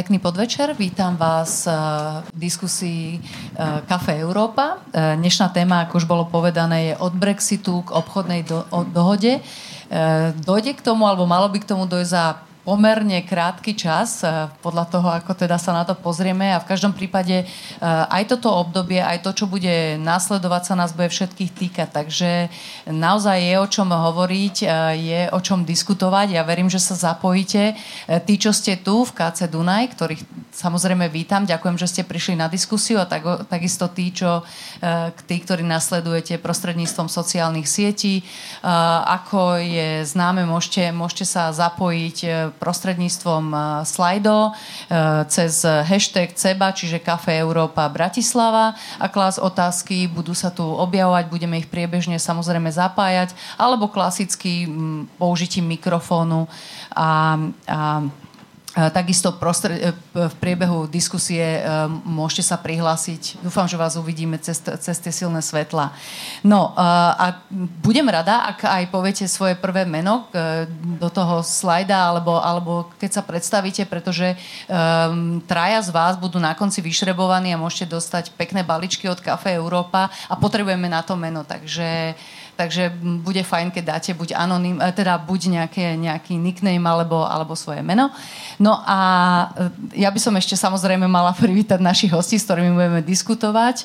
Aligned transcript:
Pekný 0.00 0.16
podvečer, 0.16 0.72
vítam 0.80 1.12
vás 1.20 1.68
v 2.32 2.32
diskusii 2.32 3.20
Kafe 3.84 4.16
Európa. 4.16 4.80
Dnešná 4.96 5.52
téma, 5.52 5.84
ako 5.84 6.00
už 6.00 6.08
bolo 6.08 6.24
povedané, 6.24 6.88
je 6.88 6.94
od 7.04 7.12
Brexitu 7.12 7.84
k 7.84 7.92
obchodnej 7.92 8.48
do- 8.48 8.64
dohode. 8.96 9.44
Dojde 10.40 10.72
k 10.72 10.80
tomu, 10.80 11.04
alebo 11.04 11.28
malo 11.28 11.52
by 11.52 11.60
k 11.60 11.68
tomu 11.68 11.84
dojsť 11.84 12.12
za 12.16 12.40
pomerne 12.64 13.24
krátky 13.24 13.72
čas, 13.72 14.20
eh, 14.20 14.48
podľa 14.60 14.84
toho, 14.92 15.08
ako 15.08 15.32
teda 15.32 15.56
sa 15.56 15.72
na 15.72 15.88
to 15.88 15.96
pozrieme 15.96 16.52
a 16.52 16.60
v 16.60 16.68
každom 16.68 16.92
prípade 16.92 17.44
eh, 17.44 17.46
aj 17.84 18.36
toto 18.36 18.52
obdobie, 18.52 19.00
aj 19.00 19.24
to, 19.24 19.32
čo 19.32 19.44
bude 19.48 19.96
následovať 19.96 20.62
sa 20.68 20.74
nás 20.76 20.92
bude 20.92 21.08
všetkých 21.08 21.50
týkať, 21.56 21.88
takže 21.88 22.52
naozaj 22.88 23.38
je 23.40 23.56
o 23.56 23.66
čom 23.66 23.88
hovoriť, 23.88 24.56
eh, 24.64 24.68
je 24.96 25.20
o 25.32 25.40
čom 25.40 25.64
diskutovať. 25.64 26.36
Ja 26.36 26.42
verím, 26.44 26.68
že 26.68 26.82
sa 26.82 26.96
zapojíte. 26.96 27.76
Tí, 28.26 28.34
čo 28.36 28.52
ste 28.52 28.76
tu 28.76 29.06
v 29.06 29.14
KC 29.14 29.48
Dunaj, 29.48 29.96
ktorých 29.96 30.22
samozrejme 30.52 31.08
vítam, 31.08 31.48
ďakujem, 31.48 31.76
že 31.80 31.88
ste 31.88 32.02
prišli 32.04 32.36
na 32.36 32.50
diskusiu 32.50 33.00
a 33.00 33.08
tak, 33.08 33.24
takisto 33.48 33.88
tí, 33.88 34.12
čo, 34.12 34.42
tí, 35.24 35.36
ktorí 35.40 35.62
nasledujete 35.64 36.42
prostredníctvom 36.42 37.08
sociálnych 37.08 37.68
sietí. 37.70 38.26
Ako 39.06 39.62
je 39.62 40.04
známe, 40.04 40.44
môžete, 40.44 40.90
môžete 40.90 41.24
sa 41.24 41.54
zapojiť 41.54 42.49
prostredníctvom 42.58 43.44
eh, 43.52 43.60
Slido, 43.86 44.50
eh, 44.50 45.22
cez 45.28 45.62
hashtag 45.62 46.34
CEBA, 46.34 46.74
čiže 46.74 46.98
Kafe 46.98 47.38
Európa 47.38 47.86
Bratislava. 47.86 48.74
A 48.98 49.06
klás 49.06 49.38
otázky, 49.38 50.10
budú 50.10 50.34
sa 50.34 50.50
tu 50.50 50.64
objavovať, 50.64 51.30
budeme 51.30 51.60
ich 51.60 51.68
priebežne 51.70 52.18
samozrejme 52.18 52.72
zapájať, 52.72 53.36
alebo 53.60 53.86
klasicky 53.92 54.66
použitím 55.20 55.70
mikrofónu. 55.70 56.48
A, 56.96 57.38
a 57.68 58.04
Takisto 58.70 59.34
e, 59.34 59.90
v 60.14 60.34
priebehu 60.38 60.86
diskusie 60.86 61.58
e, 61.58 61.60
môžete 62.06 62.46
sa 62.46 62.56
prihlásiť. 62.56 63.42
Dúfam, 63.42 63.66
že 63.66 63.74
vás 63.74 63.98
uvidíme 63.98 64.38
cez, 64.38 64.62
cez 64.62 64.96
tie 65.02 65.10
silné 65.10 65.42
svetla. 65.42 65.90
No 66.46 66.70
a 66.78 67.42
budem 67.82 68.06
rada, 68.06 68.46
ak 68.46 68.62
aj 68.62 68.84
poviete 68.94 69.26
svoje 69.26 69.58
prvé 69.58 69.82
meno 69.84 70.30
do 71.02 71.10
toho 71.10 71.42
slajda, 71.42 72.14
alebo, 72.14 72.38
alebo 72.38 72.72
keď 72.96 73.10
sa 73.20 73.22
predstavíte, 73.26 73.84
pretože 73.90 74.32
um, 74.32 75.42
traja 75.44 75.82
z 75.82 75.90
vás 75.90 76.14
budú 76.16 76.38
na 76.38 76.54
konci 76.54 76.80
vyšrebovaní 76.80 77.52
a 77.52 77.60
môžete 77.60 77.90
dostať 77.90 78.32
pekné 78.38 78.62
baličky 78.62 79.10
od 79.10 79.20
Café 79.20 79.58
Európa 79.58 80.08
a 80.30 80.34
potrebujeme 80.38 80.88
na 80.88 81.02
to 81.02 81.18
meno. 81.18 81.44
Takže 81.44 82.14
takže 82.60 82.92
bude 83.24 83.40
fajn, 83.40 83.72
keď 83.72 83.84
dáte 83.96 84.10
buď 84.12 84.36
anonym, 84.36 84.76
e, 84.76 84.92
teda 84.92 85.16
buď 85.16 85.40
nejaké, 85.48 85.96
nejaký 85.96 86.36
nickname 86.36 86.84
alebo, 86.84 87.24
alebo 87.24 87.56
svoje 87.56 87.80
meno. 87.80 88.12
No 88.60 88.84
a 88.84 88.98
e, 89.96 90.04
ja 90.04 90.12
by 90.12 90.20
som 90.20 90.36
ešte 90.36 90.60
samozrejme 90.60 91.08
mala 91.08 91.32
privítať 91.40 91.80
našich 91.80 92.12
hostí, 92.12 92.36
s 92.36 92.44
ktorými 92.44 92.76
budeme 92.76 93.00
diskutovať. 93.00 93.80
E, 93.80 93.84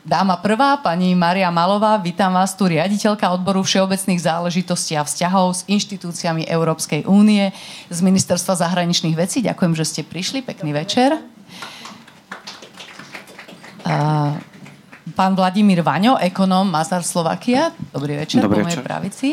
dáma 0.00 0.40
prvá, 0.40 0.80
pani 0.80 1.12
Maria 1.12 1.52
Malová, 1.52 2.00
vítam 2.00 2.32
vás 2.32 2.56
tu, 2.56 2.64
riaditeľka 2.64 3.28
odboru 3.36 3.60
všeobecných 3.60 4.24
záležitostí 4.24 4.96
a 4.96 5.04
vzťahov 5.04 5.60
s 5.60 5.60
inštitúciami 5.68 6.48
Európskej 6.48 7.04
únie 7.04 7.52
z 7.92 7.98
Ministerstva 8.00 8.56
zahraničných 8.64 9.12
vecí. 9.12 9.44
Ďakujem, 9.44 9.76
že 9.76 9.84
ste 9.84 10.00
prišli. 10.08 10.40
Pekný 10.40 10.72
večer. 10.72 11.20
Uh, 13.84 14.40
pán 15.14 15.38
Vladimír 15.38 15.80
Vaňo, 15.80 16.18
ekonóm 16.18 16.66
Mazar 16.66 17.06
Slovakia. 17.06 17.70
Dobrý 17.94 18.18
večer 18.18 18.42
Dobrý 18.42 18.60
po 18.60 18.66
mojej 18.66 18.82
pravici. 18.82 19.28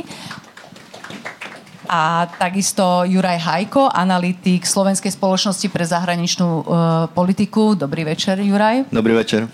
A 1.91 2.29
takisto 2.39 3.03
Juraj 3.03 3.41
Hajko, 3.41 3.89
analytik 3.91 4.63
Slovenskej 4.63 5.11
spoločnosti 5.11 5.67
pre 5.67 5.83
zahraničnú 5.83 6.47
uh, 6.47 6.63
politiku. 7.11 7.75
Dobrý 7.75 8.07
večer, 8.07 8.39
Juraj. 8.39 8.87
Dobrý 8.93 9.17
večer. 9.17 9.49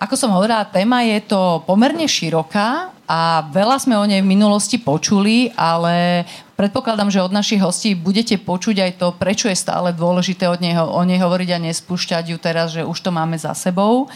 Ako 0.00 0.14
som 0.16 0.32
hovorila, 0.32 0.64
téma 0.70 1.04
je 1.04 1.20
to 1.26 1.60
pomerne 1.68 2.06
široká 2.08 2.93
a 3.04 3.44
veľa 3.52 3.76
sme 3.76 4.00
o 4.00 4.08
nej 4.08 4.24
v 4.24 4.32
minulosti 4.32 4.80
počuli, 4.80 5.52
ale 5.52 6.24
predpokladám, 6.56 7.12
že 7.12 7.20
od 7.20 7.36
našich 7.36 7.60
hostí 7.60 7.92
budete 7.92 8.40
počuť 8.40 8.76
aj 8.80 8.92
to, 8.96 9.12
prečo 9.12 9.52
je 9.52 9.56
stále 9.56 9.92
dôležité 9.92 10.48
od 10.48 10.64
neho, 10.64 10.88
o 10.88 11.02
nej 11.04 11.20
hovoriť 11.20 11.48
a 11.52 11.64
nespúšťať 11.68 12.24
ju 12.32 12.38
teraz, 12.40 12.72
že 12.72 12.80
už 12.80 12.96
to 12.96 13.12
máme 13.12 13.36
za 13.36 13.52
sebou. 13.52 14.08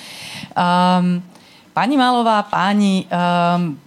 Um, 0.57 1.21
pani 1.79 1.95
Malová, 1.95 2.43
páni, 2.43 3.07
um, 3.07 3.79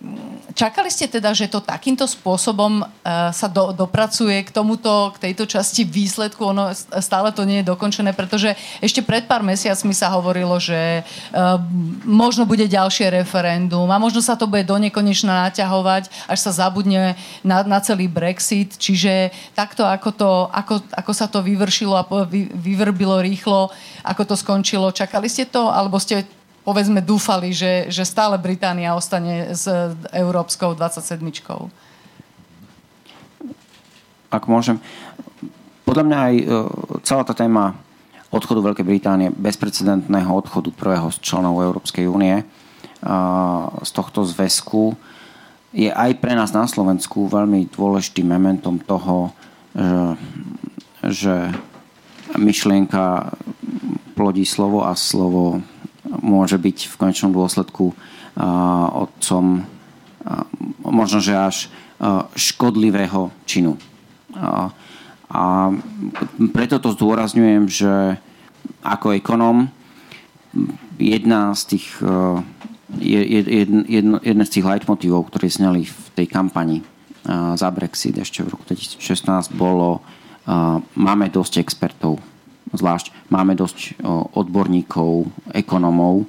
čakali 0.55 0.87
ste 0.87 1.11
teda, 1.11 1.35
že 1.35 1.51
to 1.51 1.59
takýmto 1.59 2.07
spôsobom 2.07 2.87
uh, 2.87 3.35
sa 3.35 3.51
do, 3.51 3.75
dopracuje 3.75 4.47
k 4.47 4.53
tomuto, 4.55 5.11
k 5.19 5.27
tejto 5.27 5.43
časti 5.43 5.83
výsledku? 5.83 6.39
Ono 6.55 6.71
stále 7.03 7.35
to 7.35 7.43
nie 7.43 7.59
je 7.59 7.67
dokončené, 7.67 8.15
pretože 8.15 8.55
ešte 8.79 9.03
pred 9.03 9.27
pár 9.27 9.43
mesiacmi 9.43 9.91
sa 9.91 10.07
hovorilo, 10.15 10.55
že 10.55 11.03
uh, 11.03 11.59
možno 12.07 12.47
bude 12.47 12.63
ďalšie 12.63 13.11
referendum 13.11 13.91
a 13.91 13.99
možno 13.99 14.23
sa 14.23 14.39
to 14.39 14.47
bude 14.47 14.63
do 14.63 14.79
naťahovať, 14.79 16.31
až 16.31 16.39
sa 16.47 16.51
zabudne 16.63 17.19
na, 17.43 17.67
na 17.67 17.83
celý 17.83 18.07
Brexit. 18.07 18.79
Čiže 18.79 19.35
takto, 19.51 19.83
ako, 19.83 20.09
to, 20.15 20.31
ako, 20.47 20.79
ako 20.95 21.11
sa 21.11 21.27
to 21.27 21.43
vyvršilo 21.43 21.99
a 21.99 22.07
vy, 22.23 22.47
vyvrbilo 22.55 23.19
rýchlo, 23.19 23.67
ako 24.07 24.31
to 24.31 24.35
skončilo, 24.39 24.95
čakali 24.95 25.27
ste 25.27 25.43
to? 25.43 25.67
Alebo 25.67 25.99
ste 25.99 26.23
povedzme 26.61 27.01
dúfali, 27.01 27.53
že, 27.53 27.89
že 27.89 28.05
stále 28.05 28.37
Británia 28.37 28.93
ostane 28.93 29.53
s 29.53 29.65
európskou 30.13 30.77
27. 30.77 31.21
Ak 34.31 34.43
môžem. 34.47 34.79
Podľa 35.83 36.03
mňa 36.07 36.17
aj 36.17 36.35
e, 36.37 36.45
celá 37.03 37.23
tá 37.27 37.35
téma 37.35 37.75
odchodu 38.31 38.63
Veľkej 38.63 38.87
Británie, 38.87 39.27
bezprecedentného 39.35 40.31
odchodu 40.31 40.71
prvého 40.71 41.11
z 41.11 41.19
členov 41.19 41.59
Európskej 41.59 42.07
únie 42.07 42.47
z 43.81 43.91
tohto 43.91 44.21
zväzku 44.21 44.93
je 45.73 45.89
aj 45.89 46.21
pre 46.21 46.37
nás 46.37 46.53
na 46.53 46.69
Slovensku 46.69 47.25
veľmi 47.25 47.71
dôležitým 47.73 48.27
momentom 48.29 48.77
toho, 48.77 49.33
že, 49.73 50.15
že 51.09 51.35
myšlienka 52.37 53.33
plodí 54.13 54.45
slovo 54.45 54.85
a 54.85 54.93
slovo 54.93 55.63
môže 56.07 56.57
byť 56.57 56.77
v 56.89 56.95
konečnom 56.97 57.31
dôsledku 57.33 57.93
otcom 58.95 59.65
možno, 60.81 61.19
že 61.21 61.33
až 61.37 61.57
škodlivého 62.33 63.29
činu. 63.45 63.77
A 65.31 65.71
preto 66.51 66.81
to 66.81 66.93
zdôrazňujem, 66.97 67.63
že 67.69 67.93
ako 68.81 69.13
ekonom 69.17 69.69
jedna 70.97 71.53
z 71.53 71.77
tých 71.77 71.87
jedno, 72.99 74.17
jedno 74.19 74.43
z 74.43 74.51
tých 74.51 74.65
leitmotivov, 74.67 75.31
ktoré 75.31 75.47
znali 75.47 75.87
v 75.87 76.05
tej 76.17 76.27
kampani 76.27 76.83
za 77.55 77.69
Brexit 77.69 78.17
ešte 78.17 78.41
v 78.41 78.57
roku 78.57 78.65
2016 78.65 79.53
bolo 79.53 80.01
máme 80.97 81.29
dosť 81.29 81.61
expertov 81.61 82.17
zvlášť 82.71 83.31
máme 83.31 83.53
dosť 83.55 83.99
odborníkov, 84.35 85.27
ekonomov. 85.51 86.27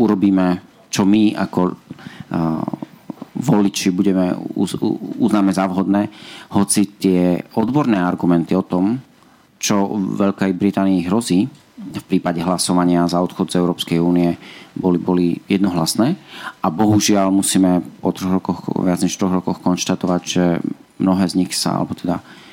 Urobíme, 0.00 0.60
čo 0.88 1.04
my 1.04 1.36
ako 1.36 1.76
voliči 3.34 3.90
budeme, 3.90 4.34
uznáme 5.18 5.50
za 5.50 5.66
vhodné, 5.66 6.08
hoci 6.54 6.96
tie 6.96 7.42
odborné 7.58 7.98
argumenty 7.98 8.54
o 8.54 8.64
tom, 8.64 9.02
čo 9.58 9.96
Veľkej 9.96 10.52
Británii 10.54 11.08
hrozí 11.08 11.50
v 11.74 12.04
prípade 12.06 12.42
hlasovania 12.42 13.06
za 13.10 13.18
odchod 13.22 13.50
z 13.50 13.58
Európskej 13.58 13.98
únie 13.98 14.38
boli, 14.74 14.98
boli 14.98 15.26
jednohlasné 15.50 16.14
a 16.62 16.66
bohužiaľ 16.70 17.30
musíme 17.30 17.82
po 18.02 18.10
troch 18.14 18.38
rokoch, 18.38 18.60
viac 18.82 19.02
než 19.02 19.14
troch 19.14 19.34
rokoch 19.34 19.62
konštatovať, 19.62 20.22
že 20.22 20.44
mnohé 20.98 21.24
z 21.26 21.38
nich 21.38 21.52
sa, 21.54 21.78
alebo 21.78 21.94
teda 21.94 22.18
uh, 22.18 22.43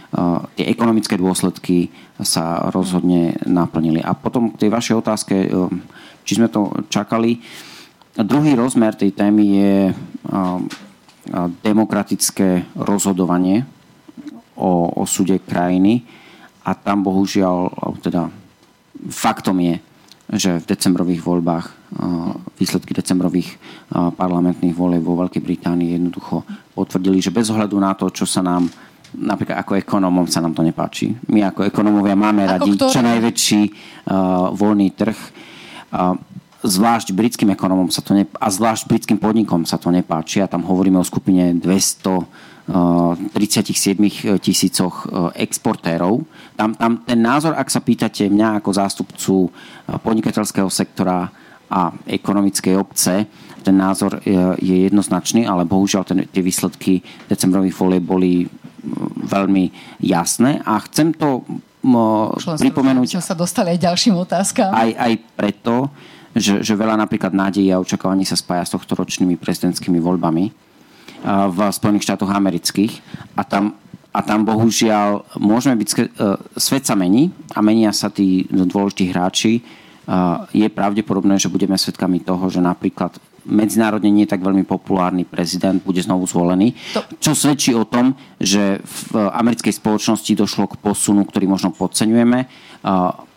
tie 0.59 0.65
ekonomické 0.67 1.15
dôsledky 1.15 1.87
sa 2.19 2.67
rozhodne 2.69 3.39
naplnili. 3.47 4.03
A 4.03 4.11
potom 4.11 4.51
k 4.51 4.67
tej 4.67 4.69
vašej 4.69 4.95
otázke, 4.99 5.35
či 6.27 6.33
sme 6.35 6.51
to 6.51 6.71
čakali. 6.91 7.39
Druhý 8.11 8.59
rozmer 8.59 8.91
tej 8.91 9.15
témy 9.15 9.43
je 9.55 9.75
demokratické 11.63 12.67
rozhodovanie 12.75 13.63
o 14.59 14.91
osude 14.99 15.39
krajiny 15.39 16.03
a 16.67 16.75
tam 16.75 17.07
bohužiaľ, 17.07 17.71
teda 18.03 18.27
faktom 19.09 19.63
je, 19.63 19.75
že 20.31 20.51
v 20.59 20.69
decembrových 20.69 21.23
voľbách, 21.23 21.65
výsledky 22.59 22.91
decembrových 22.93 23.57
parlamentných 23.91 24.75
volieb 24.75 25.03
vo 25.03 25.17
Veľkej 25.17 25.43
Británii 25.43 25.95
jednoducho 25.95 26.43
potvrdili, 26.75 27.23
že 27.23 27.33
bez 27.33 27.47
ohľadu 27.49 27.75
na 27.79 27.95
to, 27.95 28.11
čo 28.11 28.27
sa 28.27 28.43
nám 28.43 28.67
napríklad 29.15 29.59
ako 29.59 29.79
ekonómom 29.79 30.27
sa 30.27 30.39
nám 30.39 30.55
to 30.55 30.63
nepáči. 30.63 31.11
My 31.27 31.47
ako 31.51 31.67
ekonómovia 31.67 32.15
máme 32.15 32.47
ako 32.47 32.51
radi 32.51 32.71
ktoré? 32.75 32.91
čo 32.91 33.01
najväčší 33.03 33.61
uh, 33.63 33.73
voľný 34.55 34.87
trh. 34.95 35.19
Uh, 35.91 36.15
zvlášť 36.61 37.11
britským 37.17 37.49
ekonomom 37.51 37.89
sa 37.89 38.05
to 38.05 38.13
ne, 38.13 38.29
a 38.37 38.47
zvlášť 38.47 38.85
britským 38.85 39.17
podnikom 39.17 39.65
sa 39.65 39.81
to 39.81 39.89
nepáči 39.89 40.39
a 40.39 40.47
tam 40.47 40.61
hovoríme 40.63 41.01
o 41.01 41.05
skupine 41.05 41.57
200 41.57 41.65
uh, 41.65 43.17
37 43.35 44.39
tisícoch 44.39 45.09
exportérov. 45.35 46.23
Tam, 46.55 46.71
tam 46.77 47.03
ten 47.03 47.19
názor, 47.19 47.57
ak 47.57 47.67
sa 47.67 47.83
pýtate 47.83 48.31
mňa 48.31 48.63
ako 48.63 48.69
zástupcu 48.71 49.35
podnikateľského 49.91 50.71
sektora 50.71 51.27
a 51.71 51.95
ekonomickej 52.03 52.75
obce, 52.75 53.25
ten 53.63 53.75
názor 53.77 54.19
je 54.59 54.75
jednoznačný, 54.89 55.47
ale 55.47 55.63
bohužiaľ 55.63 56.03
ten, 56.03 56.19
tie 56.27 56.43
výsledky 56.43 56.99
decembrových 57.29 57.77
volieb 57.77 58.03
boli 58.03 58.49
veľmi 59.29 59.71
jasné 60.01 60.59
a 60.65 60.81
chcem 60.89 61.13
to 61.13 61.45
pripomenúť... 62.61 63.21
Sme 63.21 63.25
sa 63.25 63.37
dostali 63.37 63.77
aj 63.77 63.79
ďalším 63.79 64.15
otázkam. 64.17 64.73
Aj, 64.73 64.89
aj 64.97 65.13
preto, 65.37 65.89
že, 66.33 66.65
že 66.65 66.73
veľa 66.73 66.97
napríklad 66.97 67.33
nádejí 67.33 67.69
a 67.73 67.81
očakávaní 67.81 68.25
sa 68.25 68.37
spája 68.37 68.65
s 68.65 68.73
tohto 68.73 68.97
ročnými 68.97 69.37
prezidentskými 69.37 70.01
voľbami 70.01 70.71
v 71.25 71.59
Spojených 71.69 72.05
štátoch 72.09 72.33
amerických 72.33 72.97
a 73.37 73.45
tam, 73.45 73.77
a 74.09 74.19
tam 74.25 74.41
bohužiaľ 74.41 75.37
môžeme 75.37 75.77
byť... 75.77 75.89
E, 75.93 75.97
svet 76.57 76.83
sa 76.89 76.97
mení 76.97 77.29
a 77.53 77.61
menia 77.61 77.93
sa 77.93 78.09
tí 78.09 78.49
dôležití 78.49 79.13
hráči. 79.13 79.61
Je 80.51 80.67
pravdepodobné, 80.67 81.37
že 81.37 81.51
budeme 81.51 81.77
svedkami 81.77 82.21
toho, 82.21 82.49
že 82.49 82.59
napríklad 82.59 83.15
medzinárodne 83.45 84.13
nie 84.13 84.29
je 84.29 84.33
tak 84.37 84.45
veľmi 84.45 84.65
populárny 84.69 85.25
prezident 85.25 85.81
bude 85.81 85.97
znovu 86.01 86.29
zvolený. 86.29 86.77
To... 86.93 87.01
Čo 87.17 87.31
svedčí 87.33 87.73
o 87.73 87.89
tom, 87.89 88.13
že 88.37 88.81
v 88.85 89.17
americkej 89.17 89.73
spoločnosti 89.81 90.37
došlo 90.37 90.69
k 90.69 90.79
posunu, 90.81 91.25
ktorý 91.25 91.49
možno 91.49 91.73
podceňujeme 91.73 92.45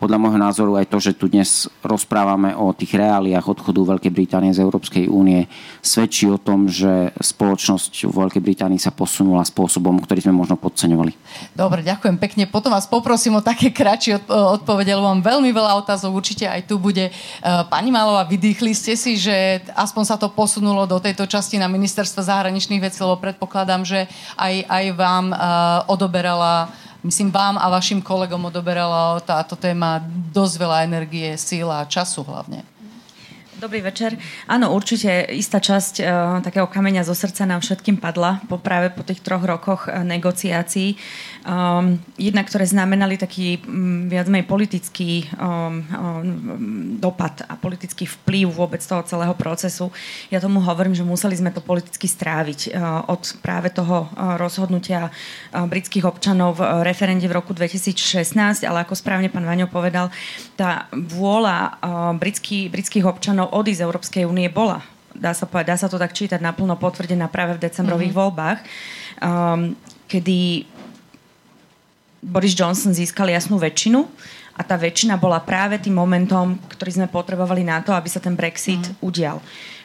podľa 0.01 0.17
môjho 0.17 0.41
názoru 0.41 0.73
aj 0.81 0.89
to, 0.89 0.97
že 0.97 1.13
tu 1.13 1.29
dnes 1.29 1.69
rozprávame 1.85 2.57
o 2.57 2.73
tých 2.73 2.97
reáliách 2.97 3.45
odchodu 3.45 3.97
Veľkej 3.97 4.09
Británie 4.09 4.49
z 4.49 4.65
Európskej 4.65 5.05
únie, 5.05 5.45
svedčí 5.85 6.25
o 6.25 6.41
tom, 6.41 6.65
že 6.65 7.13
spoločnosť 7.21 8.09
v 8.09 8.13
Veľkej 8.25 8.41
Británii 8.41 8.81
sa 8.81 8.89
posunula 8.89 9.45
spôsobom, 9.45 10.01
ktorý 10.01 10.25
sme 10.25 10.33
možno 10.33 10.57
podceňovali. 10.57 11.13
Dobre, 11.53 11.85
ďakujem 11.85 12.17
pekne. 12.17 12.43
Potom 12.49 12.73
vás 12.73 12.89
poprosím 12.89 13.37
o 13.37 13.45
také 13.45 13.69
kratšie 13.69 14.25
odpovede, 14.25 14.97
lebo 14.97 15.13
mám 15.13 15.21
veľmi 15.21 15.53
veľa 15.53 15.77
otázov. 15.77 16.17
Určite 16.17 16.49
aj 16.49 16.65
tu 16.65 16.81
bude. 16.81 17.09
E, 17.09 17.11
pani 17.69 17.93
Malová, 17.93 18.25
vydýchli 18.25 18.73
ste 18.73 18.97
si, 18.97 19.13
že 19.13 19.61
aspoň 19.77 20.03
sa 20.09 20.17
to 20.17 20.33
posunulo 20.33 20.89
do 20.89 20.97
tejto 20.97 21.29
časti 21.29 21.61
na 21.61 21.69
ministerstvo 21.69 22.25
zahraničných 22.25 22.81
vecí, 22.81 22.97
lebo 23.05 23.21
predpokladám, 23.21 23.85
že 23.85 24.09
aj, 24.41 24.65
aj 24.65 24.85
vám 24.97 25.25
uh, 25.29 25.37
odoberala 25.85 26.73
myslím, 27.05 27.29
vám 27.31 27.61
a 27.61 27.69
vašim 27.69 28.01
kolegom 28.01 28.49
odoberala 28.49 29.21
táto 29.21 29.53
téma 29.53 30.01
dosť 30.33 30.55
veľa 30.57 30.77
energie, 30.89 31.37
síla 31.37 31.85
a 31.85 31.89
času 31.89 32.25
hlavne. 32.25 32.65
Dobrý 33.55 33.79
večer. 33.79 34.19
Áno, 34.51 34.75
určite 34.75 35.31
istá 35.31 35.63
časť 35.63 36.03
uh, 36.03 36.07
takého 36.43 36.67
kameňa 36.67 37.07
zo 37.07 37.15
srdca 37.15 37.47
nám 37.47 37.63
všetkým 37.63 38.03
padla 38.03 38.43
po 38.51 38.59
práve 38.59 38.91
po 38.91 38.99
tých 38.99 39.23
troch 39.23 39.47
rokoch 39.47 39.87
uh, 39.87 40.03
negociácií. 40.03 40.99
Um, 41.45 42.01
jednak, 42.17 42.49
ktoré 42.49 42.65
znamenali 42.65 43.21
taký 43.21 43.61
um, 43.69 44.09
viac 44.09 44.25
menej 44.25 44.49
politický 44.49 45.29
um, 45.37 45.45
um, 45.45 46.25
dopad 46.97 47.45
a 47.45 47.53
politický 47.53 48.09
vplyv 48.09 48.49
vôbec 48.49 48.81
toho 48.81 49.05
celého 49.05 49.37
procesu. 49.37 49.93
Ja 50.33 50.41
tomu 50.41 50.57
hovorím, 50.57 50.97
že 50.97 51.05
museli 51.05 51.37
sme 51.37 51.53
to 51.53 51.61
politicky 51.61 52.09
stráviť 52.09 52.73
uh, 52.73 53.05
od 53.13 53.21
práve 53.45 53.69
toho 53.69 54.09
uh, 54.09 54.41
rozhodnutia 54.41 55.13
uh, 55.13 55.69
britských 55.69 56.09
občanov 56.09 56.57
v 56.57 56.65
uh, 56.65 56.81
referende 56.81 57.29
v 57.29 57.37
roku 57.37 57.53
2016, 57.53 58.65
ale 58.65 58.81
ako 58.81 58.97
správne 58.97 59.29
pán 59.29 59.45
Vaňo 59.45 59.69
povedal, 59.69 60.09
tá 60.57 60.89
vôľa 60.97 61.57
uh, 61.61 61.69
britský, 62.17 62.73
britských 62.73 63.05
občanov 63.05 63.53
odísť 63.53 63.79
z 63.79 63.85
Európskej 63.85 64.23
únie 64.25 64.49
bola 64.49 64.81
dá 65.15 65.31
sa, 65.31 65.47
povedať, 65.47 65.67
dá 65.71 65.77
sa 65.79 65.87
to 65.87 65.95
tak 65.95 66.11
čítať 66.11 66.43
naplno 66.43 66.75
potvrdená 66.75 67.31
práve 67.31 67.55
v 67.55 67.63
decembrových 67.63 68.11
mm-hmm. 68.11 68.25
voľbách, 68.27 68.59
um, 69.23 69.71
kedy 70.11 70.67
Boris 72.25 72.57
Johnson 72.57 72.89
získal 72.89 73.29
jasnú 73.29 73.61
väčšinu 73.61 74.01
a 74.57 74.61
tá 74.65 74.73
väčšina 74.81 75.21
bola 75.21 75.37
práve 75.45 75.77
tým 75.77 75.93
momentom, 75.93 76.57
ktorý 76.73 76.97
sme 76.97 77.07
potrebovali 77.07 77.61
na 77.61 77.85
to, 77.85 77.93
aby 77.93 78.09
sa 78.09 78.17
ten 78.17 78.33
Brexit 78.33 78.81
mm. 78.81 79.05
udial. 79.05 79.37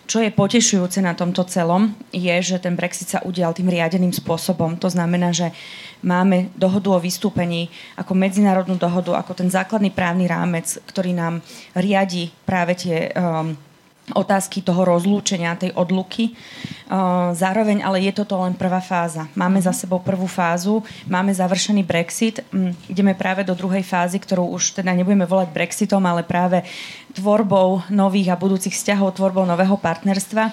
Čo 0.08 0.24
je 0.24 0.34
potešujúce 0.34 0.98
na 1.04 1.14
tomto 1.14 1.46
celom, 1.46 1.94
je, 2.10 2.34
že 2.42 2.58
ten 2.58 2.74
Brexit 2.74 3.14
sa 3.14 3.22
udial 3.22 3.54
tým 3.54 3.70
riadeným 3.70 4.10
spôsobom. 4.10 4.74
To 4.82 4.90
znamená, 4.90 5.30
že 5.30 5.54
máme 6.02 6.50
dohodu 6.58 6.90
o 6.90 6.98
vystúpení 6.98 7.70
ako 7.94 8.18
medzinárodnú 8.18 8.74
dohodu, 8.74 9.14
ako 9.20 9.38
ten 9.38 9.46
základný 9.52 9.94
právny 9.94 10.26
rámec, 10.26 10.82
ktorý 10.90 11.14
nám 11.14 11.44
riadi 11.78 12.34
práve 12.42 12.74
tie 12.74 13.14
um, 13.14 13.54
otázky 14.14 14.62
toho 14.62 14.82
rozlúčenia, 14.86 15.58
tej 15.58 15.74
odluky. 15.74 16.34
Zároveň 17.34 17.86
ale 17.86 18.02
je 18.02 18.12
toto 18.16 18.38
len 18.42 18.54
prvá 18.58 18.82
fáza. 18.82 19.30
Máme 19.38 19.62
za 19.62 19.70
sebou 19.70 20.02
prvú 20.02 20.26
fázu, 20.26 20.82
máme 21.06 21.30
završený 21.30 21.82
Brexit, 21.86 22.42
mm, 22.50 22.90
ideme 22.90 23.14
práve 23.14 23.46
do 23.46 23.54
druhej 23.54 23.86
fázy, 23.86 24.18
ktorú 24.18 24.50
už 24.54 24.82
teda 24.82 24.90
nebudeme 24.90 25.26
volať 25.26 25.54
Brexitom, 25.54 26.02
ale 26.02 26.26
práve 26.26 26.66
tvorbou 27.14 27.86
nových 27.90 28.34
a 28.34 28.40
budúcich 28.40 28.74
vzťahov, 28.74 29.14
tvorbou 29.14 29.46
nového 29.46 29.78
partnerstva. 29.78 30.44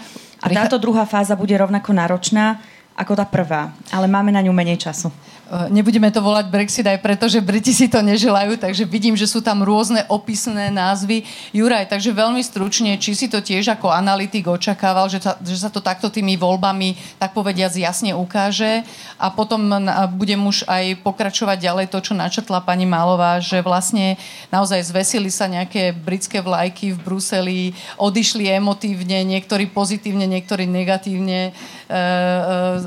A 0.42 0.48
táto 0.54 0.78
druhá 0.78 1.10
fáza 1.10 1.34
bude 1.34 1.58
rovnako 1.58 1.94
náročná 1.98 2.62
ako 2.98 3.14
tá 3.14 3.26
prvá, 3.30 3.74
ale 3.94 4.10
máme 4.10 4.34
na 4.34 4.42
ňu 4.42 4.54
menej 4.54 4.82
času. 4.82 5.14
Eh, 5.48 5.72
nebudeme 5.72 6.12
to 6.12 6.20
volať 6.20 6.52
Brexit 6.52 6.84
aj 6.84 7.00
preto, 7.00 7.32
že 7.32 7.40
Briti 7.40 7.72
si 7.72 7.88
to 7.88 8.04
neželajú, 8.04 8.60
takže 8.60 8.84
vidím, 8.84 9.16
že 9.16 9.24
sú 9.24 9.40
tam 9.40 9.64
rôzne 9.64 10.04
opisné 10.12 10.68
názvy. 10.76 11.24
Juraj, 11.56 11.88
takže 11.88 12.12
veľmi 12.12 12.44
stručne, 12.44 13.00
či 13.00 13.16
si 13.16 13.32
to 13.32 13.40
tiež 13.40 13.72
ako 13.72 13.88
analytik 13.88 14.44
očakával, 14.44 15.08
že, 15.08 15.24
sa, 15.24 15.40
že 15.40 15.56
sa 15.56 15.72
to 15.72 15.80
takto 15.80 16.12
tými 16.12 16.36
voľbami, 16.36 17.00
tak 17.16 17.32
povediac, 17.32 17.72
jasne 17.80 18.12
ukáže 18.12 18.84
a 19.16 19.32
potom 19.32 19.72
budem 20.20 20.44
už 20.44 20.68
aj 20.68 21.00
pokračovať 21.00 21.64
ďalej 21.64 21.86
to, 21.96 22.04
čo 22.04 22.12
načrtla 22.12 22.60
pani 22.60 22.84
Malová, 22.84 23.40
že 23.40 23.64
vlastne 23.64 24.20
naozaj 24.52 24.84
zvesili 24.84 25.32
sa 25.32 25.48
nejaké 25.48 25.96
britské 25.96 26.44
vlajky 26.44 26.92
v 26.92 27.00
Bruseli, 27.00 27.60
odišli 27.96 28.52
emotívne, 28.52 29.24
niektorí 29.24 29.72
pozitívne, 29.72 30.28
niektorí 30.28 30.68
negatívne 30.68 31.40
e, 31.48 31.52
e, 31.52 32.04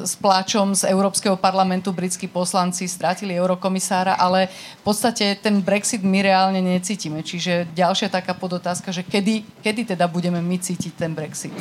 s 0.04 0.12
pláčom 0.20 0.76
z 0.76 0.92
Európskeho 0.92 1.40
parlamentu 1.40 1.96
britský 1.96 2.28
poslanci 2.28 2.49
poslanci 2.50 2.90
strátili 2.90 3.38
eurokomisára, 3.38 4.18
ale 4.18 4.50
v 4.50 4.82
podstate 4.82 5.38
ten 5.38 5.62
Brexit 5.62 6.02
my 6.02 6.18
reálne 6.18 6.58
necítime. 6.58 7.22
Čiže 7.22 7.70
ďalšia 7.78 8.10
taká 8.10 8.34
podotázka, 8.34 8.90
že 8.90 9.06
kedy, 9.06 9.62
kedy 9.62 9.94
teda 9.94 10.10
budeme 10.10 10.42
my 10.42 10.58
cítiť 10.58 10.98
ten 10.98 11.14
Brexit? 11.14 11.54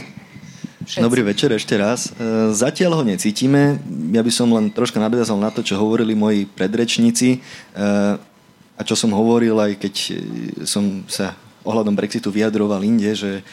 Všetci. 0.81 1.05
Dobrý 1.05 1.21
večer 1.21 1.53
ešte 1.53 1.77
raz. 1.77 2.09
E, 2.09 2.49
zatiaľ 2.57 2.97
ho 2.97 3.03
necítime. 3.05 3.77
Ja 4.09 4.25
by 4.25 4.31
som 4.33 4.49
len 4.49 4.73
troška 4.73 4.97
nadviazal 4.97 5.37
na 5.37 5.53
to, 5.53 5.61
čo 5.61 5.77
hovorili 5.77 6.17
moji 6.17 6.49
predrečníci 6.49 7.37
e, 7.37 7.39
a 8.73 8.81
čo 8.81 8.97
som 8.97 9.13
hovoril, 9.13 9.53
aj 9.61 9.77
keď 9.77 9.93
som 10.65 11.05
sa 11.05 11.37
ohľadom 11.61 11.93
Brexitu 11.93 12.33
vyjadroval 12.33 12.81
inde, 12.81 13.13
že 13.13 13.45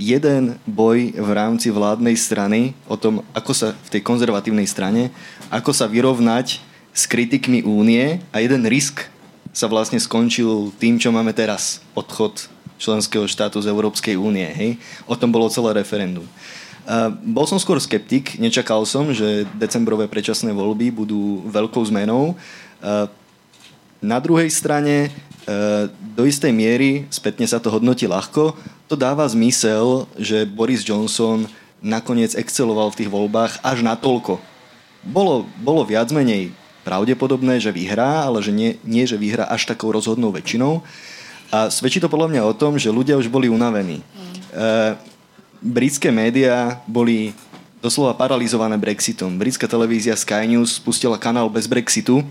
jeden 0.00 0.56
boj 0.64 1.12
v 1.14 1.30
rámci 1.32 1.68
vládnej 1.68 2.16
strany 2.16 2.72
o 2.88 2.96
tom, 2.96 3.20
ako 3.36 3.52
sa 3.52 3.68
v 3.76 3.88
tej 3.98 4.02
konzervatívnej 4.02 4.66
strane, 4.66 5.12
ako 5.52 5.72
sa 5.72 5.88
vyrovnať 5.88 6.60
s 6.92 7.02
kritikmi 7.08 7.64
únie 7.64 8.20
a 8.32 8.36
jeden 8.40 8.68
risk 8.68 9.08
sa 9.52 9.68
vlastne 9.68 10.00
skončil 10.00 10.72
tým, 10.80 10.96
čo 10.96 11.12
máme 11.12 11.36
teraz. 11.36 11.84
Odchod 11.92 12.48
členského 12.80 13.28
štátu 13.28 13.60
z 13.60 13.70
Európskej 13.70 14.16
únie. 14.18 14.48
Hej? 14.48 14.70
O 15.06 15.14
tom 15.14 15.30
bolo 15.30 15.52
celé 15.52 15.76
referendum. 15.84 16.26
Uh, 16.82 17.14
bol 17.22 17.46
som 17.46 17.62
skôr 17.62 17.78
skeptik, 17.78 18.42
nečakal 18.42 18.82
som, 18.82 19.14
že 19.14 19.46
decembrové 19.54 20.10
predčasné 20.10 20.50
voľby 20.50 20.90
budú 20.90 21.46
veľkou 21.46 21.78
zmenou. 21.86 22.34
Uh, 22.82 23.06
na 24.02 24.18
druhej 24.18 24.50
strane, 24.50 25.14
do 26.14 26.22
istej 26.22 26.52
miery, 26.54 27.06
spätne 27.10 27.46
sa 27.50 27.58
to 27.58 27.72
hodnotí 27.72 28.06
ľahko, 28.06 28.54
to 28.86 28.94
dáva 28.94 29.26
zmysel, 29.26 30.06
že 30.14 30.46
Boris 30.46 30.86
Johnson 30.86 31.50
nakoniec 31.82 32.38
exceloval 32.38 32.94
v 32.94 33.02
tých 33.02 33.10
voľbách 33.10 33.58
až 33.66 33.82
na 33.82 33.98
toľko, 33.98 34.38
bolo, 35.02 35.50
bolo 35.58 35.82
viac 35.82 36.14
menej 36.14 36.54
pravdepodobné, 36.86 37.58
že 37.58 37.74
vyhrá, 37.74 38.26
ale 38.26 38.42
že 38.42 38.54
nie, 38.54 38.78
nie 38.86 39.02
že 39.06 39.18
vyhrá 39.18 39.50
až 39.50 39.66
takou 39.66 39.90
rozhodnou 39.90 40.30
väčšinou. 40.30 40.82
A 41.50 41.68
svedčí 41.68 41.98
to 41.98 42.10
podľa 42.10 42.30
mňa 42.32 42.42
o 42.46 42.56
tom, 42.56 42.78
že 42.78 42.90
ľudia 42.90 43.18
už 43.18 43.28
boli 43.30 43.50
unavení. 43.50 44.00
Mm. 44.00 44.34
E, 44.34 44.66
britské 45.62 46.08
médiá 46.10 46.80
boli 46.86 47.34
doslova 47.82 48.14
paralizované 48.14 48.78
Brexitom. 48.78 49.34
Britská 49.36 49.66
televízia 49.66 50.14
Sky 50.14 50.46
News 50.46 50.78
spustila 50.78 51.18
kanál 51.18 51.50
bez 51.50 51.66
Brexitu, 51.66 52.22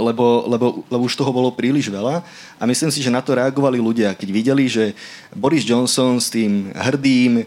lebo, 0.00 0.48
lebo, 0.48 0.66
lebo 0.88 1.02
už 1.04 1.14
toho 1.14 1.28
bolo 1.28 1.52
príliš 1.52 1.92
veľa 1.92 2.24
a 2.56 2.62
myslím 2.64 2.88
si, 2.88 3.04
že 3.04 3.12
na 3.12 3.20
to 3.20 3.36
reagovali 3.36 3.76
ľudia, 3.76 4.16
keď 4.16 4.28
videli, 4.32 4.64
že 4.66 4.96
Boris 5.36 5.62
Johnson 5.62 6.16
s 6.16 6.32
tým 6.32 6.72
hrdým, 6.72 7.40
e, 7.40 7.44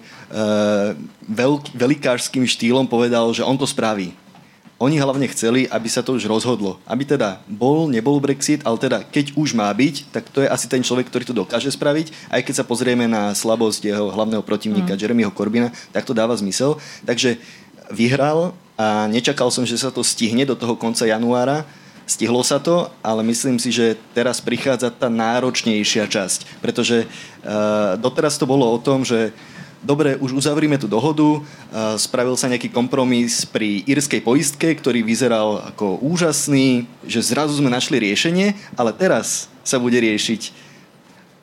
veľk, 1.28 1.74
velikářským 1.74 2.46
štýlom 2.46 2.86
povedal, 2.86 3.34
že 3.34 3.42
on 3.42 3.58
to 3.58 3.66
spraví 3.66 4.14
oni 4.84 5.00
hlavne 5.00 5.24
chceli, 5.32 5.64
aby 5.72 5.88
sa 5.88 6.04
to 6.04 6.20
už 6.20 6.28
rozhodlo. 6.28 6.76
Aby 6.84 7.08
teda 7.08 7.40
bol, 7.48 7.88
nebol 7.88 8.20
Brexit, 8.20 8.60
ale 8.68 8.76
teda 8.76 9.00
keď 9.08 9.32
už 9.40 9.56
má 9.56 9.72
byť, 9.72 10.12
tak 10.12 10.28
to 10.28 10.44
je 10.44 10.52
asi 10.52 10.68
ten 10.68 10.84
človek, 10.84 11.08
ktorý 11.08 11.24
to 11.24 11.40
dokáže 11.40 11.72
spraviť. 11.72 12.12
Aj 12.28 12.44
keď 12.44 12.54
sa 12.60 12.68
pozrieme 12.68 13.08
na 13.08 13.32
slabosť 13.32 13.88
jeho 13.88 14.12
hlavného 14.12 14.44
protivníka 14.44 14.92
mm. 14.92 15.00
Jeremyho 15.00 15.32
Corbina, 15.32 15.72
tak 15.96 16.04
to 16.04 16.12
dáva 16.12 16.36
zmysel. 16.36 16.76
Takže 17.08 17.40
vyhral 17.96 18.52
a 18.76 19.08
nečakal 19.08 19.48
som, 19.56 19.64
že 19.64 19.80
sa 19.80 19.88
to 19.88 20.04
stihne 20.04 20.44
do 20.44 20.58
toho 20.60 20.76
konca 20.76 21.08
januára. 21.08 21.64
Stihlo 22.04 22.44
sa 22.44 22.60
to, 22.60 22.92
ale 23.00 23.24
myslím 23.24 23.56
si, 23.56 23.72
že 23.72 23.96
teraz 24.12 24.44
prichádza 24.44 24.92
tá 24.92 25.08
náročnejšia 25.08 26.04
časť, 26.12 26.60
pretože 26.60 27.08
uh, 27.08 27.96
doteraz 27.96 28.36
to 28.36 28.44
bolo 28.44 28.68
o 28.68 28.76
tom, 28.76 29.08
že 29.08 29.32
dobre, 29.80 30.20
už 30.20 30.36
uzavrime 30.36 30.76
tú 30.76 30.92
dohodu, 30.92 31.24
uh, 31.24 31.42
spravil 31.96 32.36
sa 32.36 32.52
nejaký 32.52 32.76
kompromis 32.76 33.48
pri 33.48 33.88
írskej 33.88 34.20
poistke, 34.20 34.76
ktorý 34.76 35.00
vyzeral 35.00 35.64
ako 35.72 36.04
úžasný, 36.04 36.92
že 37.08 37.24
zrazu 37.24 37.56
sme 37.56 37.72
našli 37.72 38.04
riešenie, 38.04 38.52
ale 38.76 38.92
teraz 38.92 39.48
sa 39.64 39.80
bude 39.80 39.96
riešiť, 39.96 40.52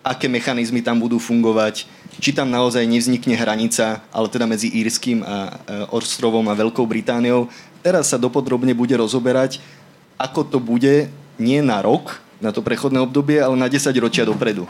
aké 0.05 0.29
mechanizmy 0.29 0.85
tam 0.85 1.01
budú 1.01 1.17
fungovať, 1.17 1.89
či 2.21 2.37
tam 2.37 2.53
naozaj 2.53 2.85
nevznikne 2.85 3.33
hranica, 3.33 4.05
ale 4.13 4.29
teda 4.29 4.45
medzi 4.45 4.69
Írským 4.69 5.25
a 5.25 5.57
ostrovom 5.89 6.45
a 6.53 6.57
Veľkou 6.57 6.85
Britániou. 6.85 7.49
Teraz 7.81 8.13
sa 8.13 8.21
dopodrobne 8.21 8.77
bude 8.77 8.93
rozoberať, 8.93 9.57
ako 10.21 10.45
to 10.45 10.59
bude 10.61 11.09
nie 11.41 11.61
na 11.65 11.81
rok, 11.81 12.21
na 12.45 12.53
to 12.53 12.61
prechodné 12.61 13.01
obdobie, 13.01 13.41
ale 13.41 13.57
na 13.57 13.69
10 13.69 13.93
ročia 13.97 14.29
dopredu. 14.29 14.69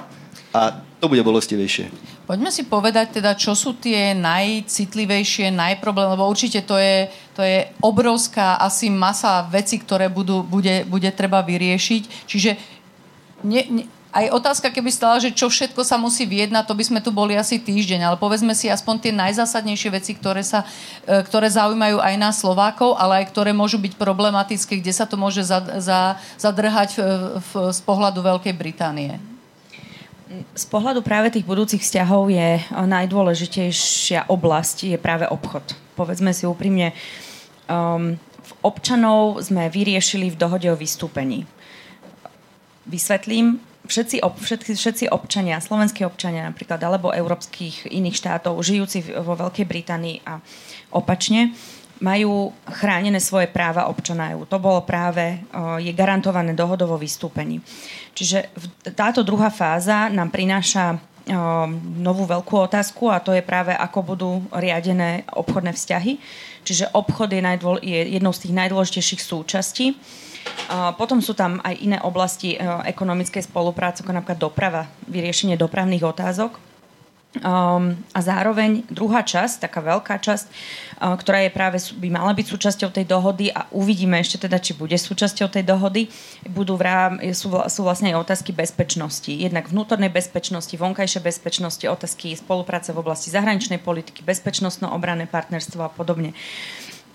A 0.51 0.83
to 0.99 1.07
bude 1.07 1.23
bolestivejšie. 1.23 1.91
Poďme 2.27 2.51
si 2.51 2.67
povedať 2.67 3.23
teda, 3.23 3.39
čo 3.39 3.55
sú 3.55 3.79
tie 3.79 4.15
najcitlivejšie, 4.19 5.55
najproblémy, 5.55 6.19
lebo 6.19 6.27
určite 6.27 6.63
to 6.67 6.75
je, 6.75 7.07
to 7.35 7.43
je 7.43 7.71
obrovská 7.83 8.59
asi 8.59 8.91
masa 8.91 9.47
veci, 9.47 9.79
ktoré 9.79 10.11
budú, 10.11 10.43
bude, 10.43 10.83
bude 10.91 11.11
treba 11.15 11.43
vyriešiť. 11.47 12.03
Čiže 12.27 12.51
ne, 13.47 13.63
ne, 13.71 13.83
aj 14.11 14.27
otázka, 14.35 14.75
keby 14.75 14.91
stala, 14.91 15.23
že 15.23 15.31
čo 15.31 15.47
všetko 15.47 15.87
sa 15.87 15.95
musí 15.95 16.27
vyjednať, 16.27 16.67
to 16.67 16.75
by 16.75 16.85
sme 16.85 16.99
tu 16.99 17.15
boli 17.15 17.39
asi 17.39 17.63
týždeň, 17.63 18.11
ale 18.11 18.17
povedzme 18.19 18.51
si 18.59 18.67
aspoň 18.67 18.95
tie 18.99 19.13
najzásadnejšie 19.15 19.91
veci, 19.95 20.19
ktoré, 20.19 20.43
sa, 20.43 20.67
e, 21.07 21.23
ktoré 21.23 21.47
zaujímajú 21.47 22.03
aj 22.03 22.15
nás 22.19 22.43
Slovákov, 22.43 22.99
ale 22.99 23.23
aj 23.23 23.31
ktoré 23.31 23.55
môžu 23.55 23.79
byť 23.79 23.95
problematické, 23.95 24.83
kde 24.83 24.91
sa 24.91 25.07
to 25.07 25.15
môže 25.15 25.47
za, 25.47 25.63
za, 25.79 26.19
zadrhať 26.35 26.99
v, 26.99 27.01
v, 27.39 27.51
z 27.71 27.81
pohľadu 27.87 28.19
Veľkej 28.19 28.55
Británie. 28.59 29.23
Z 30.59 30.67
pohľadu 30.71 31.03
práve 31.07 31.31
tých 31.31 31.47
budúcich 31.47 31.83
vzťahov 31.83 32.31
je 32.31 32.63
najdôležitejšia 32.71 34.31
oblasť 34.31 34.95
je 34.95 34.99
práve 34.99 35.27
obchod. 35.27 35.75
Povedzme 35.99 36.31
si 36.31 36.47
úprimne, 36.47 36.95
um, 37.67 38.15
občanov 38.63 39.43
sme 39.43 39.67
vyriešili 39.67 40.31
v 40.31 40.39
dohode 40.39 40.71
o 40.71 40.79
vystúpení. 40.79 41.51
Vysvetlím, 42.87 43.59
všetci, 43.91 44.23
ob, 44.23 44.39
všetci, 44.39 44.79
všetci 44.79 45.05
občania, 45.11 45.59
slovenskí 45.59 46.07
občania 46.07 46.47
napríklad, 46.47 46.79
alebo 46.79 47.11
európskych 47.11 47.91
iných 47.91 48.17
štátov, 48.17 48.63
žijúci 48.63 49.03
vo 49.19 49.35
Veľkej 49.35 49.67
Británii 49.67 50.23
a 50.23 50.39
opačne, 50.95 51.51
majú 52.01 52.57
chránené 52.65 53.21
svoje 53.21 53.45
práva 53.53 53.93
občana 53.93 54.33
EU. 54.33 54.49
To 54.49 54.57
bolo 54.57 54.81
práve, 54.89 55.45
je 55.85 55.93
garantované 55.93 56.57
dohodovo 56.57 56.97
vystúpení. 56.97 57.61
Čiže 58.17 58.49
táto 58.97 59.21
druhá 59.21 59.53
fáza 59.53 60.09
nám 60.09 60.33
prináša 60.33 60.97
novú 62.01 62.25
veľkú 62.25 62.57
otázku 62.57 63.13
a 63.13 63.21
to 63.21 63.37
je 63.37 63.45
práve, 63.45 63.77
ako 63.77 64.17
budú 64.17 64.31
riadené 64.49 65.29
obchodné 65.29 65.77
vzťahy. 65.77 66.17
Čiže 66.65 66.89
obchod 66.97 67.37
je, 67.37 67.45
najdôl, 67.45 67.77
je 67.85 68.17
jednou 68.17 68.33
z 68.33 68.49
tých 68.49 68.57
najdôležitejších 68.57 69.21
súčastí 69.21 69.93
potom 70.95 71.19
sú 71.19 71.35
tam 71.35 71.59
aj 71.67 71.75
iné 71.83 71.99
oblasti 71.99 72.55
e, 72.55 72.59
ekonomickej 72.63 73.43
spolupráce, 73.43 74.07
ako 74.07 74.15
napríklad 74.15 74.39
doprava, 74.39 74.83
vyriešenie 75.11 75.59
dopravných 75.59 76.07
otázok. 76.07 76.71
Um, 77.31 77.95
a 78.11 78.27
zároveň 78.27 78.83
druhá 78.91 79.23
časť, 79.23 79.63
taká 79.63 79.79
veľká 79.79 80.19
časť, 80.19 80.51
uh, 80.51 81.15
ktorá 81.15 81.47
je 81.47 81.55
práve, 81.55 81.79
by 81.79 82.11
mala 82.11 82.35
byť 82.35 82.43
súčasťou 82.43 82.91
tej 82.91 83.07
dohody 83.07 83.55
a 83.55 83.71
uvidíme 83.71 84.19
ešte 84.19 84.51
teda, 84.51 84.59
či 84.59 84.75
bude 84.75 84.99
súčasťou 84.99 85.47
tej 85.47 85.63
dohody, 85.63 86.11
budú 86.51 86.75
v 86.75 86.83
rám, 86.91 87.23
sú, 87.31 87.55
sú 87.71 87.87
vlastne 87.87 88.11
aj 88.11 88.27
otázky 88.27 88.51
bezpečnosti. 88.51 89.31
Jednak 89.31 89.71
vnútornej 89.71 90.11
bezpečnosti, 90.11 90.75
vonkajšej 90.75 91.23
bezpečnosti, 91.23 91.87
otázky 91.87 92.35
spolupráce 92.35 92.91
v 92.91 92.99
oblasti 92.99 93.31
zahraničnej 93.31 93.79
politiky, 93.79 94.27
bezpečnostno-obranné 94.27 95.31
partnerstvo 95.31 95.87
a 95.87 95.91
podobne. 95.95 96.35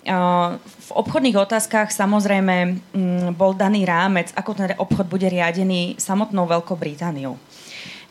V 0.06 0.90
obchodných 0.94 1.34
otázkach 1.34 1.90
samozrejme 1.90 2.78
mm, 2.94 3.34
bol 3.34 3.58
daný 3.58 3.90
rámec, 3.90 4.30
ako 4.38 4.54
ten 4.54 4.78
obchod 4.78 5.10
bude 5.10 5.26
riadený 5.26 5.98
samotnou 5.98 6.46
Veľkou 6.46 6.78
Britániou. 6.78 7.42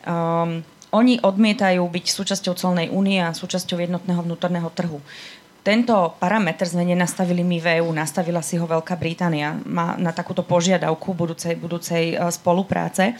Um, 0.03 0.59
oni 0.91 1.19
odmietajú 1.23 1.81
byť 1.81 2.05
súčasťou 2.11 2.53
colnej 2.55 2.91
únie 2.91 3.23
a 3.23 3.31
súčasťou 3.31 3.79
jednotného 3.79 4.21
vnútorného 4.27 4.67
trhu. 4.75 4.99
Tento 5.65 6.13
parameter 6.21 6.69
sme 6.69 6.85
nenastavili 6.85 7.41
my 7.41 7.57
v 7.57 7.67
EU, 7.81 7.89
nastavila 7.89 8.45
si 8.45 8.53
ho 8.53 8.69
Veľká 8.69 8.93
Británia 9.01 9.57
má 9.65 9.97
na 9.97 10.13
takúto 10.13 10.45
požiadavku 10.45 11.09
budúcej, 11.17 11.57
budúcej 11.57 12.13
e, 12.13 12.15
spolupráce. 12.29 13.17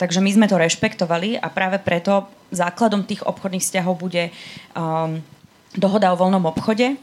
Takže 0.00 0.24
my 0.24 0.30
sme 0.32 0.46
to 0.48 0.56
rešpektovali 0.56 1.36
a 1.36 1.52
práve 1.52 1.76
preto 1.84 2.32
základom 2.48 3.04
tých 3.04 3.20
obchodných 3.28 3.60
vzťahov 3.60 4.00
bude 4.00 4.32
um, 4.72 5.20
dohoda 5.76 6.16
o 6.16 6.20
voľnom 6.20 6.48
obchode, 6.48 6.96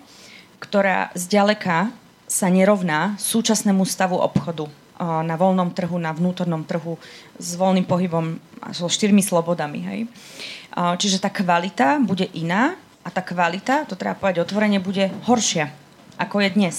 ktorá 0.59 1.09
zďaleka 1.15 1.91
sa 2.29 2.47
nerovná 2.51 3.17
súčasnému 3.17 3.81
stavu 3.87 4.19
obchodu 4.19 4.69
na 4.99 5.39
voľnom 5.39 5.71
trhu, 5.71 5.95
na 5.95 6.11
vnútornom 6.11 6.67
trhu 6.67 6.99
s 7.39 7.55
voľným 7.55 7.87
pohybom 7.87 8.35
a 8.59 8.75
so 8.75 8.91
štyrmi 8.91 9.23
slobodami. 9.23 9.79
Hej. 9.79 9.99
Čiže 10.75 11.23
tá 11.23 11.31
kvalita 11.31 12.03
bude 12.03 12.27
iná 12.35 12.75
a 13.01 13.09
tá 13.09 13.23
kvalita, 13.23 13.87
to 13.87 13.95
treba 13.95 14.19
povedať 14.19 14.43
otvorene, 14.43 14.83
bude 14.83 15.07
horšia, 15.23 15.71
ako 16.19 16.43
je 16.43 16.49
dnes. 16.51 16.75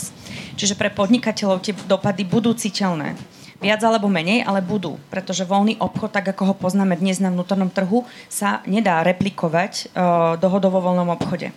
Čiže 0.61 0.77
pre 0.77 0.93
podnikateľov 0.93 1.65
tie 1.65 1.73
dopady 1.89 2.29
budú 2.29 2.53
citeľné. 2.53 3.17
Viac 3.61 3.81
alebo 3.85 4.09
menej, 4.09 4.45
ale 4.45 4.65
budú. 4.65 4.97
Pretože 5.13 5.49
voľný 5.49 5.81
obchod, 5.81 6.13
tak 6.17 6.33
ako 6.33 6.53
ho 6.53 6.55
poznáme 6.57 6.97
dnes 6.97 7.21
na 7.21 7.29
vnútornom 7.29 7.69
trhu, 7.69 8.09
sa 8.29 8.65
nedá 8.65 9.05
replikovať 9.05 9.93
uh, 9.93 10.37
dohodovo 10.41 10.81
voľnom 10.81 11.13
obchode. 11.13 11.53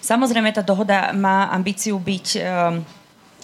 Samozrejme, 0.00 0.50
tá 0.56 0.64
dohoda 0.64 1.12
má 1.12 1.52
ambíciu 1.52 2.00
byť 2.00 2.26
ehm, 2.40 2.80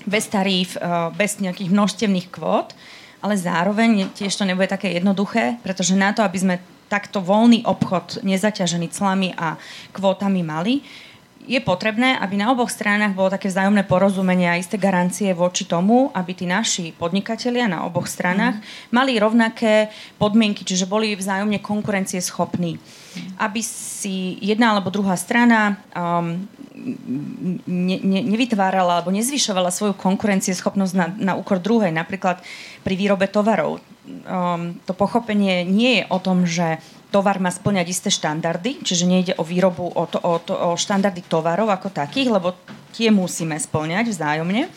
bez 0.08 0.24
taríf, 0.32 0.76
eh, 0.76 0.82
bez 1.12 1.38
nejakých 1.38 1.68
množstevných 1.68 2.28
kvót, 2.32 2.72
ale 3.20 3.36
zároveň 3.36 4.12
tiež 4.12 4.32
to 4.36 4.48
nebude 4.48 4.68
také 4.68 4.92
jednoduché, 4.96 5.60
pretože 5.60 5.96
na 5.98 6.12
to, 6.12 6.24
aby 6.24 6.38
sme 6.38 6.56
takto 6.86 7.18
voľný 7.18 7.66
obchod 7.66 8.22
nezaťažený 8.22 8.86
clami 8.94 9.34
a 9.34 9.58
kvótami 9.90 10.46
mali, 10.46 10.86
je 11.46 11.62
potrebné, 11.62 12.18
aby 12.18 12.34
na 12.34 12.50
oboch 12.50 12.70
stranách 12.70 13.14
bolo 13.14 13.30
také 13.30 13.46
vzájomné 13.46 13.86
porozumenie 13.86 14.50
a 14.50 14.58
isté 14.58 14.74
garancie 14.74 15.30
voči 15.30 15.62
tomu, 15.62 16.10
aby 16.10 16.34
tí 16.34 16.42
naši 16.42 16.90
podnikatelia 16.90 17.70
na 17.70 17.86
oboch 17.86 18.10
stranách 18.10 18.58
mm. 18.58 18.90
mali 18.90 19.14
rovnaké 19.14 19.86
podmienky, 20.18 20.66
čiže 20.66 20.90
boli 20.90 21.14
vzájomne 21.14 21.62
konkurencieschopní. 21.62 22.74
Mm. 22.74 23.05
Aby 23.36 23.60
si 23.64 24.40
jedna 24.40 24.72
alebo 24.76 24.92
druhá 24.92 25.16
strana 25.16 25.80
um, 25.92 26.46
ne, 27.66 27.96
ne, 28.00 28.20
nevytvárala 28.22 29.00
alebo 29.00 29.12
nezvyšovala 29.12 29.72
svoju 29.72 29.94
konkurencieschopnosť 29.96 30.94
na, 30.94 31.06
na 31.16 31.32
úkor 31.34 31.58
druhej. 31.58 31.92
Napríklad 31.92 32.40
pri 32.84 32.94
výrobe 32.94 33.26
tovarov. 33.26 33.80
Um, 34.06 34.78
to 34.86 34.94
pochopenie 34.94 35.66
nie 35.66 36.02
je 36.02 36.04
o 36.12 36.18
tom, 36.22 36.46
že 36.46 36.78
tovar 37.10 37.42
má 37.42 37.50
splňať 37.50 37.86
isté 37.90 38.08
štandardy, 38.12 38.82
čiže 38.82 39.08
nejde 39.08 39.32
o 39.38 39.42
výrobu, 39.42 39.88
o, 39.88 40.04
to, 40.06 40.18
o, 40.22 40.36
to, 40.38 40.54
o 40.54 40.78
štandardy 40.78 41.24
tovarov 41.26 41.70
ako 41.72 41.90
takých, 41.90 42.28
lebo 42.30 42.54
tie 42.94 43.10
musíme 43.10 43.56
splňať 43.58 44.12
vzájomne. 44.12 44.68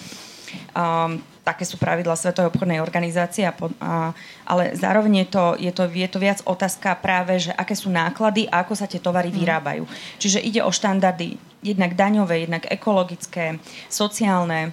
Um, 0.73 1.21
také 1.49 1.65
sú 1.65 1.81
pravidla 1.81 2.13
Svetovej 2.13 2.53
obchodnej 2.53 2.77
organizácie, 2.77 3.49
a, 3.49 3.53
a, 3.81 4.13
ale 4.45 4.77
zároveň 4.77 5.25
je 5.25 5.27
to, 5.33 5.45
je, 5.57 5.71
to, 5.73 5.83
je 5.89 6.09
to 6.09 6.19
viac 6.21 6.39
otázka 6.45 6.93
práve, 7.01 7.41
že 7.41 7.51
aké 7.57 7.73
sú 7.73 7.89
náklady 7.89 8.45
a 8.53 8.61
ako 8.61 8.77
sa 8.77 8.85
tie 8.85 9.01
tovary 9.01 9.33
mm. 9.33 9.37
vyrábajú. 9.41 9.83
Čiže 10.21 10.45
ide 10.45 10.61
o 10.61 10.69
štandardy 10.69 11.41
jednak 11.65 11.97
daňové, 11.97 12.45
jednak 12.45 12.69
ekologické, 12.69 13.57
sociálne, 13.89 14.71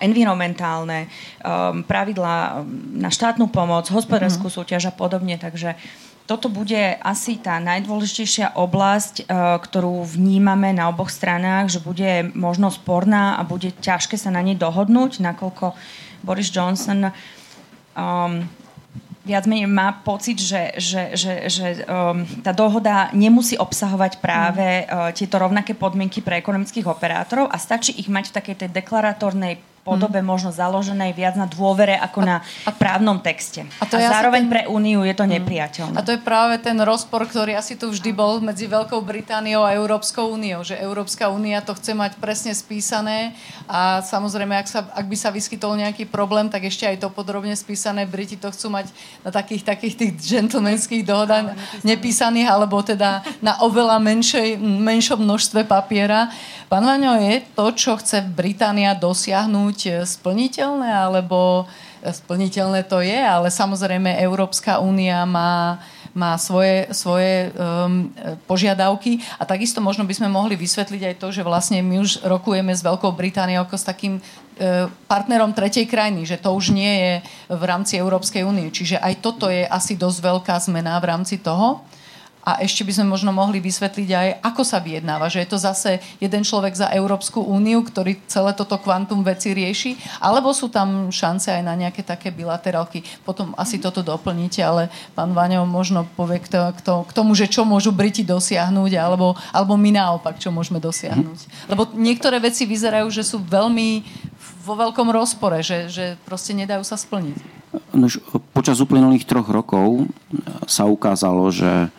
environmentálne, 0.00 1.10
pravidlá 1.86 2.62
na 2.94 3.10
štátnu 3.10 3.50
pomoc, 3.50 3.90
hospodárskú 3.90 4.46
mm. 4.46 4.54
súťaž 4.54 4.82
a 4.90 4.92
podobne. 4.94 5.34
Takže 5.36 5.74
toto 6.24 6.48
bude 6.48 6.96
asi 7.04 7.36
tá 7.36 7.60
najdôležitejšia 7.60 8.56
oblasť, 8.56 9.14
e, 9.20 9.24
ktorú 9.60 10.08
vnímame 10.08 10.72
na 10.72 10.88
oboch 10.88 11.12
stranách, 11.12 11.76
že 11.76 11.84
bude 11.84 12.32
možno 12.32 12.72
sporná 12.72 13.36
a 13.36 13.44
bude 13.44 13.76
ťažké 13.76 14.16
sa 14.16 14.32
na 14.32 14.40
nej 14.40 14.56
dohodnúť, 14.56 15.20
nakoľko 15.20 15.76
Boris 16.24 16.48
Johnson 16.48 17.12
um, 17.92 18.40
viac 19.24 19.44
menej 19.44 19.68
má 19.68 20.00
pocit, 20.00 20.40
že, 20.40 20.72
že, 20.80 21.12
že, 21.12 21.34
že 21.52 21.66
um, 21.84 22.24
tá 22.40 22.56
dohoda 22.56 23.12
nemusí 23.12 23.60
obsahovať 23.60 24.24
práve 24.24 24.88
uh, 24.88 25.12
tieto 25.12 25.36
rovnaké 25.36 25.76
podmienky 25.76 26.24
pre 26.24 26.40
ekonomických 26.40 26.88
operátorov 26.88 27.52
a 27.52 27.60
stačí 27.60 27.92
ich 28.00 28.08
mať 28.08 28.32
v 28.32 28.36
takej 28.40 28.56
tej 28.64 28.70
deklaratórnej 28.72 29.73
podobe 29.84 30.24
hmm. 30.24 30.26
možno 30.26 30.50
založenej 30.50 31.12
viac 31.12 31.36
na 31.36 31.44
dôvere 31.44 31.92
ako 32.00 32.24
a, 32.24 32.26
na 32.26 32.36
právnom 32.80 33.20
texte. 33.20 33.68
A, 33.78 33.84
to 33.84 34.00
a 34.00 34.08
zároveň 34.08 34.48
ten, 34.48 34.50
pre 34.50 34.62
Úniu 34.64 35.04
je 35.04 35.12
to 35.12 35.28
nepriateľné. 35.28 35.94
A 35.94 36.00
to 36.00 36.16
je 36.16 36.20
práve 36.24 36.56
ten 36.64 36.74
rozpor, 36.80 37.28
ktorý 37.28 37.52
asi 37.52 37.76
tu 37.76 37.92
vždy 37.92 38.10
bol 38.16 38.40
medzi 38.40 38.64
Veľkou 38.64 39.04
Britániou 39.04 39.60
a 39.60 39.76
Európskou 39.76 40.32
úniou, 40.32 40.64
že 40.64 40.80
Európska 40.80 41.28
únia 41.28 41.60
to 41.60 41.76
chce 41.76 41.92
mať 41.92 42.16
presne 42.16 42.56
spísané 42.56 43.36
a 43.68 44.00
samozrejme, 44.00 44.56
ak, 44.56 44.68
sa, 44.72 44.80
ak 44.88 45.04
by 45.04 45.16
sa 45.20 45.28
vyskytol 45.28 45.76
nejaký 45.76 46.08
problém, 46.08 46.48
tak 46.48 46.64
ešte 46.64 46.88
aj 46.88 47.04
to 47.04 47.12
podrobne 47.12 47.52
spísané. 47.52 48.08
Briti 48.08 48.40
to 48.40 48.48
chcú 48.48 48.72
mať 48.72 48.88
na 49.20 49.28
takých, 49.28 49.68
takých 49.68 49.94
tých 50.00 50.12
gentlemanských 50.16 51.04
dohodách 51.04 51.52
nepísaných, 51.84 52.48
alebo 52.48 52.80
teda 52.80 53.20
na 53.44 53.60
oveľa 53.60 54.00
menšej, 54.00 54.56
menšom 54.58 55.20
množstve 55.20 55.68
papiera. 55.68 56.32
Pán 56.72 56.88
Vaňo, 56.88 57.20
je 57.20 57.44
to, 57.52 57.66
čo 57.76 58.00
chce 58.00 58.24
Británia 58.24 58.96
dosiahnuť 58.96 59.73
e, 59.86 60.02
splniteľné, 60.06 60.88
alebo 60.88 61.68
e, 62.00 62.10
splniteľné 62.10 62.86
to 62.86 63.02
je, 63.02 63.18
ale 63.18 63.50
samozrejme 63.50 64.22
Európska 64.22 64.78
únia 64.80 65.26
má 65.26 65.82
má 66.14 66.38
svoje, 66.38 66.86
svoje 66.94 67.50
um, 67.58 68.06
požiadavky 68.46 69.18
a 69.34 69.42
takisto 69.42 69.82
možno 69.82 70.06
by 70.06 70.14
sme 70.14 70.30
mohli 70.30 70.54
vysvetliť 70.54 71.02
aj 71.10 71.14
to, 71.18 71.34
že 71.34 71.42
vlastne 71.42 71.82
my 71.82 71.98
už 71.98 72.22
rokujeme 72.22 72.70
s 72.70 72.86
Veľkou 72.86 73.10
Britániou 73.18 73.66
ako 73.66 73.74
s 73.74 73.82
takým 73.82 74.22
partnerom 75.10 75.50
tretej 75.50 75.90
krajiny, 75.90 76.22
že 76.22 76.38
to 76.38 76.54
už 76.54 76.70
nie 76.70 76.94
je 76.94 77.12
v 77.50 77.62
rámci 77.66 77.98
Európskej 77.98 78.46
únie. 78.46 78.70
Čiže 78.70 79.02
aj 79.02 79.18
toto 79.18 79.50
je 79.50 79.66
asi 79.66 79.98
dosť 79.98 80.18
veľká 80.22 80.54
zmena 80.62 80.94
v 81.02 81.08
rámci 81.10 81.42
toho. 81.42 81.82
A 82.44 82.60
ešte 82.60 82.84
by 82.84 82.92
sme 82.92 83.06
možno 83.08 83.32
mohli 83.32 83.56
vysvetliť 83.56 84.08
aj, 84.12 84.28
ako 84.44 84.62
sa 84.68 84.78
vyjednáva. 84.84 85.32
Že 85.32 85.42
je 85.42 85.48
to 85.48 85.58
zase 85.58 85.90
jeden 86.20 86.44
človek 86.44 86.76
za 86.76 86.92
Európsku 86.92 87.40
úniu, 87.40 87.80
ktorý 87.80 88.20
celé 88.28 88.52
toto 88.52 88.76
kvantum 88.76 89.24
veci 89.24 89.56
rieši, 89.56 89.96
alebo 90.20 90.52
sú 90.52 90.68
tam 90.68 91.08
šance 91.08 91.48
aj 91.48 91.64
na 91.64 91.72
nejaké 91.72 92.04
také 92.04 92.28
bilaterálky. 92.28 93.00
Potom 93.24 93.56
asi 93.56 93.80
toto 93.80 94.04
doplníte, 94.04 94.60
ale 94.60 94.92
pán 95.16 95.32
Vaňo 95.32 95.64
možno 95.64 96.04
povie 96.04 96.44
k, 96.44 96.52
to, 96.52 96.60
k, 96.76 96.80
to, 96.84 96.94
k 97.08 97.12
tomu, 97.16 97.32
že 97.32 97.48
čo 97.48 97.64
môžu 97.64 97.96
Briti 97.96 98.20
dosiahnuť, 98.20 98.92
alebo, 99.00 99.32
alebo 99.48 99.80
my 99.80 99.96
naopak, 99.96 100.36
čo 100.36 100.52
môžeme 100.52 100.76
dosiahnuť. 100.84 101.72
Lebo 101.72 101.88
niektoré 101.96 102.36
veci 102.44 102.68
vyzerajú, 102.68 103.08
že 103.08 103.24
sú 103.24 103.40
veľmi 103.40 104.04
vo 104.64 104.76
veľkom 104.76 105.08
rozpore, 105.12 105.60
že, 105.60 105.88
že 105.88 106.04
proste 106.24 106.52
nedajú 106.56 106.84
sa 106.84 106.96
splniť. 106.96 107.36
Nož, 107.92 108.20
počas 108.54 108.80
uplynulých 108.80 109.28
troch 109.28 109.48
rokov 109.48 110.08
sa 110.64 110.88
ukázalo, 110.88 111.50
že 111.50 111.92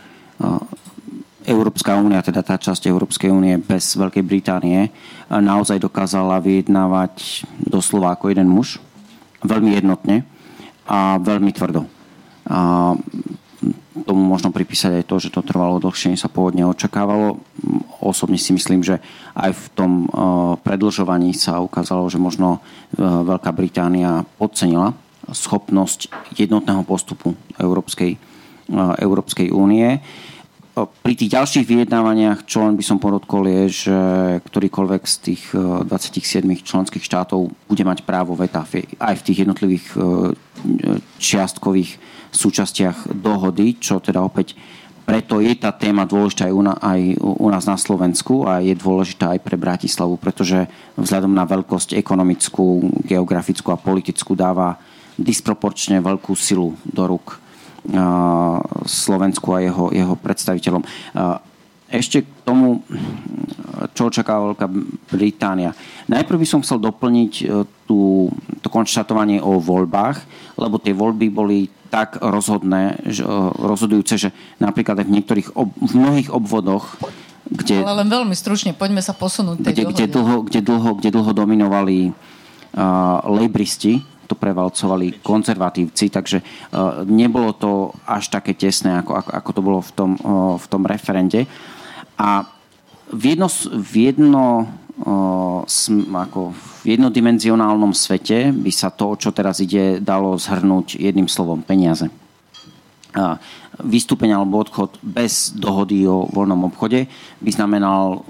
Európska 1.46 1.94
únia, 2.02 2.26
teda 2.26 2.42
tá 2.42 2.58
časť 2.58 2.90
Európskej 2.90 3.30
únie 3.30 3.62
bez 3.62 3.94
Veľkej 3.94 4.26
Británie, 4.26 4.90
naozaj 5.30 5.78
dokázala 5.78 6.42
vyjednávať 6.42 7.46
doslova 7.62 8.18
ako 8.18 8.34
jeden 8.34 8.50
muž, 8.50 8.82
veľmi 9.46 9.78
jednotne 9.78 10.26
a 10.90 11.22
veľmi 11.22 11.54
tvrdo. 11.54 11.86
A 12.50 12.94
tomu 14.06 14.22
možno 14.26 14.50
pripísať 14.54 15.02
aj 15.02 15.08
to, 15.08 15.16
že 15.22 15.34
to 15.34 15.46
trvalo 15.46 15.82
dlhšie, 15.82 16.14
než 16.14 16.26
sa 16.26 16.34
pôvodne 16.34 16.66
očakávalo. 16.66 17.42
Osobne 18.02 18.38
si 18.38 18.54
myslím, 18.54 18.82
že 18.82 19.02
aj 19.34 19.54
v 19.54 19.66
tom 19.74 19.92
predlžovaní 20.62 21.34
sa 21.38 21.62
ukázalo, 21.62 22.06
že 22.10 22.22
možno 22.22 22.62
Veľká 22.98 23.50
Británia 23.54 24.26
podcenila 24.38 24.94
schopnosť 25.26 26.10
jednotného 26.38 26.86
postupu 26.86 27.34
Európskej, 27.58 28.18
Európskej 28.74 29.54
únie. 29.54 30.02
Pri 30.76 31.16
tých 31.16 31.32
ďalších 31.32 31.64
vyjednávaniach, 31.64 32.44
čo 32.44 32.68
len 32.68 32.76
by 32.76 32.84
som 32.84 33.00
podotkol, 33.00 33.48
je, 33.48 33.88
že 33.88 34.00
ktorýkoľvek 34.44 35.04
z 35.08 35.16
tých 35.24 35.44
27 35.56 36.44
e, 36.44 36.60
členských 36.60 37.00
štátov 37.00 37.48
bude 37.48 37.84
mať 37.88 38.04
právo 38.04 38.36
veta 38.36 38.68
aj 39.00 39.16
v 39.16 39.24
tých 39.24 39.48
jednotlivých 39.48 39.86
e, 39.96 39.98
čiastkových 41.16 41.96
súčastiach 42.36 43.08
dohody, 43.16 43.80
čo 43.80 44.04
teda 44.04 44.20
opäť 44.20 44.60
preto 45.06 45.38
je 45.38 45.54
tá 45.54 45.70
téma 45.70 46.04
dôležitá 46.04 46.50
aj 46.50 47.02
u 47.22 47.48
nás 47.54 47.70
na 47.70 47.78
Slovensku 47.78 48.50
a 48.50 48.58
je 48.58 48.74
dôležitá 48.74 49.38
aj 49.38 49.40
pre 49.46 49.54
Bratislavu, 49.54 50.18
pretože 50.18 50.66
vzhľadom 50.98 51.30
na 51.30 51.46
veľkosť 51.46 51.94
ekonomickú, 51.94 52.90
geografickú 53.06 53.70
a 53.70 53.78
politickú 53.78 54.34
dáva 54.34 54.82
disproporčne 55.16 56.02
veľkú 56.02 56.34
silu 56.34 56.74
do 56.84 57.06
rúk 57.06 57.45
Slovensku 58.86 59.54
a 59.54 59.62
jeho, 59.62 59.94
jeho 59.94 60.16
predstaviteľom. 60.18 60.82
Ešte 61.86 62.26
k 62.26 62.30
tomu, 62.42 62.82
čo 63.94 64.10
očakáva 64.10 64.52
Veľká 64.52 64.68
Británia. 65.14 65.78
Najprv 66.10 66.42
by 66.42 66.48
som 66.50 66.64
chcel 66.66 66.82
doplniť 66.82 67.34
e, 67.46 67.46
tú, 67.86 68.34
to 68.66 68.68
konštatovanie 68.74 69.38
o 69.38 69.62
voľbách, 69.62 70.18
lebo 70.58 70.82
tie 70.82 70.98
voľby 70.98 71.30
boli 71.30 71.70
tak 71.94 72.18
rozhodné, 72.18 73.06
že, 73.06 73.22
e, 73.22 73.30
rozhodujúce, 73.62 74.18
že 74.18 74.30
napríklad 74.58 74.98
aj 74.98 75.08
v 75.08 75.14
niektorých, 75.22 75.48
v 75.54 75.92
mnohých 75.94 76.30
obvodoch 76.34 76.98
kde, 77.46 77.86
Ale 77.86 78.02
len 78.02 78.10
veľmi 78.10 78.34
stručne, 78.34 78.74
poďme 78.74 79.06
sa 79.06 79.14
posunúť 79.14 79.62
tej 79.62 79.74
kde, 79.78 79.84
kde, 79.94 80.06
dlho, 80.10 80.36
kde, 80.50 80.62
dlho, 80.66 80.90
kde 80.98 81.10
dlho 81.14 81.30
dominovali 81.30 82.10
uh, 82.10 83.22
lejbristi, 83.30 84.02
to 84.26 84.36
prevalcovali 84.36 85.22
konzervatívci, 85.24 86.10
takže 86.10 86.38
e, 86.42 86.44
nebolo 87.06 87.54
to 87.54 87.94
až 88.10 88.34
také 88.34 88.58
tesné, 88.58 89.00
ako, 89.00 89.12
ako, 89.16 89.30
ako 89.32 89.50
to 89.54 89.62
bolo 89.62 89.80
v 89.80 89.92
tom, 89.94 90.12
e, 90.18 90.22
v 90.58 90.66
tom 90.68 90.84
referende. 90.84 91.46
A 92.18 92.44
v, 93.14 93.24
jedno, 93.38 93.48
v, 93.72 93.94
jedno, 94.12 94.46
e, 94.98 96.06
ako 96.10 96.52
v 96.52 96.98
jednodimenzionálnom 96.98 97.94
svete 97.94 98.50
by 98.50 98.72
sa 98.74 98.90
to, 98.90 99.14
čo 99.16 99.30
teraz 99.30 99.62
ide, 99.62 100.02
dalo 100.02 100.36
zhrnúť 100.36 100.98
jedným 100.98 101.30
slovom 101.30 101.62
peniaze 101.62 102.10
vystúpenie 103.84 104.36
alebo 104.36 104.64
odchod 104.64 104.96
bez 105.04 105.52
dohody 105.56 106.08
o 106.08 106.28
voľnom 106.32 106.68
obchode 106.72 107.08
by 107.44 107.52
znamenal 107.52 108.24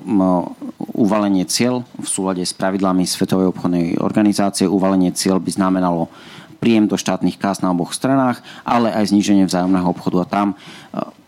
uvalenie 0.94 1.46
cieľ 1.46 1.86
v 1.98 2.08
súlade 2.08 2.42
s 2.42 2.54
pravidlami 2.54 3.06
Svetovej 3.06 3.54
obchodnej 3.54 4.02
organizácie. 4.02 4.66
Uvalenie 4.66 5.14
cieľ 5.14 5.38
by 5.38 5.52
znamenalo 5.54 6.10
príjem 6.58 6.90
do 6.90 6.98
štátnych 6.98 7.38
kás 7.38 7.62
na 7.62 7.70
oboch 7.70 7.94
stranách, 7.94 8.42
ale 8.66 8.90
aj 8.90 9.14
zníženie 9.14 9.46
vzájomného 9.46 9.86
obchodu. 9.86 10.26
A 10.26 10.30
tam 10.30 10.48
e, 10.54 10.56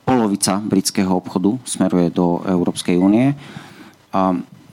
polovica 0.07 0.57
britského 0.57 1.13
obchodu 1.13 1.59
smeruje 1.67 2.09
do 2.09 2.41
Európskej 2.47 2.95
únie. 2.95 3.35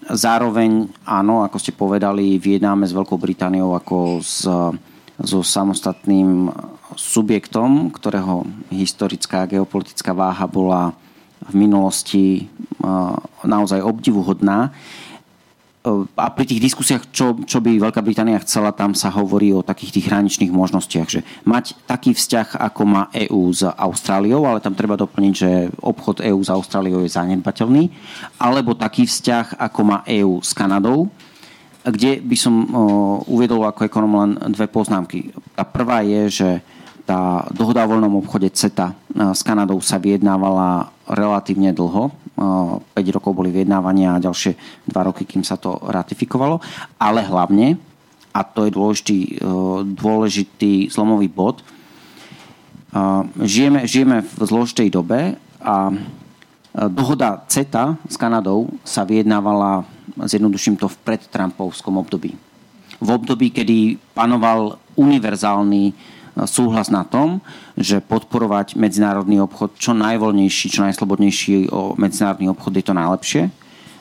Zároveň, 0.04 0.88
áno, 1.02 1.42
ako 1.42 1.56
ste 1.58 1.72
povedali, 1.74 2.38
vyjednáme 2.38 2.86
s 2.86 2.94
Veľkou 2.94 3.18
Britániou 3.18 3.74
ako 3.74 4.22
s, 4.22 4.46
so 5.18 5.40
samostatným 5.42 6.52
subjektom, 6.96 7.92
ktorého 7.92 8.48
historická 8.72 9.44
a 9.44 9.50
geopolitická 9.50 10.14
váha 10.16 10.46
bola 10.48 10.96
v 11.44 11.54
minulosti 11.54 12.48
naozaj 13.44 13.84
obdivuhodná. 13.84 14.72
A 16.16 16.32
pri 16.32 16.48
tých 16.48 16.64
diskusiách, 16.64 17.12
čo, 17.12 17.36
čo 17.44 17.60
by 17.60 17.76
Veľká 17.76 18.00
Británia 18.00 18.40
chcela, 18.40 18.72
tam 18.72 18.96
sa 18.96 19.12
hovorí 19.12 19.52
o 19.52 19.60
takých 19.60 20.00
tých 20.00 20.08
hraničných 20.08 20.48
možnostiach, 20.48 21.08
že 21.12 21.20
mať 21.44 21.76
taký 21.84 22.16
vzťah, 22.16 22.56
ako 22.56 22.82
má 22.88 23.02
EÚ 23.12 23.52
s 23.52 23.68
Austráliou, 23.68 24.48
ale 24.48 24.64
tam 24.64 24.72
treba 24.72 24.96
doplniť, 24.96 25.34
že 25.36 25.68
obchod 25.84 26.24
EÚ 26.24 26.40
s 26.40 26.48
Austráliou 26.48 27.04
je 27.04 27.12
zanedbateľný, 27.12 27.92
alebo 28.40 28.72
taký 28.72 29.04
vzťah, 29.04 29.60
ako 29.60 29.80
má 29.84 30.00
EÚ 30.08 30.40
s 30.40 30.56
Kanadou, 30.56 31.12
kde 31.84 32.16
by 32.24 32.36
som 32.40 32.64
uviedol 33.28 33.68
ako 33.68 33.84
ekonom 33.84 34.12
len 34.16 34.30
dve 34.56 34.64
poznámky. 34.72 35.36
Tá 35.52 35.68
prvá 35.68 36.00
je, 36.00 36.32
že 36.32 36.50
tá 37.04 37.44
dohoda 37.52 37.84
o 37.84 37.90
voľnom 37.92 38.24
obchode 38.24 38.48
CETA 38.48 38.92
eh, 38.92 39.32
s 39.36 39.44
Kanadou 39.44 39.78
sa 39.84 40.00
vyjednávala 40.00 40.88
relatívne 41.08 41.76
dlho. 41.76 42.10
5 42.34 42.96
eh, 42.96 43.12
rokov 43.12 43.36
boli 43.36 43.52
vyjednávania 43.52 44.16
a 44.16 44.24
ďalšie 44.24 44.56
2 44.88 45.08
roky, 45.08 45.28
kým 45.28 45.44
sa 45.44 45.60
to 45.60 45.76
ratifikovalo. 45.84 46.58
Ale 46.96 47.22
hlavne, 47.22 47.76
a 48.32 48.40
to 48.42 48.66
je 48.66 48.72
dôležitý, 48.72 49.18
eh, 49.20 49.80
dôležitý 49.84 50.88
zlomový 50.90 51.28
bod, 51.28 51.60
žijeme, 53.42 53.90
žijeme 53.90 54.22
v 54.22 54.38
zložitej 54.38 54.86
dobe 54.86 55.34
a 55.58 55.90
dohoda 56.94 57.42
CETA 57.50 57.98
s 58.06 58.14
Kanadou 58.14 58.70
sa 58.86 59.02
vyjednávala, 59.02 59.82
zjednoduším 60.14 60.78
to, 60.78 60.86
v 60.86 61.02
predtrumpovskom 61.02 61.98
období. 61.98 62.38
V 63.02 63.08
období, 63.10 63.50
kedy 63.50 63.98
panoval 64.14 64.78
univerzálny 64.94 65.90
súhlas 66.42 66.90
na 66.90 67.06
tom, 67.06 67.38
že 67.78 68.02
podporovať 68.02 68.74
medzinárodný 68.74 69.38
obchod 69.46 69.78
čo 69.78 69.94
najvoľnejší, 69.94 70.66
čo 70.66 70.82
najslobodnejší 70.82 71.70
o 71.70 71.94
medzinárodný 71.94 72.50
obchod 72.50 72.74
je 72.74 72.84
to 72.84 72.94
najlepšie. 72.94 73.42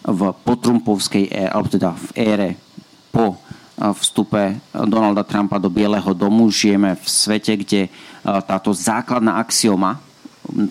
V 0.04 0.22
potrumpovskej 0.44 1.30
ére, 1.30 1.50
alebo 1.54 1.70
teda 1.70 1.94
v 1.94 2.08
ére 2.18 2.50
po 3.14 3.38
vstupe 3.78 4.58
Donalda 4.74 5.26
Trumpa 5.26 5.58
do 5.58 5.70
Bieleho 5.70 6.14
domu 6.14 6.50
žijeme 6.50 6.98
v 6.98 7.06
svete, 7.06 7.58
kde 7.58 7.90
táto 8.24 8.74
základná 8.74 9.42
axioma 9.42 9.98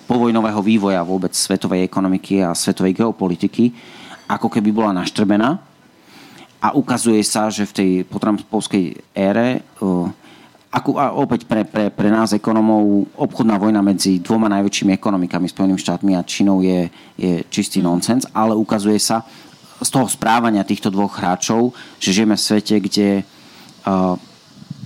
povojnového 0.07 0.61
vývoja 0.63 1.01
vôbec 1.03 1.35
svetovej 1.35 1.87
ekonomiky 1.87 2.45
a 2.45 2.55
svetovej 2.55 3.03
geopolitiky 3.03 3.75
ako 4.31 4.49
keby 4.49 4.71
bola 4.71 5.03
naštrbená 5.03 5.59
a 6.63 6.69
ukazuje 6.79 7.21
sa, 7.27 7.51
že 7.51 7.67
v 7.67 7.73
tej 7.75 7.91
potrampovskej 8.07 9.03
ére 9.19 9.67
ako, 10.73 10.97
a 10.97 11.13
opäť 11.13 11.45
pre, 11.45 11.69
pre, 11.69 11.93
pre 11.93 12.09
nás 12.09 12.33
ekonomov 12.33 13.05
obchodná 13.13 13.61
vojna 13.61 13.85
medzi 13.85 14.17
dvoma 14.25 14.49
najväčšími 14.49 14.97
ekonomikami, 14.97 15.45
Spojenými 15.45 15.77
štátmi 15.77 16.17
a 16.17 16.25
Čínou 16.25 16.65
je, 16.65 16.89
je 17.21 17.45
čistý 17.53 17.85
nonsens, 17.85 18.25
ale 18.33 18.57
ukazuje 18.57 18.97
sa 18.97 19.21
z 19.85 19.89
toho 19.93 20.09
správania 20.09 20.65
týchto 20.65 20.89
dvoch 20.89 21.13
hráčov, 21.13 21.77
že 22.01 22.17
žijeme 22.17 22.41
v 22.41 22.47
svete, 22.49 22.81
kde 22.81 23.21
uh, 23.21 24.17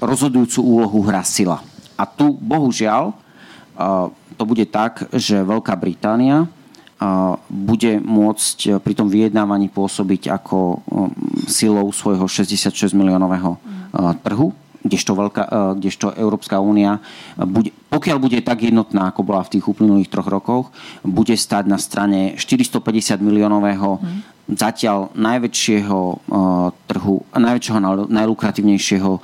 rozhodujúcu 0.03 0.59
úlohu 0.59 0.99
hrá 1.07 1.23
sila. 1.23 1.63
A 1.95 2.03
tu, 2.03 2.35
bohužiaľ, 2.35 3.15
uh, 3.15 4.11
to 4.35 4.43
bude 4.43 4.67
tak, 4.75 5.07
že 5.15 5.39
Veľká 5.47 5.79
Británia 5.79 6.51
uh, 6.51 7.39
bude 7.47 8.03
môcť 8.03 8.83
pri 8.83 8.95
tom 8.99 9.07
vyjednávaní 9.07 9.71
pôsobiť 9.71 10.35
ako 10.35 10.59
um, 10.59 11.15
silou 11.47 11.87
svojho 11.95 12.27
66 12.27 12.91
miliónového 12.91 13.55
uh, 13.55 14.11
trhu 14.27 14.51
kdežto, 14.87 15.13
veľká, 15.19 15.43
e, 15.43 15.51
kdežto 15.83 16.15
Európska 16.15 16.63
únia, 16.63 17.03
bude, 17.37 17.75
pokiaľ 17.91 18.19
bude 18.23 18.39
tak 18.41 18.63
jednotná, 18.63 19.11
ako 19.11 19.27
bola 19.27 19.43
v 19.43 19.59
tých 19.59 19.67
uplynulých 19.67 20.11
troch 20.11 20.31
rokoch, 20.31 20.71
bude 21.03 21.35
stať 21.35 21.67
na 21.67 21.77
strane 21.77 22.39
450 22.39 23.19
miliónového 23.19 23.99
hmm. 23.99 24.21
zatiaľ 24.55 25.11
najväčšieho 25.19 25.99
uh, 25.99 26.71
trhu, 26.87 27.17
najväčšieho, 27.35 27.79
najlukratívnejšieho 28.07 29.13
uh, 29.13 29.23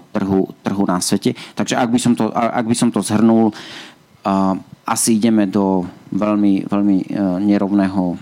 trhu, 0.00 0.40
trhu 0.64 0.82
na 0.88 0.98
svete. 1.04 1.36
Takže 1.52 1.76
ak 1.76 1.88
by 1.92 1.98
som 2.00 2.12
to, 2.16 2.32
ak 2.32 2.64
by 2.64 2.76
som 2.76 2.88
to 2.88 3.04
zhrnul, 3.04 3.52
uh, 3.52 4.54
asi 4.86 5.18
ideme 5.18 5.50
do 5.50 5.84
veľmi, 6.14 6.70
veľmi 6.70 6.96
uh, 7.10 7.36
nerovného 7.42 8.02
uh, 8.14 8.16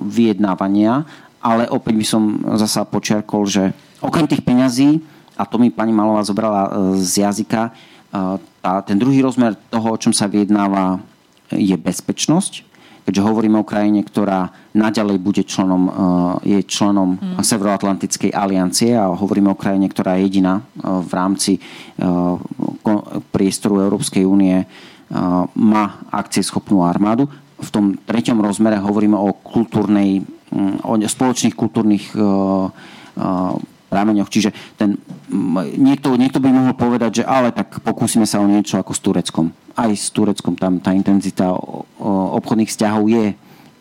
vyjednávania, 0.00 1.04
ale 1.38 1.70
opäť 1.70 1.94
by 1.94 2.06
som 2.06 2.22
zasa 2.58 2.82
počiarkol, 2.88 3.46
že 3.46 3.70
okrem 4.02 4.26
tých 4.26 4.42
peňazí 4.42 4.98
a 5.38 5.46
to 5.46 5.56
mi 5.62 5.70
pani 5.70 5.94
Malová 5.94 6.26
zobrala 6.26 6.66
e, 6.66 6.70
z 6.98 7.22
jazyka, 7.22 7.70
tá, 8.58 8.72
e, 8.74 8.82
ten 8.82 8.98
druhý 8.98 9.22
rozmer 9.22 9.54
toho, 9.70 9.94
o 9.94 10.00
čom 10.00 10.10
sa 10.10 10.26
vyjednáva, 10.26 10.98
je 11.54 11.72
bezpečnosť. 11.78 12.66
Keďže 13.08 13.24
hovoríme 13.24 13.56
o 13.56 13.64
krajine, 13.64 14.04
ktorá 14.04 14.52
naďalej 14.76 15.16
bude 15.22 15.42
členom, 15.46 15.88
e, 15.88 15.90
je 16.58 16.60
členom 16.66 17.16
hmm. 17.16 17.38
Severoatlantickej 17.38 18.34
aliancie 18.34 18.98
a 18.98 19.14
hovoríme 19.14 19.48
o 19.48 19.56
krajine, 19.56 19.86
ktorá 19.86 20.18
je 20.18 20.26
jediná 20.26 20.66
v 20.82 21.10
rámci 21.14 21.62
priestoru 23.32 23.80
Európskej 23.80 24.28
únie 24.28 24.66
má 25.56 25.84
akcieschopnú 26.12 26.84
armádu. 26.84 27.32
V 27.58 27.70
tom 27.72 27.96
treťom 27.96 28.44
rozmere 28.44 28.76
hovoríme 28.76 29.16
o 29.16 29.32
kultúrnej, 29.32 30.20
o 30.84 30.94
spoločných 31.00 31.56
kultúrnych 31.56 32.12
prameňoch. 33.88 34.28
Čiže 34.28 34.52
ten, 34.76 35.00
niekto, 35.76 36.14
niekto 36.14 36.38
by 36.38 36.48
mohol 36.52 36.74
povedať, 36.76 37.20
že 37.20 37.24
ale 37.24 37.50
tak 37.50 37.80
pokúsime 37.80 38.28
sa 38.28 38.38
o 38.38 38.46
niečo 38.46 38.76
ako 38.76 38.92
s 38.92 39.00
Tureckom. 39.00 39.46
Aj 39.74 39.90
s 39.90 40.12
Tureckom 40.12 40.54
tam 40.54 40.78
tá 40.78 40.92
intenzita 40.92 41.50
obchodných 42.38 42.68
vzťahov 42.68 43.08
je 43.08 43.24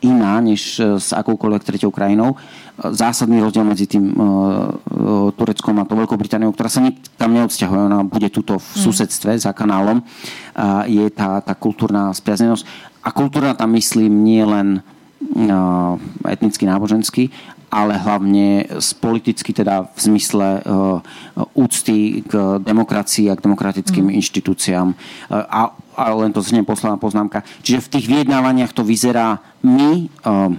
iná 0.01 0.37
než 0.41 0.77
e, 0.77 1.01
s 1.01 1.09
akoukoľvek 1.09 1.63
tretou 1.65 1.89
krajinou. 1.89 2.37
Zásadný 2.77 3.41
rozdiel 3.41 3.65
medzi 3.65 3.89
tým 3.89 4.13
uh, 4.13 5.33
Tureckom 5.33 5.81
a 5.81 5.89
to 5.89 5.97
Veľkou 5.97 6.13
Britániou, 6.13 6.53
ktorá 6.53 6.69
sa 6.69 6.85
tam 7.17 7.33
neodsťahuje, 7.33 7.89
ona 7.89 8.05
bude 8.05 8.29
tuto 8.29 8.61
v 8.61 8.67
mm. 8.69 8.81
susedstve 8.85 9.33
za 9.33 9.49
kanálom, 9.49 10.05
je 10.85 11.09
tá, 11.09 11.41
tá 11.41 11.57
kultúrna 11.57 12.13
spriaznenosť. 12.13 12.69
A 13.01 13.09
kultúrna 13.09 13.57
tam 13.57 13.73
myslím 13.73 14.21
nie 14.21 14.45
len 14.45 14.85
etnicky 16.21 16.69
náboženský, 16.69 17.33
ale 17.67 17.99
hlavne 17.99 18.79
z 18.79 18.89
politicky 18.95 19.51
teda 19.51 19.91
v 19.91 19.99
zmysle 19.99 20.63
uh, 20.63 21.03
úcty 21.51 22.23
k 22.23 22.63
demokracii 22.63 23.27
a 23.27 23.35
k 23.35 23.43
demokratickým 23.43 24.07
mm. 24.07 24.15
inštitúciám. 24.23 24.87
Uh, 24.91 25.43
a, 25.51 25.61
a 25.99 26.03
len 26.15 26.31
to 26.31 26.39
znie 26.39 26.63
posledná 26.63 26.95
poznámka. 26.95 27.43
Čiže 27.59 27.83
v 27.83 27.91
tých 27.91 28.05
vyjednávaniach 28.07 28.71
to 28.71 28.87
vyzerá 28.87 29.43
my, 29.67 30.07
uh, 30.23 30.55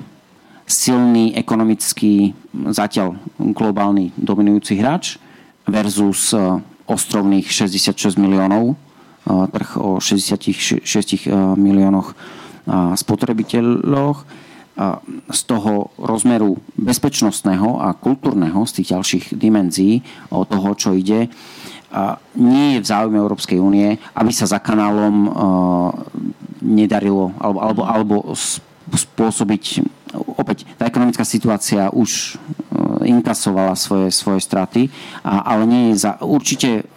silný 0.69 1.33
ekonomický, 1.33 2.37
zatiaľ 2.77 3.17
globálny 3.41 4.13
dominujúci 4.21 4.77
hráč 4.77 5.17
versus 5.65 6.37
ostrovných 6.85 7.49
66 7.49 8.21
miliónov, 8.21 8.77
trh 9.25 9.71
o 9.81 9.97
66 9.97 10.85
uh, 10.85 11.57
miliónoch 11.57 12.13
spotrebiteľoch 12.69 14.29
z 15.29 15.41
toho 15.51 15.91
rozmeru 15.99 16.55
bezpečnostného 16.79 17.83
a 17.83 17.99
kultúrneho, 17.99 18.63
z 18.63 18.73
tých 18.79 18.95
ďalších 18.95 19.25
dimenzií 19.35 20.07
o 20.31 20.47
toho, 20.47 20.71
čo 20.79 20.95
ide, 20.95 21.27
nie 22.39 22.67
je 22.77 22.83
v 22.85 22.87
záujme 22.87 23.19
Európskej 23.19 23.59
únie, 23.59 23.99
aby 24.15 24.31
sa 24.31 24.47
za 24.47 24.63
kanálom 24.63 25.35
nedarilo 26.63 27.35
alebo, 27.43 27.59
alebo, 27.59 27.83
alebo 27.83 28.17
spôsobiť 28.95 29.65
opäť 30.15 30.65
tá 30.81 30.89
ekonomická 30.89 31.25
situácia 31.27 31.93
už 31.93 32.41
e, 32.41 33.13
inkasovala 33.13 33.77
svoje, 33.77 34.09
svoje 34.09 34.41
straty, 34.41 34.89
ale 35.25 35.69
nie 35.69 35.83
je 35.93 36.09
za, 36.09 36.17
určite 36.25 36.89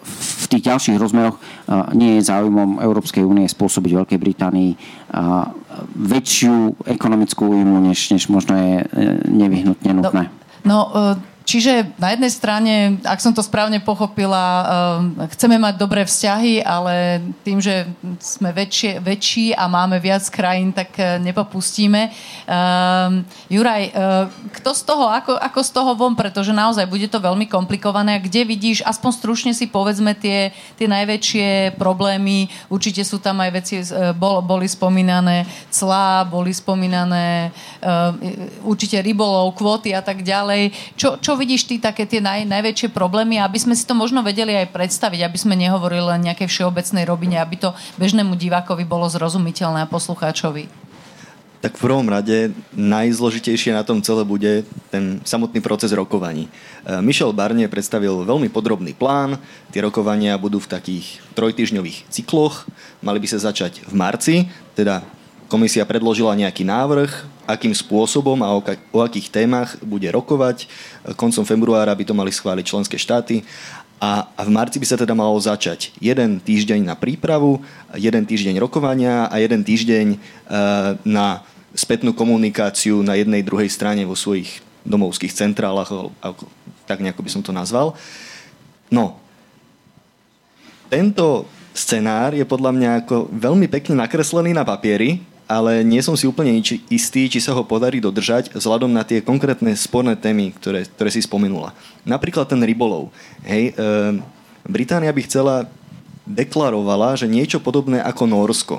v 0.42 0.48
tých 0.58 0.64
ďalších 0.66 0.98
rozmeroch 0.98 1.38
a, 1.38 1.94
e, 1.94 1.98
nie 1.98 2.12
je 2.18 2.28
záujmom 2.28 2.82
Európskej 2.82 3.22
únie 3.22 3.46
spôsobiť 3.46 3.92
Veľkej 4.02 4.20
Británii 4.20 4.72
a, 5.14 5.54
väčšiu 5.96 6.84
ekonomickú 6.84 7.48
újmu, 7.48 7.80
než, 7.80 8.12
než 8.12 8.28
možno 8.28 8.58
je 8.58 8.74
e, 8.82 8.86
nevyhnutne 9.30 9.92
nutné. 9.94 10.24
No, 10.68 10.90
no 10.94 11.31
Čiže 11.52 12.00
na 12.00 12.16
jednej 12.16 12.32
strane, 12.32 12.74
ak 13.04 13.20
som 13.20 13.36
to 13.36 13.44
správne 13.44 13.84
pochopila, 13.84 14.40
ehm, 14.40 15.28
chceme 15.36 15.60
mať 15.60 15.76
dobré 15.76 16.08
vzťahy, 16.08 16.64
ale 16.64 17.20
tým, 17.44 17.60
že 17.60 17.92
sme 18.24 18.56
väčšie, 18.56 19.04
väčší 19.04 19.52
a 19.52 19.68
máme 19.68 20.00
viac 20.00 20.24
krajín, 20.32 20.72
tak 20.72 20.96
eh, 20.96 21.20
nepopustíme. 21.20 22.08
Um, 22.48 23.28
Juraj, 23.52 23.84
eh, 23.84 23.92
kto 24.64 24.72
z 24.72 24.82
toho, 24.88 25.12
ako, 25.12 25.36
ako 25.36 25.60
z 25.60 25.72
toho 25.76 25.92
von, 25.92 26.16
pretože 26.16 26.56
naozaj 26.56 26.88
bude 26.88 27.12
to 27.12 27.20
veľmi 27.20 27.52
komplikované. 27.52 28.24
Kde 28.24 28.48
vidíš, 28.48 28.88
aspoň 28.88 29.12
stručne 29.12 29.52
si 29.52 29.68
povedzme 29.68 30.16
tie, 30.16 30.56
tie 30.80 30.88
najväčšie 30.88 31.76
problémy, 31.76 32.48
určite 32.72 33.04
sú 33.04 33.20
tam 33.20 33.44
aj 33.44 33.52
veci, 33.52 33.76
eh, 33.84 34.16
bol, 34.16 34.40
boli 34.40 34.72
spomínané 34.72 35.44
clá, 35.68 36.24
boli 36.24 36.56
spomínané 36.56 37.52
určite 38.62 39.02
rybolov, 39.02 39.58
kvóty 39.58 39.92
a 39.92 40.06
tak 40.06 40.22
ďalej. 40.22 40.70
Čo 40.96 41.18
čo 41.18 41.41
vidíš 41.42 41.66
ty 41.66 41.82
také 41.82 42.06
tie 42.06 42.22
naj, 42.22 42.46
najväčšie 42.46 42.94
problémy, 42.94 43.42
aby 43.42 43.58
sme 43.58 43.74
si 43.74 43.82
to 43.90 43.98
možno 43.98 44.22
vedeli 44.22 44.54
aj 44.54 44.70
predstaviť, 44.70 45.26
aby 45.26 45.38
sme 45.42 45.58
nehovorili 45.58 46.06
len 46.14 46.22
nejakej 46.30 46.46
všeobecnej 46.46 47.10
robine, 47.10 47.42
aby 47.42 47.58
to 47.58 47.74
bežnému 47.98 48.38
divákovi 48.38 48.86
bolo 48.86 49.10
zrozumiteľné 49.10 49.82
a 49.82 49.90
poslucháčovi? 49.90 50.70
Tak 51.62 51.78
v 51.78 51.86
prvom 51.86 52.10
rade 52.10 52.54
najzložitejšie 52.74 53.74
na 53.74 53.86
tom 53.86 54.02
celé 54.02 54.26
bude 54.26 54.66
ten 54.90 55.22
samotný 55.22 55.62
proces 55.62 55.94
rokovaní. 55.94 56.50
E, 56.50 56.50
Michel 57.06 57.30
Barnier 57.38 57.70
predstavil 57.70 58.26
veľmi 58.26 58.50
podrobný 58.50 58.98
plán. 58.98 59.38
Tie 59.70 59.78
rokovania 59.86 60.42
budú 60.42 60.58
v 60.58 60.74
takých 60.74 61.22
trojtyžňových 61.38 62.10
cykloch. 62.10 62.66
Mali 63.06 63.22
by 63.22 63.28
sa 63.30 63.54
začať 63.54 63.86
v 63.86 63.94
marci, 63.94 64.36
teda 64.74 65.06
komisia 65.52 65.84
predložila 65.84 66.32
nejaký 66.40 66.64
návrh, 66.64 67.12
akým 67.44 67.76
spôsobom 67.76 68.40
a 68.40 68.56
o, 68.56 68.64
akých 69.04 69.28
témach 69.28 69.76
bude 69.84 70.08
rokovať. 70.08 70.72
Koncom 71.20 71.44
februára 71.44 71.92
by 71.92 72.08
to 72.08 72.16
mali 72.16 72.32
schváliť 72.32 72.64
členské 72.64 72.96
štáty 72.96 73.44
a, 74.00 74.32
a 74.32 74.42
v 74.48 74.52
marci 74.56 74.80
by 74.80 74.88
sa 74.88 74.96
teda 74.96 75.12
malo 75.12 75.36
začať 75.36 75.92
jeden 76.00 76.40
týždeň 76.40 76.88
na 76.88 76.96
prípravu, 76.96 77.60
jeden 78.00 78.24
týždeň 78.24 78.64
rokovania 78.64 79.28
a 79.28 79.44
jeden 79.44 79.60
týždeň 79.68 80.16
e, 80.16 80.18
na 81.04 81.44
spätnú 81.76 82.16
komunikáciu 82.16 83.04
na 83.04 83.20
jednej 83.20 83.44
druhej 83.44 83.68
strane 83.68 84.08
vo 84.08 84.16
svojich 84.16 84.64
domovských 84.88 85.36
centrálach, 85.36 85.92
ako, 86.24 86.48
tak 86.88 87.04
nejako 87.04 87.22
by 87.28 87.30
som 87.30 87.44
to 87.44 87.52
nazval. 87.52 87.94
No, 88.88 89.20
tento 90.88 91.46
scenár 91.76 92.36
je 92.36 92.44
podľa 92.48 92.72
mňa 92.72 92.90
ako 93.04 93.32
veľmi 93.32 93.68
pekne 93.68 94.00
nakreslený 94.00 94.52
na 94.56 94.64
papieri, 94.64 95.31
ale 95.52 95.84
nie 95.84 96.00
som 96.00 96.16
si 96.16 96.24
úplne 96.24 96.64
istý, 96.88 97.28
či 97.28 97.44
sa 97.44 97.52
ho 97.52 97.68
podarí 97.68 98.00
dodržať 98.00 98.56
vzhľadom 98.56 98.88
na 98.88 99.04
tie 99.04 99.20
konkrétne 99.20 99.76
sporné 99.76 100.16
témy, 100.16 100.56
ktoré, 100.56 100.88
ktoré 100.88 101.12
si 101.12 101.20
spomenula. 101.20 101.76
Napríklad 102.08 102.48
ten 102.48 102.64
rybolov. 102.64 103.12
Hej, 103.44 103.76
e, 103.76 103.84
Británia 104.64 105.12
by 105.12 105.22
chcela, 105.28 105.68
deklarovala, 106.24 107.20
že 107.20 107.28
niečo 107.28 107.60
podobné 107.60 108.00
ako 108.00 108.24
Norsko. 108.24 108.76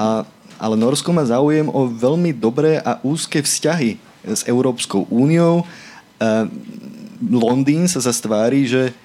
A, 0.00 0.24
ale 0.56 0.80
Norsko 0.80 1.12
má 1.12 1.20
záujem 1.28 1.68
o 1.68 1.84
veľmi 1.84 2.32
dobré 2.32 2.80
a 2.80 2.96
úzke 3.04 3.44
vzťahy 3.44 4.00
s 4.24 4.48
Európskou 4.48 5.04
úniou. 5.12 5.60
E, 5.60 5.64
Londýn 7.20 7.84
sa 7.84 8.00
zastvári, 8.00 8.64
že 8.64 8.96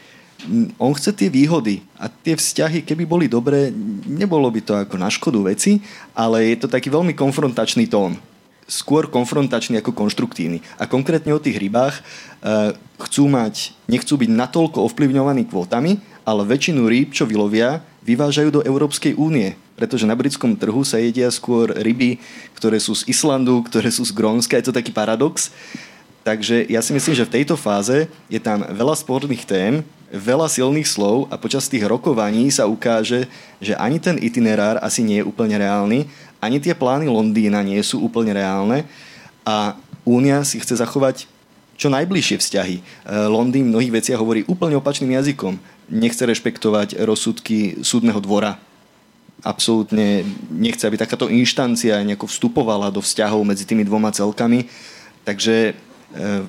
on 0.77 0.93
chce 0.93 1.11
tie 1.13 1.29
výhody 1.29 1.81
a 1.97 2.07
tie 2.07 2.37
vzťahy, 2.37 2.85
keby 2.85 3.03
boli 3.03 3.25
dobré, 3.25 3.73
nebolo 4.05 4.47
by 4.49 4.61
to 4.61 4.73
ako 4.77 4.95
na 4.95 5.09
škodu 5.09 5.39
veci, 5.45 5.81
ale 6.13 6.53
je 6.53 6.65
to 6.65 6.67
taký 6.71 6.89
veľmi 6.89 7.17
konfrontačný 7.17 7.89
tón 7.89 8.17
skôr 8.65 9.05
konfrontačný 9.05 9.77
ako 9.77 9.93
konštruktívny. 9.93 10.61
A 10.81 10.89
konkrétne 10.89 11.37
o 11.37 11.41
tých 11.41 11.61
rybách 11.61 12.01
e, 12.01 12.01
chcú 13.05 13.29
mať, 13.29 13.77
nechcú 13.85 14.17
byť 14.17 14.29
natoľko 14.33 14.81
ovplyvňovaní 14.89 15.45
kvótami, 15.45 16.01
ale 16.25 16.41
väčšinu 16.49 16.89
rýb, 16.89 17.13
čo 17.13 17.29
vylovia, 17.29 17.85
vyvážajú 18.01 18.49
do 18.49 18.61
Európskej 18.65 19.13
únie. 19.17 19.53
Pretože 19.77 20.09
na 20.09 20.17
britskom 20.17 20.57
trhu 20.57 20.81
sa 20.81 20.97
jedia 20.97 21.29
skôr 21.29 21.69
ryby, 21.77 22.17
ktoré 22.57 22.81
sú 22.81 22.97
z 22.97 23.05
Islandu, 23.05 23.61
ktoré 23.69 23.93
sú 23.93 24.01
z 24.01 24.15
Grónska. 24.17 24.57
Je 24.57 24.65
to 24.65 24.77
taký 24.77 24.89
paradox. 24.89 25.53
Takže 26.25 26.65
ja 26.65 26.81
si 26.81 26.89
myslím, 26.89 27.13
že 27.13 27.27
v 27.29 27.33
tejto 27.37 27.53
fáze 27.53 28.09
je 28.33 28.41
tam 28.41 28.65
veľa 28.65 28.97
sporných 28.97 29.45
tém, 29.45 29.85
veľa 30.15 30.47
silných 30.47 30.87
slov 30.87 31.27
a 31.27 31.35
počas 31.35 31.67
tých 31.67 31.83
rokovaní 31.83 32.47
sa 32.47 32.65
ukáže, 32.65 33.27
že 33.59 33.75
ani 33.75 33.99
ten 33.99 34.15
itinerár 34.15 34.79
asi 34.79 35.03
nie 35.03 35.19
je 35.19 35.27
úplne 35.27 35.59
reálny, 35.59 36.07
ani 36.39 36.57
tie 36.63 36.71
plány 36.71 37.11
Londýna 37.11 37.59
nie 37.61 37.79
sú 37.83 37.99
úplne 37.99 38.31
reálne 38.31 38.87
a 39.43 39.75
Únia 40.05 40.45
si 40.45 40.61
chce 40.61 40.77
zachovať 40.77 41.25
čo 41.75 41.89
najbližšie 41.89 42.37
vzťahy. 42.37 42.75
E, 42.77 42.81
Londýn 43.25 43.67
v 43.67 43.73
mnohých 43.73 43.95
veciach 43.99 44.21
hovorí 44.21 44.45
úplne 44.45 44.77
opačným 44.77 45.17
jazykom. 45.17 45.57
Nechce 45.89 46.23
rešpektovať 46.23 47.01
rozsudky 47.01 47.81
súdneho 47.81 48.21
dvora. 48.21 48.61
Absolútne 49.41 50.21
nechce, 50.53 50.85
aby 50.85 51.01
takáto 51.01 51.25
inštancia 51.27 51.99
nejako 52.05 52.29
vstupovala 52.29 52.93
do 52.93 53.01
vzťahov 53.01 53.41
medzi 53.43 53.65
tými 53.65 53.81
dvoma 53.81 54.13
celkami. 54.13 54.69
Takže 55.25 55.73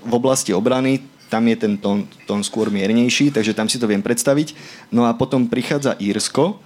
v 0.05 0.13
oblasti 0.15 0.55
obrany 0.55 1.03
tam 1.27 1.43
je 1.51 1.57
ten 1.59 1.75
tón, 1.75 2.07
tón 2.25 2.43
skôr 2.47 2.71
miernejší, 2.71 3.35
takže 3.35 3.55
tam 3.55 3.67
si 3.67 3.79
to 3.83 3.91
viem 3.91 4.03
predstaviť. 4.03 4.55
No 4.95 5.07
a 5.07 5.15
potom 5.15 5.51
prichádza 5.51 5.99
Írsko, 5.99 6.59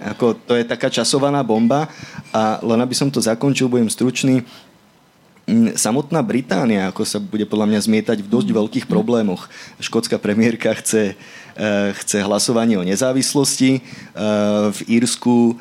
ako 0.00 0.36
to 0.48 0.56
je 0.56 0.64
taká 0.64 0.88
časovaná 0.88 1.44
bomba. 1.44 1.92
A 2.32 2.56
len 2.64 2.80
aby 2.80 2.96
som 2.96 3.12
to 3.12 3.20
zakončil, 3.20 3.68
budem 3.68 3.92
stručný, 3.92 4.40
mm, 5.44 5.76
samotná 5.76 6.24
Británia, 6.24 6.88
ako 6.88 7.04
sa 7.04 7.20
bude 7.20 7.44
podľa 7.44 7.68
mňa 7.68 7.80
zmietať 7.84 8.18
v 8.24 8.30
dosť 8.32 8.48
veľkých 8.48 8.86
problémoch. 8.88 9.52
Škótska 9.76 10.16
premiérka 10.16 10.72
chce, 10.80 11.14
eh, 11.14 11.90
chce 12.00 12.24
hlasovanie 12.24 12.80
o 12.80 12.86
nezávislosti, 12.86 13.70
eh, 13.76 13.82
v 14.72 14.80
Írsku 14.88 15.60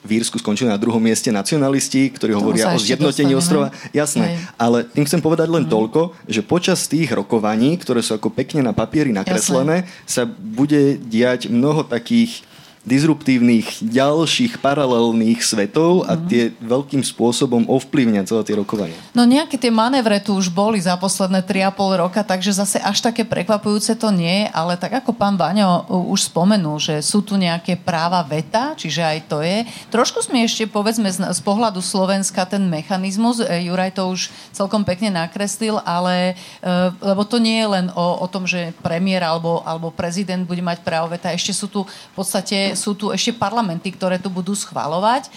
v 0.00 0.10
Írsku 0.20 0.36
skončili 0.36 0.68
na 0.68 0.80
druhom 0.80 1.00
mieste 1.00 1.32
nacionalisti, 1.32 2.12
ktorí 2.12 2.36
hovoria 2.36 2.72
o 2.72 2.80
zjednotení 2.80 3.32
ostrova. 3.32 3.72
Jasné, 3.92 4.36
Hej. 4.36 4.36
ale 4.60 4.78
tým 4.84 5.04
chcem 5.08 5.20
povedať 5.20 5.48
len 5.48 5.64
mm. 5.64 5.72
toľko, 5.72 6.00
že 6.28 6.44
počas 6.44 6.84
tých 6.88 7.08
rokovaní, 7.12 7.76
ktoré 7.80 8.04
sú 8.04 8.16
ako 8.16 8.28
pekne 8.32 8.60
na 8.60 8.76
papieri 8.76 9.12
nakreslené, 9.12 9.84
Jasné. 9.84 10.08
sa 10.08 10.22
bude 10.28 11.00
diať 11.00 11.48
mnoho 11.48 11.84
takých 11.84 12.44
disruptívnych 12.80 13.84
ďalších 13.84 14.56
paralelných 14.64 15.44
svetov 15.44 16.08
a 16.08 16.16
mhm. 16.16 16.24
tie 16.26 16.42
veľkým 16.64 17.04
spôsobom 17.04 17.68
ovplyvňa 17.68 18.24
celé 18.24 18.42
tie 18.48 18.56
rokovania. 18.56 18.96
No 19.12 19.28
nejaké 19.28 19.60
tie 19.60 19.68
manévre 19.68 20.16
tu 20.24 20.32
už 20.32 20.48
boli 20.48 20.80
za 20.80 20.96
posledné 20.96 21.44
3,5 21.44 21.76
roka, 22.00 22.20
takže 22.24 22.56
zase 22.56 22.80
až 22.80 23.04
také 23.04 23.28
prekvapujúce 23.28 23.92
to 24.00 24.08
nie 24.08 24.44
je, 24.44 24.46
ale 24.56 24.80
tak 24.80 24.96
ako 25.04 25.12
pán 25.12 25.36
Vaňo 25.36 25.84
už 26.08 26.32
spomenul, 26.32 26.80
že 26.80 27.04
sú 27.04 27.20
tu 27.20 27.36
nejaké 27.36 27.76
práva 27.76 28.24
veta, 28.24 28.72
čiže 28.72 29.04
aj 29.04 29.18
to 29.28 29.44
je. 29.44 29.68
Trošku 29.92 30.24
sme 30.24 30.48
ešte, 30.48 30.64
povedzme, 30.64 31.12
z, 31.12 31.20
z 31.20 31.40
pohľadu 31.44 31.84
Slovenska 31.84 32.48
ten 32.48 32.64
mechanizmus, 32.64 33.44
e, 33.44 33.68
Juraj 33.68 33.92
to 34.00 34.08
už 34.08 34.32
celkom 34.56 34.88
pekne 34.88 35.12
nakreslil, 35.12 35.84
ale 35.84 36.34
e, 36.64 36.92
lebo 37.00 37.28
to 37.28 37.36
nie 37.36 37.60
je 37.60 37.68
len 37.68 37.86
o, 37.92 38.24
o 38.24 38.26
tom, 38.28 38.48
že 38.48 38.72
premiér 38.80 39.28
alebo, 39.28 39.60
alebo 39.68 39.92
prezident 39.92 40.48
bude 40.48 40.64
mať 40.64 40.80
právo 40.80 41.12
veta, 41.12 41.28
ešte 41.32 41.52
sú 41.52 41.68
tu 41.68 41.84
v 41.84 42.14
podstate 42.16 42.69
sú 42.74 42.98
tu 42.98 43.10
ešte 43.14 43.36
parlamenty, 43.36 43.94
ktoré 43.94 44.18
tu 44.18 44.28
budú 44.28 44.52
schvalovať. 44.54 45.30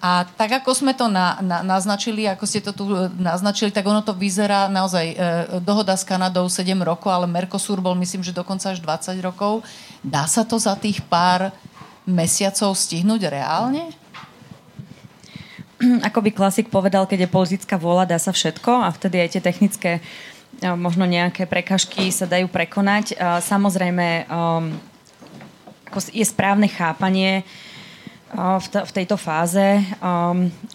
A 0.00 0.24
tak, 0.24 0.64
ako 0.64 0.72
sme 0.72 0.96
to 0.96 1.12
na, 1.12 1.36
na, 1.44 1.60
naznačili, 1.60 2.24
ako 2.24 2.44
ste 2.48 2.64
to 2.64 2.72
tu 2.72 2.88
e, 2.88 3.12
naznačili, 3.20 3.68
tak 3.68 3.84
ono 3.84 4.00
to 4.00 4.16
vyzerá 4.16 4.64
naozaj 4.72 5.06
e, 5.12 5.16
dohoda 5.60 5.92
s 5.92 6.08
Kanadou 6.08 6.48
7 6.48 6.72
rokov, 6.80 7.12
ale 7.12 7.28
Mercosur 7.28 7.84
bol 7.84 7.92
myslím, 8.00 8.24
že 8.24 8.32
dokonca 8.32 8.72
až 8.72 8.80
20 8.80 9.20
rokov. 9.20 9.60
Dá 10.00 10.24
sa 10.24 10.48
to 10.48 10.56
za 10.56 10.72
tých 10.80 11.04
pár 11.04 11.52
mesiacov 12.08 12.72
stihnúť 12.72 13.28
reálne? 13.28 13.92
Ako 16.08 16.24
by 16.24 16.32
klasik 16.32 16.72
povedal, 16.72 17.04
keď 17.04 17.28
je 17.28 17.34
politická 17.36 17.76
vôľa, 17.76 18.08
dá 18.08 18.16
sa 18.16 18.32
všetko 18.32 18.72
a 18.72 18.88
vtedy 18.88 19.20
aj 19.20 19.36
tie 19.36 19.42
technické 19.44 19.90
e, 20.00 20.00
možno 20.80 21.04
nejaké 21.04 21.44
prekažky 21.44 22.08
sa 22.08 22.24
dajú 22.24 22.48
prekonať. 22.48 23.20
Samozrejme, 23.44 24.32
um, 25.90 26.10
je 26.14 26.24
správne 26.24 26.70
chápanie 26.70 27.42
v, 28.30 28.92
tejto 28.94 29.18
fáze, 29.18 29.82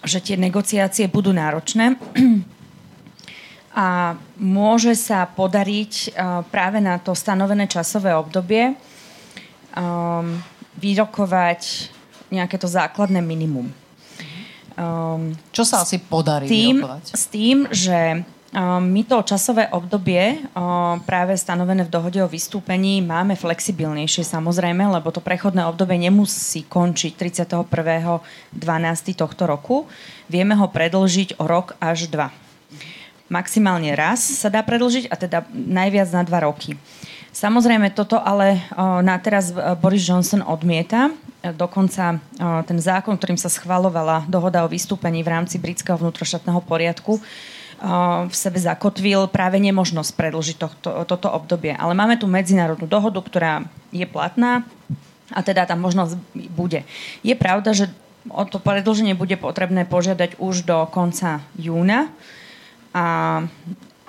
že 0.04 0.20
tie 0.20 0.36
negociácie 0.36 1.08
budú 1.08 1.32
náročné 1.32 1.96
a 3.72 4.20
môže 4.36 4.92
sa 5.00 5.24
podariť 5.24 6.20
práve 6.52 6.84
na 6.84 7.00
to 7.00 7.16
stanovené 7.16 7.72
časové 7.72 8.12
obdobie 8.12 8.76
vyrokovať 10.76 11.62
nejaké 12.28 12.60
to 12.60 12.68
základné 12.68 13.24
minimum. 13.24 13.72
Um, 14.76 15.32
Čo 15.56 15.64
sa 15.64 15.88
asi 15.88 16.04
podarí 16.04 16.52
tým, 16.52 16.84
vyrokovať? 16.84 17.04
S 17.16 17.24
tým, 17.32 17.58
že 17.72 18.28
my 18.80 19.02
to 19.04 19.20
časové 19.20 19.68
obdobie 19.68 20.48
práve 21.04 21.36
stanovené 21.36 21.84
v 21.84 21.92
dohode 21.92 22.24
o 22.24 22.32
vystúpení 22.32 23.04
máme 23.04 23.36
flexibilnejšie 23.36 24.24
samozrejme, 24.24 24.80
lebo 24.96 25.12
to 25.12 25.20
prechodné 25.20 25.68
obdobie 25.68 26.00
nemusí 26.00 26.64
končiť 26.64 27.20
31.12. 27.20 27.68
tohto 29.12 29.44
roku. 29.44 29.92
Vieme 30.32 30.56
ho 30.56 30.72
predlžiť 30.72 31.36
o 31.36 31.46
rok 31.52 31.76
až 31.84 32.08
dva. 32.08 32.32
Maximálne 33.28 33.92
raz 33.92 34.24
sa 34.24 34.48
dá 34.48 34.64
predlžiť 34.64 35.12
a 35.12 35.16
teda 35.20 35.44
najviac 35.52 36.08
na 36.16 36.24
dva 36.24 36.48
roky. 36.48 36.80
Samozrejme, 37.36 37.92
toto 37.92 38.16
ale 38.16 38.64
na 39.04 39.20
teraz 39.20 39.52
Boris 39.84 40.08
Johnson 40.08 40.40
odmieta. 40.40 41.12
Dokonca 41.44 42.24
ten 42.64 42.80
zákon, 42.80 43.20
ktorým 43.20 43.36
sa 43.36 43.52
schvalovala 43.52 44.24
dohoda 44.32 44.64
o 44.64 44.72
vystúpení 44.72 45.20
v 45.20 45.36
rámci 45.36 45.60
britského 45.60 46.00
vnútroštátneho 46.00 46.64
poriadku, 46.64 47.20
v 48.26 48.34
sebe 48.34 48.58
zakotvil 48.58 49.30
práve 49.30 49.62
nemožnosť 49.62 50.12
predlžiť 50.18 50.58
tohto, 50.58 50.90
toto 51.06 51.30
obdobie. 51.30 51.78
Ale 51.78 51.94
máme 51.94 52.18
tu 52.18 52.26
medzinárodnú 52.26 52.90
dohodu, 52.90 53.22
ktorá 53.22 53.54
je 53.94 54.06
platná 54.10 54.66
a 55.30 55.40
teda 55.46 55.70
tá 55.70 55.78
možnosť 55.78 56.18
bude. 56.50 56.82
Je 57.22 57.38
pravda, 57.38 57.78
že 57.78 57.86
o 58.30 58.42
to 58.46 58.58
predlženie 58.58 59.14
bude 59.14 59.38
potrebné 59.38 59.86
požiadať 59.86 60.42
už 60.42 60.66
do 60.66 60.82
konca 60.90 61.46
júna 61.62 62.10
a 62.90 63.06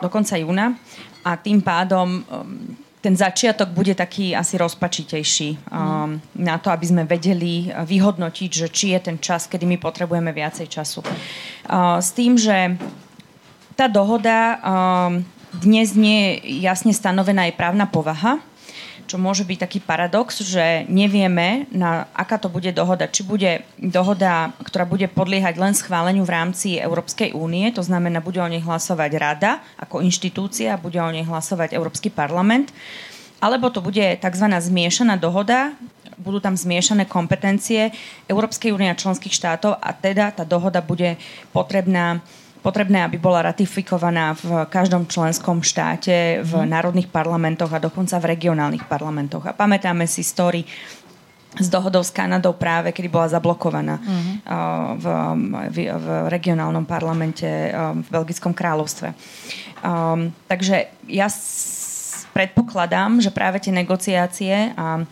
do 0.01 0.09
konca 0.09 0.41
júna 0.41 0.77
a 1.21 1.37
tým 1.37 1.61
pádom 1.61 2.23
um, 2.23 2.25
ten 3.05 3.13
začiatok 3.13 3.71
bude 3.71 3.95
taký 3.95 4.33
asi 4.35 4.57
rozpačitejší 4.57 5.69
um, 5.69 6.19
na 6.33 6.57
to, 6.59 6.73
aby 6.73 6.87
sme 6.91 7.03
vedeli 7.05 7.71
vyhodnotiť, 7.71 8.51
že 8.51 8.67
či 8.73 8.97
je 8.97 9.01
ten 9.13 9.17
čas, 9.21 9.47
kedy 9.47 9.69
my 9.69 9.77
potrebujeme 9.79 10.33
viacej 10.33 10.67
času. 10.67 11.05
Uh, 11.05 12.01
s 12.01 12.11
tým, 12.17 12.41
že 12.41 12.75
tá 13.77 13.87
dohoda 13.93 14.59
um, 14.59 15.23
dnes 15.61 15.93
nie 15.93 16.41
je 16.41 16.65
jasne 16.65 16.91
stanovená 16.97 17.49
aj 17.49 17.61
právna 17.61 17.85
povaha, 17.85 18.41
čo 19.07 19.23
môže 19.23 19.47
byť 19.47 19.59
taký 19.63 19.79
paradox, 19.79 20.43
že 20.43 20.83
nevieme, 20.91 21.71
na 21.71 22.11
aká 22.11 22.43
to 22.43 22.51
bude 22.51 22.67
dohoda. 22.75 23.07
Či 23.07 23.23
bude 23.23 23.63
dohoda, 23.79 24.51
ktorá 24.59 24.83
bude 24.83 25.07
podliehať 25.07 25.55
len 25.63 25.73
schváleniu 25.79 26.27
v 26.27 26.35
rámci 26.35 26.69
Európskej 26.83 27.31
únie, 27.31 27.71
to 27.71 27.87
znamená, 27.87 28.19
bude 28.19 28.43
o 28.43 28.51
nej 28.51 28.59
hlasovať 28.65 29.11
Rada 29.15 29.63
ako 29.79 30.03
inštitúcia, 30.03 30.75
bude 30.75 30.99
o 30.99 31.13
nej 31.13 31.23
hlasovať 31.23 31.79
Európsky 31.79 32.11
parlament, 32.11 32.75
alebo 33.39 33.71
to 33.71 33.79
bude 33.79 34.19
tzv. 34.19 34.47
zmiešaná 34.51 35.15
dohoda, 35.15 35.71
budú 36.19 36.43
tam 36.43 36.59
zmiešané 36.59 37.07
kompetencie 37.07 37.95
Európskej 38.27 38.73
únie 38.75 38.91
a 38.91 38.99
členských 38.99 39.37
štátov 39.37 39.79
a 39.79 39.91
teda 39.95 40.33
tá 40.33 40.43
dohoda 40.43 40.83
bude 40.83 41.21
potrebná 41.53 42.25
potrebné, 42.67 43.07
aby 43.07 43.15
bola 43.23 43.47
ratifikovaná 43.47 44.35
v 44.35 44.67
každom 44.67 45.07
členskom 45.07 45.63
štáte, 45.63 46.43
v 46.43 46.53
mm. 46.59 46.67
národných 46.67 47.09
parlamentoch 47.15 47.71
a 47.71 47.79
dokonca 47.79 48.19
v 48.19 48.35
regionálnych 48.35 48.91
parlamentoch. 48.91 49.47
A 49.47 49.55
pamätáme 49.55 50.11
si 50.11 50.27
story 50.27 50.67
s 51.57 51.71
dohodou 51.71 52.03
s 52.05 52.11
Kanadou 52.11 52.53
práve, 52.53 52.93
kedy 52.93 53.09
bola 53.09 53.33
zablokovaná 53.33 53.97
mm-hmm. 53.97 54.37
v, 55.01 55.07
v, 55.73 55.77
v 55.89 56.07
regionálnom 56.29 56.85
parlamente 56.85 57.49
v 57.73 58.09
Belgickom 58.13 58.53
kráľovstve. 58.53 59.17
Um, 59.81 60.37
takže 60.45 60.93
ja 61.09 61.33
s, 61.33 62.29
predpokladám, 62.37 63.25
že 63.25 63.33
práve 63.33 63.57
tie 63.65 63.73
negociácie 63.73 64.77
a 64.77 65.09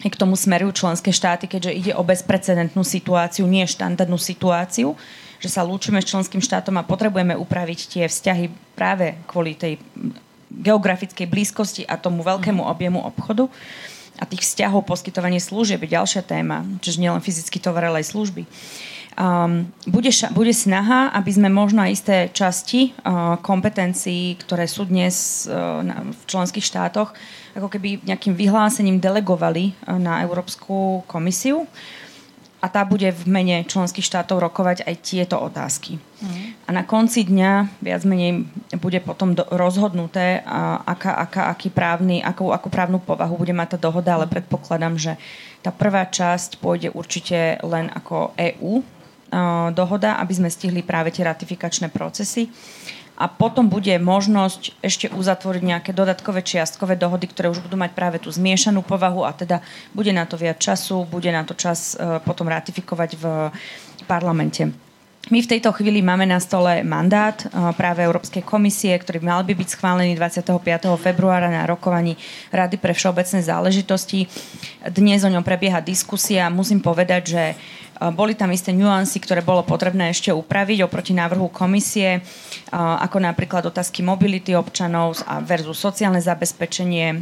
k 0.00 0.14
tomu 0.16 0.38
smerujú 0.38 0.86
členské 0.86 1.12
štáty, 1.12 1.44
keďže 1.50 1.76
ide 1.76 1.92
o 1.92 2.06
bezprecedentnú 2.06 2.80
situáciu, 2.86 3.44
nie 3.44 3.66
štandardnú 3.66 4.16
situáciu, 4.16 4.94
že 5.40 5.48
sa 5.48 5.64
lúčime 5.64 6.04
s 6.04 6.12
členským 6.12 6.44
štátom 6.44 6.76
a 6.76 6.86
potrebujeme 6.86 7.32
upraviť 7.32 7.80
tie 7.88 8.04
vzťahy 8.06 8.76
práve 8.76 9.16
kvôli 9.24 9.56
tej 9.56 9.80
geografickej 10.52 11.26
blízkosti 11.26 11.82
a 11.88 11.96
tomu 11.96 12.20
veľkému 12.20 12.60
objemu 12.60 13.00
obchodu. 13.00 13.48
A 14.20 14.28
tých 14.28 14.44
vzťahov 14.44 14.84
poskytovanie 14.84 15.40
služieb 15.40 15.80
je 15.80 15.96
ďalšia 15.96 16.20
téma, 16.20 16.60
čiže 16.84 17.00
nielen 17.00 17.24
fyzicky 17.24 17.56
tovar, 17.56 17.88
ale 17.88 18.04
aj 18.04 18.12
služby. 18.12 18.44
Um, 19.16 19.66
bude, 19.88 20.12
ša- 20.12 20.30
bude 20.30 20.52
snaha, 20.52 21.10
aby 21.16 21.30
sme 21.32 21.48
možno 21.48 21.82
aj 21.82 21.90
isté 21.92 22.16
časti 22.30 22.92
uh, 22.92 23.40
kompetencií, 23.40 24.38
ktoré 24.38 24.68
sú 24.70 24.86
dnes 24.86 25.44
uh, 25.48 25.82
na, 25.82 26.04
v 26.08 26.22
členských 26.28 26.62
štátoch, 26.62 27.10
ako 27.56 27.68
keby 27.68 28.06
nejakým 28.06 28.36
vyhlásením 28.36 29.02
delegovali 29.02 29.72
uh, 29.72 29.98
na 29.98 30.22
Európsku 30.22 31.02
komisiu 31.10 31.66
a 32.60 32.66
tá 32.68 32.84
bude 32.84 33.08
v 33.08 33.24
mene 33.24 33.64
členských 33.64 34.04
štátov 34.04 34.36
rokovať 34.36 34.84
aj 34.84 34.94
tieto 35.00 35.40
otázky. 35.40 35.96
Mm. 35.96 36.52
A 36.68 36.70
na 36.76 36.82
konci 36.84 37.24
dňa 37.24 37.80
viac 37.80 38.04
menej 38.04 38.44
bude 38.76 39.00
potom 39.00 39.32
do, 39.32 39.48
rozhodnuté, 39.48 40.44
a, 40.44 40.84
aká, 40.84 41.16
aká, 41.16 41.42
aký 41.48 41.72
právny, 41.72 42.20
akú, 42.20 42.52
akú 42.52 42.68
právnu 42.68 43.00
povahu 43.00 43.40
bude 43.40 43.56
mať 43.56 43.76
tá 43.76 43.88
dohoda, 43.88 44.20
ale 44.20 44.28
predpokladám, 44.28 45.00
že 45.00 45.12
tá 45.64 45.72
prvá 45.72 46.04
časť 46.04 46.60
pôjde 46.60 46.92
určite 46.92 47.56
len 47.64 47.88
ako 47.88 48.36
EÚ 48.36 48.84
dohoda, 49.70 50.18
aby 50.18 50.32
sme 50.34 50.50
stihli 50.50 50.82
práve 50.82 51.14
tie 51.14 51.22
ratifikačné 51.22 51.86
procesy 51.94 52.50
a 53.20 53.28
potom 53.28 53.68
bude 53.68 53.92
možnosť 54.00 54.80
ešte 54.80 55.12
uzatvoriť 55.12 55.60
nejaké 55.60 55.90
dodatkové 55.92 56.40
čiastkové 56.40 56.96
dohody, 56.96 57.28
ktoré 57.28 57.52
už 57.52 57.60
budú 57.60 57.76
mať 57.76 57.92
práve 57.92 58.16
tú 58.16 58.32
zmiešanú 58.32 58.80
povahu 58.80 59.28
a 59.28 59.36
teda 59.36 59.60
bude 59.92 60.08
na 60.16 60.24
to 60.24 60.40
viac 60.40 60.56
času, 60.56 61.04
bude 61.04 61.28
na 61.28 61.44
to 61.44 61.52
čas 61.52 62.00
e, 62.00 62.16
potom 62.24 62.48
ratifikovať 62.48 63.20
v 63.20 63.24
parlamente. 64.08 64.72
My 65.28 65.44
v 65.44 65.50
tejto 65.52 65.76
chvíli 65.76 66.00
máme 66.00 66.24
na 66.24 66.40
stole 66.40 66.80
mandát 66.80 67.36
e, 67.36 67.46
práve 67.76 68.00
Európskej 68.08 68.40
komisie, 68.40 68.96
ktorý 68.96 69.20
mal 69.20 69.44
by 69.44 69.52
byť 69.52 69.68
schválený 69.68 70.16
25. 70.16 70.56
februára 70.96 71.52
na 71.52 71.68
rokovaní 71.68 72.16
Rady 72.48 72.80
pre 72.80 72.96
všeobecné 72.96 73.44
záležitosti. 73.44 74.24
Dnes 74.88 75.20
o 75.20 75.28
ňom 75.28 75.44
prebieha 75.44 75.84
diskusia. 75.84 76.48
Musím 76.48 76.80
povedať, 76.80 77.22
že 77.36 77.42
boli 78.08 78.32
tam 78.32 78.48
isté 78.48 78.72
nuancy, 78.72 79.20
ktoré 79.20 79.44
bolo 79.44 79.60
potrebné 79.60 80.08
ešte 80.08 80.32
upraviť 80.32 80.88
oproti 80.88 81.12
návrhu 81.12 81.52
komisie, 81.52 82.24
ako 82.72 83.20
napríklad 83.20 83.68
otázky 83.68 84.00
mobility 84.00 84.56
občanov 84.56 85.20
versus 85.44 85.76
sociálne 85.76 86.24
zabezpečenie, 86.24 87.20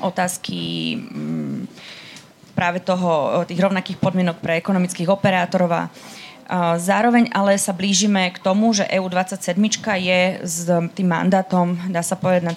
otázky 0.00 0.60
mm, 0.96 1.60
práve 2.56 2.80
toho, 2.80 3.44
tých 3.44 3.60
rovnakých 3.60 4.00
podmienok 4.00 4.40
pre 4.40 4.56
ekonomických 4.56 5.12
operátorov 5.12 5.70
a 5.72 5.84
Zároveň 6.78 7.26
ale 7.34 7.58
sa 7.58 7.74
blížime 7.74 8.30
k 8.30 8.38
tomu, 8.38 8.70
že 8.70 8.86
EU27 8.86 9.58
je 9.98 10.20
s 10.46 10.70
tým 10.94 11.08
mandátom, 11.10 11.74
dá 11.90 12.06
sa 12.06 12.14
povedať, 12.14 12.54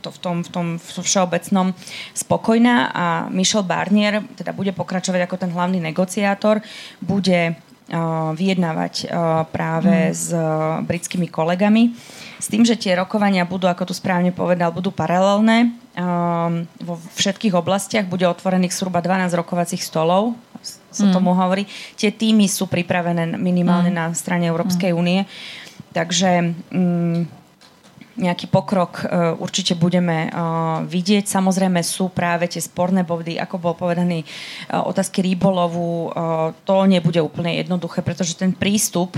to, 0.00 0.10
v, 0.10 0.18
tom, 0.18 0.36
v 0.42 0.50
tom 0.50 0.66
všeobecnom 0.80 1.72
spokojná 2.14 2.76
a 2.90 3.06
Michel 3.30 3.66
Barnier 3.66 4.24
teda 4.36 4.52
bude 4.52 4.72
pokračovať 4.72 5.20
ako 5.26 5.36
ten 5.40 5.50
hlavný 5.50 5.80
negociátor, 5.80 6.60
bude 7.00 7.54
uh, 7.54 8.32
vyjednávať 8.36 8.94
uh, 9.06 9.44
práve 9.48 10.10
mm. 10.10 10.14
s 10.14 10.26
uh, 10.32 10.80
britskými 10.84 11.28
kolegami. 11.28 11.94
S 12.40 12.52
tým, 12.52 12.66
že 12.66 12.76
tie 12.76 12.92
rokovania 12.98 13.48
budú, 13.48 13.64
ako 13.70 13.88
tu 13.88 13.94
správne 13.96 14.28
povedal, 14.28 14.68
budú 14.68 14.92
paralelné. 14.92 15.72
Vo 16.82 17.00
všetkých 17.16 17.56
oblastiach 17.56 18.04
bude 18.04 18.28
otvorených 18.28 18.76
zhruba 18.76 19.00
12 19.00 19.32
rokovacích 19.32 19.80
stolov, 19.80 20.36
sa 20.94 21.08
mm. 21.08 21.12
tomu 21.14 21.34
hovorí. 21.34 21.64
Tie 21.98 22.12
týmy 22.14 22.46
sú 22.46 22.70
pripravené 22.70 23.34
minimálne 23.40 23.88
mm. 23.90 23.96
na 23.96 24.06
strane 24.12 24.46
Európskej 24.46 24.92
mm. 24.92 24.98
únie. 24.98 25.20
Takže 25.94 26.30
um, 26.74 27.26
nejaký 28.14 28.46
pokrok 28.46 29.02
uh, 29.02 29.34
určite 29.42 29.74
budeme 29.74 30.30
uh, 30.30 30.86
vidieť. 30.86 31.26
Samozrejme 31.26 31.82
sú 31.82 32.14
práve 32.14 32.46
tie 32.46 32.62
sporné 32.62 33.02
body, 33.02 33.42
ako 33.42 33.56
bol 33.58 33.74
povedaný, 33.74 34.22
uh, 34.22 34.86
otázky 34.86 35.22
rýbolovu. 35.22 36.14
To 36.64 36.76
nebude 36.86 37.18
úplne 37.18 37.58
jednoduché, 37.58 38.04
pretože 38.04 38.38
ten 38.38 38.54
prístup 38.54 39.16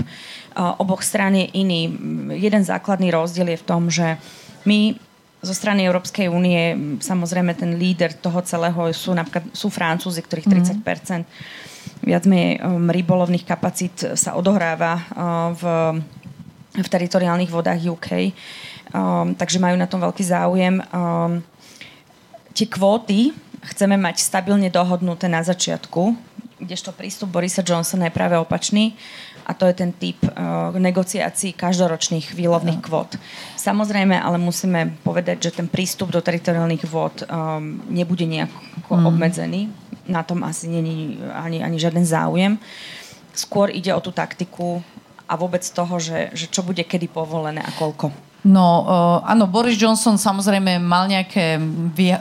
oboch 0.57 1.05
strán 1.05 1.37
je 1.37 1.45
iný. 1.53 1.93
Jeden 2.33 2.65
základný 2.65 3.13
rozdiel 3.13 3.53
je 3.53 3.61
v 3.61 3.67
tom, 3.67 3.93
že 3.93 4.17
my 4.65 4.97
zo 5.37 5.53
strany 5.53 5.85
Európskej 5.85 6.27
únie, 6.27 6.97
samozrejme 6.97 7.53
ten 7.53 7.77
líder 7.77 8.17
toho 8.17 8.41
celého 8.41 8.89
sú 8.89 9.13
napríklad 9.13 9.53
sú 9.53 9.69
Francúzi, 9.69 10.25
ktorých 10.25 10.81
30% 10.81 10.81
mm. 10.81 11.23
viac 12.01 12.23
menej 12.25 12.57
rybolovných 12.65 13.45
kapacít 13.45 14.17
sa 14.17 14.33
odohráva 14.33 15.05
v, 15.53 15.63
v 16.73 16.87
teritoriálnych 16.89 17.53
vodách 17.53 17.85
UK 17.85 18.33
um, 18.93 19.33
takže 19.35 19.59
majú 19.59 19.75
na 19.75 19.89
tom 19.89 20.03
veľký 20.03 20.23
záujem. 20.23 20.83
Um, 20.91 21.43
tie 22.53 22.67
kvóty 22.69 23.35
chceme 23.73 23.99
mať 23.99 24.23
stabilne 24.23 24.71
dohodnuté 24.71 25.27
na 25.27 25.43
začiatku, 25.43 26.15
kdežto 26.57 26.93
prístup 26.93 27.29
Borisa 27.29 27.61
Johnsona 27.61 28.09
je 28.09 28.17
práve 28.17 28.35
opačný 28.37 28.97
a 29.47 29.55
to 29.55 29.63
je 29.69 29.75
ten 29.77 29.95
typ 29.95 30.19
uh, 30.27 30.75
negociácií 30.75 31.55
každoročných 31.55 32.35
výlovných 32.35 32.83
kvót. 32.83 33.15
Samozrejme, 33.55 34.17
ale 34.19 34.35
musíme 34.35 34.99
povedať, 35.05 35.47
že 35.47 35.63
ten 35.63 35.71
prístup 35.71 36.11
do 36.11 36.19
teritoriálnych 36.19 36.83
vôd 36.83 37.23
um, 37.23 37.79
nebude 37.87 38.27
nejako 38.27 38.93
mm. 38.99 39.05
obmedzený. 39.07 39.61
Na 40.07 40.23
tom 40.23 40.43
asi 40.43 40.67
není 40.67 41.19
ani, 41.31 41.63
ani 41.63 41.77
žiaden 41.79 42.03
záujem. 42.03 42.59
Skôr 43.31 43.71
ide 43.71 43.95
o 43.95 44.03
tú 44.03 44.11
taktiku 44.11 44.83
a 45.27 45.33
vôbec 45.35 45.63
toho, 45.63 45.95
že, 45.99 46.31
že 46.35 46.47
čo 46.51 46.63
bude 46.63 46.83
kedy 46.83 47.07
povolené 47.11 47.63
a 47.63 47.71
koľko. 47.75 48.26
No, 48.45 48.85
uh, 48.85 49.27
áno, 49.27 49.49
Boris 49.49 49.75
Johnson 49.75 50.13
samozrejme 50.13 50.77
mal 50.77 51.09
nejaké 51.09 51.57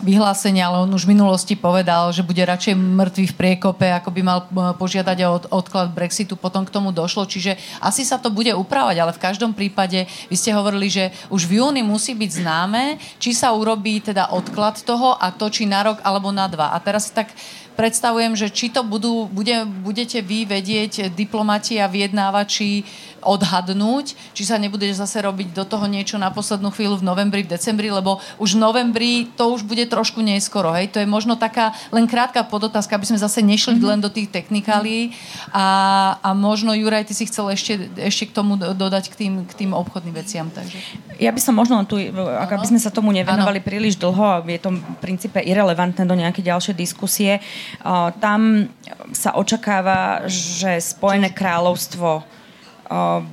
vyhlásenia, 0.01 0.67
ale 0.67 0.89
on 0.89 0.91
už 0.97 1.05
v 1.05 1.13
minulosti 1.13 1.53
povedal, 1.55 2.09
že 2.09 2.25
bude 2.25 2.41
radšej 2.41 2.73
mŕtvý 2.73 3.25
v 3.31 3.37
priekope, 3.37 3.87
ako 3.93 4.11
by 4.11 4.21
mal 4.25 4.49
požiadať 4.81 5.19
o 5.29 5.61
odklad 5.61 5.93
Brexitu. 5.93 6.35
Potom 6.35 6.65
k 6.65 6.73
tomu 6.73 6.89
došlo, 6.91 7.29
čiže 7.29 7.61
asi 7.85 8.03
sa 8.03 8.17
to 8.17 8.33
bude 8.33 8.49
upravať, 8.49 8.97
ale 8.97 9.13
v 9.13 9.23
každom 9.23 9.53
prípade, 9.53 10.09
vy 10.33 10.37
ste 10.41 10.57
hovorili, 10.57 10.89
že 10.89 11.13
už 11.29 11.47
v 11.47 11.61
júni 11.61 11.85
musí 11.85 12.17
byť 12.17 12.31
známe, 12.43 12.97
či 13.21 13.37
sa 13.37 13.53
urobí 13.53 14.01
teda 14.01 14.33
odklad 14.33 14.81
toho 14.83 15.15
a 15.21 15.31
to, 15.31 15.53
či 15.53 15.69
na 15.69 15.85
rok 15.85 16.01
alebo 16.01 16.33
na 16.33 16.49
dva. 16.49 16.73
A 16.73 16.81
teraz 16.81 17.13
tak 17.13 17.29
predstavujem, 17.77 18.33
že 18.35 18.49
či 18.49 18.73
to 18.73 18.81
budú, 18.83 19.29
bude, 19.29 19.69
budete 19.85 20.25
vy 20.25 20.49
vedieť 20.49 21.13
diplomati 21.13 21.77
a 21.77 21.87
vyjednávači 21.87 22.83
odhadnúť, 23.27 24.15
či 24.33 24.43
sa 24.47 24.57
nebude 24.57 24.87
zase 24.95 25.19
robiť 25.19 25.51
do 25.51 25.67
toho 25.67 25.91
niečo 25.91 26.15
na 26.17 26.31
poslednú 26.31 26.71
chvíľu 26.71 27.03
v 27.03 27.07
novembri, 27.11 27.43
v 27.43 27.51
decembri, 27.59 27.91
lebo 27.91 28.23
už 28.39 28.55
v 28.55 28.63
novembri 28.63 29.13
to 29.35 29.51
už 29.51 29.67
bude 29.67 29.83
trošku 29.91 30.23
neskoro. 30.23 30.71
Hej? 30.71 30.95
To 30.95 31.03
je 31.03 31.09
možno 31.11 31.35
taká 31.35 31.75
len 31.91 32.07
krátka 32.07 32.47
podotázka, 32.47 32.95
aby 32.95 33.11
sme 33.11 33.19
zase 33.19 33.43
nešli 33.43 33.77
mm-hmm. 33.77 33.91
len 33.91 33.99
do 33.99 34.09
tých 34.09 34.31
technikálií 34.31 35.11
a, 35.51 35.67
a 36.23 36.31
možno 36.33 36.71
Juraj, 36.71 37.11
ty 37.11 37.15
si 37.19 37.27
chcel 37.27 37.51
ešte, 37.51 37.91
ešte 37.99 38.31
k 38.31 38.33
tomu 38.33 38.55
dodať 38.57 39.11
k 39.11 39.15
tým, 39.27 39.33
k 39.43 39.53
tým 39.67 39.75
obchodným 39.75 40.15
veciam. 40.15 40.47
Takže. 40.47 40.79
Ja 41.19 41.35
by 41.35 41.41
som 41.43 41.59
možno 41.59 41.83
tu, 41.83 41.99
ak 41.99 42.63
aby 42.63 42.67
sme 42.71 42.81
sa 42.81 42.95
tomu 42.95 43.11
nevenovali 43.11 43.59
ano. 43.59 43.67
príliš 43.67 43.99
dlho, 43.99 44.47
je 44.47 44.61
to 44.63 44.71
v 44.71 44.99
princípe 45.03 45.43
irrelevantné 45.43 46.07
do 46.07 46.15
nejakej 46.15 46.47
ďalšej 46.47 46.75
diskusie, 46.79 47.43
tam 48.23 48.71
sa 49.13 49.37
očakáva, 49.37 50.27
že 50.29 50.79
Spojené 50.81 51.31
kráľovstvo 51.31 52.37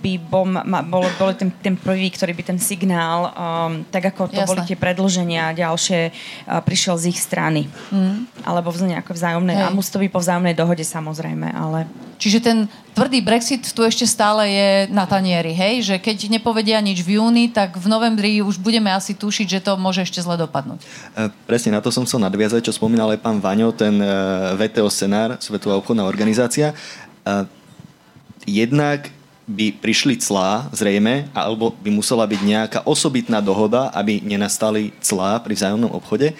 by 0.01 0.13
bol, 0.17 0.49
bol, 0.89 1.05
bol 1.17 1.31
ten, 1.37 1.53
ten 1.61 1.75
prvý, 1.77 2.09
ktorý 2.09 2.33
by 2.33 2.43
ten 2.53 2.59
signál, 2.59 3.29
um, 3.33 3.85
tak 3.93 4.13
ako 4.13 4.33
to 4.33 4.41
Jasne. 4.41 4.49
boli 4.49 4.61
tie 4.65 4.77
predlženia 4.77 5.53
ďalšie, 5.53 6.09
uh, 6.09 6.61
prišiel 6.65 6.97
z 6.97 7.13
ich 7.13 7.19
strany. 7.21 7.69
Mm. 7.93 8.25
Alebo 8.41 8.73
v 8.73 8.97
nejaké 8.97 9.13
vzájomnej, 9.13 9.55
Hej. 9.61 9.65
a 9.69 9.75
musí 9.75 9.89
to 9.93 10.01
byť 10.01 10.09
po 10.09 10.21
vzájomnej 10.21 10.57
dohode 10.57 10.81
samozrejme, 10.81 11.47
ale... 11.53 11.85
Čiže 12.23 12.39
ten 12.39 12.71
tvrdý 12.95 13.19
Brexit 13.19 13.67
tu 13.75 13.83
ešte 13.83 14.07
stále 14.07 14.47
je 14.47 14.69
na 14.95 15.03
tanieri, 15.03 15.51
hej? 15.51 15.83
Že 15.83 15.95
keď 15.99 16.17
nepovedia 16.31 16.79
nič 16.79 17.03
v 17.03 17.19
júni, 17.19 17.51
tak 17.51 17.75
v 17.75 17.83
novembri 17.91 18.39
už 18.39 18.63
budeme 18.63 18.87
asi 18.95 19.11
tušiť, 19.11 19.59
že 19.59 19.59
to 19.59 19.75
môže 19.75 20.07
ešte 20.07 20.23
zle 20.23 20.39
dopadnúť. 20.39 20.79
E, 20.79 20.87
presne 21.43 21.75
na 21.75 21.83
to 21.83 21.91
som 21.91 22.07
chcel 22.07 22.23
nadviazať, 22.23 22.63
čo 22.63 22.71
spomínal 22.71 23.11
aj 23.11 23.19
pán 23.19 23.43
Vaňo, 23.43 23.75
ten 23.75 23.99
e, 23.99 24.07
VTO 24.55 24.87
scenár, 24.87 25.35
Svetová 25.43 25.75
obchodná 25.75 26.07
organizácia. 26.07 26.71
E, 26.71 27.43
jednak 28.47 29.11
by 29.43 29.75
prišli 29.83 30.15
clá, 30.23 30.71
zrejme, 30.71 31.27
alebo 31.35 31.75
by 31.83 31.91
musela 31.91 32.23
byť 32.23 32.39
nejaká 32.39 32.79
osobitná 32.87 33.43
dohoda, 33.43 33.91
aby 33.91 34.23
nenastali 34.23 34.95
clá 35.03 35.35
pri 35.43 35.59
vzájomnom 35.59 35.91
obchode, 35.91 36.31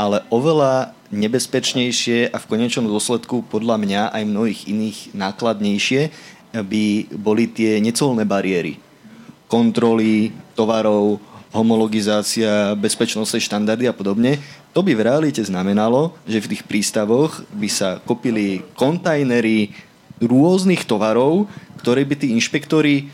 ale 0.00 0.24
oveľa 0.32 0.96
nebezpečnejšie 1.12 2.32
a 2.32 2.36
v 2.40 2.48
konečnom 2.48 2.88
dôsledku 2.88 3.44
podľa 3.44 3.76
mňa 3.76 4.02
aj 4.16 4.22
mnohých 4.24 4.60
iných 4.72 4.98
nákladnejšie 5.12 6.08
by 6.56 6.84
boli 7.20 7.44
tie 7.52 7.76
necolné 7.84 8.24
bariéry. 8.24 8.80
Kontroly 9.44 10.32
tovarov, 10.56 11.20
homologizácia, 11.52 12.72
bezpečnostné 12.80 13.44
štandardy 13.44 13.90
a 13.90 13.94
podobne. 13.94 14.40
To 14.72 14.80
by 14.80 14.96
v 14.96 15.04
realite 15.04 15.42
znamenalo, 15.44 16.16
že 16.24 16.40
v 16.40 16.56
tých 16.56 16.62
prístavoch 16.64 17.44
by 17.52 17.68
sa 17.68 18.00
kopili 18.00 18.64
kontajnery 18.78 19.74
rôznych 20.22 20.88
tovarov, 20.88 21.50
ktoré 21.82 22.08
by 22.08 22.14
tí 22.16 22.32
inšpektori, 22.32 23.10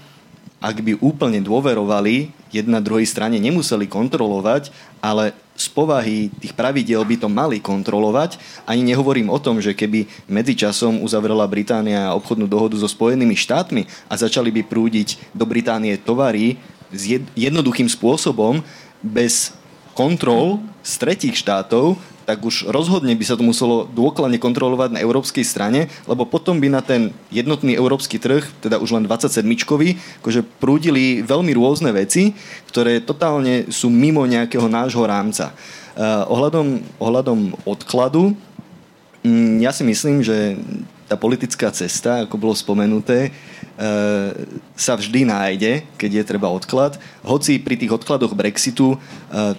ak 0.61 0.85
by 0.85 1.01
úplne 1.01 1.41
dôverovali, 1.43 2.31
jedna 2.55 2.79
druhej 2.79 3.09
strane 3.09 3.41
nemuseli 3.41 3.89
kontrolovať, 3.89 4.71
ale 5.01 5.33
z 5.57 5.67
povahy 5.73 6.29
tých 6.39 6.53
pravidiel 6.53 7.03
by 7.03 7.17
to 7.17 7.29
mali 7.33 7.59
kontrolovať. 7.59 8.37
Ani 8.69 8.85
nehovorím 8.85 9.33
o 9.33 9.41
tom, 9.41 9.59
že 9.59 9.73
keby 9.73 10.05
medzičasom 10.29 11.01
uzavrela 11.01 11.49
Británia 11.49 12.13
obchodnú 12.13 12.45
dohodu 12.45 12.77
so 12.77 12.87
Spojenými 12.87 13.35
štátmi 13.35 13.89
a 14.07 14.15
začali 14.15 14.53
by 14.53 14.63
prúdiť 14.69 15.33
do 15.33 15.49
Británie 15.49 15.97
tovary 15.97 16.61
s 16.93 17.25
jednoduchým 17.35 17.91
spôsobom, 17.91 18.63
bez 19.01 19.57
kontrol 19.97 20.61
z 20.85 20.93
tretích 21.01 21.37
štátov, 21.41 21.97
tak 22.27 22.43
už 22.43 22.67
rozhodne 22.75 23.15
by 23.15 23.25
sa 23.25 23.39
to 23.39 23.47
muselo 23.47 23.87
dôkladne 23.87 24.43
kontrolovať 24.43 24.99
na 24.99 25.01
európskej 25.01 25.47
strane, 25.47 25.87
lebo 26.11 26.27
potom 26.27 26.59
by 26.59 26.69
na 26.69 26.83
ten 26.83 27.15
jednotný 27.31 27.79
európsky 27.79 28.19
trh, 28.19 28.43
teda 28.59 28.83
už 28.83 28.99
len 28.99 29.07
27-čkový, 29.07 29.95
akože 30.21 30.43
prúdili 30.59 31.23
veľmi 31.23 31.55
rôzne 31.55 31.95
veci, 31.95 32.35
ktoré 32.67 32.99
totálne 32.99 33.71
sú 33.71 33.87
mimo 33.87 34.27
nejakého 34.27 34.67
nášho 34.67 35.07
rámca. 35.07 35.55
Uh, 35.97 36.27
ohľadom, 36.29 36.83
ohľadom 36.99 37.39
odkladu, 37.63 38.35
um, 38.35 39.57
ja 39.63 39.71
si 39.71 39.87
myslím, 39.87 40.21
že 40.21 40.59
tá 41.07 41.15
politická 41.15 41.71
cesta, 41.71 42.27
ako 42.27 42.35
bolo 42.43 42.55
spomenuté, 42.59 43.31
uh, 43.31 44.35
sa 44.75 44.99
vždy 44.99 45.31
nájde, 45.31 45.87
keď 45.95 46.11
je 46.21 46.25
treba 46.27 46.51
odklad. 46.51 46.99
Hoci 47.23 47.63
pri 47.63 47.79
tých 47.79 47.95
odkladoch 47.95 48.35
Brexitu 48.35 48.99
uh, 48.99 49.55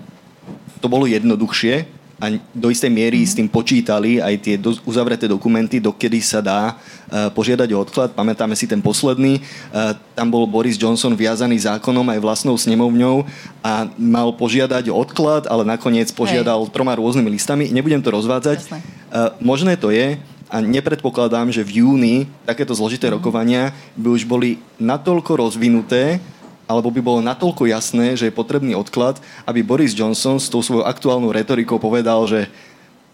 to 0.78 0.88
bolo 0.92 1.10
jednoduchšie, 1.10 1.97
a 2.18 2.34
do 2.50 2.74
istej 2.74 2.90
miery 2.90 3.22
mm-hmm. 3.22 3.34
s 3.34 3.38
tým 3.38 3.50
počítali 3.50 4.18
aj 4.18 4.36
tie 4.42 4.56
do, 4.58 4.74
uzavreté 4.90 5.30
dokumenty, 5.30 5.78
dokedy 5.78 6.18
sa 6.18 6.42
dá 6.42 6.74
uh, 6.74 7.30
požiadať 7.30 7.70
o 7.74 7.78
odklad. 7.78 8.18
Pamätáme 8.18 8.58
si 8.58 8.66
ten 8.66 8.82
posledný. 8.82 9.38
Uh, 9.70 9.94
tam 10.18 10.34
bol 10.34 10.50
Boris 10.50 10.82
Johnson 10.82 11.14
viazaný 11.14 11.62
zákonom 11.70 12.10
aj 12.10 12.20
vlastnou 12.20 12.58
snemovňou 12.58 13.22
a 13.62 13.86
mal 14.02 14.34
požiadať 14.34 14.90
o 14.90 14.98
odklad, 14.98 15.46
ale 15.46 15.62
nakoniec 15.62 16.10
požiadal 16.10 16.66
Hej. 16.66 16.74
troma 16.74 16.98
rôznymi 16.98 17.30
listami. 17.30 17.70
Nebudem 17.70 18.02
to 18.02 18.10
rozvádzať. 18.10 18.66
Uh, 18.66 19.38
možné 19.38 19.78
to 19.78 19.94
je, 19.94 20.18
a 20.48 20.64
nepredpokladám, 20.64 21.52
že 21.52 21.60
v 21.60 21.84
júni 21.84 22.16
takéto 22.48 22.72
zložité 22.72 23.12
mm-hmm. 23.12 23.20
rokovania 23.20 23.64
by 24.00 24.08
už 24.16 24.24
boli 24.24 24.58
natoľko 24.80 25.44
rozvinuté, 25.44 26.24
alebo 26.68 26.92
by 26.92 27.02
bolo 27.02 27.20
natoľko 27.24 27.66
jasné, 27.66 28.20
že 28.20 28.28
je 28.28 28.36
potrebný 28.36 28.76
odklad, 28.76 29.18
aby 29.48 29.64
Boris 29.64 29.96
Johnson 29.96 30.38
s 30.38 30.52
tou 30.52 30.60
svojou 30.60 30.84
aktuálnou 30.84 31.32
retorikou 31.32 31.80
povedal, 31.80 32.28
že 32.28 32.52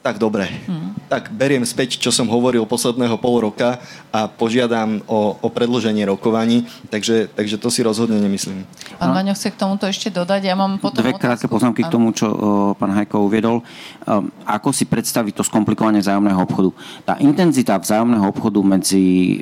tak 0.03 0.19
dobre, 0.19 0.51
hmm. 0.67 1.07
tak 1.07 1.31
beriem 1.31 1.63
späť, 1.63 1.95
čo 1.95 2.11
som 2.11 2.27
hovoril 2.27 2.67
posledného 2.67 3.15
pol 3.23 3.39
roka 3.39 3.79
a 4.11 4.27
požiadam 4.27 4.99
o, 5.07 5.39
o 5.39 5.47
predloženie 5.47 6.03
rokovaní, 6.03 6.67
takže, 6.91 7.31
takže 7.31 7.55
to 7.55 7.71
si 7.71 7.79
rozhodne 7.87 8.19
nemyslím. 8.19 8.67
Pán 8.99 9.15
Vaňo 9.15 9.31
chce 9.31 9.55
k 9.55 9.63
tomuto 9.63 9.87
ešte 9.87 10.11
dodať, 10.11 10.43
ja 10.43 10.59
mám 10.59 10.75
potom 10.75 10.99
Dve 10.99 11.15
krátke 11.15 11.47
poznámky 11.47 11.87
k 11.87 11.89
tomu, 11.89 12.11
čo 12.11 12.27
o, 12.27 12.35
pán 12.75 12.91
Hajko 12.91 13.23
uviedol. 13.23 13.63
Um, 14.03 14.27
ako 14.43 14.75
si 14.75 14.83
predstaviť 14.83 15.39
to 15.39 15.43
skomplikovanie 15.47 16.03
vzájomného 16.03 16.43
obchodu? 16.43 16.75
Tá 17.07 17.15
intenzita 17.23 17.79
vzájomného 17.79 18.27
obchodu 18.27 18.59
medzi 18.59 19.39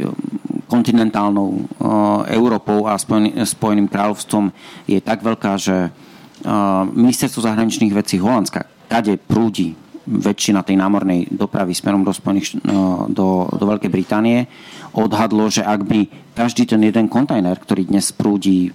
kontinentálnou 0.72 1.50
uh, 1.52 1.60
Európou 2.32 2.88
a 2.88 2.96
Spojený, 2.96 3.44
Spojeným 3.44 3.92
kráľovstvom 3.92 4.56
je 4.88 5.04
tak 5.04 5.20
veľká, 5.20 5.60
že 5.60 5.92
uh, 5.92 6.88
ministerstvo 6.88 7.44
zahraničných 7.44 7.92
vecí 7.92 8.16
Holandska, 8.16 8.88
kade 8.88 9.20
prúdi 9.20 9.76
väčšina 10.08 10.64
tej 10.64 10.80
námornej 10.80 11.28
dopravy 11.28 11.76
smerom 11.76 12.08
do, 12.08 12.16
Spojených, 12.16 12.56
uh, 12.64 13.12
do, 13.12 13.52
do 13.52 13.64
Veľkej 13.68 13.92
Británie, 13.92 14.48
odhadlo, 14.96 15.52
že 15.52 15.68
ak 15.68 15.84
by 15.84 16.00
každý 16.32 16.64
ten 16.64 16.80
jeden 16.80 17.12
kontajner, 17.12 17.60
ktorý 17.60 17.92
dnes 17.92 18.16
prúdi 18.16 18.72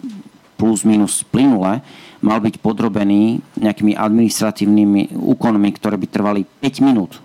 plus 0.61 0.85
minus 0.85 1.25
plynule, 1.25 1.81
mal 2.21 2.39
byť 2.41 2.61
podrobený 2.61 3.41
nejakými 3.57 3.97
administratívnymi 3.97 5.17
úkonmi, 5.17 5.69
ktoré 5.77 5.97
by 5.97 6.07
trvali 6.09 6.43
5 6.61 6.87
minút 6.89 7.21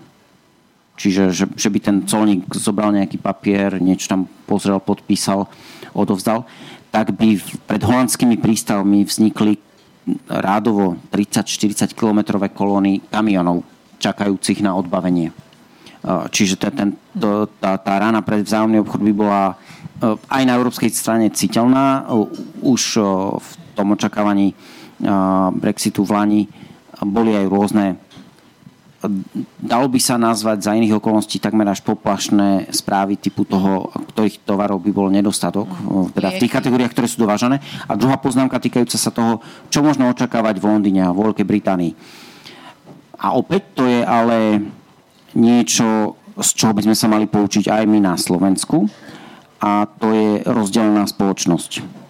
Čiže 1.02 1.34
že, 1.34 1.44
že 1.58 1.66
by 1.66 1.78
ten 1.82 1.96
colník 2.06 2.46
zobral 2.54 2.94
nejaký 2.94 3.18
papier, 3.18 3.82
niečo 3.82 4.06
tam 4.06 4.30
pozrel, 4.46 4.78
podpísal, 4.78 5.50
odovzdal, 5.90 6.46
tak 6.94 7.10
by 7.18 7.42
pred 7.66 7.82
holandskými 7.82 8.38
prístavmi 8.38 9.02
vznikli 9.02 9.58
rádovo 10.30 10.94
30-40 11.10 11.98
kilometrové 11.98 12.54
kolóny 12.54 13.02
kamionov 13.10 13.66
čakajúcich 13.98 14.62
na 14.62 14.78
odbavenie. 14.78 15.34
Čiže 16.06 16.54
ten, 16.58 16.72
ten, 16.74 16.88
to, 17.18 17.50
tá, 17.58 17.78
tá 17.82 17.94
rána 17.98 18.22
pre 18.22 18.42
vzájomný 18.42 18.82
obchod 18.82 19.02
by 19.02 19.12
bola 19.14 19.58
aj 20.30 20.42
na 20.46 20.54
európskej 20.54 20.90
strane 20.94 21.34
citeľná. 21.34 22.06
Už 22.62 22.98
v 23.42 23.50
tom 23.74 23.94
očakávaní 23.94 24.54
Brexitu 25.58 26.06
v 26.06 26.14
Lani 26.14 26.42
boli 27.02 27.34
aj 27.34 27.46
rôzne 27.50 27.86
dalo 29.58 29.86
by 29.90 29.98
sa 29.98 30.14
nazvať 30.14 30.62
za 30.62 30.76
iných 30.78 31.02
okolností 31.02 31.42
takmer 31.42 31.66
až 31.66 31.82
poplašné 31.82 32.70
správy 32.70 33.18
typu 33.18 33.42
toho, 33.42 33.90
ktorých 34.14 34.46
tovarov 34.46 34.78
by 34.82 34.90
bol 34.94 35.10
nedostatok, 35.10 35.66
teda 36.14 36.28
v 36.34 36.40
tých 36.46 36.54
kategóriách, 36.54 36.92
ktoré 36.94 37.06
sú 37.10 37.22
dovážané. 37.22 37.58
A 37.90 37.98
druhá 37.98 38.14
poznámka 38.18 38.62
týkajúca 38.62 38.94
sa 38.94 39.10
toho, 39.10 39.42
čo 39.72 39.82
možno 39.82 40.06
očakávať 40.10 40.62
v 40.62 40.68
Londýne 40.70 41.02
a 41.06 41.14
v 41.14 41.30
Veľkej 41.30 41.46
Británii. 41.46 41.92
A 43.22 43.34
opäť 43.38 43.62
to 43.78 43.86
je 43.86 44.02
ale 44.02 44.62
niečo, 45.34 46.18
z 46.38 46.50
čoho 46.58 46.74
by 46.74 46.82
sme 46.86 46.96
sa 46.98 47.06
mali 47.06 47.30
poučiť 47.30 47.70
aj 47.70 47.82
my 47.86 47.98
na 48.02 48.14
Slovensku 48.18 48.90
a 49.62 49.86
to 49.86 50.10
je 50.10 50.30
rozdelená 50.46 51.06
spoločnosť. 51.06 52.02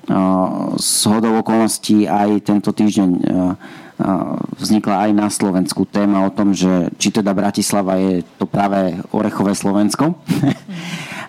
Z 0.76 1.00
hodou 1.08 1.38
okolností 1.38 2.10
aj 2.10 2.48
tento 2.48 2.74
týždeň 2.74 3.10
vznikla 4.58 5.08
aj 5.08 5.10
na 5.14 5.28
Slovensku 5.30 5.86
téma 5.86 6.26
o 6.26 6.34
tom, 6.34 6.50
že 6.52 6.90
či 6.98 7.14
teda 7.14 7.30
Bratislava 7.32 7.98
je 7.98 8.26
to 8.38 8.44
práve 8.50 8.98
orechové 9.14 9.54
Slovensko. 9.54 10.18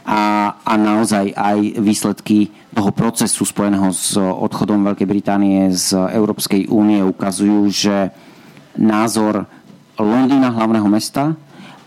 a, 0.04 0.22
a 0.58 0.74
naozaj 0.76 1.32
aj 1.34 1.80
výsledky 1.80 2.52
toho 2.74 2.92
procesu 2.92 3.46
spojeného 3.46 3.94
s 3.94 4.18
odchodom 4.18 4.84
Veľkej 4.92 5.08
Británie 5.08 5.70
z 5.72 5.96
Európskej 5.96 6.68
únie 6.68 7.00
ukazujú, 7.06 7.70
že 7.70 8.10
názor 8.74 9.46
Londýna, 10.02 10.50
hlavného 10.50 10.90
mesta, 10.90 11.38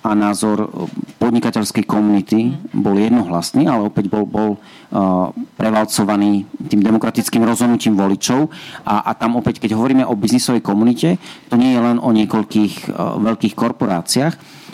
a 0.07 0.15
názor 0.15 0.71
podnikateľskej 1.19 1.83
komunity 1.83 2.55
bol 2.71 2.95
jednohlasný, 2.95 3.67
ale 3.67 3.91
opäť 3.91 4.07
bol, 4.07 4.23
bol 4.23 4.51
uh, 4.55 5.35
prevalcovaný 5.59 6.47
tým 6.71 6.87
demokratickým 6.87 7.43
rozhodnutím 7.43 7.99
voličov. 7.99 8.47
A, 8.87 9.11
a 9.11 9.19
tam 9.19 9.35
opäť, 9.35 9.59
keď 9.59 9.75
hovoríme 9.75 10.07
o 10.07 10.15
biznisovej 10.15 10.63
komunite, 10.63 11.19
to 11.51 11.59
nie 11.59 11.75
je 11.75 11.81
len 11.83 11.99
o 11.99 12.15
niekoľkých 12.15 12.95
uh, 12.95 13.19
veľkých 13.19 13.55
korporáciách. 13.59 14.65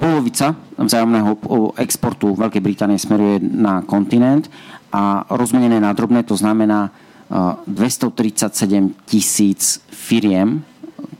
Polovica 0.00 0.56
vzájomného 0.80 1.36
exportu 1.76 2.32
Veľkej 2.32 2.62
Británie 2.64 2.96
smeruje 2.96 3.36
na 3.44 3.84
kontinent 3.84 4.48
a 4.88 5.28
rozmenené 5.28 5.76
na 5.76 5.92
drobné 5.92 6.24
to 6.24 6.32
znamená 6.40 6.88
237 7.28 8.96
tisíc 9.04 9.84
firiem, 9.92 10.64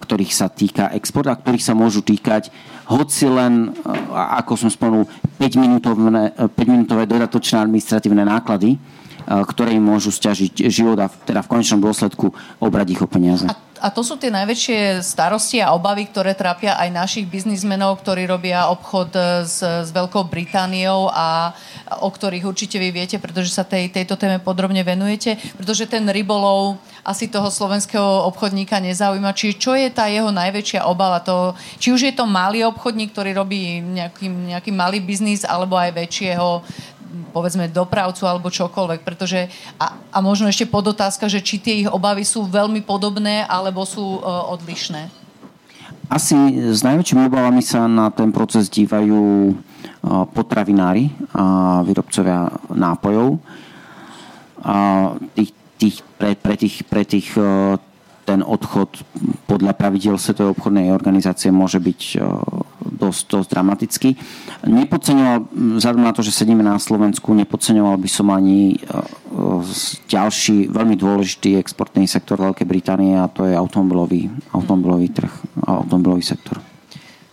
ktorých 0.01 0.33
sa 0.33 0.47
týka 0.47 0.89
export 0.95 1.27
a 1.27 1.37
ktorých 1.37 1.67
sa 1.67 1.75
môžu 1.75 2.01
týkať 2.01 2.49
hoci 2.87 3.27
len, 3.27 3.75
ako 4.15 4.55
som 4.55 4.71
spomenul, 4.71 5.11
5-minútové, 5.43 6.31
5-minútové 6.55 7.03
dodatočné 7.11 7.59
administratívne 7.59 8.23
náklady, 8.23 8.79
ktoré 9.27 9.75
im 9.75 9.83
môžu 9.83 10.15
stiažiť 10.15 10.71
život 10.71 10.95
a 11.03 11.11
teda 11.11 11.43
v 11.43 11.51
konečnom 11.51 11.83
dôsledku 11.83 12.31
obrať 12.63 12.87
ich 12.95 13.03
o 13.03 13.11
peniaze. 13.11 13.51
A, 13.51 13.59
a 13.81 13.93
to 13.93 14.01
sú 14.01 14.17
tie 14.17 14.33
najväčšie 14.33 15.05
starosti 15.05 15.61
a 15.61 15.77
obavy, 15.77 16.09
ktoré 16.09 16.33
trápia 16.33 16.77
aj 16.81 16.89
našich 16.93 17.27
biznismenov, 17.29 18.01
ktorí 18.01 18.25
robia 18.25 18.69
obchod 18.73 19.13
s, 19.45 19.61
s 19.61 19.91
Veľkou 19.93 20.27
Britániou 20.29 21.13
a 21.13 21.53
o 22.03 22.09
ktorých 22.11 22.49
určite 22.49 22.81
vy 22.81 22.91
viete, 22.91 23.21
pretože 23.21 23.53
sa 23.53 23.63
tej, 23.63 23.93
tejto 23.93 24.17
téme 24.19 24.43
podrobne 24.43 24.83
venujete, 24.83 25.39
pretože 25.55 25.87
ten 25.87 26.09
rybolov 26.09 26.81
asi 27.07 27.31
toho 27.31 27.47
slovenského 27.47 28.27
obchodníka 28.27 28.83
nezaujíma. 28.83 29.31
Či 29.31 29.55
čo 29.55 29.79
je 29.79 29.87
tá 29.95 30.11
jeho 30.11 30.35
najväčšia 30.35 30.83
obava? 30.91 31.23
To, 31.23 31.55
či 31.79 31.95
už 31.95 32.11
je 32.11 32.15
to 32.17 32.27
malý 32.27 32.67
obchodník, 32.67 33.15
ktorý 33.15 33.31
robí 33.39 33.79
nejaký, 33.79 34.27
nejaký 34.27 34.71
malý 34.75 34.99
biznis, 34.99 35.47
alebo 35.47 35.79
aj 35.79 35.95
väčšieho 35.95 36.67
povedzme 37.31 37.71
dopravcu 37.71 38.25
alebo 38.29 38.53
čokoľvek, 38.53 39.01
pretože 39.07 39.49
a, 39.81 39.97
a 40.13 40.19
možno 40.25 40.49
ešte 40.49 40.69
podotázka, 40.69 41.31
že 41.31 41.45
či 41.45 41.61
tie 41.61 41.75
ich 41.85 41.89
obavy 41.89 42.25
sú 42.25 42.45
veľmi 42.47 42.83
podobné 42.83 43.45
alebo 43.47 43.85
sú 43.89 44.21
uh, 44.21 44.51
odlišné. 44.53 45.09
Asi 46.07 46.39
s 46.71 46.87
najväčšími 46.87 47.27
obavami 47.27 47.63
sa 47.63 47.91
na 47.91 48.15
ten 48.15 48.31
proces 48.31 48.71
dívajú 48.71 49.51
potravinári 50.07 51.11
a 51.35 51.81
výrobcovia 51.83 52.47
nápojov. 52.71 53.43
A 54.63 54.77
tých, 55.35 55.51
tých, 55.79 55.97
pre, 56.19 56.35
pre 56.39 56.55
tých, 56.55 56.77
pre 56.87 57.03
tých 57.07 57.29
e, 57.39 57.79
ten 58.27 58.43
odchod 58.43 59.07
podľa 59.47 59.79
pravidel 59.79 60.19
Svetovej 60.19 60.59
obchodnej 60.59 60.91
organizácie 60.91 61.55
môže 61.55 61.79
byť 61.79 62.01
e, 62.19 62.27
dosť, 62.99 63.23
dosť 63.31 63.49
dramatický. 63.55 64.11
Nepodceňoval, 64.67 65.47
vzhľadom 65.79 66.03
na 66.03 66.11
to, 66.11 66.27
že 66.27 66.35
sedíme 66.35 66.67
na 66.67 66.75
Slovensku, 66.83 67.31
nepodceňoval 67.31 67.95
by 68.03 68.11
som 68.11 68.35
ani 68.35 68.75
e, 68.75 68.99
ďalší 70.11 70.67
veľmi 70.75 70.99
dôležitý 70.99 71.55
exportný 71.63 72.11
sektor 72.11 72.43
Veľkej 72.43 72.67
Británie 72.67 73.15
a 73.15 73.31
to 73.31 73.47
je 73.47 73.55
automobilový, 73.55 74.27
automobilový 74.51 75.15
trh, 75.15 75.33
automobilový 75.63 76.27
sektor. 76.27 76.59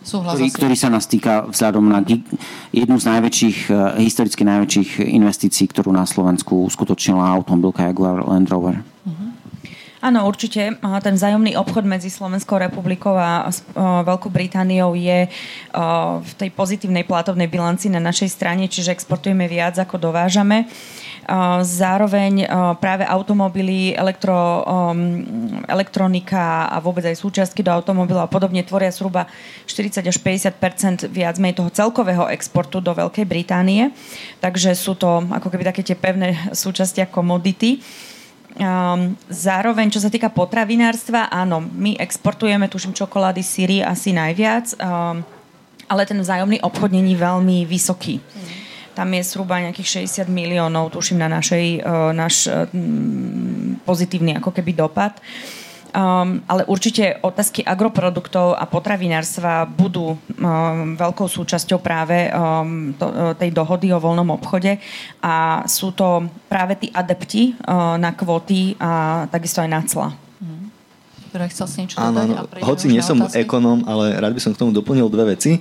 Ktorý, 0.04 0.52
ktorý 0.52 0.76
sa 0.76 0.92
nás 0.92 1.08
týka 1.08 1.48
vzhľadom 1.48 1.88
na 1.88 2.04
jednu 2.70 2.96
z 3.02 3.04
najväčších, 3.10 3.58
e, 3.66 4.06
historicky 4.06 4.46
najväčších 4.46 5.02
investícií, 5.10 5.66
ktorú 5.74 5.90
na 5.90 6.06
Slovensku 6.06 6.62
uskutočnila 6.70 7.24
automobilka 7.34 7.82
Jaguar 7.82 8.22
Land 8.22 8.46
Rover. 8.54 8.93
Áno, 10.04 10.28
určite. 10.28 10.76
Ten 11.00 11.14
vzájomný 11.16 11.56
obchod 11.56 11.88
medzi 11.88 12.12
Slovenskou 12.12 12.60
republikou 12.60 13.16
a 13.16 13.48
Veľkou 14.04 14.28
Britániou 14.28 14.92
je 14.92 15.32
v 16.20 16.32
tej 16.36 16.52
pozitívnej 16.52 17.08
platovnej 17.08 17.48
bilanci 17.48 17.88
na 17.88 18.04
našej 18.04 18.28
strane, 18.28 18.68
čiže 18.68 18.92
exportujeme 18.92 19.48
viac 19.48 19.80
ako 19.80 19.96
dovážame. 19.96 20.68
Zároveň 21.64 22.44
práve 22.84 23.08
automobily, 23.08 23.96
elektro, 23.96 24.60
elektronika 25.72 26.68
a 26.68 26.76
vôbec 26.84 27.08
aj 27.08 27.16
súčiastky 27.16 27.64
do 27.64 27.72
automobilov 27.72 28.28
a 28.28 28.32
podobne 28.32 28.60
tvoria 28.60 28.92
zhruba 28.92 29.24
40 29.64 30.04
až 30.04 30.20
50% 30.20 31.08
viac 31.08 31.40
menej 31.40 31.64
toho 31.64 31.72
celkového 31.72 32.28
exportu 32.28 32.84
do 32.84 32.92
Veľkej 32.92 33.24
Británie. 33.24 33.88
Takže 34.44 34.76
sú 34.76 35.00
to 35.00 35.24
ako 35.32 35.48
keby 35.48 35.64
také 35.64 35.80
tie 35.80 35.96
pevné 35.96 36.52
súčasti 36.52 37.00
a 37.00 37.08
komodity. 37.08 37.80
Um, 38.54 39.18
zároveň, 39.26 39.90
čo 39.90 39.98
sa 39.98 40.06
týka 40.06 40.30
potravinárstva, 40.30 41.26
áno, 41.26 41.58
my 41.58 41.98
exportujeme, 41.98 42.70
tuším, 42.70 42.94
čokolády, 42.94 43.42
síry 43.42 43.82
asi 43.82 44.14
najviac, 44.14 44.78
um, 44.78 45.26
ale 45.90 46.02
ten 46.06 46.22
vzájomný 46.22 46.62
obchod 46.62 46.94
není 46.94 47.18
veľmi 47.18 47.66
vysoký. 47.66 48.22
Tam 48.94 49.10
je 49.10 49.26
zhruba 49.26 49.58
nejakých 49.58 50.06
60 50.06 50.30
miliónov, 50.30 50.94
tuším, 50.94 51.18
na 51.18 51.26
našej, 51.26 51.82
uh, 51.82 52.14
náš 52.14 52.46
uh, 52.46 52.70
pozitívny 53.82 54.38
ako 54.38 54.54
keby 54.54 54.70
dopad. 54.70 55.18
Uh, 55.18 55.63
Um, 55.94 56.42
ale 56.50 56.66
určite 56.66 57.22
otázky 57.22 57.62
agroproduktov 57.62 58.58
a 58.58 58.66
potravinárstva 58.66 59.62
budú 59.62 60.18
um, 60.18 60.18
veľkou 60.98 61.30
súčasťou 61.30 61.78
práve 61.78 62.34
um, 62.34 62.90
to, 62.98 63.06
uh, 63.06 63.30
tej 63.38 63.54
dohody 63.54 63.94
o 63.94 64.02
voľnom 64.02 64.34
obchode 64.34 64.82
a 65.22 65.62
sú 65.70 65.94
to 65.94 66.26
práve 66.50 66.82
tí 66.82 66.90
adepti 66.90 67.54
uh, 67.54 67.94
na 67.94 68.10
kvóty 68.10 68.74
a 68.82 69.24
takisto 69.30 69.62
aj 69.62 69.70
na 69.70 69.80
cla. 69.86 70.08
Mhm. 70.42 70.66
chcel 71.46 71.66
si 71.70 71.76
niečo 71.86 72.02
Áno, 72.02 72.26
no, 72.26 72.42
hoci 72.66 72.90
nie 72.90 72.98
som 72.98 73.22
otázky? 73.22 73.46
ekonóm, 73.46 73.86
ale 73.86 74.18
rád 74.18 74.34
by 74.34 74.42
som 74.42 74.50
k 74.50 74.60
tomu 74.66 74.74
doplnil 74.74 75.06
dve 75.06 75.34
veci. 75.34 75.58
E, 75.58 75.60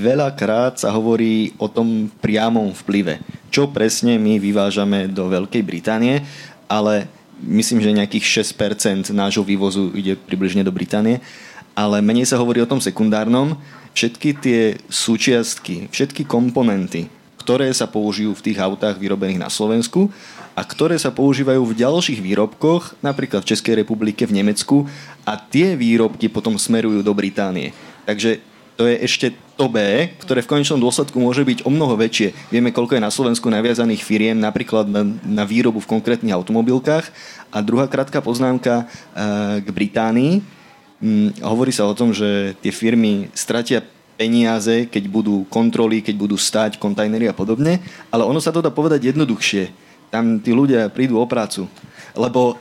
veľakrát 0.00 0.80
sa 0.80 0.88
hovorí 0.88 1.52
o 1.60 1.68
tom 1.68 2.08
priamom 2.20 2.72
vplyve. 2.72 3.20
Čo 3.52 3.68
presne 3.68 4.16
my 4.16 4.40
vyvážame 4.40 5.04
do 5.04 5.28
Veľkej 5.28 5.60
Británie, 5.60 6.24
ale 6.64 7.17
myslím, 7.42 7.82
že 7.82 7.94
nejakých 7.94 8.44
6% 8.44 9.14
nášho 9.14 9.44
vývozu 9.46 9.94
ide 9.94 10.18
približne 10.18 10.66
do 10.66 10.74
Británie, 10.74 11.22
ale 11.78 12.02
menej 12.02 12.26
sa 12.26 12.40
hovorí 12.40 12.58
o 12.58 12.70
tom 12.70 12.82
sekundárnom. 12.82 13.54
Všetky 13.94 14.28
tie 14.38 14.60
súčiastky, 14.90 15.90
všetky 15.90 16.26
komponenty, 16.26 17.10
ktoré 17.42 17.70
sa 17.74 17.86
použijú 17.86 18.34
v 18.34 18.44
tých 18.50 18.58
autách 18.58 18.98
vyrobených 18.98 19.42
na 19.42 19.50
Slovensku 19.50 20.10
a 20.58 20.62
ktoré 20.66 20.98
sa 20.98 21.14
používajú 21.14 21.62
v 21.62 21.78
ďalších 21.78 22.18
výrobkoch, 22.18 22.98
napríklad 22.98 23.46
v 23.46 23.50
Českej 23.54 23.82
republike, 23.82 24.26
v 24.26 24.42
Nemecku 24.42 24.90
a 25.22 25.38
tie 25.38 25.78
výrobky 25.78 26.26
potom 26.26 26.58
smerujú 26.58 27.02
do 27.02 27.14
Británie. 27.14 27.70
Takže 28.06 28.42
to 28.78 28.86
je 28.86 28.94
ešte 29.02 29.34
to 29.58 29.66
B, 29.66 30.06
ktoré 30.22 30.38
v 30.38 30.54
konečnom 30.54 30.78
dôsledku 30.78 31.18
môže 31.18 31.42
byť 31.42 31.66
o 31.66 31.70
mnoho 31.74 31.98
väčšie. 31.98 32.30
Vieme, 32.46 32.70
koľko 32.70 32.94
je 32.94 33.02
na 33.02 33.10
Slovensku 33.10 33.50
naviazaných 33.50 34.06
firiem 34.06 34.38
napríklad 34.38 34.86
na, 34.86 35.02
na 35.26 35.42
výrobu 35.42 35.82
v 35.82 35.90
konkrétnych 35.98 36.30
automobilkách. 36.30 37.10
A 37.50 37.58
druhá 37.58 37.90
krátka 37.90 38.22
poznámka 38.22 38.86
e, 38.86 39.64
k 39.66 39.68
Británii. 39.74 40.46
Hm, 41.02 41.42
hovorí 41.42 41.74
sa 41.74 41.90
o 41.90 41.98
tom, 41.98 42.14
že 42.14 42.54
tie 42.62 42.70
firmy 42.70 43.26
stratia 43.34 43.82
peniaze, 44.14 44.86
keď 44.86 45.10
budú 45.10 45.42
kontroly, 45.50 45.98
keď 45.98 46.14
budú 46.14 46.38
stať 46.38 46.78
kontajnery 46.78 47.26
a 47.26 47.34
podobne, 47.34 47.82
ale 48.14 48.22
ono 48.22 48.38
sa 48.38 48.54
to 48.54 48.62
dá 48.62 48.70
povedať 48.70 49.10
jednoduchšie. 49.10 49.74
Tam 50.06 50.38
tí 50.38 50.54
ľudia 50.54 50.86
prídu 50.86 51.18
o 51.18 51.26
prácu. 51.26 51.66
Lebo 52.14 52.54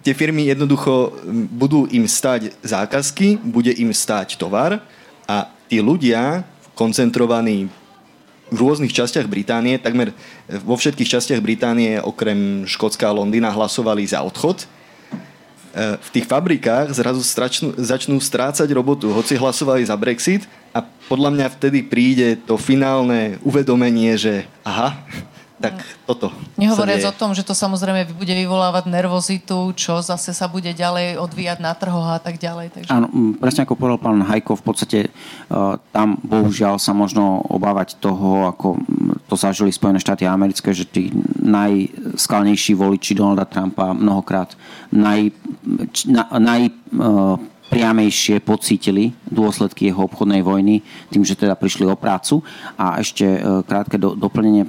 tie 0.00 0.16
firmy 0.16 0.48
jednoducho 0.48 1.12
budú 1.52 1.84
im 1.92 2.08
stať 2.08 2.56
zákazky, 2.64 3.44
bude 3.44 3.76
im 3.76 3.92
stať 3.92 4.40
tovar 4.40 4.80
a 5.24 5.48
tí 5.68 5.80
ľudia 5.80 6.44
koncentrovaní 6.74 7.70
v 8.52 8.56
rôznych 8.60 8.92
častiach 8.92 9.26
Británie, 9.26 9.80
takmer 9.80 10.12
vo 10.62 10.76
všetkých 10.76 11.08
častiach 11.08 11.40
Británie 11.40 11.98
okrem 11.98 12.68
Škótska 12.68 13.08
a 13.08 13.16
Londýna 13.16 13.50
hlasovali 13.50 14.04
za 14.04 14.20
odchod. 14.20 14.62
E, 14.62 14.66
v 15.96 16.08
tých 16.12 16.28
fabrikách 16.28 16.92
zrazu 16.92 17.24
stračnú, 17.24 17.74
začnú 17.80 18.20
strácať 18.20 18.68
robotu, 18.70 19.10
hoci 19.10 19.34
hlasovali 19.34 19.82
za 19.88 19.96
Brexit 19.96 20.44
a 20.76 20.84
podľa 21.08 21.34
mňa 21.34 21.46
vtedy 21.56 21.82
príde 21.82 22.38
to 22.44 22.60
finálne 22.60 23.40
uvedomenie, 23.42 24.14
že 24.14 24.44
aha, 24.62 25.02
tak 25.70 25.80
toto. 26.04 26.26
Nehovoriac 26.60 27.04
o 27.08 27.14
tom, 27.16 27.32
že 27.32 27.46
to 27.46 27.56
samozrejme 27.56 28.12
bude 28.12 28.34
vyvolávať 28.36 28.84
nervozitu, 28.90 29.72
čo 29.72 30.04
zase 30.04 30.36
sa 30.36 30.46
bude 30.50 30.68
ďalej 30.70 31.16
odvíjať 31.16 31.58
na 31.64 31.72
trhoch 31.72 32.04
a 32.14 32.20
tak 32.20 32.36
ďalej. 32.36 32.66
Takže... 32.76 32.90
Áno, 32.92 33.08
presne 33.40 33.64
ako 33.64 33.78
povedal 33.78 33.98
pán 34.00 34.20
Hajko, 34.20 34.60
v 34.60 34.64
podstate 34.64 34.98
uh, 35.08 35.80
tam 35.90 36.20
bohužiaľ 36.20 36.76
sa 36.76 36.92
možno 36.92 37.40
obávať 37.48 37.96
toho, 37.98 38.48
ako 38.50 38.76
to 39.28 39.34
zažili 39.40 39.72
Spojené 39.72 39.98
štáty 39.98 40.28
americké, 40.28 40.76
že 40.76 40.84
tí 40.84 41.08
najskalnejší 41.40 42.76
voliči 42.76 43.16
Donalda 43.16 43.48
Trumpa 43.48 43.96
mnohokrát 43.96 44.52
naj, 44.92 45.32
na, 46.04 46.24
naj 46.36 46.68
uh, 46.68 47.40
priamejšie 47.72 48.44
pocítili 48.44 49.16
dôsledky 49.26 49.88
jeho 49.88 50.04
obchodnej 50.04 50.44
vojny 50.44 50.84
tým, 51.08 51.24
že 51.24 51.38
teda 51.38 51.56
prišli 51.56 51.88
o 51.88 51.96
prácu. 51.96 52.44
A 52.76 53.00
ešte 53.00 53.24
e, 53.24 53.38
krátke 53.64 53.96
do, 53.96 54.12
doplnenie 54.12 54.68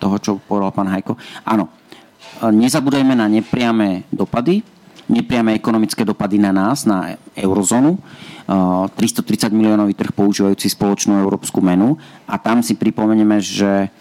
toho, 0.00 0.16
čo 0.18 0.30
povedal 0.42 0.72
pán 0.72 0.88
Hajko. 0.88 1.14
Áno, 1.44 1.68
e, 1.68 2.48
nezabudajme 2.48 3.12
na 3.12 3.28
nepriame 3.28 4.08
dopady, 4.08 4.64
nepriame 5.06 5.52
ekonomické 5.54 6.02
dopady 6.02 6.40
na 6.40 6.50
nás, 6.50 6.88
na 6.88 7.14
eurozónu. 7.36 8.00
330 8.48 9.52
e, 9.52 9.54
miliónový 9.54 9.94
trh 9.94 10.10
používajúci 10.16 10.72
spoločnú 10.72 11.20
európsku 11.20 11.62
menu 11.62 12.00
a 12.26 12.40
tam 12.40 12.64
si 12.64 12.74
pripomenieme, 12.74 13.38
že 13.38 13.92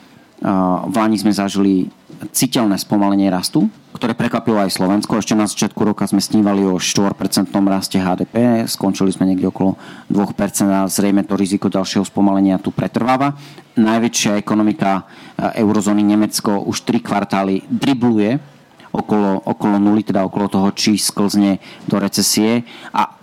v 0.90 0.96
Lani 0.98 1.22
sme 1.22 1.30
zažili 1.30 1.86
citeľné 2.30 2.78
spomalenie 2.78 3.34
rastu, 3.34 3.66
ktoré 3.98 4.14
prekvapilo 4.14 4.62
aj 4.62 4.78
Slovensko. 4.78 5.18
Ešte 5.18 5.34
na 5.34 5.50
začiatku 5.50 5.82
roka 5.82 6.06
sme 6.06 6.22
snívali 6.22 6.62
o 6.62 6.78
4% 6.78 7.18
raste 7.66 7.98
HDP, 7.98 8.70
skončili 8.70 9.10
sme 9.10 9.34
niekde 9.34 9.50
okolo 9.50 9.82
2% 10.14 10.70
a 10.70 10.86
zrejme 10.86 11.26
to 11.26 11.34
riziko 11.34 11.74
ďalšieho 11.74 12.06
spomalenia 12.06 12.62
tu 12.62 12.70
pretrváva. 12.70 13.34
Najväčšia 13.74 14.38
ekonomika 14.38 15.02
e, 15.02 15.64
eurozóny 15.66 16.06
Nemecko 16.06 16.62
už 16.62 16.86
3 16.86 17.02
kvartály 17.02 17.66
dribluje 17.66 18.38
okolo, 18.92 19.42
okolo 19.48 19.76
nuly, 19.80 20.04
teda 20.04 20.28
okolo 20.28 20.52
toho, 20.52 20.70
či 20.76 21.00
sklzne 21.00 21.58
do 21.88 21.98
recesie. 21.98 22.68
A, 22.92 23.16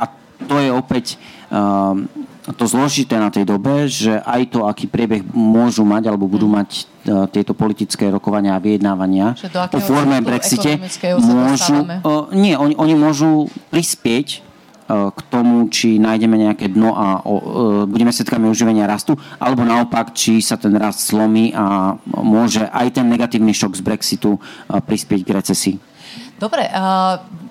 a 0.00 0.04
to 0.48 0.56
je 0.56 0.70
opäť 0.72 1.20
um, 1.52 2.08
to 2.56 2.64
zložité 2.66 3.18
na 3.20 3.28
tej 3.28 3.44
dobe, 3.46 3.86
že 3.90 4.18
aj 4.22 4.54
to, 4.54 4.66
aký 4.66 4.86
priebeh 4.88 5.22
môžu 5.34 5.84
mať 5.84 6.10
alebo 6.10 6.30
budú 6.30 6.48
mm. 6.48 6.54
mať 6.54 6.70
uh, 6.70 6.84
tieto 7.28 7.52
politické 7.52 8.08
rokovania 8.08 8.56
a 8.56 8.62
vyjednávania 8.62 9.36
po 9.70 9.80
forme 9.82 10.18
Brexite, 10.24 10.80
môžu, 11.20 11.84
uh, 11.84 12.28
nie, 12.32 12.56
oni, 12.56 12.74
oni 12.78 12.94
môžu 12.96 13.50
prispieť 13.68 14.40
uh, 14.40 15.12
k 15.12 15.20
tomu, 15.28 15.68
či 15.68 16.00
nájdeme 16.00 16.38
nejaké 16.38 16.72
dno 16.72 16.96
a 16.96 17.20
uh, 17.20 17.84
budeme 17.84 18.14
svetkami 18.14 18.48
užívania 18.48 18.88
rastu, 18.88 19.18
alebo 19.36 19.66
naopak, 19.66 20.16
či 20.16 20.40
sa 20.40 20.56
ten 20.56 20.72
rast 20.78 21.04
slomí 21.04 21.52
a 21.52 21.96
môže 22.08 22.64
aj 22.70 23.00
ten 23.00 23.06
negatívny 23.10 23.52
šok 23.52 23.76
z 23.76 23.82
Brexitu 23.84 24.40
prispieť 24.70 25.20
k 25.26 25.34
recesii. 25.34 25.76
Dobre, 26.40 26.64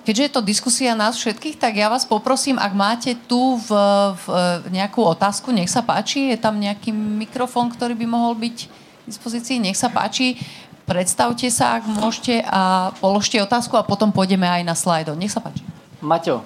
keďže 0.02 0.22
je 0.26 0.32
to 0.34 0.42
diskusia 0.42 0.98
nás 0.98 1.14
všetkých, 1.14 1.62
tak 1.62 1.78
ja 1.78 1.86
vás 1.86 2.02
poprosím, 2.02 2.58
ak 2.58 2.74
máte 2.74 3.14
tu 3.30 3.54
v, 3.62 3.70
v 4.18 4.26
nejakú 4.74 4.98
otázku, 5.06 5.54
nech 5.54 5.70
sa 5.70 5.78
páči, 5.78 6.34
je 6.34 6.38
tam 6.42 6.58
nejaký 6.58 6.90
mikrofón, 6.90 7.70
ktorý 7.70 7.94
by 7.94 8.06
mohol 8.10 8.34
byť 8.34 8.56
v 8.66 9.04
dispozícii, 9.06 9.62
nech 9.62 9.78
sa 9.78 9.94
páči, 9.94 10.42
predstavte 10.90 11.46
sa, 11.54 11.78
ak 11.78 11.86
môžete 11.86 12.42
a 12.42 12.90
položte 12.98 13.38
otázku 13.38 13.78
a 13.78 13.86
potom 13.86 14.10
pôjdeme 14.10 14.50
aj 14.50 14.66
na 14.66 14.74
slajdo. 14.74 15.14
Nech 15.14 15.30
sa 15.30 15.38
páči. 15.38 15.62
Maťo, 16.02 16.42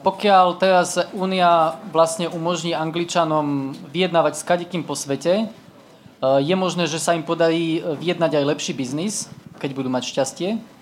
pokiaľ 0.00 0.56
teraz 0.56 0.96
Únia 1.12 1.76
vlastne 1.92 2.32
umožní 2.32 2.72
Angličanom 2.72 3.76
vyjednávať 3.92 4.40
s 4.40 4.46
kadikým 4.48 4.88
po 4.88 4.96
svete, 4.96 5.52
je 6.24 6.54
možné, 6.56 6.88
že 6.88 6.96
sa 6.96 7.12
im 7.12 7.20
podarí 7.20 7.84
vyjednať 7.84 8.40
aj 8.40 8.44
lepší 8.56 8.72
biznis, 8.72 9.28
keď 9.60 9.76
budú 9.76 9.92
mať 9.92 10.16
šťastie. 10.16 10.79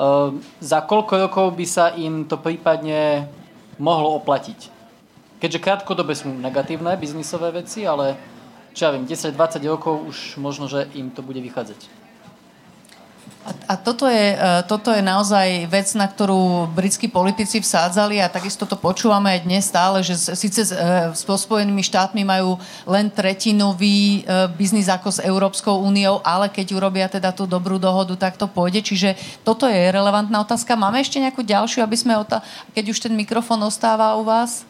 Ehm, 0.00 0.40
za 0.64 0.80
koľko 0.80 1.28
rokov 1.28 1.46
by 1.52 1.66
sa 1.68 1.92
im 1.92 2.24
to 2.24 2.40
prípadne 2.40 3.28
mohlo 3.76 4.16
oplatiť? 4.16 4.72
Keďže 5.36 5.60
krátkodobé 5.60 6.16
sú 6.16 6.32
negatívne 6.32 6.96
biznisové 6.96 7.52
veci, 7.52 7.84
ale 7.84 8.16
čo 8.72 8.88
ja 8.88 8.96
viem, 8.96 9.04
10-20 9.04 9.60
rokov 9.68 10.00
už 10.08 10.40
možno, 10.40 10.72
že 10.72 10.88
im 10.96 11.12
to 11.12 11.20
bude 11.20 11.40
vychádzať. 11.44 11.99
A, 13.40 13.72
a 13.72 13.74
toto, 13.80 14.04
je, 14.04 14.36
e, 14.36 14.62
toto 14.68 14.92
je 14.92 15.00
naozaj 15.00 15.64
vec, 15.72 15.88
na 15.96 16.04
ktorú 16.04 16.68
britskí 16.76 17.08
politici 17.08 17.56
vsádzali 17.56 18.20
a 18.20 18.28
takisto 18.28 18.68
to 18.68 18.76
počúvame 18.76 19.32
aj 19.32 19.40
dnes 19.48 19.64
stále, 19.64 20.04
že 20.04 20.12
síce 20.36 20.60
s, 20.68 20.72
e, 20.76 21.16
s 21.16 21.24
Spojenými 21.24 21.80
štátmi 21.80 22.20
majú 22.20 22.60
len 22.84 23.08
tretinový 23.08 24.20
e, 24.28 24.44
biznis 24.60 24.92
ako 24.92 25.08
s 25.08 25.24
Európskou 25.24 25.80
úniou, 25.80 26.20
ale 26.20 26.52
keď 26.52 26.76
urobia 26.76 27.08
teda 27.08 27.32
tú 27.32 27.48
dobrú 27.48 27.80
dohodu, 27.80 28.12
tak 28.12 28.36
to 28.36 28.44
pôjde. 28.44 28.84
Čiže 28.84 29.16
toto 29.40 29.64
je 29.64 29.88
relevantná 29.88 30.44
otázka. 30.44 30.76
Máme 30.76 31.00
ešte 31.00 31.16
nejakú 31.16 31.40
ďalšiu, 31.40 31.80
aby 31.80 31.96
sme, 31.96 32.20
otá- 32.20 32.44
keď 32.76 32.92
už 32.92 33.08
ten 33.08 33.16
mikrofón 33.16 33.64
ostáva 33.64 34.20
u 34.20 34.22
vás? 34.22 34.68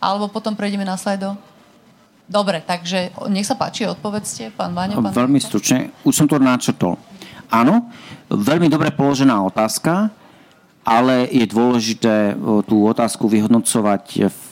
Alebo 0.00 0.32
potom 0.32 0.56
prejdeme 0.56 0.88
na 0.88 0.96
slajdo? 0.96 1.36
Dobre, 2.24 2.64
takže 2.64 3.12
nech 3.28 3.44
sa 3.44 3.58
páči, 3.58 3.84
odpovedzte, 3.84 4.56
pán 4.56 4.72
Váňa. 4.72 5.02
Pán 5.02 5.12
Veľmi 5.12 5.42
stručne, 5.42 5.92
už 6.06 6.14
som 6.14 6.26
to 6.30 6.40
načrtol. 6.40 6.96
Áno, 7.50 7.90
veľmi 8.30 8.70
dobre 8.70 8.94
položená 8.94 9.42
otázka, 9.42 10.14
ale 10.86 11.26
je 11.28 11.44
dôležité 11.50 12.38
tú 12.64 12.86
otázku 12.86 13.26
vyhodnocovať 13.26 14.30
v 14.30 14.50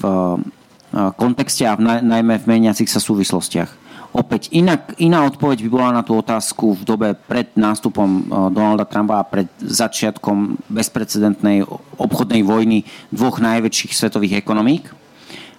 kontexte 1.14 1.62
a 1.62 1.78
v, 1.78 2.02
najmä 2.02 2.42
v 2.42 2.48
meniacich 2.48 2.90
sa 2.90 2.98
súvislostiach. 2.98 3.88
Opäť 4.08 4.48
inak, 4.56 4.96
iná 4.96 5.28
odpoveď 5.28 5.60
by 5.62 5.68
bola 5.68 5.90
na 5.92 6.02
tú 6.02 6.16
otázku 6.16 6.80
v 6.80 6.82
dobe 6.82 7.08
pred 7.12 7.52
nástupom 7.52 8.24
Donalda 8.50 8.88
Trumpa 8.88 9.20
a 9.20 9.28
pred 9.28 9.52
začiatkom 9.60 10.56
bezprecedentnej 10.72 11.62
obchodnej 12.00 12.40
vojny 12.40 12.88
dvoch 13.12 13.36
najväčších 13.36 13.92
svetových 13.92 14.40
ekonomík, 14.40 14.88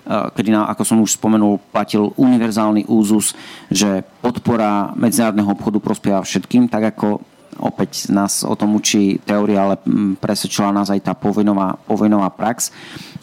kedy, 0.09 0.49
ako 0.57 0.83
som 0.83 0.97
už 1.05 1.21
spomenul, 1.21 1.61
platil 1.69 2.09
univerzálny 2.17 2.89
úzus, 2.89 3.37
že 3.69 4.01
podpora 4.25 4.97
medzinárodného 4.97 5.53
obchodu 5.53 5.77
prospieva 5.77 6.25
všetkým, 6.25 6.65
tak 6.65 6.97
ako 6.97 7.21
opäť 7.61 8.09
nás 8.09 8.41
o 8.41 8.55
tom 8.57 8.73
učí 8.79 9.21
teória, 9.21 9.61
ale 9.61 9.75
mm, 9.77 10.17
presvedčila 10.17 10.73
nás 10.73 10.89
aj 10.89 11.05
tá 11.05 11.13
povinnová, 11.13 11.77
povinnová 11.85 12.31
prax. 12.33 12.73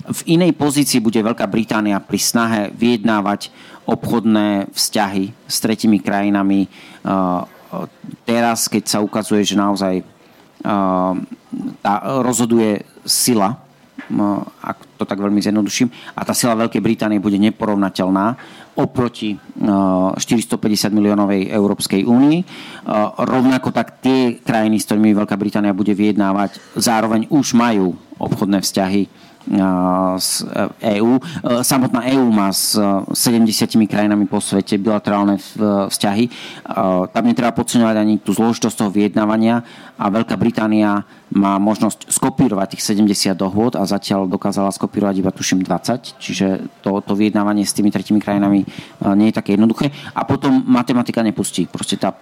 V 0.06 0.38
inej 0.38 0.54
pozícii 0.54 1.02
bude 1.02 1.18
Veľká 1.18 1.50
Británia 1.50 1.98
pri 1.98 2.20
snahe 2.22 2.62
vyjednávať 2.70 3.50
obchodné 3.86 4.70
vzťahy 4.70 5.34
s 5.46 5.56
tretimi 5.58 5.98
krajinami. 5.98 6.70
Teraz, 8.22 8.70
keď 8.70 8.84
sa 8.86 8.98
ukazuje, 9.02 9.42
že 9.42 9.58
naozaj 9.58 10.02
tá 11.82 11.94
rozhoduje 12.22 12.82
sila 13.06 13.65
ak 14.62 15.00
to 15.00 15.04
tak 15.08 15.18
veľmi 15.18 15.42
zjednoduším. 15.42 15.88
A 16.14 16.22
tá 16.22 16.30
sila 16.36 16.54
Veľkej 16.54 16.84
Británie 16.84 17.18
bude 17.18 17.40
neporovnateľná 17.40 18.38
oproti 18.76 19.34
450 19.58 20.92
miliónovej 20.92 21.48
Európskej 21.50 22.04
únii. 22.04 22.38
Rovnako 23.18 23.72
tak 23.72 23.98
tie 24.04 24.38
krajiny, 24.38 24.78
s 24.78 24.86
ktorými 24.86 25.16
Veľká 25.16 25.34
Británia 25.40 25.72
bude 25.72 25.96
vyjednávať, 25.96 26.60
zároveň 26.76 27.26
už 27.32 27.56
majú 27.56 27.96
obchodné 28.20 28.60
vzťahy 28.62 29.25
z 30.18 30.28
EÚ. 30.82 31.22
Samotná 31.62 32.02
EÚ 32.10 32.26
má 32.34 32.50
s 32.50 32.74
70 32.74 33.86
krajinami 33.86 34.26
po 34.26 34.42
svete 34.42 34.74
bilaterálne 34.74 35.38
vzťahy. 35.90 36.24
Tam 37.14 37.24
netreba 37.24 37.54
podceňovať 37.54 37.96
ani 37.96 38.14
tú 38.18 38.34
zložitosť 38.34 38.74
toho 38.74 38.90
vyjednávania 38.90 39.62
a 39.96 40.10
Veľká 40.10 40.34
Británia 40.34 41.06
má 41.30 41.58
možnosť 41.58 42.10
skopírovať 42.10 42.76
tých 42.76 42.98
70 42.98 43.38
dohôd 43.38 43.78
a 43.78 43.86
zatiaľ 43.86 44.26
dokázala 44.26 44.74
skopírovať 44.74 45.22
iba 45.22 45.30
tuším 45.30 45.62
20, 45.62 46.18
čiže 46.18 46.46
to, 46.82 46.98
to 47.02 47.12
vyjednávanie 47.14 47.62
s 47.62 47.74
tými 47.74 47.90
tretimi 47.94 48.18
krajinami 48.18 48.66
nie 49.14 49.30
je 49.30 49.38
také 49.38 49.54
jednoduché. 49.54 49.94
A 50.14 50.26
potom 50.26 50.62
matematika 50.66 51.22
nepustí. 51.22 51.70
Proste 51.70 51.98
tá 51.98 52.18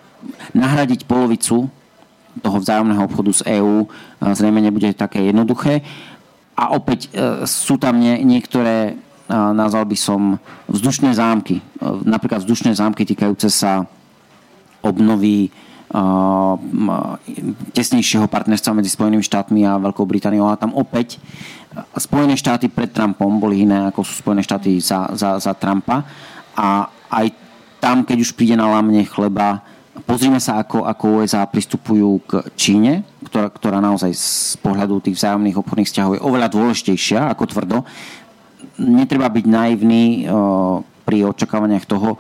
nahradiť 0.53 1.09
polovicu 1.09 1.69
toho 2.35 2.59
vzájomného 2.59 3.07
obchodu 3.07 3.31
s 3.31 3.43
EÚ 3.47 3.87
zrejme 4.19 4.59
nebude 4.59 4.91
také 4.97 5.23
jednoduché 5.31 5.87
a 6.55 6.71
opäť 6.79 7.11
e, 7.11 7.43
sú 7.51 7.75
tam 7.83 7.99
nie, 7.99 8.23
niektoré, 8.23 8.95
e, 9.27 9.35
nazval 9.35 9.91
by 9.91 9.97
som, 9.99 10.39
vzdušné 10.71 11.19
zámky. 11.19 11.59
E, 11.59 11.63
napríklad 12.07 12.47
vzdušné 12.47 12.79
zámky 12.79 13.03
týkajúce 13.03 13.51
sa 13.51 13.87
obnovy 14.85 15.51
tesnejšieho 17.71 18.27
partnerstva 18.27 18.75
medzi 18.75 18.91
Spojenými 18.91 19.23
štátmi 19.23 19.63
a 19.63 19.79
Veľkou 19.79 20.03
Britániou. 20.03 20.51
A 20.51 20.59
tam 20.59 20.75
opäť 20.75 21.23
Spojené 21.95 22.35
štáty 22.35 22.67
pred 22.67 22.91
Trumpom 22.91 23.39
boli 23.39 23.63
iné 23.63 23.95
ako 23.95 24.03
sú 24.03 24.19
Spojené 24.19 24.43
štáty 24.43 24.83
za, 24.83 25.15
za, 25.15 25.39
za 25.39 25.55
Trumpa. 25.55 26.03
A 26.59 26.91
aj 27.15 27.31
tam, 27.79 28.03
keď 28.03 28.27
už 28.27 28.35
príde 28.35 28.59
na 28.59 28.67
lámne 28.67 29.07
chleba, 29.07 29.63
Pozrime 30.03 30.43
sa, 30.43 30.59
ako, 30.59 30.83
ako 30.83 31.23
USA 31.23 31.47
pristupujú 31.47 32.19
k 32.27 32.43
Číne, 32.59 33.07
ktorá, 33.31 33.47
ktorá 33.47 33.79
naozaj 33.79 34.11
z 34.11 34.59
pohľadu 34.59 34.99
tých 34.99 35.15
vzájomných 35.23 35.55
obchodných 35.55 35.87
vzťahov 35.87 36.19
je 36.19 36.27
oveľa 36.27 36.51
dôležitejšia 36.51 37.31
ako 37.31 37.45
tvrdo. 37.47 37.77
Netreba 38.83 39.31
byť 39.31 39.45
naivný 39.47 40.27
uh, 40.27 40.83
pri 41.07 41.31
očakávaniach 41.31 41.87
toho, 41.87 42.19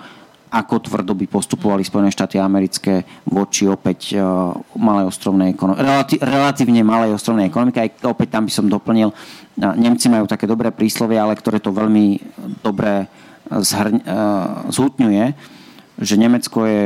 ako 0.54 0.86
tvrdo 0.86 1.18
by 1.18 1.26
postupovali 1.26 1.82
Spojené 1.82 2.14
štáty 2.14 2.38
americké 2.38 3.02
voči 3.26 3.66
opäť 3.66 4.14
uh, 4.14 4.54
malej 4.78 5.10
ostrovnej 5.10 5.50
ekonomike. 5.58 5.82
Relati- 5.82 6.22
relatívne 6.22 6.86
malej 6.86 7.18
ostrovnej 7.18 7.50
ekonomike. 7.50 7.82
Aj 7.82 7.90
opäť 8.06 8.38
tam 8.38 8.46
by 8.46 8.52
som 8.54 8.70
doplnil, 8.70 9.10
uh, 9.10 9.74
Nemci 9.74 10.06
majú 10.06 10.30
také 10.30 10.46
dobré 10.46 10.70
príslovie, 10.70 11.18
ale 11.18 11.34
ktoré 11.34 11.58
to 11.58 11.74
veľmi 11.74 12.22
dobre 12.62 13.10
zhr- 13.50 13.98
uh, 14.06 14.62
zhutňuje 14.70 15.54
že 16.04 16.20
Nemecko 16.20 16.68
je 16.68 16.84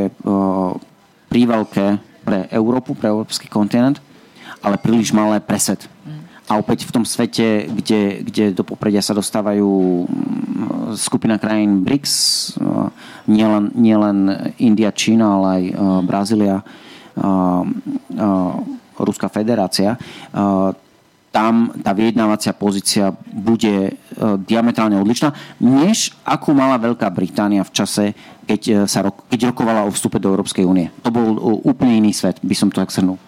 prívalké 1.28 1.98
pre 2.22 2.46
Európu, 2.54 2.94
pre 2.94 3.10
európsky 3.10 3.50
kontinent, 3.50 4.00
ale 4.62 4.80
príliš 4.80 5.12
malé 5.12 5.42
pre 5.42 5.58
svet. 5.58 5.90
A 6.48 6.56
opäť 6.56 6.88
v 6.88 6.94
tom 6.96 7.04
svete, 7.04 7.68
kde, 7.68 8.24
kde 8.24 8.44
do 8.56 8.64
popredia 8.64 9.04
sa 9.04 9.12
dostávajú 9.12 10.08
skupina 10.96 11.36
krajín 11.36 11.84
BRICS, 11.84 12.14
nielen, 13.28 13.68
nielen 13.76 14.18
India, 14.56 14.88
Čína, 14.88 15.36
ale 15.36 15.46
aj 15.52 15.62
Brazília, 16.08 16.64
Ruská 18.96 19.28
federácia, 19.28 20.00
tam 21.38 21.70
tá 21.86 21.94
vyjednávacia 21.94 22.50
pozícia 22.50 23.14
bude 23.30 23.74
e, 23.86 23.92
diametrálne 24.42 24.98
odlišná, 24.98 25.30
než 25.62 26.10
akú 26.26 26.50
mala 26.50 26.82
Veľká 26.82 27.06
Británia 27.14 27.62
v 27.62 27.70
čase, 27.70 28.04
keď, 28.42 28.60
e, 28.66 28.74
sa, 28.90 29.06
keď 29.06 29.54
rokovala 29.54 29.86
o 29.86 29.94
vstupe 29.94 30.18
do 30.18 30.34
Európskej 30.34 30.66
únie. 30.66 30.90
To 31.06 31.14
bol 31.14 31.38
e, 31.38 31.40
úplne 31.62 32.02
iný 32.02 32.10
svet, 32.10 32.42
by 32.42 32.54
som 32.58 32.74
to 32.74 32.82
tak 32.82 32.90
shrnul. 32.90 33.22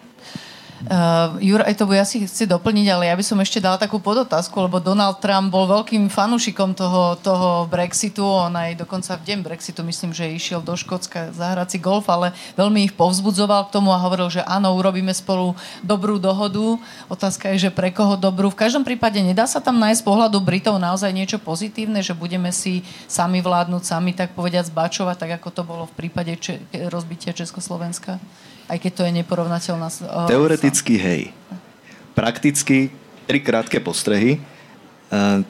Uh, 0.81 1.37
Juraj, 1.37 1.77
to 1.77 1.85
ja 1.93 2.01
si 2.01 2.25
chci 2.25 2.49
doplniť, 2.49 2.87
ale 2.89 3.05
ja 3.05 3.13
by 3.13 3.21
som 3.21 3.37
ešte 3.37 3.61
dala 3.61 3.77
takú 3.77 4.01
podotázku, 4.01 4.65
lebo 4.65 4.81
Donald 4.81 5.21
Trump 5.21 5.53
bol 5.53 5.69
veľkým 5.69 6.09
fanúšikom 6.09 6.73
toho, 6.73 7.21
toho 7.21 7.69
Brexitu. 7.69 8.25
On 8.25 8.49
aj 8.49 8.81
dokonca 8.81 9.13
v 9.13 9.25
deň 9.29 9.39
Brexitu, 9.45 9.85
myslím, 9.85 10.09
že 10.09 10.33
išiel 10.33 10.65
do 10.65 10.73
Škótska 10.73 11.37
zahrať 11.37 11.77
si 11.77 11.77
golf, 11.77 12.09
ale 12.09 12.33
veľmi 12.57 12.89
ich 12.89 12.97
povzbudzoval 12.97 13.69
k 13.69 13.73
tomu 13.77 13.93
a 13.93 14.01
hovoril, 14.01 14.33
že 14.33 14.41
áno, 14.41 14.73
urobíme 14.73 15.13
spolu 15.13 15.53
dobrú 15.85 16.17
dohodu. 16.17 16.81
Otázka 17.13 17.53
je, 17.53 17.69
že 17.69 17.71
pre 17.71 17.93
koho 17.93 18.17
dobrú. 18.17 18.49
V 18.49 18.65
každom 18.65 18.81
prípade 18.81 19.21
nedá 19.21 19.45
sa 19.45 19.61
tam 19.61 19.77
nájsť 19.77 20.01
z 20.01 20.07
pohľadu 20.09 20.41
Britov 20.41 20.81
naozaj 20.81 21.13
niečo 21.13 21.37
pozitívne, 21.37 22.01
že 22.01 22.17
budeme 22.17 22.49
si 22.49 22.81
sami 23.05 23.37
vládnuť, 23.37 23.85
sami 23.85 24.17
tak 24.17 24.33
povediať 24.33 24.73
zbačovať, 24.73 25.15
tak 25.17 25.31
ako 25.37 25.49
to 25.53 25.61
bolo 25.61 25.83
v 25.85 25.93
prípade 25.93 26.33
Če- 26.41 26.89
rozbitia 26.89 27.37
Československa? 27.37 28.17
Aj 28.71 28.77
keď 28.79 28.91
to 28.95 29.03
je 29.03 29.11
neporovnateľná... 29.19 29.87
Teoreticky 30.31 30.95
hej. 30.95 31.21
Prakticky 32.15 32.87
tri 33.27 33.43
krátke 33.43 33.83
postrehy. 33.83 34.39
Uh, 35.11 35.43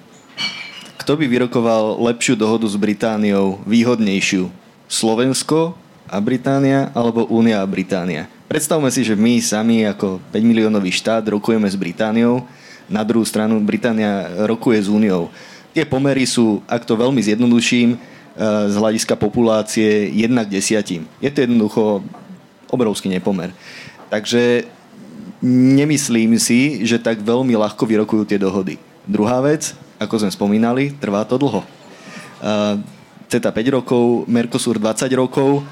kto 0.98 1.14
by 1.22 1.30
vyrokoval 1.30 2.02
lepšiu 2.10 2.34
dohodu 2.34 2.66
s 2.66 2.74
Britániou, 2.74 3.62
výhodnejšiu? 3.70 4.50
Slovensko 4.90 5.78
a 6.10 6.18
Británia 6.18 6.90
alebo 6.98 7.30
Únia 7.30 7.62
a 7.62 7.70
Británia? 7.70 8.26
Predstavme 8.50 8.90
si, 8.90 9.06
že 9.06 9.14
my 9.14 9.38
sami 9.40 9.86
ako 9.86 10.18
5 10.34 10.42
miliónový 10.42 10.90
štát 10.90 11.24
rokujeme 11.30 11.70
s 11.70 11.78
Britániou, 11.78 12.44
na 12.92 13.06
druhú 13.08 13.24
stranu 13.24 13.62
Británia 13.64 14.28
rokuje 14.44 14.84
s 14.84 14.92
Úniou. 14.92 15.32
Tie 15.72 15.88
pomery 15.88 16.28
sú, 16.28 16.60
ak 16.68 16.84
to 16.84 17.00
veľmi 17.00 17.24
zjednoduším, 17.24 17.96
z 18.68 18.76
hľadiska 18.76 19.16
populácie 19.16 20.12
1 20.12 20.28
k 20.48 20.50
10. 20.60 21.24
Je 21.24 21.30
to 21.32 21.40
jednoducho 21.48 22.04
obrovský 22.72 23.12
nepomer. 23.12 23.52
Takže 24.08 24.66
nemyslím 25.44 26.40
si, 26.40 26.82
že 26.88 27.02
tak 27.02 27.20
veľmi 27.20 27.54
ľahko 27.58 27.84
vyrokujú 27.84 28.24
tie 28.26 28.40
dohody. 28.40 28.80
Druhá 29.04 29.42
vec, 29.44 29.74
ako 30.00 30.26
sme 30.26 30.32
spomínali, 30.32 30.94
trvá 30.98 31.28
to 31.28 31.36
dlho. 31.36 31.62
CETA 33.30 33.52
5 33.54 33.78
rokov, 33.78 34.26
Mercosur 34.26 34.82
20 34.82 35.08
rokov 35.16 35.64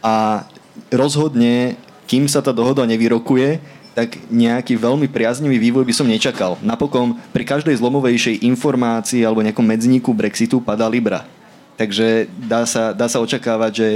a 0.00 0.46
rozhodne, 0.88 1.76
kým 2.08 2.24
sa 2.30 2.40
tá 2.40 2.54
dohoda 2.54 2.86
nevyrokuje, 2.88 3.60
tak 3.92 4.14
nejaký 4.30 4.78
veľmi 4.78 5.10
priaznivý 5.10 5.58
vývoj 5.58 5.82
by 5.82 5.94
som 5.94 6.06
nečakal. 6.06 6.54
Napokon 6.62 7.18
pri 7.34 7.42
každej 7.42 7.82
zlomovejšej 7.82 8.46
informácii 8.46 9.26
alebo 9.26 9.42
nejakom 9.42 9.66
medzníku 9.66 10.14
Brexitu 10.14 10.62
padá 10.62 10.86
Libra. 10.86 11.26
Takže 11.74 12.30
dá 12.46 12.62
sa, 12.62 12.94
dá 12.94 13.10
sa 13.10 13.18
očakávať, 13.18 13.72
že 13.74 13.88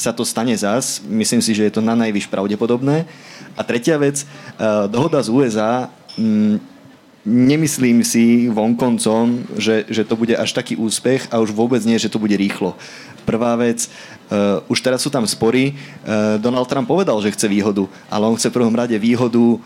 sa 0.00 0.16
to 0.16 0.24
stane 0.24 0.56
zas. 0.56 1.04
Myslím 1.04 1.44
si, 1.44 1.52
že 1.52 1.68
je 1.68 1.76
to 1.76 1.84
na 1.84 1.92
najvyš 1.92 2.32
pravdepodobné. 2.32 3.04
A 3.52 3.60
tretia 3.60 4.00
vec, 4.00 4.24
dohoda 4.88 5.20
z 5.20 5.28
USA, 5.28 5.92
mm, 6.16 6.56
nemyslím 7.26 8.00
si 8.00 8.48
vonkoncom, 8.48 9.44
že, 9.60 9.84
že 9.92 10.08
to 10.08 10.16
bude 10.16 10.32
až 10.32 10.56
taký 10.56 10.80
úspech 10.80 11.28
a 11.28 11.36
už 11.44 11.52
vôbec 11.52 11.84
nie, 11.84 12.00
že 12.00 12.08
to 12.08 12.16
bude 12.16 12.32
rýchlo. 12.32 12.72
Prvá 13.28 13.52
vec, 13.60 13.92
uh, 14.32 14.64
už 14.72 14.80
teraz 14.80 15.04
sú 15.04 15.12
tam 15.12 15.28
spory. 15.28 15.76
Uh, 15.76 16.40
Donald 16.40 16.64
Trump 16.64 16.88
povedal, 16.88 17.20
že 17.20 17.36
chce 17.36 17.46
výhodu, 17.52 17.84
ale 18.08 18.24
on 18.24 18.36
chce 18.40 18.48
v 18.48 18.56
prvom 18.56 18.72
rade 18.72 18.96
výhodu 18.96 19.60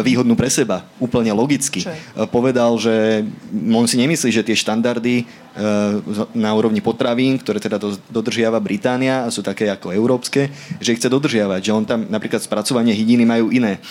výhodnú 0.00 0.38
pre 0.38 0.48
seba, 0.48 0.86
úplne 1.02 1.34
logicky. 1.34 1.82
Uh, 1.84 2.24
povedal, 2.24 2.78
že 2.78 3.26
on 3.52 3.84
si 3.84 3.98
nemyslí, 3.98 4.30
že 4.30 4.46
tie 4.46 4.56
štandardy 4.56 5.26
uh, 5.26 6.00
na 6.32 6.54
úrovni 6.54 6.78
potravín, 6.80 7.36
ktoré 7.36 7.58
teda 7.58 7.76
do, 7.76 7.98
dodržiava 8.08 8.62
Británia 8.62 9.26
a 9.26 9.32
sú 9.34 9.42
také 9.42 9.68
ako 9.68 9.92
európske, 9.92 10.48
že 10.78 10.94
ich 10.94 10.98
chce 11.02 11.12
dodržiavať. 11.12 11.60
Že 11.66 11.72
on 11.76 11.84
tam 11.84 12.00
napríklad 12.08 12.40
spracovanie 12.40 12.94
hydiny 12.94 13.24
majú 13.26 13.50
iné. 13.52 13.82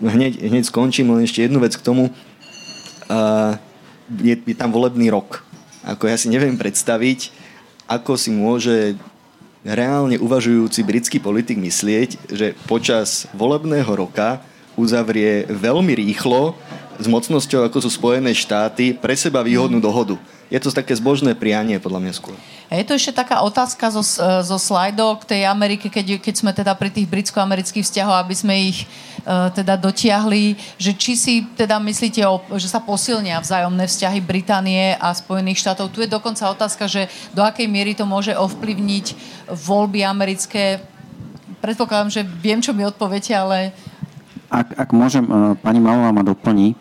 Hneď, 0.00 0.48
hneď 0.48 0.64
skončím 0.64 1.12
len 1.12 1.26
ešte 1.26 1.44
jednu 1.44 1.60
vec 1.60 1.76
k 1.76 1.84
tomu. 1.84 2.08
Je, 4.22 4.34
je 4.38 4.56
tam 4.56 4.70
volebný 4.70 5.10
rok. 5.12 5.42
Ako 5.84 6.08
ja 6.08 6.16
si 6.16 6.32
neviem 6.32 6.56
predstaviť, 6.56 7.34
ako 7.90 8.14
si 8.18 8.30
môže 8.32 8.96
reálne 9.66 10.14
uvažujúci 10.18 10.86
britský 10.86 11.18
politik 11.18 11.58
myslieť, 11.58 12.30
že 12.30 12.54
počas 12.70 13.26
volebného 13.34 13.90
roka 13.90 14.38
uzavrie 14.76 15.48
veľmi 15.48 15.96
rýchlo 15.96 16.54
s 16.96 17.06
mocnosťou, 17.08 17.66
ako 17.66 17.82
sú 17.84 17.90
Spojené 17.92 18.32
štáty, 18.32 18.96
pre 18.96 19.16
seba 19.16 19.44
výhodnú 19.44 19.80
dohodu 19.82 20.16
je 20.46 20.58
to 20.62 20.70
také 20.70 20.94
zbožné 20.94 21.34
prianie, 21.34 21.82
podľa 21.82 22.00
mňa 22.06 22.12
skôr. 22.14 22.36
Je 22.70 22.86
to 22.86 22.94
ešte 22.94 23.18
taká 23.18 23.42
otázka 23.42 23.90
zo, 23.90 24.02
zo 24.42 24.58
slajdov 24.58 25.22
k 25.22 25.34
tej 25.34 25.42
Amerike, 25.46 25.90
keď, 25.90 26.22
keď 26.22 26.34
sme 26.34 26.50
teda 26.54 26.74
pri 26.78 26.90
tých 26.90 27.10
britsko-amerických 27.10 27.82
vzťahoch, 27.82 28.18
aby 28.22 28.34
sme 28.34 28.54
ich 28.70 28.86
uh, 29.26 29.50
teda 29.50 29.74
dotiahli, 29.74 30.54
že 30.78 30.94
či 30.94 31.18
si 31.18 31.34
teda 31.58 31.82
myslíte, 31.82 32.22
o, 32.26 32.42
že 32.58 32.70
sa 32.70 32.78
posilnia 32.78 33.42
vzájomné 33.42 33.90
vzťahy 33.90 34.18
Británie 34.22 34.94
a 34.98 35.10
Spojených 35.14 35.62
štátov. 35.62 35.90
Tu 35.90 36.06
je 36.06 36.14
dokonca 36.14 36.46
otázka, 36.46 36.86
že 36.86 37.10
do 37.34 37.42
akej 37.42 37.66
miery 37.66 37.98
to 37.98 38.06
môže 38.06 38.34
ovplyvniť 38.34 39.06
voľby 39.50 40.06
americké. 40.06 40.78
Predpokladám, 41.58 42.10
že 42.10 42.22
viem, 42.22 42.62
čo 42.62 42.70
mi 42.70 42.86
odpoviete, 42.86 43.34
ale... 43.34 43.74
Ak, 44.56 44.72
ak 44.72 44.88
môžem, 44.96 45.28
uh, 45.28 45.52
pani 45.60 45.84
Malová 45.84 46.16
ma 46.16 46.24
doplní. 46.24 46.72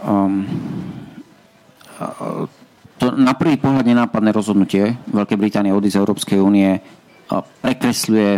Um, 0.00 0.48
to 2.98 3.14
na 3.14 3.34
prvý 3.34 3.58
pohľad 3.58 3.86
nenápadné 3.86 4.30
rozhodnutie 4.30 4.96
Veľkej 5.10 5.38
Británie 5.38 5.74
odísť 5.74 5.98
z 5.98 6.00
Európskej 6.02 6.38
únie 6.38 6.78
prekresľuje 7.62 8.30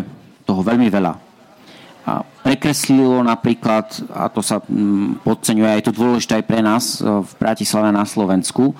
toho 0.44 0.60
veľmi 0.64 0.88
veľa. 0.90 1.12
A 2.08 2.24
prekreslilo 2.42 3.20
napríklad, 3.22 3.86
a 4.10 4.32
to 4.32 4.40
sa 4.40 4.58
podceňuje, 5.22 5.68
aj 5.68 5.84
to 5.86 5.92
dôležité 5.94 6.40
aj 6.40 6.44
pre 6.48 6.60
nás 6.64 6.98
e, 6.98 7.06
v 7.06 7.30
Bratislave 7.38 7.92
na 7.92 8.02
Slovensku, 8.08 8.72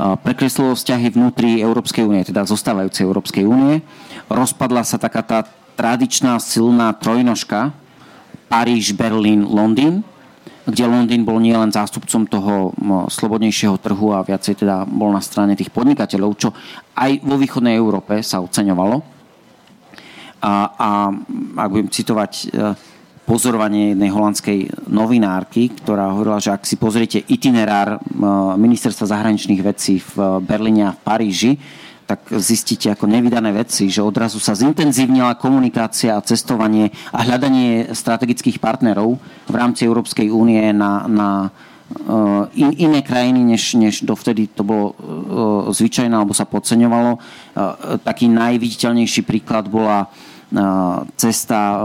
prekreslilo 0.00 0.72
vzťahy 0.72 1.12
vnútri 1.12 1.60
Európskej 1.60 2.06
únie, 2.08 2.24
teda 2.24 2.48
zostávajúcej 2.48 3.04
Európskej 3.04 3.44
únie. 3.44 3.84
Rozpadla 4.32 4.86
sa 4.86 4.96
taká 4.96 5.20
tá 5.20 5.38
tradičná 5.76 6.40
silná 6.40 6.94
trojnožka 6.96 7.74
Paríž, 8.50 8.98
Berlín, 8.98 9.46
Londýn 9.46 10.02
kde 10.70 10.86
Londýn 10.86 11.26
bol 11.26 11.42
nielen 11.42 11.72
zástupcom 11.74 12.28
toho 12.28 12.76
slobodnejšieho 13.10 13.80
trhu 13.82 14.12
a 14.12 14.24
viacej 14.24 14.64
teda 14.64 14.86
bol 14.86 15.10
na 15.10 15.24
strane 15.24 15.58
tých 15.58 15.72
podnikateľov, 15.72 16.30
čo 16.38 16.48
aj 16.94 17.24
vo 17.24 17.36
východnej 17.40 17.74
Európe 17.74 18.20
sa 18.20 18.38
oceňovalo. 18.44 18.96
A, 20.40 20.52
a 20.72 20.90
ak 21.60 21.68
budem 21.68 21.92
citovať 21.92 22.32
e, 22.32 22.44
pozorovanie 23.28 23.92
jednej 23.92 24.08
holandskej 24.08 24.88
novinárky, 24.88 25.68
ktorá 25.84 26.16
hovorila, 26.16 26.40
že 26.40 26.56
ak 26.56 26.64
si 26.64 26.80
pozriete 26.80 27.20
itinerár 27.28 28.00
ministerstva 28.56 29.12
zahraničných 29.12 29.60
vecí 29.60 30.00
v 30.00 30.40
Berlíne 30.40 30.88
a 30.88 30.96
v 30.96 31.02
Paríži, 31.04 31.52
tak 32.10 32.42
zistíte 32.42 32.90
ako 32.90 33.06
nevydané 33.06 33.54
veci, 33.54 33.86
že 33.86 34.02
odrazu 34.02 34.42
sa 34.42 34.58
zintenzívnila 34.58 35.38
komunikácia 35.38 36.18
a 36.18 36.24
cestovanie 36.26 36.90
a 37.14 37.22
hľadanie 37.22 37.94
strategických 37.94 38.58
partnerov 38.58 39.14
v 39.46 39.54
rámci 39.54 39.86
Európskej 39.86 40.26
únie 40.26 40.58
na, 40.74 41.06
na 41.06 41.28
uh, 42.10 42.50
in, 42.58 42.74
iné 42.90 43.06
krajiny, 43.06 43.46
než, 43.46 43.78
než 43.78 44.02
dovtedy 44.02 44.50
to 44.50 44.66
bolo 44.66 44.86
uh, 44.90 44.94
zvyčajné 45.70 46.10
alebo 46.10 46.34
sa 46.34 46.50
podceňovalo. 46.50 47.14
Uh, 47.14 47.94
taký 48.02 48.26
najviditeľnejší 48.26 49.22
príklad 49.22 49.70
bola 49.70 50.10
cesta 51.14 51.78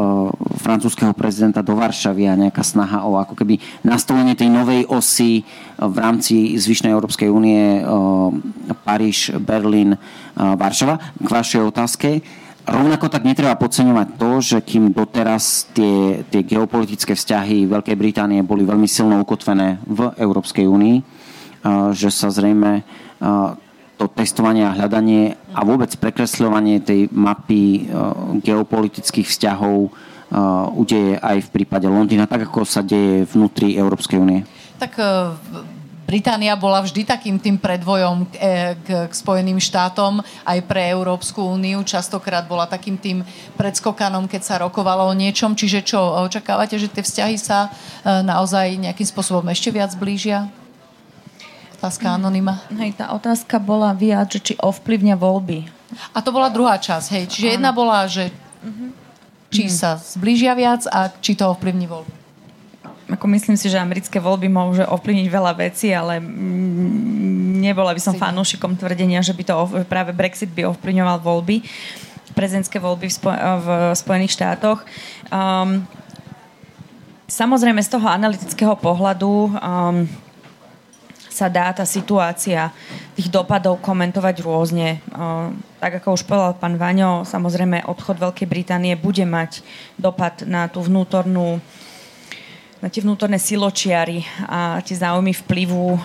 francúzského 0.57 1.13
prezidenta 1.13 1.61
do 1.61 1.77
Varšavy 1.77 2.25
a 2.25 2.33
nejaká 2.33 2.65
snaha 2.65 3.05
o 3.05 3.13
ako 3.21 3.37
keby 3.37 3.61
nastolenie 3.85 4.33
tej 4.33 4.49
novej 4.49 4.89
osy 4.89 5.45
v 5.77 5.97
rámci 6.01 6.57
zvyšnej 6.57 6.89
Európskej 6.89 7.29
únie 7.29 7.85
Paríž, 8.81 9.37
Berlín, 9.37 10.01
Varšava. 10.33 10.97
K 11.21 11.27
vašej 11.29 11.61
otázke. 11.61 12.09
Rovnako 12.65 13.13
tak 13.13 13.29
netreba 13.29 13.53
podceňovať 13.53 14.07
to, 14.17 14.31
že 14.41 14.57
kým 14.65 14.89
doteraz 14.89 15.69
tie, 15.77 16.25
tie 16.25 16.41
geopolitické 16.41 17.13
vzťahy 17.13 17.69
Veľkej 17.69 17.93
Británie 17.93 18.41
boli 18.41 18.65
veľmi 18.65 18.89
silno 18.89 19.21
ukotvené 19.21 19.77
v 19.85 20.09
Európskej 20.17 20.65
únii, 20.65 20.97
že 21.93 22.09
sa 22.09 22.33
zrejme 22.33 22.81
to 23.95 24.11
testovanie 24.11 24.67
a 24.67 24.75
hľadanie 24.75 25.39
a 25.55 25.63
vôbec 25.63 25.91
prekresľovanie 25.95 26.83
tej 26.83 27.07
mapy 27.15 27.87
uh, 27.87 28.35
geopolitických 28.43 29.27
vzťahov 29.27 29.87
uh, 29.87 30.67
udeje 30.75 31.15
aj 31.19 31.47
v 31.47 31.51
prípade 31.51 31.87
Londýna, 31.87 32.27
tak 32.27 32.51
ako 32.51 32.67
sa 32.67 32.83
deje 32.83 33.23
vnútri 33.31 33.79
Európskej 33.79 34.19
únie? 34.19 34.43
Tak 34.75 34.99
uh, 34.99 35.31
Británia 36.05 36.53
bola 36.53 36.85
vždy 36.85 37.01
takým 37.01 37.41
tým 37.41 37.57
predvojom 37.57 38.29
k, 38.29 38.37
k 39.09 39.13
Spojeným 39.15 39.57
štátom 39.57 40.21
aj 40.45 40.59
pre 40.69 40.93
Európsku 40.93 41.41
úniu. 41.41 41.81
Častokrát 41.81 42.45
bola 42.45 42.69
takým 42.69 42.93
tým 42.93 43.25
predskokanom, 43.57 44.29
keď 44.29 44.41
sa 44.45 44.61
rokovalo 44.61 45.09
o 45.09 45.17
niečom. 45.17 45.57
Čiže 45.57 45.81
čo, 45.81 45.97
očakávate, 46.29 46.77
že 46.77 46.93
tie 46.93 47.01
vzťahy 47.01 47.41
sa 47.41 47.73
naozaj 48.05 48.77
nejakým 48.85 49.07
spôsobom 49.09 49.49
ešte 49.49 49.73
viac 49.73 49.97
blížia? 49.97 50.45
Otázka 51.85 52.17
anonima. 52.17 52.65
Hej, 52.73 52.97
tá 52.97 53.13
otázka 53.13 53.61
bola 53.61 53.93
viac, 53.93 54.33
že 54.33 54.41
či 54.41 54.53
ovplyvňa 54.57 55.21
voľby. 55.21 55.69
A 56.17 56.25
to 56.25 56.33
bola 56.33 56.49
druhá 56.49 56.81
časť, 56.81 57.07
hej. 57.13 57.23
Čiže 57.29 57.61
jedna 57.61 57.69
bola, 57.69 58.09
že 58.09 58.33
či 59.53 59.69
sa 59.69 59.93
zblížia 59.93 60.57
viac 60.57 60.89
a 60.89 61.13
či 61.21 61.37
to 61.37 61.45
ovplyvní 61.45 61.85
voľby. 61.85 62.09
Ako 63.13 63.29
myslím 63.29 63.53
si, 63.53 63.69
že 63.69 63.77
americké 63.77 64.17
voľby 64.17 64.49
môže 64.49 64.81
ovplyvniť 64.81 65.27
veľa 65.29 65.53
vecí, 65.61 65.93
ale 65.93 66.17
nebola 67.61 67.93
by 67.93 68.01
som 68.01 68.17
fanúšikom 68.17 68.81
tvrdenia, 68.81 69.21
že 69.21 69.37
by 69.37 69.45
to 69.45 69.85
práve 69.85 70.09
Brexit 70.09 70.49
by 70.49 70.65
ovplyvňoval 70.73 71.21
voľby, 71.21 71.61
prezidentské 72.33 72.81
voľby 72.81 73.05
v, 73.05 73.13
Spo- 73.13 73.37
v 73.37 73.67
Spojených 73.93 74.33
štátoch. 74.33 74.81
Um, 75.29 75.85
samozrejme 77.29 77.77
z 77.85 77.93
toho 77.93 78.09
analytického 78.09 78.73
pohľadu 78.73 79.53
um, 79.53 80.09
sa 81.35 81.51
dá 81.51 81.75
tá 81.75 81.83
situácia 81.83 82.71
tých 83.11 83.27
dopadov 83.27 83.83
komentovať 83.83 84.39
rôzne. 84.39 85.03
Tak 85.83 85.99
ako 85.99 86.15
už 86.15 86.23
povedal 86.23 86.55
pán 86.55 86.79
Vaňo, 86.79 87.27
samozrejme 87.27 87.83
odchod 87.91 88.15
Veľkej 88.15 88.47
Británie 88.47 88.95
bude 88.95 89.27
mať 89.27 89.59
dopad 89.99 90.47
na 90.47 90.71
tú 90.71 90.79
vnútornú 90.79 91.59
na 92.83 92.91
tie 92.91 93.01
vnútorné 93.01 93.41
siločiary 93.41 94.21
a 94.45 94.77
tie 94.83 94.93
záujmy 94.93 95.33
vplyvu 95.33 95.95
um, 95.95 95.97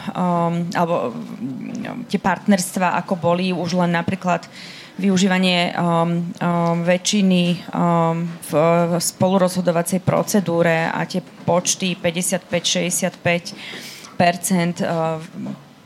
alebo 0.72 1.12
um, 1.12 2.06
tie 2.08 2.16
partnerstva, 2.16 2.96
ako 3.04 3.20
boli 3.20 3.52
už 3.52 3.76
len 3.76 3.92
napríklad 3.92 4.48
využívanie 4.96 5.76
um, 5.76 6.24
um, 6.40 6.80
väčšiny 6.80 7.68
um, 7.68 8.24
v, 8.48 8.50
v 8.86 8.92
spolurozhodovacej 8.96 10.00
procedúre 10.00 10.88
a 10.88 11.04
tie 11.04 11.20
počty 11.44 12.00
55-65 12.00 13.89
Eh, 13.89 13.89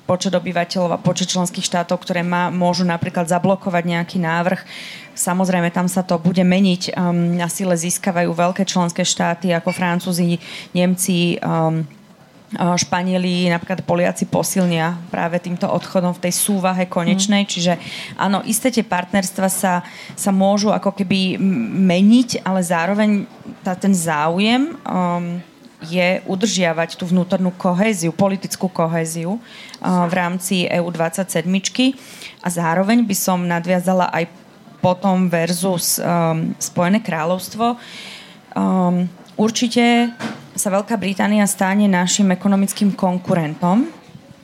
počet 0.04 0.32
obyvateľov 0.36 0.90
a 0.92 1.00
počet 1.00 1.32
členských 1.32 1.64
štátov, 1.64 1.96
ktoré 2.04 2.20
má, 2.20 2.52
môžu 2.52 2.84
napríklad 2.84 3.24
zablokovať 3.24 3.84
nejaký 3.88 4.20
návrh. 4.20 4.60
Samozrejme, 5.16 5.72
tam 5.72 5.88
sa 5.88 6.04
to 6.04 6.20
bude 6.20 6.44
meniť. 6.44 6.92
Um, 6.92 7.40
na 7.40 7.48
sile 7.48 7.72
získavajú 7.72 8.28
veľké 8.28 8.68
členské 8.68 9.00
štáty 9.00 9.54
ako 9.56 9.72
Francúzi, 9.72 10.36
Nemci, 10.76 11.40
um, 11.40 11.86
Španieli, 12.54 13.50
napríklad 13.50 13.82
Poliaci 13.82 14.30
posilnia 14.30 14.94
práve 15.10 15.42
týmto 15.42 15.66
odchodom 15.66 16.14
v 16.14 16.22
tej 16.28 16.32
súvahe 16.38 16.86
konečnej. 16.86 17.42
Mm. 17.42 17.50
Čiže 17.50 17.72
áno, 18.14 18.46
isté 18.46 18.70
tie 18.70 18.86
partnerstva 18.86 19.48
sa, 19.50 19.82
sa 20.14 20.30
môžu 20.30 20.70
ako 20.70 20.94
keby 20.94 21.34
meniť, 21.82 22.46
ale 22.46 22.62
zároveň 22.62 23.26
tá, 23.66 23.74
ten 23.74 23.90
záujem 23.90 24.70
um, 24.86 25.42
je 25.82 26.22
udržiavať 26.24 26.96
tú 26.96 27.04
vnútornú 27.08 27.50
kohéziu, 27.56 28.14
politickú 28.14 28.70
kohéziu 28.70 29.42
v 29.82 30.12
rámci 30.14 30.70
EU27 30.70 31.44
a 32.40 32.48
zároveň 32.48 33.04
by 33.04 33.16
som 33.16 33.42
nadviazala 33.44 34.08
aj 34.14 34.30
potom 34.84 35.32
versus 35.32 35.96
um, 35.96 36.52
Spojené 36.60 37.00
kráľovstvo. 37.00 37.80
Um, 38.52 39.08
určite 39.40 40.12
sa 40.52 40.68
Veľká 40.68 41.00
Británia 41.00 41.48
stane 41.48 41.88
našim 41.88 42.28
ekonomickým 42.28 42.92
konkurentom. 42.92 43.88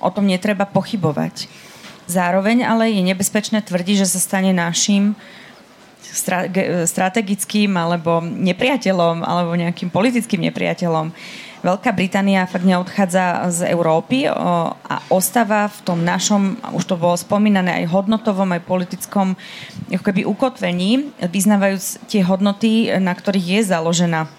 O 0.00 0.08
tom 0.08 0.24
netreba 0.24 0.64
pochybovať. 0.64 1.44
Zároveň 2.08 2.64
ale 2.64 2.88
je 2.90 3.04
nebezpečné 3.04 3.60
tvrdiť, 3.60 4.02
že 4.02 4.16
sa 4.16 4.18
stane 4.18 4.56
našim 4.56 5.12
strategickým 6.86 7.74
alebo 7.76 8.20
nepriateľom 8.20 9.22
alebo 9.22 9.54
nejakým 9.56 9.88
politickým 9.88 10.46
nepriateľom. 10.50 11.12
Veľká 11.60 11.92
Británia 11.92 12.48
fakt 12.48 12.64
neodchádza 12.64 13.52
z 13.52 13.60
Európy 13.68 14.24
a 14.24 14.96
ostáva 15.12 15.68
v 15.68 15.78
tom 15.84 16.00
našom, 16.00 16.56
už 16.72 16.88
to 16.88 16.96
bolo 16.96 17.12
spomínané, 17.20 17.84
aj 17.84 17.92
hodnotovom, 17.92 18.48
aj 18.56 18.64
politickom 18.64 19.36
ako 19.92 20.00
keby 20.00 20.24
ukotvení, 20.24 21.12
vyznávajúc 21.20 22.08
tie 22.08 22.24
hodnoty, 22.24 22.88
na 22.96 23.12
ktorých 23.12 23.60
je 23.60 23.60
založená 23.76 24.32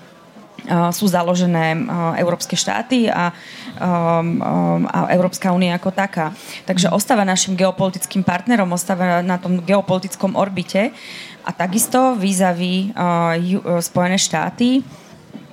sú 0.93 1.09
založené 1.09 1.73
európske 2.21 2.53
štáty 2.53 3.09
a, 3.09 3.33
a 3.81 4.99
Európska 5.09 5.49
únia 5.49 5.73
ako 5.73 5.89
taká. 5.89 6.37
Takže 6.69 6.93
ostáva 6.93 7.25
našim 7.25 7.57
geopolitickým 7.57 8.21
partnerom, 8.21 8.69
ostáva 8.69 9.25
na 9.25 9.41
tom 9.41 9.57
geopolitickom 9.57 10.37
orbite 10.37 10.93
a 11.45 11.51
takisto 11.51 12.15
výzaví 12.15 12.93
Spojené 13.81 14.17
štáty 14.17 14.85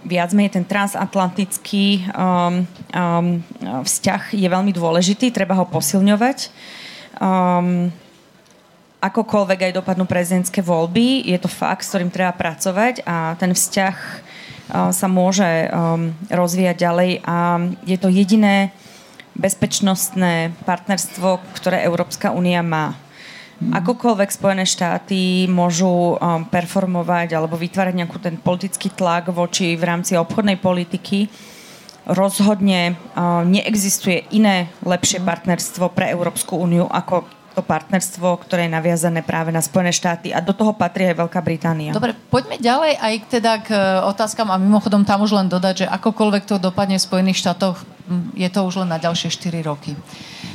viac 0.08 0.32
menej 0.32 0.56
ten 0.56 0.64
transatlantický 0.64 2.08
um, 2.16 2.64
um, 2.96 3.44
vzťah 3.84 4.32
je 4.32 4.48
veľmi 4.48 4.72
dôležitý, 4.72 5.28
treba 5.28 5.52
ho 5.60 5.68
posilňovať. 5.68 6.48
Um, 7.20 7.92
akokoľvek 9.04 9.68
aj 9.68 9.76
dopadnú 9.76 10.08
prezidentské 10.08 10.64
voľby, 10.64 11.28
je 11.28 11.38
to 11.38 11.52
fakt, 11.52 11.84
s 11.84 11.92
ktorým 11.92 12.08
treba 12.08 12.32
pracovať 12.32 13.04
a 13.04 13.36
ten 13.36 13.52
vzťah 13.52 13.96
uh, 14.00 14.90
sa 14.90 15.06
môže 15.06 15.46
um, 15.68 16.16
rozvíjať 16.32 16.76
ďalej 16.80 17.10
a 17.28 17.36
je 17.84 17.96
to 18.00 18.08
jediné 18.08 18.72
bezpečnostné 19.38 20.50
partnerstvo, 20.66 21.38
ktoré 21.54 21.86
Európska 21.86 22.34
únia 22.34 22.64
má. 22.64 22.98
Akokoľvek 23.58 24.30
Spojené 24.30 24.62
štáty 24.62 25.50
môžu 25.50 26.14
um, 26.14 26.46
performovať 26.46 27.34
alebo 27.34 27.58
vytvárať 27.58 27.94
nejakú 27.98 28.22
ten 28.22 28.38
politický 28.38 28.94
tlak 28.94 29.34
voči 29.34 29.74
v 29.74 29.82
rámci 29.82 30.14
obchodnej 30.14 30.62
politiky, 30.62 31.26
rozhodne 32.06 32.94
uh, 32.94 33.42
neexistuje 33.42 34.30
iné 34.30 34.70
lepšie 34.86 35.18
partnerstvo 35.26 35.90
pre 35.90 36.14
Európsku 36.14 36.54
úniu 36.54 36.86
ako 36.86 37.26
to 37.58 37.66
partnerstvo, 37.66 38.38
ktoré 38.46 38.70
je 38.70 38.76
naviazané 38.78 39.26
práve 39.26 39.50
na 39.50 39.58
Spojené 39.58 39.90
štáty 39.90 40.30
a 40.30 40.38
do 40.38 40.54
toho 40.54 40.70
patrí 40.70 41.10
aj 41.10 41.18
Veľká 41.18 41.42
Británia. 41.42 41.90
Dobre, 41.90 42.14
poďme 42.30 42.54
ďalej 42.62 42.94
aj 42.94 43.14
teda 43.26 43.52
k 43.58 43.74
e, 43.74 44.06
otázkam 44.06 44.54
a 44.54 44.62
mimochodom 44.62 45.02
tam 45.02 45.26
už 45.26 45.34
len 45.34 45.50
dodať, 45.50 45.82
že 45.82 45.86
akokoľvek 45.90 46.46
to 46.46 46.62
dopadne 46.62 47.02
v 47.02 47.06
Spojených 47.10 47.42
štátoch, 47.42 47.82
je 48.32 48.48
to 48.48 48.60
už 48.64 48.84
len 48.84 48.88
na 48.88 48.98
ďalšie 48.98 49.28
4 49.28 49.62
roky. 49.68 49.92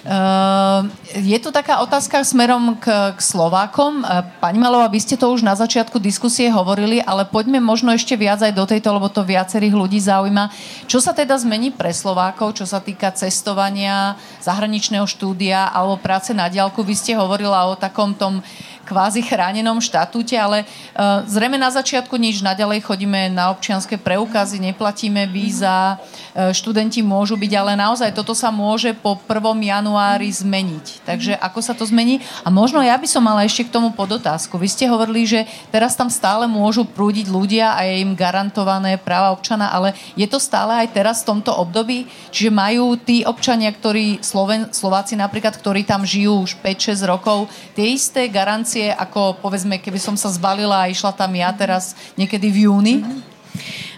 Uh, 0.03 0.89
je 1.15 1.37
tu 1.39 1.47
taká 1.53 1.79
otázka 1.79 2.25
smerom 2.27 2.75
k, 2.75 3.15
k 3.15 3.19
Slovákom. 3.19 4.03
Uh, 4.03 4.25
pani 4.43 4.59
Malová, 4.59 4.91
vy 4.91 4.99
ste 4.99 5.15
to 5.15 5.31
už 5.31 5.45
na 5.45 5.55
začiatku 5.55 5.95
diskusie 6.01 6.51
hovorili, 6.51 6.99
ale 6.99 7.23
poďme 7.23 7.63
možno 7.63 7.95
ešte 7.95 8.19
viac 8.19 8.43
aj 8.43 8.51
do 8.51 8.67
tejto, 8.67 8.91
lebo 8.91 9.07
to 9.07 9.23
viacerých 9.23 9.71
ľudí 9.71 10.03
zaujíma. 10.03 10.51
Čo 10.91 10.99
sa 10.99 11.15
teda 11.15 11.39
zmení 11.39 11.71
pre 11.71 11.95
Slovákov, 11.95 12.59
čo 12.59 12.65
sa 12.67 12.83
týka 12.83 13.15
cestovania, 13.15 14.19
zahraničného 14.43 15.07
štúdia 15.07 15.71
alebo 15.71 15.95
práce 15.95 16.35
na 16.35 16.51
diálku? 16.51 16.83
Vy 16.83 16.95
ste 16.99 17.13
hovorila 17.15 17.71
o 17.71 17.79
takom 17.79 18.11
tom 18.11 18.43
kvázi 18.83 19.23
chránenom 19.23 19.79
štatúte, 19.79 20.35
ale 20.35 20.63
uh, 20.63 21.23
zrejme 21.25 21.55
na 21.55 21.71
začiatku 21.71 22.19
nič, 22.19 22.43
naďalej 22.43 22.83
chodíme 22.83 23.31
na 23.31 23.49
občianské 23.49 23.95
preukazy, 23.95 24.59
neplatíme 24.59 25.25
víza, 25.31 25.97
uh, 25.97 26.51
študenti 26.51 26.99
môžu 26.99 27.39
byť, 27.39 27.51
ale 27.55 27.79
naozaj 27.79 28.11
toto 28.11 28.35
sa 28.35 28.51
môže 28.51 28.91
po 28.93 29.15
1. 29.15 29.39
januári 29.63 30.29
zmeniť. 30.29 31.07
Takže 31.07 31.33
ako 31.39 31.59
sa 31.63 31.73
to 31.73 31.87
zmení? 31.87 32.19
A 32.43 32.51
možno 32.51 32.83
ja 32.83 32.99
by 32.99 33.07
som 33.07 33.23
mala 33.23 33.47
ešte 33.47 33.65
k 33.67 33.73
tomu 33.73 33.95
podotázku. 33.95 34.59
Vy 34.59 34.67
ste 34.67 34.85
hovorili, 34.91 35.23
že 35.23 35.47
teraz 35.71 35.95
tam 35.95 36.11
stále 36.11 36.45
môžu 36.45 36.83
prúdiť 36.83 37.31
ľudia 37.31 37.73
a 37.73 37.87
je 37.87 38.03
im 38.03 38.13
garantované 38.13 38.99
práva 38.99 39.31
občana, 39.31 39.71
ale 39.71 39.95
je 40.19 40.27
to 40.27 40.37
stále 40.37 40.75
aj 40.75 40.91
teraz 40.91 41.23
v 41.23 41.33
tomto 41.33 41.55
období? 41.55 42.05
Čiže 42.29 42.51
majú 42.51 42.99
tí 42.99 43.23
občania, 43.23 43.71
ktorí 43.71 44.19
Sloven, 44.19 44.69
Slováci 44.75 45.15
napríklad, 45.15 45.55
ktorí 45.55 45.87
tam 45.87 46.03
žijú 46.03 46.43
už 46.43 46.59
5-6 46.59 47.07
rokov, 47.07 47.47
tie 47.77 47.95
isté 47.95 48.27
garancie 48.27 48.82
financie, 48.83 48.99
ako 48.99 49.39
povedzme, 49.39 49.79
keby 49.79 49.99
som 49.99 50.15
sa 50.19 50.27
zbalila 50.29 50.83
a 50.83 50.91
išla 50.91 51.15
tam 51.15 51.31
ja 51.35 51.51
teraz 51.55 51.95
niekedy 52.19 52.51
v 52.51 52.57
júni? 52.67 52.95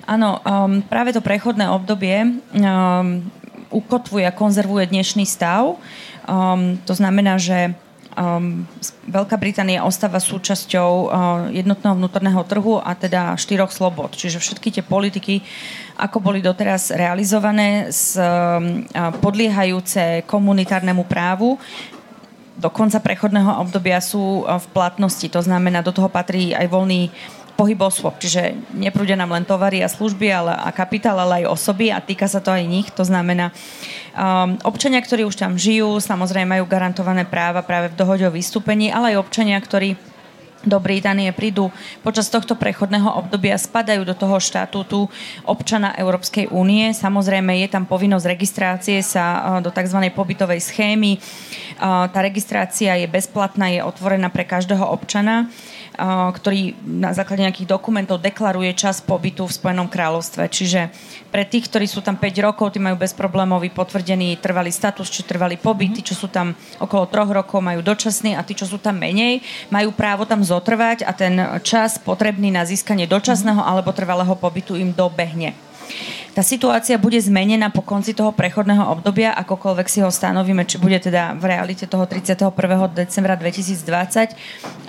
Áno, 0.06 0.38
um, 0.46 0.86
práve 0.86 1.10
to 1.10 1.22
prechodné 1.22 1.66
obdobie 1.66 2.38
um, 2.54 3.26
ukotvuje 3.74 4.30
a 4.30 4.36
konzervuje 4.36 4.86
dnešný 4.94 5.26
stav. 5.26 5.82
Um, 6.30 6.78
to 6.86 6.94
znamená, 6.94 7.42
že 7.42 7.74
um, 8.14 8.70
Veľká 9.10 9.34
Británia 9.42 9.82
ostáva 9.82 10.22
súčasťou 10.22 10.92
uh, 10.94 11.10
jednotného 11.50 11.98
vnútorného 11.98 12.42
trhu 12.46 12.78
a 12.78 12.94
teda 12.94 13.34
štyroch 13.34 13.74
slobod. 13.74 14.14
Čiže 14.14 14.38
všetky 14.38 14.70
tie 14.78 14.84
politiky, 14.86 15.42
ako 15.98 16.22
boli 16.22 16.38
doteraz 16.46 16.94
realizované, 16.94 17.90
s, 17.90 18.14
um, 18.14 18.86
podliehajúce 19.26 20.22
komunitárnemu 20.30 21.02
právu, 21.10 21.58
do 22.56 22.70
konca 22.72 23.04
prechodného 23.04 23.60
obdobia 23.62 24.00
sú 24.00 24.44
e, 24.44 24.60
v 24.60 24.66
platnosti. 24.72 25.28
To 25.32 25.42
znamená, 25.44 25.84
do 25.84 25.92
toho 25.92 26.08
patrí 26.08 26.56
aj 26.56 26.68
voľný 26.72 27.12
pohyb 27.56 27.80
osôb, 27.80 28.20
čiže 28.20 28.52
neprúdia 28.76 29.16
nám 29.16 29.32
len 29.32 29.48
tovary 29.48 29.80
a 29.80 29.88
služby 29.88 30.28
ale, 30.28 30.52
a 30.52 30.76
kapitál, 30.76 31.16
ale 31.16 31.44
aj 31.44 31.56
osoby 31.56 31.88
a 31.88 32.04
týka 32.04 32.28
sa 32.28 32.44
to 32.44 32.52
aj 32.52 32.68
nich. 32.68 32.92
To 33.00 33.08
znamená, 33.08 33.56
um, 34.12 34.60
občania, 34.68 35.00
ktorí 35.00 35.24
už 35.24 35.40
tam 35.40 35.56
žijú, 35.56 36.04
samozrejme 36.04 36.60
majú 36.60 36.68
garantované 36.68 37.24
práva 37.24 37.64
práve 37.64 37.96
v 37.96 37.98
dohode 37.98 38.28
o 38.28 38.36
vystúpení, 38.36 38.92
ale 38.92 39.16
aj 39.16 39.24
občania, 39.24 39.56
ktorí 39.56 39.96
do 40.66 40.82
Británie 40.82 41.30
prídu 41.32 41.70
počas 42.02 42.28
tohto 42.28 42.58
prechodného 42.58 43.08
obdobia, 43.08 43.56
spadajú 43.56 44.02
do 44.04 44.18
toho 44.18 44.42
štatútu 44.42 45.08
občana 45.46 45.94
Európskej 45.96 46.50
únie. 46.50 46.92
Samozrejme, 46.92 47.56
je 47.62 47.70
tam 47.70 47.86
povinnosť 47.86 48.26
registrácie 48.26 49.00
sa 49.06 49.58
do 49.62 49.70
tzv. 49.70 50.10
pobytovej 50.12 50.60
schémy. 50.60 51.22
Tá 51.80 52.20
registrácia 52.20 52.98
je 52.98 53.08
bezplatná, 53.08 53.70
je 53.70 53.86
otvorená 53.86 54.34
pre 54.34 54.44
každého 54.44 54.84
občana 54.84 55.48
ktorý 55.98 56.76
na 56.84 57.16
základe 57.16 57.48
nejakých 57.48 57.72
dokumentov 57.72 58.20
deklaruje 58.20 58.76
čas 58.76 59.00
pobytu 59.00 59.48
v 59.48 59.56
Spojenom 59.56 59.88
kráľovstve. 59.88 60.46
Čiže 60.52 60.92
pre 61.32 61.48
tých, 61.48 61.72
ktorí 61.72 61.88
sú 61.88 62.04
tam 62.04 62.20
5 62.20 62.46
rokov, 62.46 62.76
tí 62.76 62.80
majú 62.84 63.00
bezproblémový 63.00 63.72
potvrdený 63.72 64.40
trvalý 64.44 64.72
status, 64.72 65.08
či 65.08 65.24
trvalý 65.24 65.56
pobyt, 65.56 65.98
tí, 65.98 66.02
čo 66.04 66.16
sú 66.16 66.28
tam 66.28 66.54
okolo 66.80 67.08
troch 67.08 67.32
rokov, 67.32 67.64
majú 67.64 67.80
dočasný 67.80 68.36
a 68.36 68.44
tí, 68.44 68.54
čo 68.54 68.68
sú 68.68 68.78
tam 68.78 69.00
menej, 69.00 69.40
majú 69.72 69.96
právo 69.96 70.28
tam 70.28 70.44
zotrvať 70.44 71.08
a 71.08 71.12
ten 71.16 71.36
čas 71.64 71.98
potrebný 72.00 72.52
na 72.52 72.68
získanie 72.68 73.08
dočasného 73.08 73.64
alebo 73.64 73.96
trvalého 73.96 74.36
pobytu 74.36 74.76
im 74.76 74.92
dobehne. 74.92 75.56
Tá 76.36 76.44
situácia 76.44 77.00
bude 77.00 77.16
zmenená 77.16 77.72
po 77.72 77.80
konci 77.80 78.12
toho 78.12 78.36
prechodného 78.36 78.92
obdobia, 78.92 79.32
akokoľvek 79.40 79.88
si 79.88 80.04
ho 80.04 80.12
stanovíme, 80.12 80.68
či 80.68 80.76
bude 80.76 81.00
teda 81.00 81.32
v 81.40 81.48
realite 81.48 81.88
toho 81.88 82.04
31. 82.04 82.52
decembra 82.92 83.40
2020, 83.40 84.36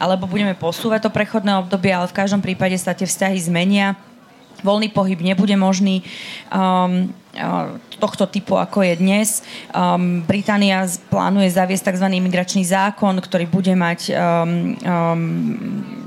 alebo 0.02 0.26
budeme 0.26 0.58
posúvať 0.58 1.06
to 1.06 1.10
prechodné 1.14 1.54
obdobie, 1.62 1.94
ale 1.94 2.10
v 2.10 2.18
každom 2.18 2.42
prípade 2.42 2.74
sa 2.82 2.98
tie 2.98 3.06
vzťahy 3.06 3.38
zmenia 3.46 3.94
voľný 4.64 4.88
pohyb 4.92 5.20
nebude 5.20 5.52
možný 5.56 6.00
um, 6.48 7.12
uh, 7.36 7.76
tohto 8.00 8.24
typu, 8.28 8.56
ako 8.56 8.84
je 8.84 8.94
dnes. 8.96 9.28
Um, 9.72 10.24
Británia 10.24 10.88
plánuje 11.12 11.52
zaviesť 11.52 11.92
tzv. 11.92 12.06
imigračný 12.08 12.64
zákon, 12.64 13.16
ktorý 13.20 13.44
bude 13.48 13.72
mať 13.76 14.12
um, 14.12 14.16
um, 14.80 16.05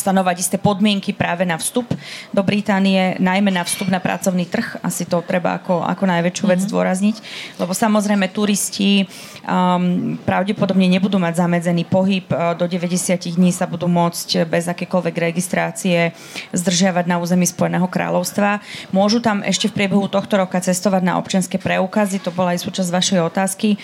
stanovať 0.00 0.36
isté 0.40 0.56
podmienky 0.56 1.12
práve 1.12 1.44
na 1.44 1.60
vstup 1.60 1.84
do 2.32 2.40
Británie, 2.40 3.20
najmä 3.20 3.52
na 3.52 3.60
vstup 3.68 3.92
na 3.92 4.00
pracovný 4.00 4.48
trh. 4.48 4.80
Asi 4.80 5.04
to 5.04 5.20
treba 5.20 5.60
ako, 5.60 5.84
ako 5.84 6.08
najväčšiu 6.08 6.44
vec 6.48 6.64
mm-hmm. 6.64 6.72
zdôrazniť. 6.72 7.16
Lebo 7.60 7.76
samozrejme 7.76 8.32
turisti 8.32 9.04
um, 9.44 10.16
pravdepodobne 10.24 10.88
nebudú 10.88 11.20
mať 11.20 11.44
zamedzený 11.44 11.84
pohyb. 11.84 12.24
Uh, 12.32 12.56
do 12.56 12.64
90 12.64 13.36
dní 13.36 13.52
sa 13.52 13.68
budú 13.68 13.84
môcť 13.84 14.48
bez 14.48 14.64
akékoľvek 14.64 15.14
registrácie 15.20 16.16
zdržiavať 16.56 17.04
na 17.04 17.20
území 17.20 17.44
Spojeného 17.44 17.84
kráľovstva. 17.84 18.64
Môžu 18.96 19.20
tam 19.20 19.44
ešte 19.44 19.68
v 19.68 19.76
priebehu 19.84 20.08
tohto 20.08 20.40
roka 20.40 20.56
cestovať 20.56 21.02
na 21.04 21.20
občianske 21.20 21.60
preukazy. 21.60 22.24
To 22.24 22.32
bola 22.32 22.56
aj 22.56 22.64
súčasť 22.64 22.88
vašej 22.88 23.20
otázky. 23.20 23.76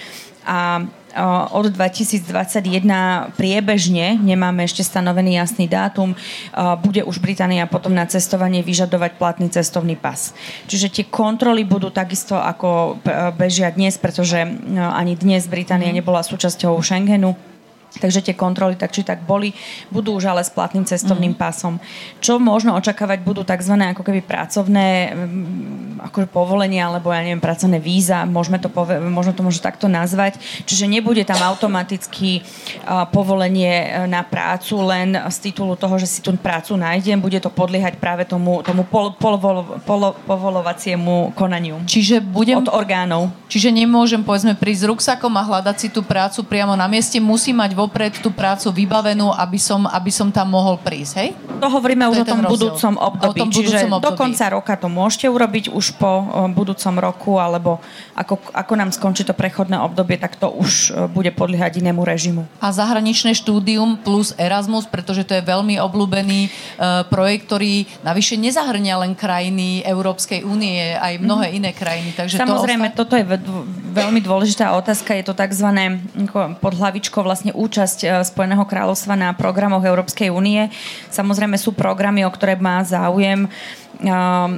A 0.47 0.87
od 1.51 1.73
2021 1.73 2.21
priebežne, 3.41 4.21
nemáme 4.21 4.69
ešte 4.69 4.85
stanovený 4.85 5.41
jasný 5.41 5.65
dátum, 5.65 6.13
bude 6.85 7.01
už 7.09 7.25
Británia 7.25 7.65
potom 7.65 7.97
na 7.97 8.05
cestovanie 8.05 8.61
vyžadovať 8.61 9.17
platný 9.17 9.49
cestovný 9.49 9.97
pas. 9.97 10.37
Čiže 10.69 10.93
tie 10.93 11.05
kontroly 11.09 11.65
budú 11.65 11.89
takisto 11.89 12.37
ako 12.37 13.01
bežia 13.41 13.73
dnes, 13.73 13.97
pretože 13.97 14.45
ani 14.77 15.17
dnes 15.17 15.49
Británia 15.49 15.89
mhm. 15.89 15.97
nebola 16.05 16.21
súčasťou 16.21 16.77
Schengenu 16.85 17.33
Takže 18.01 18.21
tie 18.21 18.35
kontroly 18.37 18.77
tak 18.77 18.93
či 18.93 19.03
tak 19.03 19.25
boli, 19.25 19.53
budú 19.89 20.17
už 20.17 20.29
ale 20.29 20.45
s 20.45 20.53
platným 20.53 20.85
cestovným 20.85 21.33
mm. 21.35 21.41
pásom. 21.41 21.81
Čo 22.21 22.37
možno 22.37 22.77
očakávať 22.77 23.25
budú 23.25 23.43
tzv. 23.43 23.75
ako 23.77 24.03
keby 24.05 24.21
pracovné 24.25 25.13
mm, 25.13 26.05
akože 26.11 26.29
povolenia 26.29 26.89
alebo 26.89 27.11
ja 27.11 27.25
neviem, 27.25 27.41
pracovné 27.41 27.81
víza, 27.81 28.29
môžeme 28.29 28.61
to, 28.61 28.69
pove- 28.69 29.01
možno 29.01 29.33
to 29.33 29.43
môže 29.43 29.65
takto 29.65 29.89
nazvať. 29.89 30.37
Čiže 30.69 30.89
nebude 30.89 31.25
tam 31.25 31.41
automaticky 31.41 32.41
uh, 32.43 33.09
povolenie 33.09 33.73
e, 33.73 33.87
na 34.11 34.21
prácu 34.23 34.77
len 34.85 35.17
z 35.17 35.37
titulu 35.51 35.75
toho, 35.79 35.97
že 35.97 36.09
si 36.09 36.19
tú 36.21 36.35
prácu 36.37 36.77
nájdem, 36.77 37.19
bude 37.19 37.41
to 37.41 37.49
podliehať 37.49 37.97
práve 37.97 38.29
tomu, 38.29 38.61
tomu 38.61 38.85
pol, 38.85 39.17
pol, 39.17 39.41
pol, 39.41 39.65
pol, 39.83 40.03
povolovaciemu 40.29 41.33
konaniu. 41.33 41.81
Čiže 41.89 42.21
budem... 42.21 42.61
Od 42.61 42.73
orgánov. 42.73 43.33
Čiže 43.49 43.73
nemôžem 43.73 44.21
povedzme 44.21 44.59
prísť 44.59 44.85
s 44.85 44.89
ruksakom 44.91 45.33
a 45.39 45.43
hľadať 45.43 45.77
si 45.79 45.89
tú 45.89 46.03
prácu 46.05 46.45
priamo 46.45 46.75
na 46.77 46.91
mieste, 46.91 47.17
musí 47.23 47.55
mať 47.55 47.73
vo 47.73 47.86
vopred 47.87 48.19
tú 48.19 48.35
prácu 48.35 48.75
vybavenú, 48.75 49.31
aby 49.31 49.63
som, 49.63 49.87
aby 49.87 50.11
som 50.11 50.35
tam 50.35 50.51
mohol 50.51 50.75
prísť, 50.83 51.15
hej? 51.23 51.31
To 51.63 51.71
hovoríme 51.71 52.03
to 52.11 52.11
už 52.11 52.19
o 52.19 52.27
tom 52.27 52.43
budúcom 52.43 52.95
období. 52.99 53.39
O 53.39 53.47
tom 53.47 53.49
budúcom 53.55 53.63
čiže 53.63 53.79
období. 53.87 54.03
do 54.03 54.11
konca 54.19 54.45
roka 54.51 54.75
to 54.75 54.89
môžete 54.91 55.27
urobiť 55.31 55.65
už 55.71 55.95
po 55.95 56.11
budúcom 56.51 56.95
roku, 56.99 57.33
alebo 57.39 57.79
ako, 58.19 58.43
ako 58.51 58.73
nám 58.75 58.91
skončí 58.91 59.23
to 59.23 59.33
prechodné 59.33 59.79
obdobie, 59.79 60.19
tak 60.19 60.35
to 60.35 60.51
už 60.51 60.91
e, 60.91 61.07
bude 61.07 61.31
podliehať 61.31 61.79
inému 61.79 62.03
režimu. 62.03 62.43
A 62.59 62.75
zahraničné 62.75 63.37
štúdium 63.39 63.95
plus 64.01 64.35
Erasmus, 64.35 64.91
pretože 64.91 65.23
to 65.23 65.39
je 65.39 65.43
veľmi 65.45 65.79
obľúbený 65.79 66.41
uh, 66.49 67.05
projekt, 67.07 67.47
ktorý 67.53 67.85
navyše 68.01 68.41
nezahrňa 68.41 68.95
len 69.07 69.13
krajiny 69.13 69.85
Európskej 69.85 70.43
únie, 70.43 70.97
aj 70.97 71.21
mnohé 71.21 71.53
mm. 71.53 71.57
iné 71.61 71.71
krajiny. 71.77 72.11
Takže 72.17 72.41
Samozrejme, 72.41 72.91
to 72.97 73.05
osta- 73.05 73.07
toto 73.07 73.15
je 73.21 73.25
veľmi 73.93 74.21
dôležitá 74.25 74.73
otázka. 74.75 75.13
Je 75.13 75.25
to 75.29 75.37
tzv. 75.37 75.69
pod 76.59 76.73
hlavičkou 76.73 77.21
vlastne 77.21 77.53
účasť 77.53 77.76
účasť 77.77 77.99
e, 78.09 78.25
Spojeného 78.25 78.65
kráľovstva 78.65 79.21
na 79.21 79.37
programoch 79.37 79.85
Európskej 79.85 80.33
únie. 80.33 80.73
Samozrejme 81.13 81.61
sú 81.61 81.77
programy, 81.77 82.25
o 82.25 82.33
ktoré 82.33 82.57
má 82.57 82.81
záujem 82.81 83.53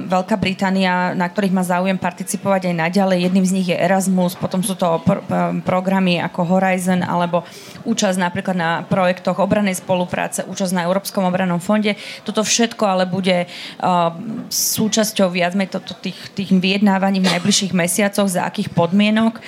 Veľká 0.09 0.35
Británia, 0.35 1.15
na 1.15 1.31
ktorých 1.31 1.55
má 1.55 1.63
záujem 1.63 1.95
participovať 1.95 2.71
aj 2.71 2.75
naďalej. 2.75 3.23
Jedným 3.23 3.45
z 3.47 3.55
nich 3.55 3.67
je 3.71 3.77
Erasmus, 3.79 4.35
potom 4.35 4.59
sú 4.59 4.75
to 4.75 4.99
pro- 4.99 5.23
programy 5.63 6.19
ako 6.19 6.43
Horizon 6.43 6.99
alebo 6.99 7.47
účasť 7.87 8.19
napríklad 8.19 8.57
na 8.59 8.71
projektoch 8.83 9.39
obranej 9.39 9.79
spolupráce, 9.79 10.43
účasť 10.43 10.75
na 10.75 10.83
Európskom 10.83 11.23
obrannom 11.23 11.63
fonde. 11.63 11.95
Toto 12.27 12.43
všetko 12.43 12.83
ale 12.83 13.07
bude 13.07 13.47
uh, 13.47 14.11
súčasťou 14.51 15.31
viac 15.31 15.55
tých, 16.03 16.19
tých 16.35 16.49
vyjednávaní 16.51 17.23
v 17.23 17.31
najbližších 17.31 17.71
mesiacoch, 17.71 18.27
za 18.27 18.43
akých 18.43 18.75
podmienok 18.75 19.39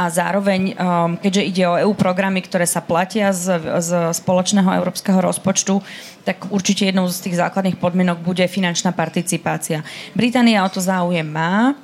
a 0.00 0.08
zároveň, 0.08 0.72
keďže 1.20 1.42
ide 1.44 1.64
o 1.68 1.76
EU 1.76 1.92
programy, 1.92 2.40
ktoré 2.40 2.64
sa 2.64 2.80
platia 2.80 3.36
z, 3.36 3.60
z 3.84 3.90
spoločného 4.16 4.80
európskeho 4.80 5.20
rozpočtu, 5.20 5.84
tak 6.24 6.52
určite 6.52 6.88
jednou 6.88 7.08
z 7.08 7.30
tých 7.30 7.40
základných 7.40 7.80
podmienok 7.80 8.20
bude 8.20 8.44
finančná 8.44 8.92
participácia. 8.92 9.80
Británia 10.12 10.64
o 10.64 10.70
to 10.72 10.80
záujem 10.80 11.26
má, 11.26 11.74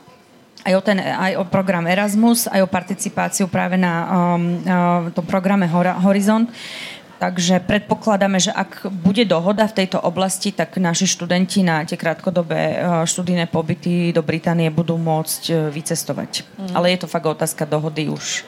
aj 0.67 0.75
o, 0.75 0.83
ten, 0.83 0.99
aj 0.99 1.33
o 1.39 1.45
program 1.47 1.87
Erasmus, 1.87 2.51
aj 2.51 2.67
o 2.67 2.69
participáciu 2.69 3.47
práve 3.47 3.79
na 3.79 3.93
um, 4.03 4.59
uh, 4.67 5.15
tom 5.15 5.23
programe 5.23 5.71
Horizont. 6.03 6.51
Takže 7.17 7.65
predpokladáme, 7.65 8.37
že 8.37 8.53
ak 8.53 8.93
bude 8.93 9.25
dohoda 9.25 9.65
v 9.65 9.73
tejto 9.73 9.97
oblasti, 10.05 10.53
tak 10.53 10.77
naši 10.77 11.09
študenti 11.09 11.65
na 11.65 11.81
tie 11.87 11.97
krátkodobé 11.97 12.77
uh, 12.77 13.09
študijné 13.09 13.49
pobyty 13.49 14.13
do 14.13 14.21
Británie 14.21 14.69
budú 14.69 15.01
môcť 15.01 15.43
uh, 15.49 15.57
vycestovať. 15.73 16.45
Mm. 16.45 16.75
Ale 16.77 16.93
je 16.93 16.99
to 17.01 17.09
fakt 17.09 17.25
otázka 17.25 17.65
dohody 17.65 18.11
už. 18.11 18.45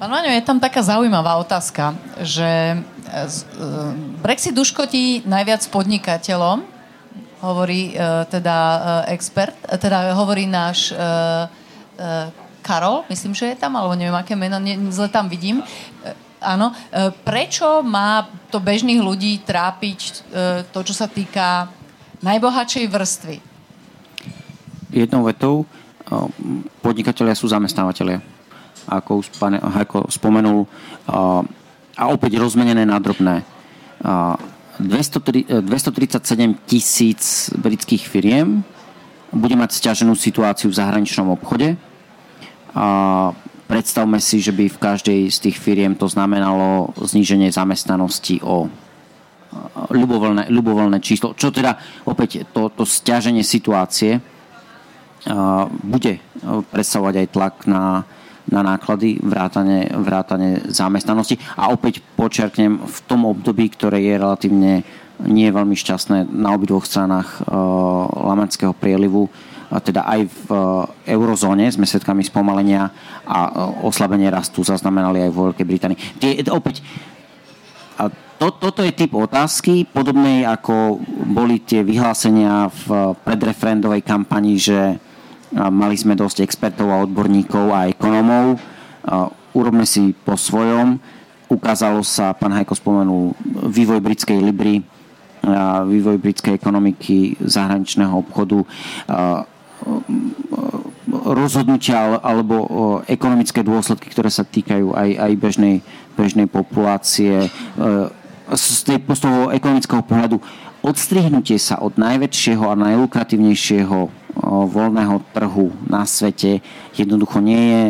Pán 0.00 0.08
Maňo, 0.08 0.32
je 0.32 0.40
tam 0.40 0.56
taká 0.56 0.80
zaujímavá 0.80 1.36
otázka, 1.36 1.92
že 2.24 2.80
Brexit 4.22 4.54
uškotí 4.54 5.26
najviac 5.26 5.66
podnikateľom, 5.68 6.62
hovorí 7.40 7.96
uh, 7.96 8.24
teda 8.30 8.56
uh, 8.56 9.12
expert, 9.12 9.56
teda 9.66 10.14
hovorí 10.14 10.46
náš 10.46 10.94
Karol, 12.64 13.04
myslím, 13.12 13.36
že 13.36 13.52
je 13.52 13.60
tam, 13.60 13.76
alebo 13.76 13.92
neviem, 13.92 14.16
aké 14.16 14.32
meno, 14.32 14.56
zle 14.88 15.12
tam 15.12 15.28
vidím. 15.28 15.60
Áno. 16.40 16.72
Prečo 17.28 17.84
má 17.84 18.24
to 18.48 18.56
bežných 18.56 19.04
ľudí 19.04 19.44
trápiť 19.44 20.32
to, 20.72 20.78
čo 20.80 20.94
sa 20.96 21.04
týka 21.12 21.68
najbohatšej 22.24 22.84
vrstvy? 22.88 23.36
Jednou 24.96 25.28
vetou, 25.28 25.68
podnikatelia 26.80 27.36
sú 27.36 27.52
zamestnávateľia 27.52 28.24
ako, 28.88 29.20
spane, 29.20 29.60
ako 29.60 30.08
spomenul, 30.08 30.64
a 32.00 32.08
opäť 32.08 32.40
rozmenené 32.40 32.88
na 32.88 32.96
drobné. 32.96 33.44
237 34.80 36.56
tisíc 36.64 37.52
britských 37.52 38.08
firiem 38.08 38.64
bude 39.28 39.52
mať 39.52 39.76
stiaženú 39.76 40.16
situáciu 40.16 40.72
v 40.72 40.78
zahraničnom 40.80 41.28
obchode. 41.36 41.76
Predstavme 43.68 44.18
si, 44.18 44.40
že 44.40 44.56
by 44.56 44.72
v 44.72 44.78
každej 44.80 45.20
z 45.28 45.38
tých 45.44 45.60
firiem 45.60 45.92
to 45.92 46.08
znamenalo 46.08 46.96
zníženie 46.96 47.52
zamestnanosti 47.52 48.40
o 48.40 48.72
ľubovoľné, 49.92 50.48
ľubovoľné 50.48 50.98
číslo. 51.04 51.36
Čo 51.36 51.52
teda 51.52 51.76
opäť 52.08 52.48
to, 52.50 52.72
to 52.72 52.88
stiaženie 52.88 53.44
situácie 53.44 54.24
bude 55.84 56.12
predstavovať 56.72 57.14
aj 57.20 57.26
tlak 57.28 57.54
na, 57.68 58.08
na 58.50 58.66
náklady 58.66 59.22
vrátane, 59.22 59.88
vrátane 59.94 60.66
zamestnanosti. 60.68 61.38
A 61.54 61.70
opäť 61.70 62.02
počerknem, 62.18 62.82
v 62.82 62.98
tom 63.06 63.24
období, 63.24 63.70
ktoré 63.70 64.02
je 64.02 64.14
relatívne 64.18 64.72
nie 65.20 65.48
veľmi 65.52 65.76
šťastné 65.76 66.32
na 66.32 66.56
obidvoch 66.56 66.84
stranách 66.84 67.44
uh, 67.44 67.46
Lamanského 68.10 68.74
prielivu, 68.74 69.30
a 69.70 69.78
teda 69.78 70.02
aj 70.02 70.26
v 70.26 70.46
uh, 70.50 70.82
eurozóne 71.06 71.70
sme 71.70 71.86
svedkami 71.86 72.26
spomalenia 72.26 72.90
a 73.22 73.38
uh, 73.46 73.86
oslabenie 73.86 74.26
rastu 74.26 74.66
zaznamenali 74.66 75.22
aj 75.22 75.30
vo 75.30 75.46
Veľkej 75.46 75.66
Británii. 75.68 75.98
Tie, 76.18 76.42
opäť, 76.50 76.82
a 77.94 78.10
to, 78.10 78.50
toto 78.58 78.82
je 78.82 78.90
typ 78.90 79.14
otázky, 79.14 79.86
podobnej 79.86 80.42
ako 80.42 80.98
boli 81.28 81.62
tie 81.62 81.86
vyhlásenia 81.86 82.66
v 82.72 83.14
predreferendovej 83.22 84.02
kampani, 84.02 84.58
že 84.58 84.98
Mali 85.50 85.98
sme 85.98 86.14
dosť 86.14 86.46
expertov 86.46 86.94
a 86.94 87.02
odborníkov 87.02 87.74
a 87.74 87.90
ekonomov. 87.90 88.62
Urobme 89.50 89.82
si 89.82 90.14
po 90.14 90.38
svojom. 90.38 91.02
Ukázalo 91.50 92.06
sa, 92.06 92.30
pán 92.30 92.54
Hajko 92.54 92.78
spomenul, 92.78 93.34
vývoj 93.66 93.98
britskej 93.98 94.38
Libry, 94.38 94.86
vývoj 95.90 96.22
britskej 96.22 96.54
ekonomiky, 96.54 97.34
zahraničného 97.42 98.14
obchodu, 98.14 98.62
rozhodnutia 101.10 102.22
alebo 102.22 103.02
ekonomické 103.10 103.66
dôsledky, 103.66 104.14
ktoré 104.14 104.30
sa 104.30 104.46
týkajú 104.46 104.94
aj, 104.94 105.10
aj 105.18 105.32
bežnej, 105.34 105.76
bežnej 106.14 106.46
populácie. 106.46 107.50
Z, 108.54 108.86
tej, 108.86 109.02
z 109.02 109.20
toho 109.22 109.50
ekonomického 109.50 110.06
pohľadu 110.06 110.38
odstrihnutie 110.86 111.58
sa 111.58 111.82
od 111.82 111.98
najväčšieho 111.98 112.62
a 112.70 112.78
najlukratívnejšieho 112.78 114.19
voľného 114.40 115.22
trhu 115.34 115.74
na 115.86 116.06
svete 116.06 116.62
jednoducho 116.94 117.42
nie 117.42 117.62
je, 117.62 117.82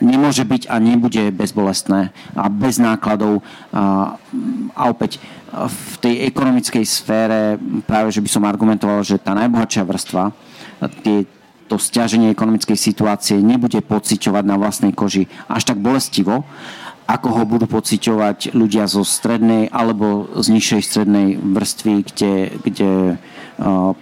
nemôže 0.00 0.44
byť 0.44 0.70
a 0.70 0.76
nebude 0.80 1.30
bezbolestné 1.34 2.14
a 2.32 2.44
bez 2.48 2.80
nákladov. 2.80 3.40
A, 3.72 4.16
a 4.74 4.82
opäť 4.88 5.20
v 5.52 5.94
tej 6.00 6.14
ekonomickej 6.28 6.84
sfére 6.84 7.56
práve, 7.88 8.12
že 8.12 8.20
by 8.20 8.28
som 8.28 8.44
argumentoval, 8.44 9.00
že 9.00 9.20
tá 9.20 9.32
najbohatšia 9.32 9.82
vrstva 9.88 10.30
tie, 11.02 11.26
to 11.68 11.76
stiaženie 11.76 12.32
ekonomickej 12.32 12.76
situácie 12.78 13.36
nebude 13.40 13.80
pociťovať 13.84 14.44
na 14.46 14.56
vlastnej 14.56 14.92
koži 14.96 15.28
až 15.50 15.68
tak 15.68 15.82
bolestivo, 15.82 16.48
ako 17.08 17.28
ho 17.40 17.42
budú 17.48 17.64
pociťovať 17.64 18.52
ľudia 18.52 18.84
zo 18.84 19.00
strednej 19.00 19.72
alebo 19.72 20.28
z 20.36 20.46
nižšej 20.52 20.82
strednej 20.84 21.40
vrstvy, 21.40 21.94
kde, 22.04 22.32
kde 22.64 22.90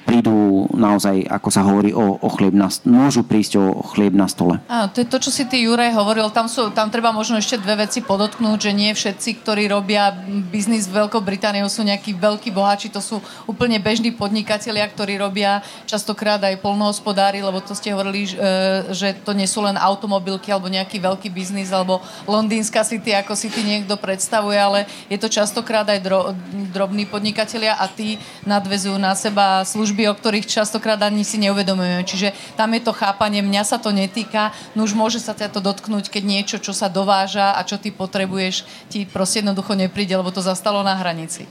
prídu 0.04 0.68
naozaj, 0.76 1.24
ako 1.32 1.48
sa 1.48 1.64
hovorí, 1.64 1.96
o, 1.96 2.20
o 2.20 2.28
chlieb 2.36 2.52
na, 2.52 2.68
môžu 2.84 3.24
prísť 3.24 3.56
o, 3.56 3.64
o 3.80 3.84
chlieb 3.88 4.12
na 4.12 4.28
stole. 4.28 4.60
Áno, 4.68 4.92
to 4.92 5.00
je 5.00 5.08
to, 5.08 5.16
čo 5.16 5.30
si 5.32 5.48
ty 5.48 5.64
Juraj 5.64 5.96
hovoril. 5.96 6.28
Tam, 6.28 6.44
sú, 6.44 6.68
tam 6.76 6.92
treba 6.92 7.08
možno 7.08 7.40
ešte 7.40 7.56
dve 7.56 7.88
veci 7.88 8.04
podotknúť, 8.04 8.58
že 8.68 8.72
nie 8.76 8.92
všetci, 8.92 9.40
ktorí 9.40 9.64
robia 9.72 10.12
biznis 10.52 10.84
v 10.84 11.00
Veľkou 11.00 11.24
Britániou 11.24 11.72
sú 11.72 11.80
nejakí 11.80 12.12
veľkí 12.12 12.52
boháči, 12.52 12.92
to 12.92 13.00
sú 13.00 13.24
úplne 13.48 13.80
bežní 13.80 14.12
podnikatelia, 14.12 14.84
ktorí 14.92 15.16
robia 15.16 15.64
častokrát 15.88 16.38
aj 16.44 16.60
polnohospodári, 16.60 17.40
lebo 17.40 17.64
to 17.64 17.72
ste 17.72 17.96
hovorili, 17.96 18.28
e, 18.28 18.92
že 18.92 19.16
to 19.24 19.32
nie 19.32 19.48
sú 19.48 19.64
len 19.64 19.80
automobilky 19.80 20.52
alebo 20.52 20.68
nejaký 20.68 21.00
veľký 21.00 21.32
biznis 21.32 21.72
alebo 21.72 22.04
londýnska 22.28 22.84
city, 22.84 23.16
ako 23.16 23.32
si 23.32 23.48
ty 23.48 23.64
niekto 23.64 23.96
predstavuje, 23.96 24.60
ale 24.60 24.84
je 25.08 25.16
to 25.16 25.32
častokrát 25.32 25.88
aj 25.88 26.00
dro, 26.04 26.36
drobní 26.76 27.08
podnikatelia 27.08 27.80
a 27.80 27.88
tí 27.88 28.20
nadvezujú 28.44 29.00
na 29.00 29.16
seba 29.16 29.45
služby, 29.66 30.08
o 30.10 30.14
ktorých 30.16 30.48
častokrát 30.48 31.00
ani 31.02 31.22
si 31.22 31.36
neuvedomujeme. 31.42 32.02
Čiže 32.06 32.32
tam 32.54 32.72
je 32.74 32.82
to 32.82 32.92
chápanie, 32.96 33.44
mňa 33.44 33.62
sa 33.66 33.78
to 33.80 33.94
netýka, 33.94 34.54
no 34.74 34.84
už 34.84 34.96
môže 34.96 35.18
sa 35.22 35.32
ťa 35.32 35.52
to 35.52 35.60
dotknúť, 35.60 36.10
keď 36.10 36.22
niečo, 36.24 36.56
čo 36.58 36.74
sa 36.74 36.90
dováža 36.90 37.54
a 37.54 37.60
čo 37.62 37.78
ty 37.78 37.94
potrebuješ, 37.94 38.66
ti 38.90 39.06
proste 39.06 39.40
jednoducho 39.40 39.76
nepríde, 39.78 40.14
lebo 40.16 40.32
to 40.34 40.44
zastalo 40.44 40.82
na 40.82 40.96
hranici. 40.98 41.46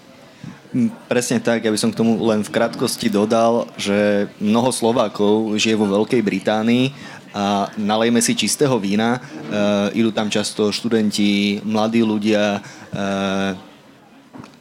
Hm, 0.75 0.91
presne 1.07 1.39
tak, 1.39 1.63
ja 1.63 1.71
by 1.71 1.79
som 1.79 1.91
k 1.95 1.99
tomu 2.03 2.19
len 2.27 2.43
v 2.43 2.51
krátkosti 2.51 3.07
dodal, 3.07 3.63
že 3.79 4.27
mnoho 4.43 4.75
Slovákov 4.75 5.55
žije 5.55 5.79
vo 5.79 5.87
Veľkej 5.87 6.19
Británii 6.19 6.91
a 7.31 7.71
nalejme 7.79 8.19
si 8.19 8.35
čistého 8.35 8.75
vína. 8.75 9.15
E, 9.15 9.99
idú 9.99 10.11
tam 10.11 10.27
často 10.27 10.75
študenti, 10.75 11.63
mladí 11.63 12.03
ľudia 12.03 12.59
e, 12.59 12.59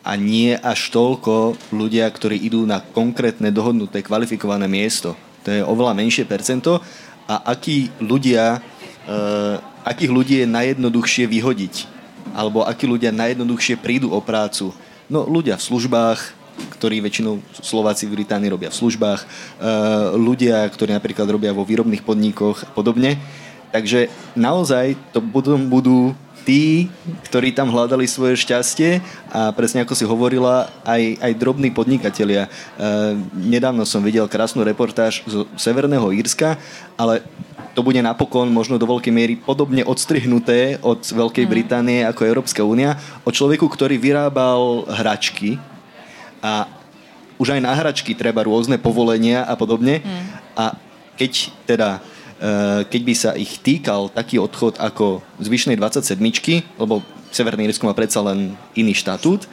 a 0.05 0.13
nie 0.21 0.53
až 0.53 0.93
toľko 0.93 1.57
ľudia, 1.73 2.05
ktorí 2.07 2.37
idú 2.37 2.69
na 2.69 2.85
konkrétne 2.85 3.49
dohodnuté 3.49 4.05
kvalifikované 4.05 4.69
miesto. 4.69 5.17
To 5.45 5.49
je 5.49 5.65
oveľa 5.65 5.97
menšie 5.97 6.29
percento 6.29 6.85
a 7.25 7.41
akí 7.57 7.89
ľudia, 8.05 8.61
e, 8.61 9.19
akých 9.89 10.13
ľudí 10.13 10.35
je 10.45 10.49
najjednoduchšie 10.49 11.25
vyhodiť 11.25 11.75
alebo 12.37 12.65
akí 12.65 12.89
ľudia 12.89 13.13
najjednoduchšie 13.13 13.81
prídu 13.81 14.13
o 14.13 14.21
prácu 14.21 14.73
No 15.13 15.29
ľudia 15.29 15.61
v 15.61 15.67
službách, 15.69 16.19
ktorí 16.81 17.05
väčšinou 17.05 17.45
Slováci 17.61 18.09
v 18.09 18.17
Británii 18.21 18.49
robia 18.49 18.73
v 18.73 18.79
službách, 18.81 19.21
e, 19.21 19.27
ľudia, 20.17 20.65
ktorí 20.65 20.97
napríklad 20.97 21.29
robia 21.29 21.53
vo 21.53 21.67
výrobných 21.67 22.01
podnikoch 22.01 22.65
a 22.65 22.71
podobne. 22.73 23.21
Takže 23.75 24.09
naozaj 24.39 24.97
to 25.13 25.21
budú, 25.21 25.61
budú 25.61 25.99
tí, 26.45 26.93
ktorí 27.29 27.57
tam 27.57 27.73
hľadali 27.73 28.05
svoje 28.05 28.37
šťastie 28.37 29.01
a 29.33 29.51
presne 29.57 29.83
ako 29.83 29.97
si 29.97 30.05
hovorila, 30.05 30.69
aj, 30.85 31.19
aj 31.25 31.33
drobní 31.41 31.73
podnikatelia. 31.73 32.47
E, 32.47 32.49
nedávno 33.33 33.89
som 33.89 34.05
videl 34.05 34.29
krásnu 34.29 34.61
reportáž 34.63 35.25
z 35.25 35.49
Severného 35.57 36.13
Írska, 36.13 36.61
ale 37.01 37.25
to 37.75 37.83
bude 37.83 37.99
napokon 37.99 38.53
možno 38.53 38.79
do 38.79 38.87
veľkej 38.87 39.11
miery 39.11 39.35
podobne 39.35 39.83
odstrihnuté 39.83 40.79
od 40.79 41.03
Veľkej 41.03 41.45
mm. 41.49 41.51
Británie 41.51 42.01
ako 42.07 42.23
Európska 42.23 42.63
únia, 42.63 42.95
o 43.27 43.35
človeku, 43.35 43.67
ktorý 43.67 43.99
vyrábal 43.99 44.87
hračky 44.87 45.59
a 46.39 46.71
už 47.35 47.59
aj 47.59 47.61
na 47.65 47.75
hračky 47.75 48.15
treba 48.15 48.47
rôzne 48.47 48.79
povolenia 48.79 49.43
a 49.43 49.59
podobne. 49.59 50.05
Mm. 50.05 50.25
A 50.55 50.65
keď 51.19 51.51
teda 51.67 51.89
keď 52.91 53.01
by 53.05 53.15
sa 53.15 53.31
ich 53.39 53.63
týkal 53.63 54.11
taký 54.11 54.43
odchod 54.43 54.77
ako 54.83 55.23
zvyšnej 55.39 55.79
27, 55.79 56.19
lebo 56.77 57.01
Severný 57.35 57.67
Irsko 57.67 57.91
má 57.91 57.95
predsa 57.99 58.23
len 58.23 58.55
iný 58.79 58.95
štatút, 58.95 59.51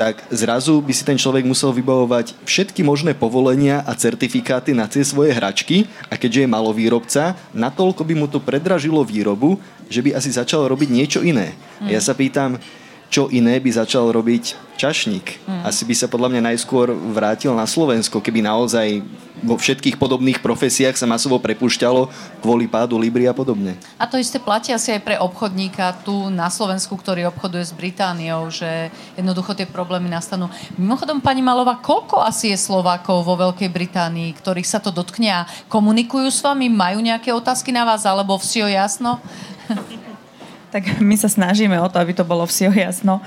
tak 0.00 0.24
zrazu 0.32 0.80
by 0.80 0.96
si 0.96 1.04
ten 1.04 1.20
človek 1.20 1.44
musel 1.44 1.76
vybavovať 1.76 2.32
všetky 2.48 2.80
možné 2.80 3.12
povolenia 3.12 3.84
a 3.84 3.92
certifikáty 3.92 4.72
na 4.72 4.88
tie 4.88 5.04
svoje 5.04 5.28
hračky 5.28 5.84
a 6.08 6.16
keďže 6.16 6.48
je 6.48 6.48
malovýrobca, 6.48 7.36
natoľko 7.52 8.08
by 8.08 8.14
mu 8.16 8.24
to 8.24 8.40
predražilo 8.40 9.04
výrobu, 9.04 9.60
že 9.92 10.00
by 10.00 10.16
asi 10.16 10.32
začal 10.32 10.64
robiť 10.72 10.88
niečo 10.88 11.20
iné. 11.20 11.52
Mm. 11.84 11.92
Ja 11.92 12.00
sa 12.00 12.16
pýtam, 12.16 12.56
čo 13.10 13.26
iné 13.34 13.58
by 13.58 13.74
začal 13.74 14.14
robiť 14.14 14.54
čašník. 14.78 15.44
Mm. 15.44 15.66
Asi 15.66 15.82
by 15.82 15.94
sa 15.98 16.06
podľa 16.06 16.30
mňa 16.30 16.54
najskôr 16.54 16.94
vrátil 16.94 17.52
na 17.52 17.66
Slovensko, 17.66 18.22
keby 18.22 18.40
naozaj 18.40 19.02
vo 19.42 19.56
všetkých 19.56 19.96
podobných 19.96 20.38
profesiách 20.38 20.94
sa 20.96 21.08
masovo 21.08 21.40
prepušťalo 21.40 22.06
kvôli 22.44 22.68
pádu 22.68 22.96
Libry 23.00 23.26
a 23.26 23.34
podobne. 23.34 23.76
A 23.96 24.04
to 24.06 24.20
isté 24.20 24.38
platí 24.38 24.70
asi 24.70 24.94
aj 24.94 25.02
pre 25.02 25.16
obchodníka 25.18 26.00
tu 26.06 26.28
na 26.28 26.48
Slovensku, 26.52 26.94
ktorý 26.94 27.28
obchoduje 27.32 27.64
s 27.66 27.72
Britániou, 27.74 28.48
že 28.52 28.92
jednoducho 29.16 29.56
tie 29.56 29.66
problémy 29.68 30.08
nastanú. 30.12 30.52
Mimochodom, 30.76 31.18
pani 31.24 31.42
Malová, 31.42 31.80
koľko 31.80 32.20
asi 32.20 32.52
je 32.52 32.58
Slovákov 32.60 33.24
vo 33.24 33.34
Veľkej 33.36 33.68
Británii, 33.72 34.32
ktorých 34.38 34.68
sa 34.68 34.78
to 34.78 34.92
dotkne 34.92 35.44
a 35.44 35.46
komunikujú 35.72 36.28
s 36.28 36.44
vami, 36.44 36.68
majú 36.68 37.00
nejaké 37.00 37.32
otázky 37.32 37.72
na 37.72 37.82
vás, 37.88 38.04
alebo 38.04 38.36
vsio 38.36 38.68
jasno? 38.68 39.18
Tak 40.70 40.82
my 41.10 41.16
sa 41.18 41.28
snažíme 41.28 41.76
o 41.78 41.90
to, 41.90 41.98
aby 41.98 42.14
to 42.14 42.24
bolo 42.24 42.46
vsio 42.46 42.70
jasno. 42.70 43.20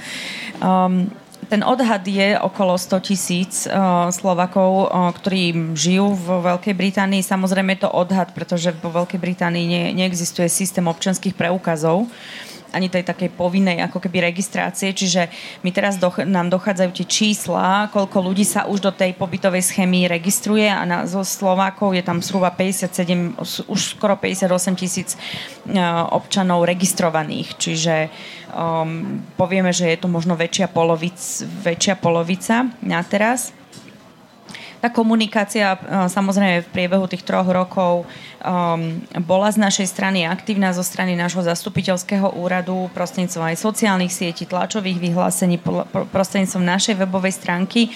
Um, 0.64 1.12
ten 1.52 1.60
odhad 1.60 2.08
je 2.08 2.40
okolo 2.40 2.80
100 2.80 3.08
tisíc 3.08 3.54
uh, 3.68 4.10
Slovakov, 4.10 4.88
uh, 4.88 5.12
ktorí 5.12 5.76
žijú 5.76 6.16
v 6.16 6.28
Veľkej 6.50 6.74
Británii. 6.74 7.22
Samozrejme 7.22 7.76
je 7.78 7.84
to 7.84 7.92
odhad, 7.92 8.32
pretože 8.32 8.72
vo 8.80 8.90
Veľkej 8.90 9.20
Británii 9.20 9.66
ne, 9.68 9.84
neexistuje 9.94 10.48
systém 10.48 10.88
občanských 10.88 11.36
preukazov. 11.36 12.08
Uh, 12.08 12.43
ani 12.74 12.90
tej 12.90 13.06
takej 13.06 13.30
povinnej 13.38 13.80
ako 13.86 14.02
keby 14.02 14.34
registrácie, 14.34 14.92
čiže 14.92 15.30
my 15.62 15.70
teraz 15.70 16.02
doch, 16.02 16.20
nám 16.26 16.50
dochádzajú 16.50 16.92
tie 16.92 17.06
čísla, 17.06 17.94
koľko 17.94 18.18
ľudí 18.20 18.44
sa 18.44 18.66
už 18.66 18.84
do 18.84 18.92
tej 18.92 19.14
pobytovej 19.14 19.62
schémy 19.62 20.10
registruje 20.10 20.66
a 20.66 20.82
na, 20.84 21.06
zo 21.06 21.22
Slovákov 21.22 21.94
je 21.94 22.04
tam 22.04 22.20
zhruba 22.20 22.50
57, 22.52 23.38
už 23.70 23.80
skoro 23.96 24.18
58 24.18 24.74
tisíc 24.76 25.16
uh, 25.16 26.10
občanov 26.12 26.66
registrovaných, 26.66 27.56
čiže 27.56 27.96
um, 28.52 29.22
povieme, 29.38 29.70
že 29.70 29.94
je 29.94 29.98
to 30.02 30.10
možno 30.10 30.34
väčšia, 30.34 30.68
polovic, 30.68 31.18
väčšia 31.62 31.96
polovica 32.02 32.74
na 32.82 33.00
teraz. 33.06 33.54
Tá 34.84 34.92
komunikácia 34.92 35.80
uh, 35.80 36.12
samozrejme 36.12 36.68
v 36.68 36.72
priebehu 36.76 37.08
tých 37.08 37.24
troch 37.24 37.48
rokov 37.48 38.04
um, 38.04 39.00
bola 39.24 39.48
z 39.48 39.64
našej 39.64 39.88
strany 39.88 40.28
aktívna 40.28 40.76
zo 40.76 40.84
strany 40.84 41.16
nášho 41.16 41.40
zastupiteľského 41.40 42.36
úradu 42.36 42.92
prostredníctvom 42.92 43.48
aj 43.48 43.64
sociálnych 43.64 44.12
sietí, 44.12 44.44
tlačových 44.44 45.00
vyhlásení, 45.00 45.64
prostredníctvom 46.12 46.68
našej 46.68 47.00
webovej 47.00 47.32
stránky. 47.32 47.96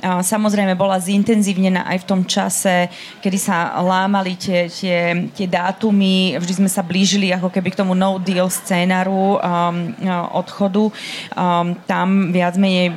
Uh, 0.00 0.24
samozrejme 0.24 0.72
bola 0.80 0.96
zintenzívnená 0.96 1.84
aj 1.84 1.98
v 2.00 2.08
tom 2.08 2.20
čase, 2.24 2.88
kedy 3.20 3.36
sa 3.36 3.76
lámali 3.84 4.32
tie, 4.32 4.64
tie, 4.72 5.28
tie 5.28 5.44
dátumy, 5.44 6.40
vždy 6.40 6.64
sme 6.64 6.70
sa 6.72 6.80
blížili 6.80 7.28
ako 7.36 7.52
keby 7.52 7.68
k 7.68 7.84
tomu 7.84 7.92
no 7.92 8.16
deal 8.16 8.48
scénaru 8.48 9.36
um, 9.36 9.92
odchodu. 10.32 10.88
Um, 11.36 11.76
tam 11.84 12.32
viac 12.32 12.56
menej 12.56 12.88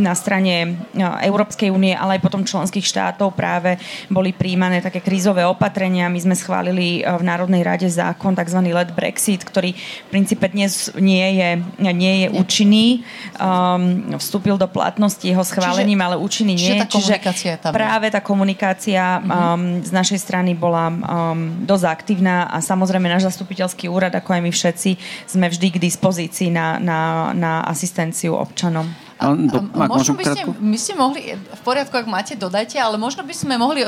na 0.00 0.16
strane 0.16 0.80
uh, 0.96 1.20
Európskej 1.20 1.68
únie, 1.68 1.92
ale 1.92 2.16
aj 2.16 2.24
potom 2.24 2.40
členských 2.40 2.88
štátov 2.88 3.36
práve 3.36 3.76
boli 4.08 4.32
príjmané 4.32 4.80
také 4.80 5.04
krízové 5.04 5.44
opatrenia. 5.44 6.08
My 6.08 6.24
sme 6.24 6.32
schválili 6.32 7.04
uh, 7.04 7.20
v 7.20 7.26
Národnej 7.28 7.60
rade 7.68 7.84
zákon 7.84 8.32
tzv. 8.32 8.64
let 8.72 8.96
Brexit, 8.96 9.44
ktorý 9.44 9.76
v 9.76 10.08
princípe 10.08 10.48
dnes 10.48 10.88
nie 10.96 11.36
je, 11.36 11.50
nie 11.92 12.14
je 12.24 12.28
účinný. 12.32 13.04
Um, 13.36 14.16
vstúpil 14.16 14.56
do 14.56 14.64
platnosti 14.64 15.20
jeho 15.20 15.44
schválením, 15.44 16.00
Čiže... 16.00 16.06
ale 16.08 16.16
účinný 16.16 16.45
väčšiny 16.46 16.52
nie. 16.54 16.68
Čiže 16.70 16.82
tá 16.82 16.88
komunikácia 16.88 17.52
Čiže 17.56 17.62
tam 17.62 17.72
práve 17.74 18.06
tá 18.12 18.20
komunikácia 18.22 19.02
mhm. 19.18 19.26
um, 19.26 19.62
z 19.82 19.90
našej 19.90 20.18
strany 20.22 20.52
bola 20.54 20.86
um, 20.92 21.66
dosť 21.66 21.84
aktívna 21.90 22.46
a 22.46 22.62
samozrejme 22.62 23.10
náš 23.10 23.26
zastupiteľský 23.34 23.90
úrad, 23.90 24.14
ako 24.14 24.38
aj 24.38 24.40
my 24.42 24.50
všetci, 24.52 24.90
sme 25.26 25.46
vždy 25.50 25.68
k 25.74 25.82
dispozícii 25.82 26.48
na, 26.54 26.78
na, 26.78 27.32
na 27.34 27.52
asistenciu 27.66 28.38
občanom. 28.38 29.05
A, 29.16 29.32
a, 29.32 29.88
možno 29.88 30.12
by 30.12 30.24
ste, 30.28 30.44
my 30.44 30.76
ste 30.76 30.92
mohli, 30.92 31.32
v 31.32 31.62
poriadku, 31.64 31.96
ak 31.96 32.04
máte, 32.04 32.36
dodajte, 32.36 32.76
ale 32.76 33.00
možno 33.00 33.24
by 33.24 33.32
sme 33.32 33.56
mohli 33.56 33.80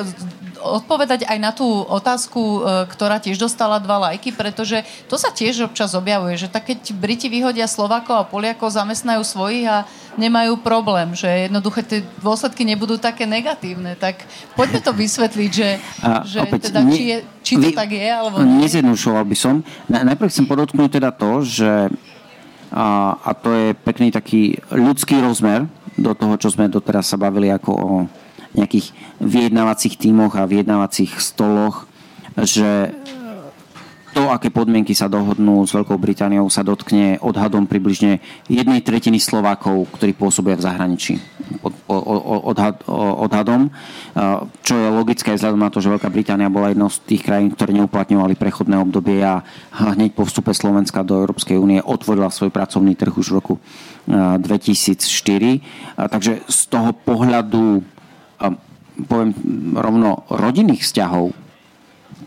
odpovedať 0.59 1.29
aj 1.29 1.39
na 1.39 1.53
tú 1.55 1.69
otázku, 1.87 2.41
e, 2.41 2.59
ktorá 2.91 3.21
tiež 3.21 3.37
dostala 3.39 3.79
dva 3.79 4.11
lajky, 4.11 4.35
pretože 4.35 4.83
to 5.07 5.21
sa 5.21 5.31
tiež 5.31 5.71
občas 5.71 5.95
objavuje, 5.95 6.35
že 6.41 6.49
tak 6.51 6.73
keď 6.73 6.97
Briti 6.97 7.29
vyhodia 7.31 7.71
Slovakov 7.71 8.17
a 8.19 8.25
Poliakov, 8.25 8.73
zamestnajú 8.73 9.23
svojich 9.23 9.69
a 9.69 9.85
nemajú 10.19 10.59
problém, 10.65 11.15
že 11.15 11.29
jednoduché 11.29 11.81
tie 11.87 12.01
dôsledky 12.25 12.67
nebudú 12.67 12.99
také 12.99 13.29
negatívne. 13.29 13.95
Tak 13.95 14.25
poďme 14.59 14.81
to 14.83 14.93
vysvetliť, 14.97 15.51
že, 15.53 15.69
a, 16.03 16.27
že 16.27 16.43
opäť, 16.43 16.73
teda, 16.73 16.81
ne, 16.83 16.93
či, 16.97 17.03
je, 17.05 17.19
či 17.45 17.55
to 17.61 17.69
vy, 17.71 17.77
tak 17.77 17.91
je, 17.95 18.09
alebo 18.11 18.43
nie. 18.43 18.67
Nezjednušoval 18.67 19.25
by 19.29 19.37
som. 19.39 19.63
Najprv 19.87 20.29
chcem 20.33 20.47
podotknúť 20.51 20.99
teda 20.99 21.15
to, 21.15 21.47
že 21.47 21.93
a, 22.73 23.17
a 23.17 23.31
to 23.33 23.49
je 23.55 23.67
pekný 23.73 24.13
taký 24.13 24.61
ľudský 24.73 25.21
rozmer 25.25 25.65
do 25.97 26.13
toho, 26.13 26.37
čo 26.37 26.53
sme 26.53 26.69
doteraz 26.69 27.11
sa 27.11 27.19
bavili 27.19 27.49
ako 27.49 27.71
o 27.73 27.91
nejakých 28.57 28.93
vyjednávacích 29.21 29.99
tímoch 29.99 30.37
a 30.37 30.49
vyjednávacích 30.49 31.21
stoloch, 31.21 31.89
že 32.39 32.95
to, 34.13 34.33
aké 34.33 34.49
podmienky 34.49 34.97
sa 34.97 35.07
dohodnú 35.07 35.65
s 35.69 35.73
Veľkou 35.77 35.97
Britániou, 36.01 36.49
sa 36.49 36.65
dotkne 36.65 37.21
odhadom 37.21 37.69
približne 37.69 38.19
jednej 38.49 38.81
tretiny 38.81 39.21
Slovákov, 39.21 39.89
ktorí 39.95 40.17
pôsobia 40.17 40.57
v 40.57 40.65
zahraničí. 40.65 41.15
Od, 41.65 41.73
odhad, 42.45 42.85
odhadom, 42.89 43.73
čo 44.61 44.75
je 44.77 44.89
logické 44.93 45.33
vzhľadom 45.33 45.61
na 45.61 45.73
to, 45.73 45.81
že 45.81 45.93
Veľká 45.93 46.13
Británia 46.13 46.53
bola 46.53 46.73
jednou 46.73 46.93
z 46.93 47.01
tých 47.09 47.25
krajín, 47.25 47.53
ktoré 47.53 47.73
neuplatňovali 47.73 48.35
prechodné 48.37 48.77
obdobie 48.77 49.25
a 49.25 49.41
hneď 49.73 50.13
po 50.13 50.29
vstupe 50.29 50.53
Slovenska 50.53 51.01
do 51.01 51.17
Európskej 51.25 51.57
únie 51.57 51.81
otvorila 51.81 52.29
svoj 52.29 52.53
pracovný 52.53 52.97
trh 52.97 53.15
už 53.17 53.33
v 53.33 53.37
roku 53.41 53.55
2004. 54.09 54.99
Takže 55.97 56.45
z 56.45 56.61
toho 56.69 56.93
pohľadu 56.93 57.81
poviem 59.07 59.31
rovno 59.79 60.27
rodinných 60.29 60.83
vzťahov 60.83 61.48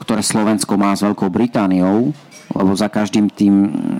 ktoré 0.01 0.25
Slovensko 0.25 0.73
má 0.81 0.97
s 0.97 1.05
Veľkou 1.05 1.29
Britániou, 1.29 2.09
lebo 2.51 2.71
za 2.73 2.89
každým 2.89 3.29
tým, 3.29 3.55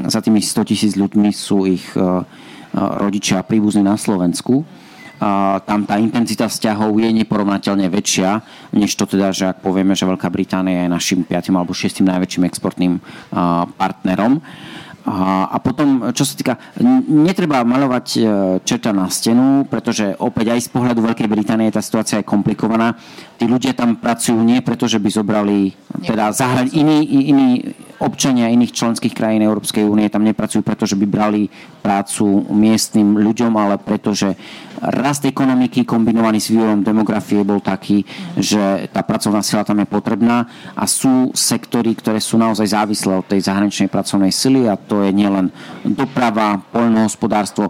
za 0.10 0.20
tými 0.20 0.42
100 0.42 0.70
tisíc 0.74 0.94
ľuďmi 0.98 1.30
sú 1.32 1.70
ich 1.70 1.86
e, 1.94 2.02
e, 2.02 2.04
rodičia 2.76 3.46
príbuzní 3.46 3.86
na 3.86 3.96
Slovensku. 3.96 4.66
A 5.22 5.62
tam 5.62 5.86
tá 5.86 6.02
intenzita 6.02 6.50
vzťahov 6.50 6.98
je 6.98 7.14
neporovnateľne 7.14 7.86
väčšia, 7.94 8.42
než 8.74 8.98
to 8.98 9.06
teda, 9.06 9.30
že 9.30 9.54
ak 9.54 9.62
povieme, 9.62 9.94
že 9.94 10.10
Veľká 10.10 10.34
Británia 10.34 10.90
je 10.90 10.90
našim 10.90 11.22
5. 11.22 11.54
alebo 11.54 11.78
6. 11.78 12.02
najväčším 12.02 12.50
exportným 12.50 12.98
partnerom. 13.78 14.42
A, 15.02 15.50
a 15.50 15.58
potom, 15.58 16.14
čo 16.14 16.22
sa 16.22 16.38
týka, 16.38 16.54
netreba 17.10 17.66
maľovať 17.66 18.08
e, 18.14 18.20
čerta 18.62 18.94
na 18.94 19.10
stenu, 19.10 19.66
pretože 19.66 20.14
opäť 20.22 20.54
aj 20.54 20.60
z 20.66 20.70
pohľadu 20.70 21.02
Veľkej 21.02 21.26
Británie 21.26 21.74
tá 21.74 21.82
situácia 21.82 22.22
je 22.22 22.30
komplikovaná. 22.30 22.94
Tí 23.42 23.50
ľudia 23.50 23.74
tam 23.74 23.98
pracujú 23.98 24.38
nie 24.38 24.62
preto, 24.62 24.86
že 24.86 25.02
by 25.02 25.10
zobrali, 25.10 25.74
teda 26.06 26.30
zahrať 26.30 26.78
iní, 26.78 27.02
iní 27.34 27.48
občania 28.02 28.50
iných 28.50 28.74
členských 28.74 29.14
krajín 29.14 29.46
Európskej 29.46 29.86
únie 29.86 30.10
tam 30.10 30.26
nepracujú, 30.26 30.66
pretože 30.66 30.98
by 30.98 31.06
brali 31.06 31.54
prácu 31.86 32.26
miestnym 32.50 33.22
ľuďom, 33.22 33.54
ale 33.54 33.78
pretože 33.78 34.34
rast 34.82 35.22
ekonomiky 35.30 35.86
kombinovaný 35.86 36.42
s 36.42 36.50
vývojom 36.50 36.82
demografie 36.82 37.46
bol 37.46 37.62
taký, 37.62 38.02
že 38.34 38.90
tá 38.90 39.06
pracovná 39.06 39.46
sila 39.46 39.62
tam 39.62 39.78
je 39.78 39.86
potrebná 39.86 40.50
a 40.74 40.90
sú 40.90 41.30
sektory, 41.38 41.94
ktoré 41.94 42.18
sú 42.18 42.42
naozaj 42.42 42.74
závislé 42.74 43.14
od 43.22 43.30
tej 43.30 43.46
zahraničnej 43.46 43.94
pracovnej 43.94 44.34
sily 44.34 44.66
a 44.66 44.74
to 44.74 45.06
je 45.06 45.14
nielen 45.14 45.54
doprava, 45.86 46.66
poľnohospodárstvo, 46.74 47.70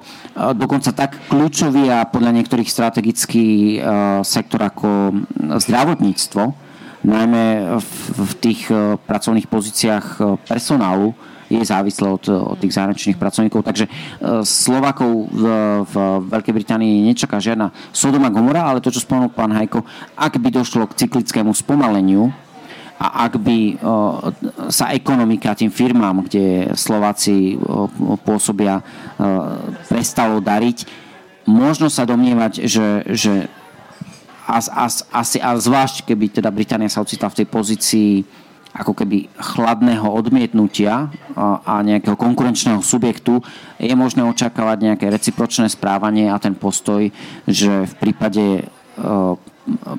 dokonca 0.55 0.95
tak 0.95 1.19
kľúčový 1.27 1.91
a 1.91 2.07
podľa 2.07 2.31
niektorých 2.39 2.71
strategický 2.71 3.47
e, 3.47 3.77
sektor 4.23 4.63
ako 4.63 5.11
zdravotníctvo, 5.59 6.70
najmä 7.01 7.77
v, 7.81 7.91
v 8.13 8.33
tých 8.37 8.61
e, 8.69 8.97
pracovných 8.97 9.49
pozíciách 9.49 10.05
e, 10.17 10.21
personálu 10.45 11.13
je 11.51 11.59
závislé 11.59 12.07
od, 12.07 12.23
od 12.31 12.55
tých 12.63 12.79
zahraničných 12.79 13.19
pracovníkov. 13.19 13.67
Takže 13.67 13.91
Slovakov 14.47 15.27
v, 15.35 15.43
v 15.83 15.95
Veľkej 16.31 16.55
Británii 16.55 17.03
nečaká 17.11 17.43
žiadna 17.43 17.75
Sodoma 17.91 18.31
Gomora, 18.31 18.63
ale 18.63 18.79
to, 18.79 18.87
čo 18.87 19.03
spomenul 19.03 19.35
pán 19.35 19.51
Hajko, 19.51 19.83
ak 20.15 20.39
by 20.39 20.47
došlo 20.47 20.87
k 20.87 21.03
cyklickému 21.03 21.51
spomaleniu 21.51 22.31
a 22.95 23.27
ak 23.27 23.35
by 23.35 23.75
sa 24.71 24.95
ekonomika 24.95 25.51
tým 25.51 25.75
firmám, 25.75 26.23
kde 26.23 26.71
Slováci 26.71 27.59
pôsobia, 28.23 28.79
prestalo 29.91 30.39
dariť, 30.39 30.87
možno 31.51 31.91
sa 31.91 32.07
domnievať, 32.07 32.63
že, 32.63 32.87
že 33.11 33.51
a, 34.47 34.57
a, 34.57 34.85
asi, 34.89 35.37
a 35.37 35.49
zvlášť 35.53 36.09
keby 36.09 36.41
teda 36.41 36.49
Británia 36.49 36.89
sa 36.89 37.05
ocitla 37.05 37.29
v 37.29 37.37
tej 37.43 37.47
pozícii 37.47 38.11
ako 38.71 38.95
keby 38.95 39.27
chladného 39.35 40.07
odmietnutia 40.07 41.11
a 41.35 41.83
nejakého 41.83 42.15
konkurenčného 42.15 42.79
subjektu, 42.79 43.43
je 43.75 43.91
možné 43.91 44.23
očakávať 44.23 44.77
nejaké 44.91 45.05
recipročné 45.11 45.67
správanie 45.67 46.31
a 46.31 46.39
ten 46.39 46.55
postoj, 46.55 47.11
že 47.43 47.83
v 47.83 47.93
prípade 47.99 48.43
e, 48.43 48.63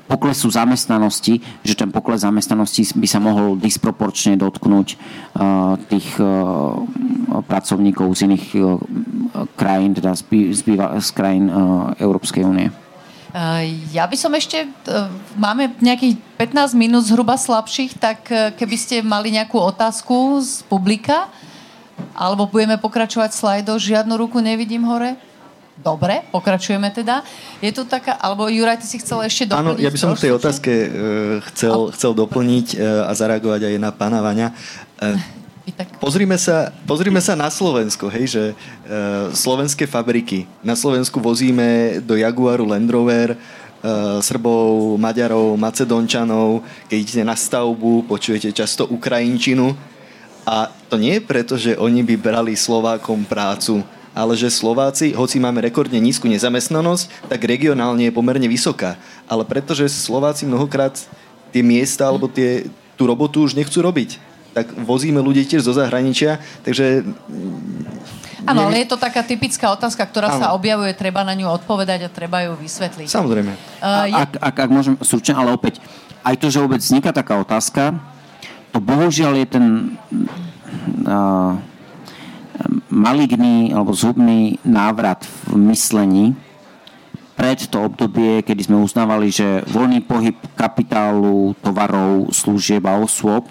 poklesu 0.09 0.49
zamestnanosti, 0.49 1.37
že 1.61 1.77
ten 1.77 1.93
pokles 1.93 2.25
zamestnanosti 2.25 2.97
by 2.97 3.05
sa 3.05 3.21
mohol 3.21 3.61
disproporčne 3.61 4.41
dotknúť 4.41 4.87
e, 4.89 4.95
tých 5.93 6.17
e, 6.17 6.25
pracovníkov 7.45 8.09
z 8.17 8.19
iných 8.25 8.45
krajín, 9.57 9.97
teda 9.97 10.13
z 11.01 11.09
krajín 11.13 11.49
Európskej 11.97 12.45
únie. 12.45 12.69
Ja 13.89 14.05
by 14.05 14.13
som 14.13 14.29
ešte, 14.37 14.69
eh, 14.69 15.09
máme 15.33 15.73
nejakých 15.81 16.21
15 16.37 16.77
minút 16.77 17.09
zhruba 17.09 17.33
slabších, 17.33 17.97
tak 17.97 18.29
eh, 18.29 18.53
keby 18.53 18.75
ste 18.77 18.95
mali 19.01 19.33
nejakú 19.33 19.57
otázku 19.57 20.37
z 20.37 20.61
publika, 20.69 21.25
alebo 22.13 22.45
budeme 22.45 22.77
pokračovať 22.77 23.33
slajdov, 23.33 23.81
žiadnu 23.81 24.13
ruku 24.21 24.37
nevidím 24.37 24.85
hore. 24.85 25.17
Dobre, 25.73 26.21
pokračujeme 26.29 26.93
teda. 26.93 27.25
Je 27.57 27.73
to 27.73 27.89
taká, 27.89 28.13
alebo 28.21 28.45
Juraj, 28.45 28.77
ty 28.77 28.85
si 28.85 29.01
chcel 29.01 29.25
ešte 29.25 29.49
doplniť? 29.49 29.65
Áno, 29.65 29.81
ja 29.81 29.89
by 29.89 29.97
som 29.97 30.13
v 30.13 30.21
tej 30.29 30.33
otázke 30.37 30.69
uh, 30.69 30.89
chcel, 31.49 31.89
chcel 31.97 32.13
doplniť 32.13 32.77
uh, 32.77 33.09
a 33.09 33.11
zareagovať 33.17 33.73
aj 33.73 33.75
na 33.81 33.89
pána. 33.89 34.21
Uh, 34.21 35.17
Pozrime 36.03 36.35
sa, 36.35 36.75
pozrime 36.83 37.23
sa 37.23 37.39
na 37.39 37.47
Slovensko, 37.47 38.11
hej, 38.11 38.25
že 38.35 38.43
e, 38.51 38.55
slovenské 39.31 39.87
fabriky. 39.87 40.43
Na 40.59 40.75
Slovensku 40.75 41.23
vozíme 41.23 41.99
do 42.03 42.19
Jaguaru 42.19 42.67
Land 42.67 42.91
Rover, 42.91 43.31
e, 43.31 43.37
Srbov, 44.19 44.99
Maďarov, 44.99 45.55
Macedončanov. 45.55 46.67
Keď 46.91 46.97
idete 46.99 47.23
na 47.23 47.39
stavbu, 47.39 48.03
počujete 48.11 48.51
často 48.51 48.91
Ukrajinčinu. 48.91 49.71
A 50.43 50.67
to 50.91 50.99
nie 50.99 51.15
je 51.15 51.23
preto, 51.23 51.55
že 51.55 51.79
oni 51.79 52.03
by 52.03 52.15
brali 52.19 52.59
Slovákom 52.59 53.23
prácu, 53.23 53.87
ale 54.11 54.35
že 54.35 54.51
Slováci, 54.51 55.15
hoci 55.15 55.39
máme 55.39 55.63
rekordne 55.63 55.95
nízku 56.03 56.27
nezamestnanosť, 56.27 57.31
tak 57.31 57.39
regionálne 57.47 58.11
je 58.11 58.13
pomerne 58.13 58.51
vysoká. 58.51 58.99
Ale 59.31 59.47
pretože 59.47 59.87
Slováci 59.87 60.43
mnohokrát 60.43 60.99
tie 61.55 61.63
miesta 61.63 62.03
alebo 62.03 62.27
tie, 62.27 62.67
tú 62.99 63.07
robotu 63.07 63.47
už 63.47 63.55
nechcú 63.55 63.79
robiť 63.79 64.32
tak 64.53 64.69
vozíme 64.77 65.17
ľudí 65.19 65.43
tiež 65.49 65.65
zo 65.65 65.73
zahraničia, 65.73 66.37
takže... 66.61 67.01
Áno, 68.43 68.67
ale 68.67 68.83
je 68.83 68.91
to 68.91 68.99
taká 68.99 69.23
typická 69.23 69.71
otázka, 69.71 70.03
ktorá 70.03 70.35
ano. 70.35 70.39
sa 70.39 70.47
objavuje, 70.53 70.91
treba 70.93 71.23
na 71.23 71.33
ňu 71.33 71.47
odpovedať 71.49 72.05
a 72.05 72.09
treba 72.11 72.43
ju 72.43 72.59
vysvetliť. 72.59 73.07
Samozrejme. 73.07 73.53
Uh, 73.79 74.05
je... 74.11 74.13
ak, 74.19 74.31
ak, 74.37 74.55
ak 74.67 74.69
môžem 74.69 74.95
súčne, 74.99 75.33
ale 75.33 75.55
opäť, 75.55 75.79
aj 76.27 76.35
to, 76.37 76.51
že 76.51 76.61
vôbec 76.61 76.83
vzniká 76.83 77.15
taká 77.15 77.39
otázka, 77.39 77.97
to 78.75 78.83
bohužiaľ 78.83 79.33
je 79.41 79.47
ten 79.47 79.65
uh, 81.07 81.55
maligný 82.91 83.71
alebo 83.71 83.95
zhubný 83.95 84.61
návrat 84.61 85.25
v 85.49 85.57
myslení 85.71 86.25
pred 87.33 87.57
to 87.65 87.81
obdobie, 87.81 88.45
kedy 88.45 88.69
sme 88.69 88.77
uznávali, 88.85 89.33
že 89.33 89.65
voľný 89.65 90.05
pohyb 90.05 90.37
kapitálu, 90.53 91.57
tovarov, 91.65 92.29
služieb 92.29 92.85
a 92.85 93.01
osôb 93.01 93.49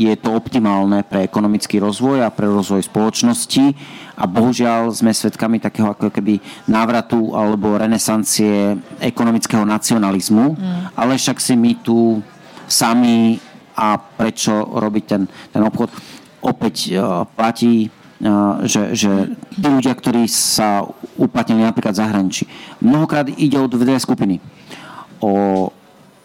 je 0.00 0.16
to 0.16 0.32
optimálne 0.32 1.04
pre 1.04 1.28
ekonomický 1.28 1.76
rozvoj 1.76 2.24
a 2.24 2.32
pre 2.32 2.48
rozvoj 2.48 2.80
spoločnosti 2.88 3.76
a 4.16 4.24
bohužiaľ 4.24 4.96
sme 4.96 5.12
svedkami 5.12 5.60
takého 5.60 5.92
ako 5.92 6.08
keby 6.08 6.40
návratu 6.72 7.36
alebo 7.36 7.76
renesancie 7.76 8.80
ekonomického 8.96 9.68
nacionalizmu, 9.68 10.56
mm. 10.56 10.96
ale 10.96 11.20
však 11.20 11.36
si 11.36 11.52
my 11.52 11.72
tu 11.84 12.24
sami 12.64 13.36
a 13.76 14.00
prečo 14.00 14.52
robiť 14.56 15.04
ten, 15.04 15.22
ten 15.52 15.62
obchod 15.64 15.92
opäť 16.40 16.96
uh, 16.96 17.28
platí 17.28 17.88
uh, 17.88 18.64
že, 18.64 18.96
že 18.96 19.36
tí 19.52 19.68
ľudia, 19.68 19.92
ktorí 19.92 20.24
sa 20.28 20.84
uplatnili 21.20 21.64
napríklad 21.64 21.92
v 21.92 22.00
zahraničí. 22.00 22.44
Mnohokrát 22.80 23.28
ide 23.36 23.60
o 23.60 23.68
dve 23.68 24.00
skupiny. 24.00 24.40
O 25.20 25.68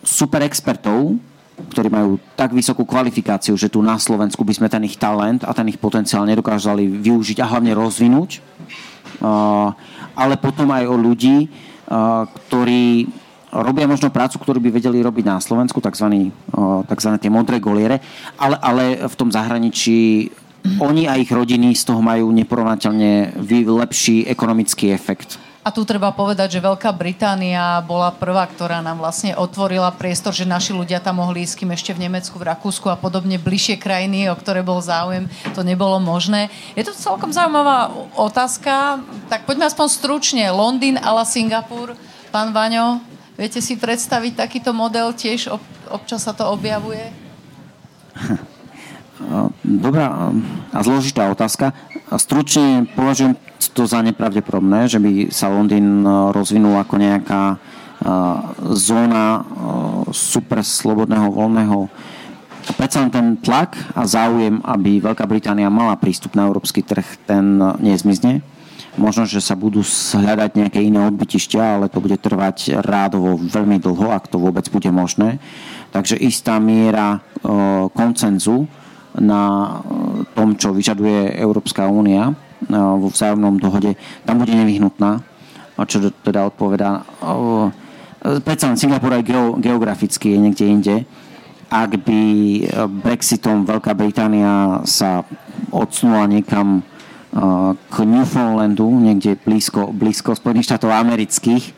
super 0.05 0.43
expertov, 0.47 1.19
ktorí 1.55 1.87
majú 1.87 2.19
tak 2.35 2.51
vysokú 2.51 2.83
kvalifikáciu, 2.83 3.55
že 3.55 3.71
tu 3.71 3.79
na 3.79 3.95
Slovensku 3.95 4.43
by 4.43 4.53
sme 4.55 4.67
ten 4.67 4.83
ich 4.83 4.99
talent 4.99 5.47
a 5.47 5.55
ten 5.55 5.67
ich 5.71 5.79
potenciál 5.79 6.27
nedokázali 6.27 6.83
využiť 6.87 7.39
a 7.39 7.49
hlavne 7.49 7.71
rozvinúť. 7.71 8.43
Ale 10.15 10.35
potom 10.39 10.67
aj 10.71 10.83
o 10.87 10.95
ľudí, 10.99 11.47
ktorí 11.87 13.07
robia 13.55 13.87
možno 13.87 14.11
prácu, 14.11 14.35
ktorú 14.35 14.59
by 14.59 14.69
vedeli 14.75 14.99
robiť 14.99 15.25
na 15.25 15.37
Slovensku, 15.39 15.79
tzv. 15.79 16.31
tzv. 16.91 17.09
tie 17.15 17.31
modré 17.31 17.63
goliere, 17.63 18.03
ale, 18.35 18.59
ale 18.59 18.83
v 19.07 19.15
tom 19.15 19.31
zahraničí 19.31 20.27
oni 20.81 21.05
a 21.05 21.15
ich 21.15 21.29
rodiny 21.29 21.77
z 21.77 21.83
toho 21.87 22.01
majú 22.01 22.33
neporovnateľne 22.33 23.37
lepší 23.69 24.25
ekonomický 24.27 24.91
efekt. 24.91 25.37
A 25.65 25.73
tu 25.73 25.81
treba 25.81 26.13
povedať, 26.13 26.53
že 26.53 26.61
Veľká 26.61 26.93
Británia 26.93 27.81
bola 27.81 28.13
prvá, 28.13 28.45
ktorá 28.45 28.85
nám 28.85 29.01
vlastne 29.01 29.33
otvorila 29.33 29.89
priestor, 29.89 30.29
že 30.29 30.45
naši 30.45 30.77
ľudia 30.77 31.01
tam 31.01 31.25
mohli 31.25 31.41
ísť, 31.41 31.65
kým 31.65 31.73
ešte 31.73 31.89
v 31.97 32.05
Nemecku, 32.05 32.37
v 32.37 32.53
Rakúsku 32.53 32.85
a 32.85 32.93
podobne 32.93 33.41
bližšie 33.41 33.81
krajiny, 33.81 34.29
o 34.29 34.37
ktoré 34.37 34.61
bol 34.61 34.77
záujem, 34.77 35.25
to 35.57 35.65
nebolo 35.65 35.97
možné. 35.97 36.53
Je 36.77 36.85
to 36.85 36.93
celkom 36.93 37.33
zaujímavá 37.33 37.89
otázka, 38.13 39.01
tak 39.25 39.49
poďme 39.49 39.65
aspoň 39.65 39.87
stručne. 39.89 40.45
Londýn 40.53 41.01
ala 41.01 41.25
Singapur. 41.25 41.97
Pán 42.29 42.53
Vaňo, 42.53 43.01
viete 43.33 43.57
si 43.57 43.73
predstaviť 43.73 44.45
takýto 44.45 44.69
model? 44.69 45.17
Tiež 45.17 45.49
ob, 45.49 45.65
občas 45.89 46.29
sa 46.29 46.37
to 46.37 46.45
objavuje? 46.45 47.09
Dobrá 49.65 50.29
a 50.69 50.79
zložitá 50.85 51.25
otázka. 51.25 51.73
Stručne 52.21 52.85
považujem 52.93 53.33
to 53.75 53.83
za 53.83 53.99
nepravdepodobné, 53.99 54.87
že 54.87 54.99
by 55.03 55.33
sa 55.33 55.51
Londýn 55.51 56.07
rozvinul 56.31 56.79
ako 56.79 56.95
nejaká 56.95 57.59
zóna 58.75 59.41
super 60.11 60.59
slobodného, 60.63 61.31
voľného 61.31 61.87
predsa 62.75 63.05
len 63.05 63.13
ten 63.13 63.37
tlak 63.39 63.77
a 63.93 64.09
záujem, 64.09 64.57
aby 64.65 64.97
Veľká 64.97 65.29
Británia 65.29 65.69
mala 65.69 65.93
prístup 66.01 66.33
na 66.33 66.49
európsky 66.49 66.81
trh, 66.81 67.05
ten 67.29 67.61
nezmizne. 67.77 68.41
Možno, 68.95 69.27
že 69.27 69.43
sa 69.43 69.59
budú 69.59 69.83
hľadať 70.15 70.55
nejaké 70.55 70.79
iné 70.79 71.03
odbytišťa, 71.03 71.61
ale 71.61 71.91
to 71.91 71.99
bude 71.99 72.15
trvať 72.15 72.79
rádovo 72.79 73.35
veľmi 73.37 73.77
dlho, 73.77 74.09
ak 74.09 74.31
to 74.31 74.39
vôbec 74.39 74.65
bude 74.71 74.87
možné. 74.87 75.37
Takže 75.91 76.15
istá 76.15 76.57
miera 76.63 77.19
koncenzu 77.91 78.71
na 79.13 79.75
tom, 80.33 80.55
čo 80.55 80.71
vyžaduje 80.71 81.35
Európska 81.37 81.85
únia 81.91 82.33
vo 82.71 83.07
vzájomnom 83.09 83.61
dohode, 83.61 83.93
tam 84.25 84.41
bude 84.41 84.53
nevyhnutná, 84.53 85.21
čo 85.85 86.01
teda 86.23 86.49
odpovedá. 86.49 87.05
Predsa 88.41 88.73
len 88.73 88.79
Singapur 88.79 89.13
aj 89.13 89.27
geograficky 89.61 90.33
je 90.33 90.39
niekde 90.39 90.65
inde. 90.65 90.95
Ak 91.69 91.97
by 91.97 92.21
Brexitom 93.05 93.65
Veľká 93.65 93.97
Británia 93.97 94.81
sa 94.85 95.25
odsunula 95.73 96.29
niekam 96.29 96.81
k 97.75 97.95
Newfoundlandu, 97.99 98.87
niekde 99.01 99.35
blízko, 99.35 99.91
blízko 99.91 100.39
Spojených 100.39 100.71
štátov 100.71 100.93
amerických, 100.95 101.75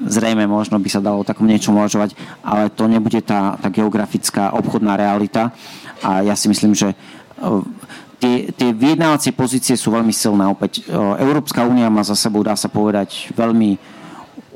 zrejme 0.00 0.46
možno 0.46 0.78
by 0.78 0.88
sa 0.88 1.02
dalo 1.02 1.26
takom 1.26 1.50
niečo 1.50 1.74
uvažovať, 1.74 2.14
ale 2.46 2.70
to 2.70 2.86
nebude 2.86 3.18
tá, 3.26 3.58
tá 3.58 3.68
geografická 3.68 4.54
obchodná 4.54 4.94
realita 4.96 5.50
a 6.00 6.22
ja 6.24 6.32
si 6.38 6.48
myslím, 6.48 6.72
že 6.72 6.94
tie, 8.20 8.52
tie 8.52 8.70
vyjednávacie 8.76 9.32
pozície 9.32 9.74
sú 9.74 9.90
veľmi 9.90 10.12
silné. 10.12 10.44
Opäť 10.46 10.84
e, 10.84 10.92
Európska 11.24 11.64
únia 11.64 11.88
má 11.88 12.04
za 12.04 12.14
sebou, 12.14 12.44
dá 12.44 12.54
sa 12.54 12.68
povedať, 12.68 13.32
veľmi 13.32 13.80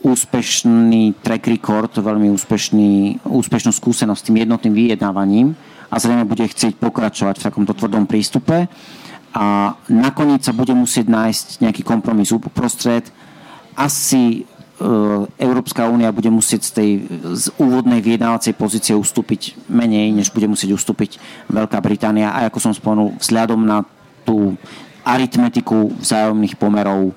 úspešný 0.05 1.25
track 1.25 1.49
record, 1.49 1.97
veľmi 1.97 2.29
úspešný, 2.37 3.25
úspešnú 3.25 3.73
skúsenosť 3.73 4.21
s 4.21 4.27
tým 4.29 4.37
jednotným 4.45 4.75
vyjednávaním 4.77 5.57
a 5.89 5.97
zrejme 5.97 6.29
bude 6.29 6.45
chcieť 6.45 6.77
pokračovať 6.77 7.41
v 7.41 7.47
takomto 7.49 7.73
tvrdom 7.73 8.05
prístupe 8.05 8.69
a 9.33 9.75
nakoniec 9.89 10.45
sa 10.45 10.53
bude 10.53 10.77
musieť 10.77 11.09
nájsť 11.09 11.47
nejaký 11.65 11.83
kompromis 11.83 12.31
uprostred. 12.31 13.09
Asi 13.75 14.47
Európska 15.39 15.87
únia 15.87 16.11
bude 16.11 16.27
musieť 16.35 16.63
z 16.67 16.71
tej 16.75 16.91
z 17.39 17.47
úvodnej 17.63 18.03
vyjednávacej 18.03 18.59
pozície 18.59 18.95
ustúpiť 18.95 19.55
menej, 19.71 20.11
než 20.11 20.35
bude 20.35 20.51
musieť 20.51 20.75
ustúpiť 20.75 21.23
Veľká 21.47 21.79
Británia. 21.79 22.35
A 22.35 22.51
ako 22.51 22.59
som 22.59 22.75
spomenul, 22.75 23.15
vzhľadom 23.23 23.63
na 23.63 23.87
tú 24.27 24.59
aritmetiku 25.07 25.95
vzájomných 26.01 26.59
pomerov 26.59 27.15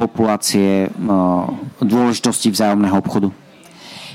populácie, 0.00 0.86
e, 0.86 0.90
dôležitosti 1.84 2.48
vzájomného 2.50 2.96
obchodu. 2.98 3.28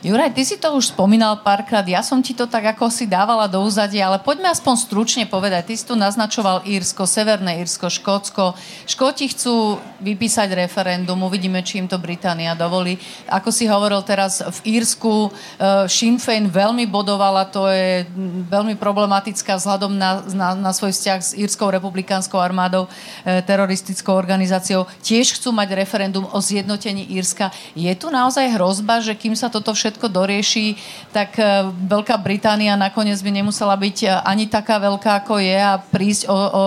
Juraj, 0.04 0.36
ty 0.36 0.44
si 0.44 0.60
to 0.60 0.76
už 0.76 0.92
spomínal 0.92 1.40
párkrát, 1.48 1.88
ja 1.88 2.04
som 2.04 2.20
ti 2.20 2.36
to 2.36 2.44
tak 2.44 2.76
ako 2.76 2.92
si 2.92 3.08
dávala 3.08 3.48
do 3.48 3.64
úzadia, 3.64 4.12
ale 4.12 4.20
poďme 4.20 4.52
aspoň 4.52 4.76
stručne 4.76 5.24
povedať. 5.24 5.72
Ty 5.72 5.74
si 5.80 5.88
tu 5.88 5.96
naznačoval 5.96 6.68
Írsko, 6.68 7.08
Severné 7.08 7.64
Írsko, 7.64 7.88
Škótsko. 7.88 8.52
Škóti 8.84 9.32
chcú 9.32 9.80
vypísať 10.04 10.60
referendum, 10.60 11.24
uvidíme, 11.24 11.64
či 11.64 11.80
im 11.80 11.88
to 11.88 11.96
Británia 11.96 12.52
dovolí. 12.52 13.00
Ako 13.32 13.48
si 13.48 13.64
hovoril 13.64 14.04
teraz, 14.04 14.44
v 14.44 14.76
Írsku 14.76 15.32
uh, 15.32 15.88
Sinn 15.88 16.20
Féin 16.20 16.52
veľmi 16.52 16.84
bodovala, 16.84 17.48
to 17.48 17.72
je 17.72 18.04
veľmi 18.52 18.76
problematická 18.76 19.56
vzhľadom 19.56 19.96
na, 19.96 20.20
na, 20.36 20.52
na 20.52 20.76
svoj 20.76 20.92
vzťah 20.92 21.20
s 21.24 21.32
Írskou 21.32 21.72
republikánskou 21.72 22.44
armádou, 22.44 22.92
uh, 22.92 23.40
teroristickou 23.48 24.12
organizáciou. 24.12 24.84
Tiež 25.00 25.40
chcú 25.40 25.56
mať 25.56 25.80
referendum 25.80 26.28
o 26.28 26.44
zjednotení 26.44 27.08
Írska. 27.16 27.56
Je 27.72 27.96
tu 27.96 28.12
naozaj 28.12 28.60
hrozba, 28.60 29.00
že 29.00 29.16
kým 29.16 29.32
sa 29.32 29.48
toto 29.48 29.72
všetko 29.72 29.93
všetko 29.94 30.10
dorieši, 30.10 30.74
tak 31.14 31.38
e, 31.38 31.70
Veľká 31.70 32.18
Británia 32.18 32.74
nakoniec 32.74 33.22
by 33.22 33.30
nemusela 33.30 33.78
byť 33.78 33.98
e, 34.02 34.08
ani 34.10 34.50
taká 34.50 34.82
veľká, 34.82 35.22
ako 35.22 35.38
je 35.38 35.54
a 35.54 35.78
prísť 35.78 36.26
o, 36.26 36.34
o, 36.34 36.64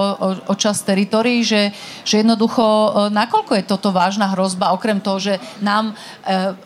o 0.47 0.55
čas 0.55 0.87
teritorií, 0.87 1.43
že, 1.43 1.75
že 2.07 2.23
jednoducho, 2.23 2.63
e, 2.63 2.89
nakoľko 3.11 3.59
je 3.59 3.65
toto 3.67 3.91
vážna 3.91 4.31
hrozba, 4.31 4.71
okrem 4.71 5.03
toho, 5.03 5.19
že 5.19 5.35
nám, 5.59 5.99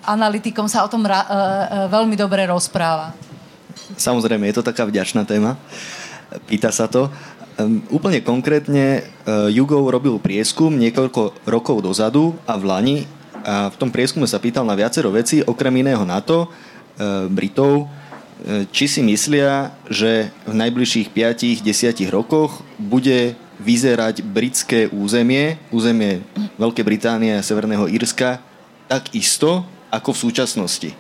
analytikom, 0.04 0.68
sa 0.68 0.84
o 0.84 0.92
tom 0.92 1.06
ra, 1.06 1.24
veľmi 1.88 2.18
dobre 2.18 2.44
rozpráva. 2.44 3.14
Samozrejme, 3.96 4.50
je 4.50 4.56
to 4.60 4.66
taká 4.66 4.84
vďačná 4.84 5.24
téma. 5.24 5.56
Pýta 6.50 6.74
sa 6.74 6.90
to. 6.90 7.08
Úplne 7.92 8.20
konkrétne 8.26 9.04
Jugov 9.52 9.88
robil 9.88 10.18
prieskum 10.18 10.74
niekoľko 10.76 11.46
rokov 11.46 11.84
dozadu 11.84 12.34
a 12.44 12.56
v 12.58 12.64
Lani 12.66 12.96
a 13.44 13.72
v 13.72 13.76
tom 13.80 13.88
prieskume 13.88 14.28
sa 14.28 14.42
pýtal 14.42 14.68
na 14.68 14.76
viacero 14.76 15.08
vecí, 15.12 15.40
okrem 15.44 15.72
iného 15.80 16.04
na 16.04 16.20
to, 16.20 16.44
e, 16.44 17.28
Britov, 17.32 17.86
e, 17.86 18.66
či 18.68 18.84
si 18.88 19.00
myslia, 19.00 19.72
že 19.88 20.28
v 20.44 20.54
najbližších 20.56 21.08
5-10 21.12 22.12
rokoch 22.12 22.60
bude 22.76 23.36
vyzerať 23.60 24.24
britské 24.24 24.88
územie, 24.88 25.60
územie 25.68 26.24
Veľkej 26.56 26.84
Británie 26.84 27.36
a 27.36 27.44
Severného 27.44 27.88
Írska, 27.88 28.40
tak 28.88 29.12
isto 29.12 29.64
ako 29.92 30.16
v 30.16 30.22
súčasnosti. 30.28 30.90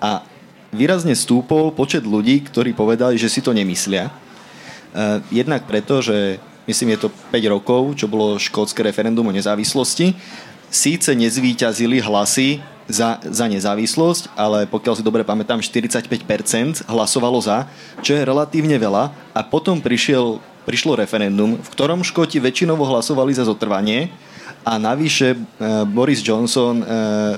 A 0.00 0.24
výrazne 0.72 1.16
stúpol 1.16 1.72
počet 1.72 2.04
ľudí, 2.04 2.44
ktorí 2.44 2.76
povedali, 2.76 3.16
že 3.16 3.32
si 3.32 3.40
to 3.40 3.56
nemyslia. 3.56 4.08
E, 4.08 4.12
jednak 5.32 5.64
preto, 5.64 6.00
že 6.00 6.40
myslím, 6.68 6.96
je 6.96 7.08
to 7.08 7.14
5 7.32 7.54
rokov, 7.54 7.96
čo 7.96 8.08
bolo 8.08 8.40
škótske 8.40 8.80
referendum 8.84 9.28
o 9.28 9.32
nezávislosti 9.32 10.16
síce 10.70 11.14
nezvýťazili 11.14 12.02
hlasy 12.02 12.60
za, 12.86 13.18
za 13.22 13.46
nezávislosť, 13.50 14.34
ale 14.38 14.64
pokiaľ 14.70 14.94
si 14.98 15.02
dobre 15.02 15.26
pamätám, 15.26 15.58
45% 15.58 16.86
hlasovalo 16.86 17.38
za, 17.42 17.66
čo 18.02 18.14
je 18.14 18.22
relatívne 18.22 18.78
veľa. 18.78 19.10
A 19.34 19.40
potom 19.42 19.82
prišiel, 19.82 20.38
prišlo 20.64 20.98
referendum, 20.98 21.58
v 21.58 21.68
ktorom 21.74 22.06
Škoti 22.06 22.38
väčšinovo 22.38 22.86
hlasovali 22.86 23.34
za 23.34 23.46
zotrvanie 23.46 24.10
a 24.66 24.78
navyše 24.78 25.34
e, 25.34 25.38
Boris 25.86 26.22
Johnson 26.22 26.82
e, 26.82 26.86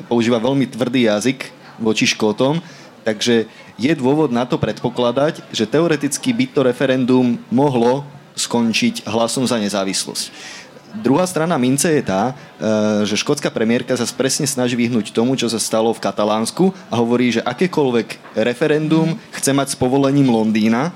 používa 0.08 0.40
veľmi 0.40 0.68
tvrdý 0.68 1.08
jazyk 1.08 1.52
voči 1.80 2.08
Škótom, 2.08 2.60
takže 3.04 3.48
je 3.78 3.92
dôvod 3.94 4.32
na 4.32 4.44
to 4.44 4.56
predpokladať, 4.60 5.44
že 5.52 5.68
teoreticky 5.68 6.32
by 6.32 6.46
to 6.50 6.60
referendum 6.64 7.40
mohlo 7.48 8.04
skončiť 8.38 9.04
hlasom 9.04 9.44
za 9.44 9.58
nezávislosť. 9.58 10.24
Druhá 10.96 11.28
strana 11.28 11.60
mince 11.60 11.92
je 11.92 12.00
tá, 12.00 12.32
e, 12.32 13.04
že 13.04 13.20
škótska 13.20 13.52
premiérka 13.52 13.92
sa 13.92 14.08
presne 14.08 14.48
snaží 14.48 14.72
vyhnúť 14.72 15.12
tomu, 15.12 15.36
čo 15.36 15.44
sa 15.44 15.60
stalo 15.60 15.92
v 15.92 16.00
Katalánsku 16.00 16.72
a 16.88 16.94
hovorí, 16.96 17.28
že 17.28 17.44
akékoľvek 17.44 18.40
referendum 18.40 19.20
chce 19.36 19.52
mať 19.52 19.76
s 19.76 19.76
povolením 19.76 20.32
Londýna, 20.32 20.88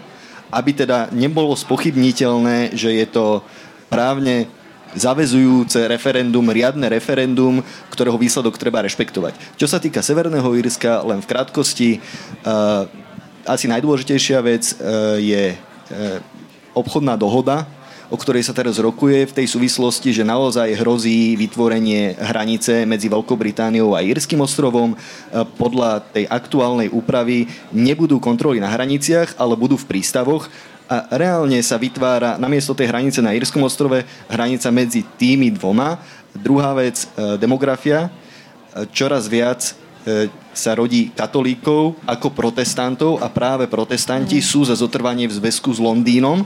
aby 0.48 0.72
teda 0.72 1.12
nebolo 1.12 1.52
spochybniteľné, 1.52 2.72
že 2.72 2.88
je 2.88 3.06
to 3.08 3.44
právne 3.92 4.48
zavezujúce 4.96 5.88
referendum, 5.88 6.44
riadne 6.52 6.88
referendum, 6.88 7.60
ktorého 7.92 8.16
výsledok 8.16 8.56
treba 8.60 8.84
rešpektovať. 8.84 9.56
Čo 9.56 9.68
sa 9.68 9.80
týka 9.80 10.04
Severného 10.04 10.52
Írska, 10.56 11.00
len 11.04 11.24
v 11.24 11.30
krátkosti, 11.32 11.90
uh, 12.44 12.84
asi 13.48 13.72
najdôležitejšia 13.72 14.38
vec 14.44 14.76
uh, 14.76 15.16
je 15.16 15.56
obchodná 16.72 17.20
dohoda, 17.20 17.68
o 18.12 18.16
ktorej 18.20 18.44
sa 18.44 18.52
teraz 18.52 18.76
rokuje 18.76 19.24
v 19.24 19.36
tej 19.40 19.46
súvislosti, 19.48 20.12
že 20.12 20.20
naozaj 20.20 20.76
hrozí 20.76 21.32
vytvorenie 21.40 22.12
hranice 22.20 22.84
medzi 22.84 23.08
Veľkou 23.08 23.32
Britániou 23.40 23.96
a 23.96 24.04
Írským 24.04 24.36
ostrovom. 24.44 24.92
E, 24.92 24.96
podľa 25.56 26.04
tej 26.12 26.28
aktuálnej 26.28 26.92
úpravy 26.92 27.48
nebudú 27.72 28.20
kontroly 28.20 28.60
na 28.60 28.68
hraniciach, 28.68 29.40
ale 29.40 29.56
budú 29.56 29.80
v 29.80 29.88
prístavoch 29.88 30.52
a 30.92 31.08
reálne 31.16 31.56
sa 31.64 31.80
vytvára 31.80 32.36
namiesto 32.36 32.76
tej 32.76 32.92
hranice 32.92 33.24
na 33.24 33.32
Írskom 33.32 33.64
ostrove 33.64 34.04
hranica 34.28 34.68
medzi 34.68 35.08
tými 35.16 35.48
dvoma. 35.48 35.96
Druhá 36.36 36.76
vec, 36.76 37.08
e, 37.16 37.40
demografia. 37.40 38.12
E, 38.76 38.84
čoraz 38.92 39.24
viac 39.24 39.80
sa 40.50 40.74
rodí 40.74 41.14
katolíkov 41.14 41.94
ako 42.10 42.34
protestantov 42.34 43.22
a 43.22 43.30
práve 43.30 43.70
protestanti 43.70 44.42
sú 44.42 44.66
za 44.66 44.74
zotrvanie 44.74 45.30
v 45.30 45.38
zväzku 45.38 45.70
s 45.70 45.78
Londýnom 45.78 46.42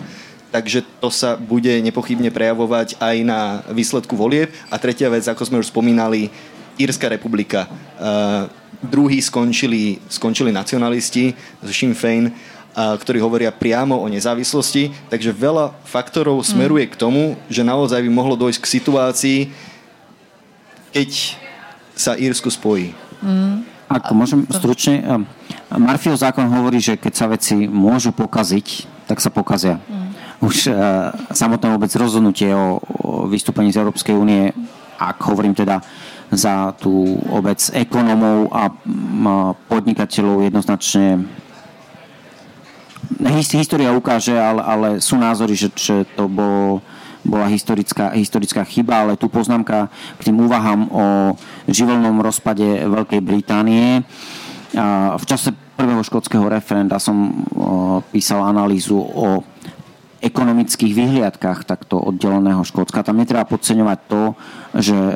takže 0.51 0.82
to 1.02 1.09
sa 1.10 1.35
bude 1.36 1.70
nepochybne 1.82 2.31
prejavovať 2.31 2.98
aj 2.98 3.16
na 3.27 3.40
výsledku 3.70 4.14
volieb. 4.14 4.51
A 4.70 4.78
tretia 4.81 5.10
vec, 5.10 5.27
ako 5.27 5.43
sme 5.44 5.60
už 5.60 5.70
spomínali, 5.70 6.31
Írska 6.77 7.09
republika. 7.09 7.64
Uh, 7.97 8.52
druhí 8.85 9.16
skončili, 9.24 9.97
skončili 10.12 10.52
nacionalisti 10.52 11.32
z 11.64 11.68
Sinn 11.73 11.97
Féin, 11.97 12.28
uh, 12.28 12.93
ktorí 13.01 13.16
hovoria 13.16 13.48
priamo 13.48 13.97
o 13.97 14.06
nezávislosti, 14.12 14.93
takže 15.09 15.32
veľa 15.32 15.73
faktorov 15.89 16.44
mm. 16.44 16.47
smeruje 16.52 16.85
k 16.93 17.01
tomu, 17.01 17.40
že 17.48 17.64
naozaj 17.64 18.05
by 18.05 18.10
mohlo 18.12 18.36
dojsť 18.36 18.60
k 18.60 18.73
situácii, 18.77 19.39
keď 20.93 21.10
sa 21.97 22.12
Írsku 22.12 22.52
spojí. 22.52 22.93
Mm. 23.24 23.64
Ako 23.89 24.12
môžem 24.12 24.44
stručne, 24.52 25.01
Marfio 25.73 26.12
zákon 26.18 26.44
hovorí, 26.51 26.82
že 26.82 26.98
keď 26.98 27.12
sa 27.14 27.27
veci 27.31 27.55
môžu 27.70 28.12
pokaziť, 28.12 28.85
tak 29.09 29.23
sa 29.23 29.32
pokazia. 29.32 29.81
Mm. 29.89 29.95
Už 30.45 30.69
samotné 31.33 31.67
vôbec 31.73 31.93
rozhodnutie 31.97 32.53
o, 32.53 32.81
vystúpení 33.31 33.73
z 33.73 33.81
Európskej 33.81 34.13
únie, 34.13 34.53
ak 35.01 35.17
hovorím 35.29 35.57
teda 35.57 35.81
za 36.29 36.75
tú 36.77 37.23
obec 37.31 37.63
ekonomov 37.73 38.51
a 38.51 38.69
podnikateľov 39.71 40.45
jednoznačne 40.45 41.23
história 43.55 43.95
ukáže, 43.95 44.35
ale, 44.35 44.63
ale 44.63 44.89
sú 44.99 45.15
názory, 45.15 45.55
že, 45.55 45.71
že 45.79 46.03
to 46.19 46.27
bolo, 46.27 46.83
bola 47.23 47.47
historická, 47.47 48.11
historická 48.19 48.67
chyba, 48.67 49.07
ale 49.07 49.13
tu 49.15 49.31
poznámka 49.31 49.87
k 50.19 50.27
tým 50.27 50.43
úvahám 50.43 50.91
o 50.91 51.05
živelnom 51.71 52.19
rozpade 52.19 52.67
Veľkej 52.87 53.21
Británie. 53.23 54.03
V 55.17 55.25
čase 55.25 55.55
prvého 55.79 56.03
škótskeho 56.03 56.51
referenda 56.51 56.99
som 56.99 57.47
písal 58.11 58.43
analýzu 58.43 58.99
o 58.99 59.47
ekonomických 60.27 60.93
vyhliadkách 60.93 61.62
takto 61.62 62.03
oddeleného 62.03 62.66
Škótska. 62.66 63.07
Tam 63.07 63.16
netreba 63.16 63.47
podceňovať 63.47 63.98
to, 64.11 64.23
že 64.74 64.98
e, 64.98 65.15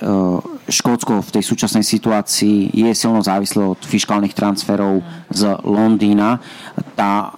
Škótsko 0.71 1.19
v 1.19 1.35
tej 1.35 1.45
súčasnej 1.45 1.83
situácii 1.83 2.71
je 2.71 2.91
silno 2.95 3.19
závislé 3.21 3.67
od 3.67 3.83
fiskálnych 3.83 4.33
transferov 4.39 5.03
z 5.35 5.51
Londýna. 5.67 6.39
Tá, 6.95 7.35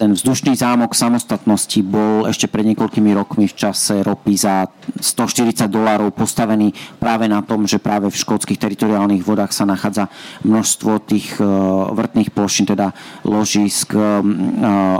ten 0.00 0.16
vzdušný 0.16 0.56
zámok 0.56 0.96
samostatnosti 0.96 1.76
bol 1.84 2.24
ešte 2.24 2.48
pred 2.48 2.64
niekoľkými 2.72 3.12
rokmi 3.12 3.44
v 3.44 3.52
čase 3.52 4.00
ropy 4.00 4.32
za 4.32 4.64
140 4.96 5.68
dolárov 5.68 6.08
postavený 6.16 6.72
práve 6.96 7.28
na 7.28 7.44
tom, 7.44 7.68
že 7.68 7.76
práve 7.76 8.08
v 8.08 8.16
škótskych 8.16 8.56
teritoriálnych 8.56 9.20
vodách 9.20 9.52
sa 9.52 9.68
nachádza 9.68 10.08
množstvo 10.40 11.04
tých 11.04 11.36
e, 11.36 11.44
vrtných 11.92 12.32
plošín, 12.32 12.64
teda 12.64 12.96
ložisk 13.28 13.92
e, 13.92 14.00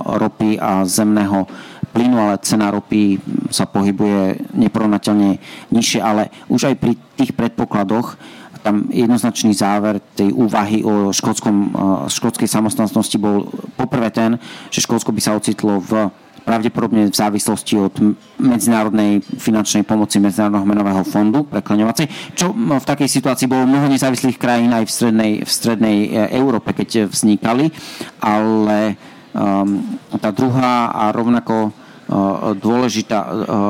ropy 0.05 0.61
a 0.61 0.85
zemného 0.85 1.49
plynu, 1.91 2.17
ale 2.17 2.43
cena 2.43 2.71
ropy 2.71 3.19
sa 3.51 3.67
pohybuje 3.67 4.55
neporovnateľne 4.55 5.39
nižšie, 5.75 6.01
ale 6.01 6.31
už 6.47 6.71
aj 6.71 6.75
pri 6.79 6.93
tých 7.19 7.35
predpokladoch 7.35 8.19
tam 8.61 8.93
jednoznačný 8.93 9.57
záver 9.57 10.05
tej 10.15 10.37
úvahy 10.37 10.85
o 10.85 11.11
škótskom, 11.11 11.57
eh, 11.57 11.71
škótskej 12.13 12.49
samostatnosti 12.49 13.17
bol 13.17 13.49
poprvé 13.75 14.13
ten, 14.13 14.37
že 14.69 14.85
Škótsko 14.85 15.11
by 15.17 15.21
sa 15.21 15.37
ocitlo 15.37 15.81
v 15.81 16.13
pravdepodobne 16.41 17.13
v 17.13 17.15
závislosti 17.15 17.77
od 17.77 17.95
medzinárodnej 18.41 19.21
finančnej 19.21 19.85
pomoci 19.85 20.17
Medzinárodného 20.19 20.65
menového 20.65 21.05
fondu 21.05 21.45
prekleňovacej, 21.45 22.33
čo 22.33 22.57
v 22.57 22.81
takej 22.81 23.09
situácii 23.13 23.45
bolo 23.45 23.69
mnoho 23.69 23.93
nezávislých 23.93 24.41
krajín 24.41 24.73
aj 24.73 24.89
v 24.89 24.93
strednej, 24.93 25.33
v 25.45 25.51
strednej 25.51 25.97
eh, 26.09 26.11
Európe, 26.37 26.73
keď 26.73 27.13
vznikali, 27.13 27.73
ale 28.21 28.97
tá 30.21 30.31
druhá 30.31 30.87
a 30.87 31.11
rovnako 31.11 31.73
dôležitá, 32.59 33.21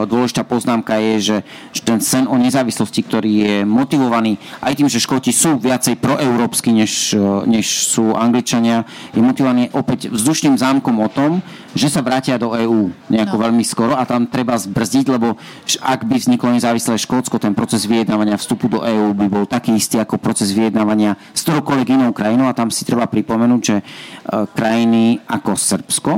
dôležitá 0.09 0.43
poznámka 0.49 0.97
je, 0.97 1.15
že, 1.21 1.39
že 1.77 1.81
ten 1.85 2.01
sen 2.01 2.25
o 2.25 2.41
nezávislosti, 2.41 3.05
ktorý 3.05 3.33
je 3.45 3.57
motivovaný 3.69 4.41
aj 4.65 4.81
tým, 4.81 4.89
že 4.89 5.03
Škóti 5.03 5.29
sú 5.29 5.61
viacej 5.61 6.01
proeurópsky, 6.01 6.73
než, 6.73 7.13
než 7.45 7.85
sú 7.85 8.17
Angličania, 8.17 8.89
je 9.13 9.21
motivovaný 9.21 9.69
opäť 9.77 10.09
vzdušným 10.09 10.57
zámkom 10.57 10.97
o 11.05 11.09
tom, 11.13 11.45
že 11.77 11.93
sa 11.93 12.01
vrátia 12.01 12.41
do 12.41 12.57
EÚ 12.57 12.91
nejako 13.13 13.37
no. 13.37 13.43
veľmi 13.45 13.65
skoro 13.65 13.93
a 13.95 14.09
tam 14.09 14.25
treba 14.25 14.57
zbrzdiť, 14.57 15.07
lebo 15.13 15.37
ak 15.85 16.09
by 16.09 16.17
vzniklo 16.17 16.51
nezávislé 16.57 16.97
Škótsko, 16.97 17.37
ten 17.37 17.53
proces 17.53 17.85
vyjednávania 17.85 18.41
vstupu 18.41 18.73
do 18.73 18.81
EÚ 18.81 19.13
by 19.13 19.27
bol 19.29 19.45
taký 19.45 19.77
istý 19.77 20.01
ako 20.01 20.17
proces 20.17 20.51
vyjednávania 20.57 21.15
s 21.37 21.45
ktoroukoľvek 21.45 21.89
inou 21.95 22.11
krajinou 22.17 22.49
a 22.49 22.57
tam 22.57 22.73
si 22.73 22.89
treba 22.89 23.05
pripomenúť, 23.05 23.61
že 23.63 23.77
krajiny 24.57 25.23
ako 25.29 25.55
Srbsko, 25.55 26.13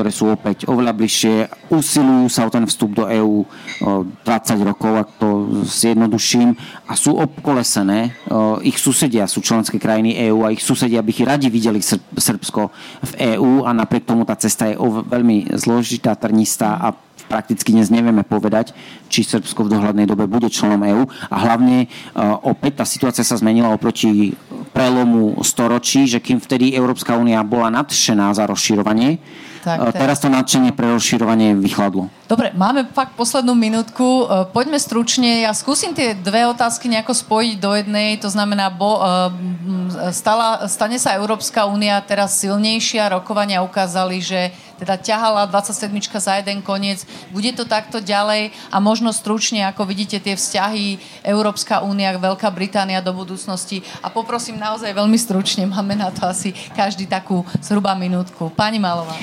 ktoré 0.00 0.16
sú 0.16 0.32
opäť 0.32 0.64
oveľa 0.64 0.96
bližšie, 0.96 1.68
usilujú 1.68 2.32
sa 2.32 2.48
o 2.48 2.50
ten 2.50 2.64
vstup 2.64 2.96
do 2.96 3.04
EÚ 3.04 3.44
20 3.84 4.24
rokov, 4.64 4.96
ak 4.96 5.08
to 5.20 5.28
zjednoduším, 5.68 6.56
a 6.88 6.96
sú 6.96 7.20
obkolesené. 7.20 8.16
Ich 8.64 8.80
susedia 8.80 9.28
sú 9.28 9.44
členské 9.44 9.76
krajiny 9.76 10.16
EÚ 10.32 10.48
a 10.48 10.56
ich 10.56 10.64
susedia 10.64 11.04
by 11.04 11.12
ich 11.12 11.20
radi 11.20 11.52
videli 11.52 11.84
Srbsko 12.16 12.72
v 13.04 13.36
EÚ 13.36 13.68
a 13.68 13.76
napriek 13.76 14.08
tomu 14.08 14.24
tá 14.24 14.40
cesta 14.40 14.72
je 14.72 14.80
veľmi 14.80 15.52
zložitá, 15.60 16.16
trnistá 16.16 16.80
a 16.80 16.96
prakticky 17.28 17.76
dnes 17.76 17.92
nevieme 17.92 18.24
povedať, 18.24 18.72
či 19.12 19.20
Srbsko 19.20 19.68
v 19.68 19.72
dohľadnej 19.76 20.08
dobe 20.08 20.24
bude 20.24 20.48
členom 20.48 20.80
EÚ 20.80 21.04
a 21.28 21.36
hlavne 21.44 21.92
opäť 22.40 22.80
tá 22.80 22.88
situácia 22.88 23.20
sa 23.20 23.36
zmenila 23.36 23.68
oproti 23.68 24.32
prelomu 24.72 25.36
storočí, 25.44 26.08
že 26.08 26.24
kým 26.24 26.40
vtedy 26.40 26.72
Európska 26.72 27.20
únia 27.20 27.44
bola 27.44 27.68
nadšená 27.68 28.32
za 28.32 28.48
rozširovanie, 28.48 29.20
tak, 29.60 29.92
teraz 29.92 30.16
to 30.20 30.32
nadšenie 30.32 30.72
pre 30.72 30.88
rozširovanie 30.96 31.52
vychladlo. 31.60 32.08
Dobre, 32.24 32.54
máme 32.56 32.88
fakt 32.94 33.18
poslednú 33.18 33.52
minútku. 33.52 34.24
E, 34.24 34.24
poďme 34.54 34.80
stručne. 34.80 35.44
Ja 35.44 35.52
skúsim 35.52 35.92
tie 35.92 36.16
dve 36.16 36.46
otázky 36.48 36.88
nejako 36.88 37.12
spojiť 37.12 37.56
do 37.58 37.70
jednej. 37.76 38.16
To 38.24 38.32
znamená, 38.32 38.72
bo, 38.72 38.96
e, 38.96 40.12
stala, 40.14 40.64
stane 40.70 40.96
sa 40.96 41.18
Európska 41.18 41.68
únia 41.68 42.00
teraz 42.00 42.40
silnejšia. 42.40 43.12
Rokovania 43.12 43.60
ukázali, 43.66 44.22
že 44.22 44.54
teda 44.80 44.96
ťahala 44.96 45.44
27 45.44 45.92
za 46.16 46.40
jeden 46.40 46.64
koniec. 46.64 47.04
Bude 47.28 47.52
to 47.52 47.68
takto 47.68 48.00
ďalej 48.00 48.56
a 48.72 48.80
možno 48.80 49.12
stručne, 49.12 49.68
ako 49.68 49.84
vidíte, 49.84 50.16
tie 50.16 50.38
vzťahy 50.38 50.96
Európska 51.20 51.84
únia, 51.84 52.16
Veľká 52.16 52.48
Británia 52.48 53.04
do 53.04 53.12
budúcnosti. 53.12 53.84
A 54.00 54.08
poprosím 54.08 54.56
naozaj 54.56 54.96
veľmi 54.96 55.18
stručne, 55.20 55.68
máme 55.68 55.98
na 56.00 56.08
to 56.08 56.24
asi 56.24 56.56
každý 56.72 57.04
takú 57.04 57.44
zhruba 57.60 57.92
minútku. 57.92 58.48
Pani 58.56 58.80
Malová. 58.80 59.18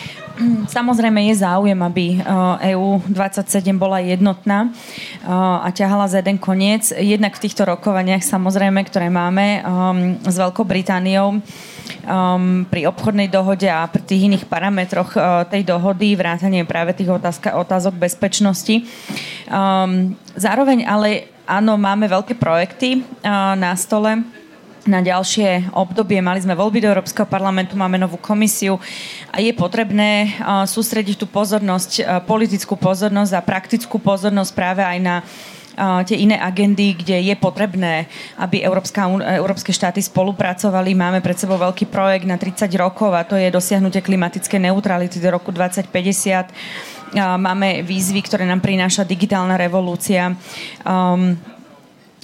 Samozrejme 0.68 1.34
je 1.34 1.41
záujem, 1.41 1.80
aby 1.81 2.22
EU 2.73 3.01
e 3.01 3.09
27 3.09 3.73
bola 3.73 3.97
jednotná 3.97 4.69
e, 4.69 4.69
a 5.34 5.68
ťahala 5.73 6.05
za 6.05 6.22
jeden 6.22 6.38
koniec. 6.38 6.93
Jednak 6.93 7.34
v 7.38 7.43
týchto 7.49 7.65
rokovaniach 7.65 8.22
samozrejme, 8.22 8.85
ktoré 8.85 9.09
máme 9.09 9.65
um, 9.65 10.22
s 10.22 10.35
Veľkou 10.38 10.61
Britániou, 10.61 11.41
um, 12.07 12.64
pri 12.69 12.85
obchodnej 12.85 13.27
dohode 13.34 13.65
a 13.65 13.89
pri 13.89 14.03
tých 14.05 14.30
iných 14.30 14.45
parametroch 14.45 15.18
uh, 15.18 15.43
tej 15.49 15.65
dohody, 15.65 16.14
vrátanie 16.14 16.64
práve 16.69 16.93
tých 16.93 17.09
otázka, 17.09 17.57
otázok 17.57 17.97
bezpečnosti. 17.97 18.85
Um, 19.49 20.14
zároveň 20.38 20.85
ale 20.85 21.34
áno, 21.49 21.81
máme 21.81 22.05
veľké 22.05 22.38
projekty 22.38 23.01
uh, 23.01 23.57
na 23.57 23.73
stole 23.73 24.22
na 24.88 25.03
ďalšie 25.03 25.76
obdobie. 25.76 26.23
Mali 26.23 26.41
sme 26.41 26.55
voľby 26.55 26.81
do 26.84 26.91
Európskeho 26.91 27.27
parlamentu, 27.27 27.76
máme 27.76 27.99
novú 27.99 28.15
komisiu 28.18 28.80
a 29.30 29.43
je 29.43 29.51
potrebné 29.51 30.39
sústrediť 30.65 31.19
tú 31.19 31.27
pozornosť, 31.27 32.23
politickú 32.26 32.80
pozornosť 32.80 33.31
a 33.35 33.45
praktickú 33.45 33.99
pozornosť 33.99 34.51
práve 34.55 34.81
aj 34.81 34.99
na 35.03 35.15
tie 35.77 36.18
iné 36.18 36.41
agendy, 36.41 36.97
kde 36.97 37.22
je 37.22 37.35
potrebné, 37.38 38.09
aby 38.41 38.65
Európska, 38.65 39.05
európske 39.38 39.69
štáty 39.69 40.01
spolupracovali. 40.01 40.97
Máme 40.97 41.22
pred 41.22 41.38
sebou 41.38 41.61
veľký 41.61 41.85
projekt 41.93 42.26
na 42.26 42.41
30 42.41 42.65
rokov 42.81 43.14
a 43.14 43.22
to 43.22 43.38
je 43.38 43.53
dosiahnutie 43.53 44.01
klimatickej 44.01 44.57
neutrality 44.57 45.22
do 45.22 45.30
roku 45.30 45.53
2050. 45.53 47.14
Máme 47.38 47.85
výzvy, 47.85 48.26
ktoré 48.26 48.43
nám 48.49 48.65
prináša 48.65 49.05
digitálna 49.05 49.55
revolúcia. 49.55 50.34
Um, 50.81 51.38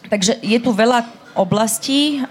takže 0.09 0.41
je 0.41 0.57
tu 0.57 0.73
veľa 0.73 1.22
oblasti, 1.33 2.21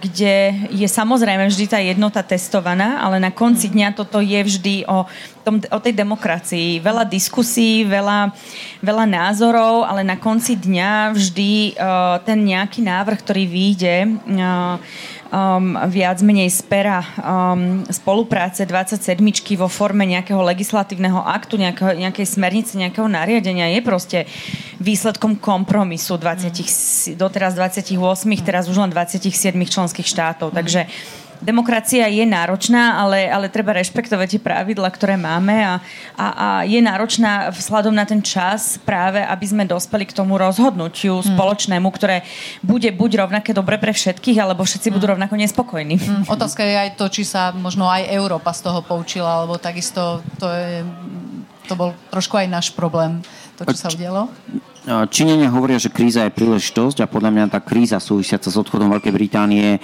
kde 0.00 0.68
je 0.72 0.88
samozrejme 0.88 1.48
vždy 1.48 1.66
tá 1.68 1.78
jednota 1.80 2.20
testovaná, 2.20 3.00
ale 3.00 3.20
na 3.20 3.32
konci 3.32 3.68
mhm. 3.68 3.74
dňa 3.74 3.88
toto 3.96 4.18
je 4.20 4.40
vždy 4.40 4.74
o, 4.88 5.08
tom, 5.42 5.60
o 5.60 5.78
tej 5.80 5.94
demokracii. 5.96 6.80
Veľa 6.80 7.04
diskusí, 7.08 7.84
veľa, 7.88 8.32
veľa 8.84 9.04
názorov, 9.08 9.88
ale 9.88 10.04
na 10.04 10.20
konci 10.20 10.56
dňa 10.56 11.16
vždy 11.16 11.80
ten 12.24 12.38
nejaký 12.44 12.84
návrh, 12.84 13.18
ktorý 13.24 13.44
vyjde, 13.48 13.96
um, 15.30 15.78
viac 15.88 16.18
menej 16.22 16.50
z 16.50 16.66
um, 16.66 17.86
spolupráce 17.86 18.66
27 18.66 19.18
vo 19.56 19.70
forme 19.70 20.04
nejakého 20.06 20.42
legislatívneho 20.42 21.22
aktu, 21.22 21.56
nejakého, 21.56 21.96
nejakej 21.96 22.26
smernice, 22.26 22.78
nejakého 22.78 23.06
nariadenia 23.06 23.70
je 23.74 23.80
proste 23.80 24.18
výsledkom 24.82 25.38
kompromisu 25.38 26.18
20, 26.18 26.50
mm. 26.50 27.18
doteraz 27.18 27.54
28, 27.54 27.96
teraz 28.42 28.66
už 28.66 28.76
len 28.76 28.90
27 28.90 29.54
členských 29.54 30.06
štátov. 30.06 30.50
Takže 30.50 30.90
demokracia 31.40 32.06
je 32.06 32.24
náročná, 32.24 33.00
ale, 33.00 33.26
ale 33.26 33.48
treba 33.48 33.76
rešpektovať 33.76 34.36
tie 34.36 34.40
pravidla, 34.40 34.88
ktoré 34.92 35.16
máme 35.16 35.56
a, 35.64 35.74
a, 36.14 36.26
a 36.28 36.48
je 36.68 36.80
náročná 36.80 37.50
vzhľadom 37.50 37.96
na 37.96 38.04
ten 38.04 38.20
čas 38.20 38.76
práve, 38.80 39.20
aby 39.24 39.46
sme 39.48 39.64
dospeli 39.64 40.06
k 40.06 40.16
tomu 40.16 40.36
rozhodnutiu 40.36 41.20
hmm. 41.20 41.34
spoločnému, 41.34 41.88
ktoré 41.90 42.22
bude 42.60 42.92
buď 42.92 43.26
rovnaké 43.26 43.50
dobre 43.56 43.80
pre 43.80 43.90
všetkých, 43.90 44.38
alebo 44.38 44.62
všetci 44.62 44.92
hmm. 44.92 44.96
budú 45.00 45.06
rovnako 45.16 45.34
nespokojní. 45.40 45.96
Hmm. 45.96 46.24
Otázka 46.28 46.62
je 46.62 46.76
aj 46.76 46.90
to, 47.00 47.08
či 47.08 47.24
sa 47.24 47.50
možno 47.56 47.88
aj 47.88 48.06
Európa 48.12 48.52
z 48.52 48.70
toho 48.70 48.84
poučila, 48.84 49.42
alebo 49.42 49.56
takisto 49.56 50.20
to, 50.36 50.46
je, 50.46 50.84
to 51.66 51.74
bol 51.74 51.96
trošku 52.12 52.36
aj 52.36 52.46
náš 52.46 52.66
problém, 52.70 53.24
to, 53.56 53.64
čo 53.64 53.76
sa 53.76 53.88
udialo. 53.88 54.28
Číňania 54.80 55.52
hovoria, 55.52 55.76
že 55.76 55.92
kríza 55.92 56.24
je 56.24 56.32
príležitosť 56.32 57.04
a 57.04 57.10
podľa 57.10 57.30
mňa 57.36 57.52
tá 57.52 57.60
kríza 57.60 58.00
súvisiaca 58.00 58.48
s 58.48 58.56
odchodom 58.56 58.88
Veľkej 58.96 59.12
Británie 59.12 59.76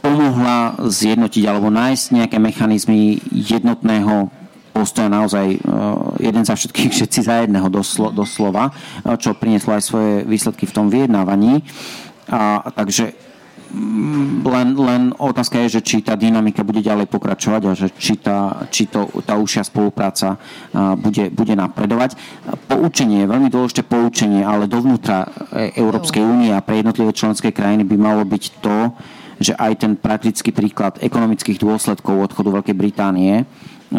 pomohla 0.00 0.80
zjednotiť 0.80 1.44
alebo 1.46 1.72
nájsť 1.72 2.04
nejaké 2.12 2.38
mechanizmy 2.38 3.20
jednotného 3.30 4.30
postoja 4.70 5.08
naozaj 5.08 5.56
jeden 6.20 6.44
za 6.44 6.52
všetkých, 6.52 6.92
všetci 6.96 7.20
za 7.24 7.34
jedného 7.44 7.68
doslo, 7.72 8.12
doslova, 8.12 8.70
čo 9.16 9.32
prinieslo 9.32 9.72
aj 9.72 9.82
svoje 9.82 10.12
výsledky 10.28 10.68
v 10.68 10.74
tom 10.76 10.86
vyjednávaní. 10.92 11.64
A, 12.26 12.60
takže 12.74 13.16
Mm, 13.76 14.46
len, 14.46 14.78
len 14.78 15.02
otázka 15.18 15.58
je, 15.66 15.78
že 15.78 15.80
či 15.82 15.96
tá 15.98 16.14
dynamika 16.14 16.62
bude 16.62 16.78
ďalej 16.78 17.10
pokračovať 17.10 17.62
a 17.66 17.72
že 17.74 17.90
či 17.98 18.14
tá, 18.14 18.62
či 18.70 18.86
to, 18.86 19.10
tá 19.26 19.34
užšia 19.34 19.66
spolupráca 19.66 20.38
bude, 21.02 21.34
bude 21.34 21.58
napredovať. 21.58 22.14
Poučenie, 22.70 23.26
veľmi 23.26 23.50
dôležité 23.50 23.82
poučenie, 23.82 24.46
ale 24.46 24.70
dovnútra 24.70 25.26
e, 25.50 25.74
Európskej 25.82 26.22
únie 26.22 26.54
a 26.54 26.62
pre 26.62 26.78
jednotlivé 26.78 27.10
členské 27.10 27.50
krajiny 27.50 27.82
by 27.82 27.96
malo 27.98 28.22
byť 28.22 28.44
to, 28.62 28.94
že 29.36 29.52
aj 29.56 29.72
ten 29.84 29.92
praktický 29.96 30.52
príklad 30.52 30.96
ekonomických 31.00 31.60
dôsledkov 31.60 32.32
odchodu 32.32 32.48
Veľkej 32.60 32.76
Británie 32.76 33.42
e, 33.42 33.44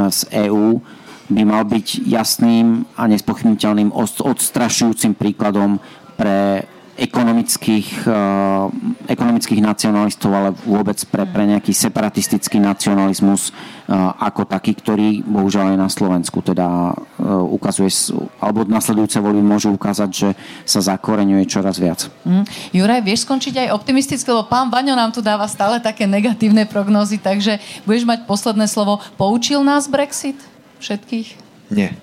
z 0.09 0.19
EÚ 0.49 0.81
by 1.27 1.43
mal 1.43 1.67
byť 1.67 2.07
jasným 2.07 2.87
a 2.95 3.03
nespochybniteľným 3.11 3.91
odstrašujúcim 4.23 5.11
príkladom 5.11 5.75
pre 6.15 6.63
ekonomických, 6.97 8.09
uh, 8.09 8.73
ekonomických 9.05 9.61
nacionalistov, 9.61 10.33
ale 10.33 10.49
vôbec 10.65 10.97
pre, 11.07 11.23
pre 11.29 11.45
nejaký 11.45 11.69
separatistický 11.69 12.57
nacionalizmus 12.57 13.53
uh, 13.53 14.17
ako 14.17 14.49
taký, 14.49 14.73
ktorý 14.73 15.21
bohužiaľ 15.21 15.77
aj 15.77 15.77
na 15.77 15.89
Slovensku 15.93 16.41
teda 16.41 16.97
uh, 16.97 17.45
ukazuje, 17.53 17.93
alebo 18.41 18.65
nasledujúce 18.65 19.21
voľby 19.21 19.45
môžu 19.45 19.69
ukázať, 19.77 20.09
že 20.09 20.29
sa 20.65 20.81
zakoreňuje 20.81 21.45
čoraz 21.45 21.77
viac. 21.77 22.09
Mm. 22.25 22.43
Juraj, 22.73 23.01
vieš 23.05 23.29
skončiť 23.29 23.69
aj 23.69 23.73
optimisticky, 23.77 24.27
lebo 24.33 24.49
pán 24.49 24.73
Vaňo 24.73 24.97
nám 24.97 25.13
tu 25.13 25.21
dáva 25.21 25.45
stále 25.45 25.77
také 25.77 26.09
negatívne 26.09 26.65
prognózy, 26.65 27.21
takže 27.21 27.61
budeš 27.85 28.09
mať 28.09 28.25
posledné 28.25 28.65
slovo. 28.65 28.99
Poučil 29.15 29.61
nás 29.61 29.85
Brexit 29.85 30.41
všetkých? 30.81 31.45
Nie. 31.69 31.93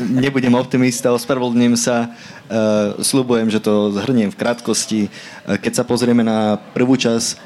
Nebudem 0.00 0.54
optimista, 0.56 1.14
ospravedlňujem 1.14 1.76
sa. 1.78 2.12
Uh, 2.50 2.98
slubujem, 2.98 3.46
že 3.52 3.62
to 3.62 3.94
zhrniem 3.94 4.32
v 4.32 4.40
krátkosti. 4.40 5.00
Uh, 5.06 5.60
keď 5.60 5.80
sa 5.80 5.84
pozrieme 5.86 6.26
na 6.26 6.58
prvú 6.74 6.98
časť 6.98 7.26
uh, 7.34 7.38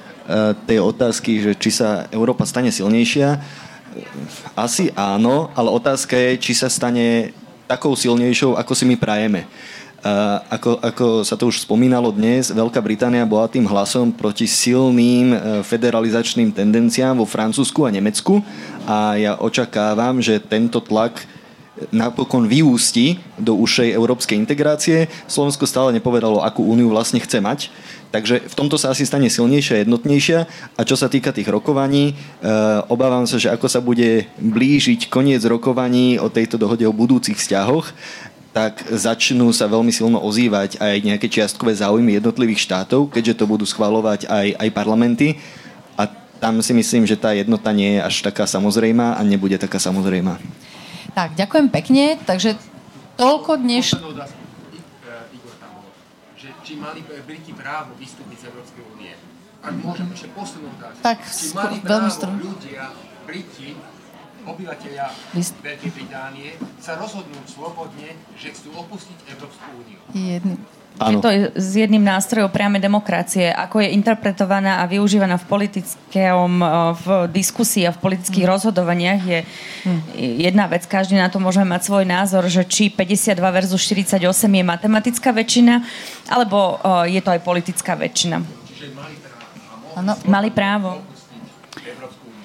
tej 0.65 0.81
otázky, 0.81 1.45
že 1.45 1.53
či 1.59 1.71
sa 1.75 2.09
Európa 2.09 2.49
stane 2.49 2.73
silnejšia, 2.73 3.39
asi 4.59 4.91
áno, 4.99 5.55
ale 5.55 5.71
otázka 5.71 6.19
je, 6.19 6.31
či 6.43 6.53
sa 6.59 6.67
stane 6.67 7.31
takou 7.71 7.95
silnejšou, 7.95 8.59
ako 8.59 8.73
si 8.75 8.85
my 8.91 8.99
prajeme. 8.99 9.47
Ako, 10.53 10.85
ako 10.85 11.07
sa 11.25 11.33
to 11.33 11.49
už 11.49 11.65
spomínalo 11.65 12.13
dnes, 12.13 12.53
Veľká 12.53 12.77
Británia 12.85 13.25
bola 13.25 13.49
tým 13.49 13.65
hlasom 13.65 14.13
proti 14.13 14.45
silným 14.45 15.33
federalizačným 15.65 16.53
tendenciám 16.53 17.17
vo 17.17 17.25
Francúzsku 17.25 17.89
a 17.89 17.95
Nemecku 17.95 18.45
a 18.85 19.17
ja 19.17 19.33
očakávam, 19.41 20.21
že 20.21 20.37
tento 20.45 20.85
tlak 20.85 21.25
napokon 21.91 22.47
vyústi 22.47 23.19
do 23.37 23.59
ušej 23.59 23.93
európskej 23.93 24.39
integrácie. 24.39 25.11
Slovensko 25.27 25.69
stále 25.69 25.93
nepovedalo, 25.97 26.41
akú 26.41 26.65
úniu 26.65 26.93
vlastne 26.93 27.21
chce 27.21 27.43
mať. 27.43 27.69
Takže 28.15 28.47
v 28.47 28.55
tomto 28.55 28.79
sa 28.79 28.95
asi 28.95 29.03
stane 29.03 29.27
silnejšia 29.27 29.83
jednotnejšia. 29.83 30.39
A 30.79 30.81
čo 30.87 30.95
sa 30.95 31.11
týka 31.11 31.35
tých 31.35 31.51
rokovaní, 31.51 32.15
e, 32.15 32.15
obávam 32.87 33.27
sa, 33.27 33.43
že 33.43 33.51
ako 33.51 33.67
sa 33.67 33.83
bude 33.83 34.31
blížiť 34.39 35.11
koniec 35.11 35.43
rokovaní 35.43 36.23
o 36.23 36.31
tejto 36.31 36.55
dohode 36.55 36.87
o 36.87 36.95
budúcich 36.95 37.35
vzťahoch, 37.35 37.91
tak 38.55 38.87
začnú 38.87 39.51
sa 39.51 39.67
veľmi 39.67 39.91
silno 39.91 40.23
ozývať 40.23 40.79
aj 40.79 41.03
nejaké 41.03 41.27
čiastkové 41.27 41.75
záujmy 41.75 42.23
jednotlivých 42.23 42.63
štátov, 42.63 43.11
keďže 43.11 43.43
to 43.43 43.51
budú 43.51 43.67
schvalovať 43.67 44.31
aj, 44.31 44.63
aj 44.63 44.69
parlamenty. 44.71 45.43
A 45.99 46.07
tam 46.39 46.63
si 46.63 46.71
myslím, 46.71 47.03
že 47.03 47.19
tá 47.19 47.35
jednota 47.35 47.75
nie 47.75 47.99
je 47.99 48.01
až 48.07 48.23
taká 48.23 48.47
samozrejmá 48.47 49.19
a 49.19 49.21
nebude 49.27 49.59
taká 49.59 49.83
samozrejmá. 49.83 50.39
Tak, 51.15 51.39
ďakujem 51.39 51.71
pekne. 51.71 52.19
Takže 52.27 52.59
toľko 53.15 53.63
dneš... 53.63 53.95
Že 56.35 56.49
či 56.67 56.73
mali 56.77 57.01
Briti 57.07 57.55
právo 57.55 57.95
vystúpiť 57.97 58.43
z 58.43 58.45
Európskej 58.51 58.83
únie. 58.99 59.15
Ak 59.65 59.73
môžem 59.81 60.11
ešte 60.13 60.29
poslednú 60.35 60.75
otázku. 60.77 61.01
Tak, 61.01 61.19
či 61.25 61.47
mali 61.55 61.79
právo 61.81 62.11
ľudia, 62.37 62.91
Briti, 63.25 63.79
obyvateľia 64.45 65.07
Veľkej 65.35 65.91
Británie 65.91 66.55
sa 66.81 67.01
rozhodnúť 67.01 67.45
slobodne, 67.49 68.15
že 68.37 68.53
chcú 68.53 68.77
opustiť 68.77 69.19
Európsku 69.33 69.67
úniu. 69.75 69.99
Jedný. 70.13 70.57
Je 70.95 71.19
to 71.19 71.31
s 71.59 71.75
jedným 71.75 72.07
nástrojom 72.07 72.47
priame 72.55 72.79
demokracie, 72.79 73.51
ako 73.51 73.83
je 73.83 73.99
interpretovaná 73.99 74.79
a 74.79 74.87
využívaná 74.87 75.43
v 75.43 75.47
politickom, 75.51 76.63
eh, 76.63 76.69
v 76.95 77.07
diskusii 77.35 77.83
a 77.83 77.91
v 77.91 77.99
politických 77.99 78.47
mm. 78.47 78.53
rozhodovaniach 78.55 79.21
je 79.27 79.41
mm. 79.43 80.01
jedna 80.39 80.71
vec. 80.71 80.87
Každý 80.87 81.19
na 81.19 81.27
to 81.27 81.43
môže 81.43 81.59
mať 81.67 81.83
svoj 81.83 82.07
názor, 82.07 82.47
že 82.47 82.63
či 82.63 82.95
52 82.95 83.43
versus 83.43 83.83
48 83.83 84.23
je 84.23 84.63
matematická 84.63 85.35
väčšina, 85.35 85.83
alebo 86.31 86.79
eh, 86.79 87.19
je 87.19 87.21
to 87.27 87.35
aj 87.35 87.41
politická 87.43 87.99
väčšina. 87.99 88.39
Čiže 88.71 88.95
mali 88.95 89.19
právo. 89.19 90.31
Mali 90.31 90.51
právo. 90.55 90.91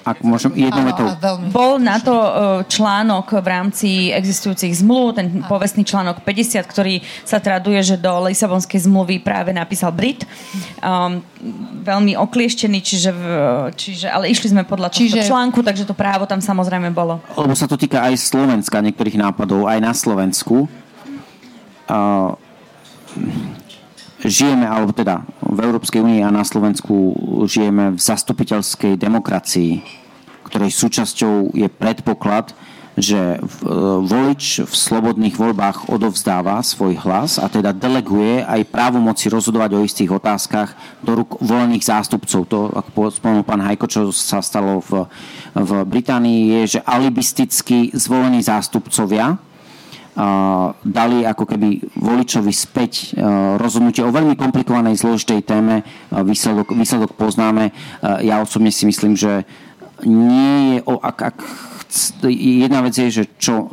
Ak 0.00 0.24
môžem, 0.24 0.52
jednou 0.56 0.88
vetou. 0.88 1.06
Bol 1.52 1.76
na 1.76 2.00
to 2.00 2.14
e, 2.16 2.30
článok 2.72 3.36
v 3.44 3.46
rámci 3.46 3.88
existujúcich 4.10 4.80
zmluv, 4.80 5.20
ten 5.20 5.44
povestný 5.44 5.84
článok 5.84 6.24
50, 6.24 6.64
ktorý 6.64 7.04
sa 7.22 7.36
traduje, 7.36 7.84
že 7.84 8.00
do 8.00 8.08
Lisabonskej 8.24 8.88
zmluvy 8.88 9.20
práve 9.20 9.52
napísal 9.52 9.92
Brit. 9.92 10.24
Um, 10.80 11.20
veľmi 11.84 12.16
oklieštený, 12.16 12.78
čiže, 12.80 13.10
čiže, 13.76 14.06
ale 14.08 14.32
išli 14.32 14.56
sme 14.56 14.64
podľa 14.64 14.88
čiže... 14.88 15.24
článku, 15.28 15.60
takže 15.60 15.84
to 15.84 15.92
právo 15.92 16.24
tam 16.24 16.40
samozrejme 16.40 16.88
bolo. 16.96 17.20
Lebo 17.36 17.52
sa 17.52 17.68
to 17.68 17.76
týka 17.76 18.00
aj 18.00 18.16
Slovenska, 18.16 18.80
niektorých 18.80 19.20
nápadov, 19.20 19.68
aj 19.68 19.78
na 19.84 19.92
Slovensku. 19.92 20.64
Uh, 21.90 22.38
žijeme, 24.24 24.68
alebo 24.68 24.92
teda 24.92 25.24
v 25.40 25.58
Európskej 25.64 26.04
únii 26.04 26.20
a 26.24 26.34
na 26.34 26.44
Slovensku 26.44 27.16
žijeme 27.48 27.96
v 27.96 28.00
zastupiteľskej 28.00 29.00
demokracii, 29.00 29.80
ktorej 30.44 30.70
súčasťou 30.74 31.56
je 31.56 31.68
predpoklad, 31.70 32.52
že 33.00 33.16
e, 33.16 33.38
volič 34.02 34.66
v 34.66 34.74
slobodných 34.74 35.38
voľbách 35.38 35.88
odovzdáva 35.88 36.60
svoj 36.60 37.00
hlas 37.00 37.40
a 37.40 37.48
teda 37.48 37.72
deleguje 37.72 38.44
aj 38.44 38.68
právomoci 38.68 39.32
rozhodovať 39.32 39.70
o 39.78 39.84
istých 39.86 40.10
otázkach 40.10 40.74
do 41.00 41.22
rúk 41.22 41.40
volených 41.40 41.86
zástupcov. 41.86 42.40
To, 42.50 42.58
ako 42.74 43.14
spomenul 43.14 43.46
pán 43.46 43.62
Hajko, 43.62 43.86
čo 43.88 44.00
sa 44.12 44.44
stalo 44.44 44.84
v, 44.84 45.06
v 45.54 45.70
Británii, 45.86 46.60
je, 46.60 46.78
že 46.78 46.80
alibisticky 46.84 47.94
zvolení 47.96 48.44
zástupcovia 48.44 49.38
dali 50.84 51.22
ako 51.22 51.44
keby 51.46 51.94
voličovi 51.96 52.50
späť 52.50 53.14
rozhodnutie 53.56 54.02
o 54.02 54.12
veľmi 54.12 54.34
komplikovanej, 54.34 54.98
zložitej 54.98 55.40
téme. 55.46 55.86
Výsledok, 56.10 56.74
výsledok 56.74 57.14
poznáme. 57.14 57.70
Ja 58.02 58.42
osobne 58.42 58.74
si 58.74 58.84
myslím, 58.90 59.14
že 59.14 59.46
nie 60.04 60.56
je, 60.74 60.78
o, 60.88 60.96
ak, 60.96 61.18
ak 61.20 61.36
jedna 62.32 62.80
vec 62.80 62.96
je, 62.96 63.22
že 63.22 63.24
čo 63.36 63.68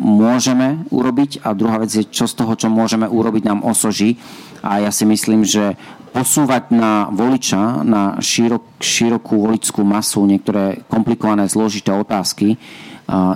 môžeme 0.00 0.88
urobiť 0.88 1.44
a 1.44 1.52
druhá 1.52 1.82
vec 1.84 1.92
je, 1.92 2.08
čo 2.08 2.24
z 2.24 2.34
toho, 2.40 2.56
čo 2.56 2.72
môžeme 2.72 3.04
urobiť, 3.04 3.42
nám 3.44 3.60
osoží. 3.66 4.16
A 4.64 4.80
ja 4.82 4.90
si 4.90 5.04
myslím, 5.04 5.44
že 5.44 5.76
posúvať 6.08 6.72
na 6.72 7.12
voliča, 7.12 7.84
na 7.84 8.16
širok, 8.16 8.80
širokú 8.80 9.44
voličskú 9.44 9.84
masu 9.84 10.24
niektoré 10.24 10.80
komplikované, 10.88 11.46
zložité 11.46 11.92
otázky 11.92 12.56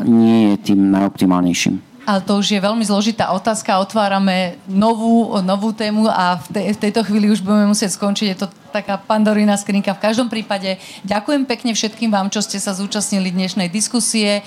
nie 0.04 0.52
je 0.52 0.72
tým 0.72 0.90
najoptimálnejším. 0.92 1.91
Ale 2.02 2.18
to 2.26 2.42
už 2.42 2.50
je 2.50 2.58
veľmi 2.58 2.82
zložitá 2.82 3.30
otázka. 3.30 3.78
Otvárame 3.78 4.58
novú, 4.66 5.38
novú 5.38 5.70
tému 5.70 6.10
a 6.10 6.34
v, 6.34 6.46
te, 6.50 6.60
v 6.74 6.78
tejto 6.88 7.06
chvíli 7.06 7.30
už 7.30 7.46
budeme 7.46 7.70
musieť 7.70 7.94
skončiť. 7.94 8.26
Je 8.34 8.38
to 8.42 8.48
taká 8.74 8.98
pandorína 8.98 9.54
skrinka. 9.54 9.94
V 9.94 10.02
každom 10.02 10.26
prípade 10.26 10.82
ďakujem 11.06 11.46
pekne 11.46 11.70
všetkým 11.76 12.10
vám, 12.10 12.26
čo 12.32 12.42
ste 12.42 12.58
sa 12.58 12.74
zúčastnili 12.74 13.30
dnešnej 13.30 13.70
diskusie. 13.70 14.42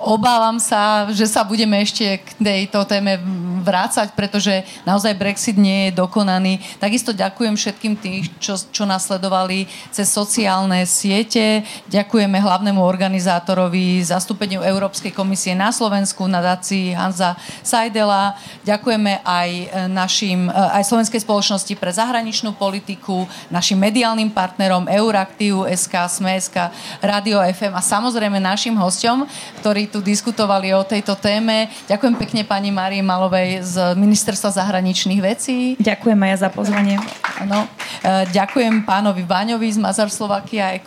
Obávam 0.00 0.56
sa, 0.56 1.12
že 1.12 1.28
sa 1.28 1.44
budeme 1.44 1.76
ešte 1.84 2.24
k 2.24 2.28
tejto 2.40 2.88
téme 2.88 3.20
vrácať, 3.60 4.16
pretože 4.16 4.64
naozaj 4.88 5.12
Brexit 5.12 5.60
nie 5.60 5.92
je 5.92 6.00
dokonaný. 6.00 6.56
Takisto 6.80 7.12
ďakujem 7.12 7.52
všetkým 7.52 7.94
tým, 8.00 8.24
čo, 8.40 8.56
čo 8.56 8.88
nasledovali 8.88 9.68
cez 9.92 10.08
sociálne 10.08 10.88
siete. 10.88 11.68
Ďakujeme 11.92 12.32
hlavnému 12.40 12.80
organizátorovi 12.80 14.00
zastúpeniu 14.00 14.64
Európskej 14.64 15.12
komisie 15.12 15.52
na 15.52 15.68
Slovensku, 15.68 16.24
nadácii 16.24 16.96
Hanza 16.96 17.36
Sajdela. 17.60 18.40
Ďakujeme 18.64 19.20
aj 19.20 19.50
našim, 19.92 20.48
aj 20.48 20.88
Slovenskej 20.88 21.20
spoločnosti 21.20 21.76
pre 21.76 21.92
zahraničnú 21.92 22.56
politiku, 22.56 23.28
našim 23.52 23.76
mediálnym 23.76 24.32
partnerom 24.32 24.88
Euraktiv, 24.88 25.68
SK, 25.68 26.08
SME.sk, 26.08 26.56
Radio 27.04 27.44
FM 27.44 27.76
a 27.76 27.84
samozrejme 27.84 28.40
našim 28.40 28.72
hostom, 28.80 29.28
ktorí 29.60 29.89
tu 29.90 29.98
diskutovali 29.98 30.70
o 30.70 30.86
tejto 30.86 31.18
téme. 31.18 31.66
Ďakujem 31.90 32.14
pekne 32.14 32.42
pani 32.46 32.70
Marii 32.70 33.02
Malovej 33.02 33.66
z 33.66 33.98
Ministerstva 33.98 34.54
zahraničných 34.54 35.18
vecí. 35.18 35.74
Ďakujem 35.82 36.20
aj 36.30 36.46
za 36.46 36.48
pozvanie. 36.54 37.02
Ano. 37.42 37.66
E, 38.00 38.30
ďakujem 38.30 38.86
pánovi 38.86 39.26
Vaňovi 39.26 39.66
z 39.66 39.82
Mazar 39.82 40.06
Slovakia, 40.06 40.78
e, 40.78 40.80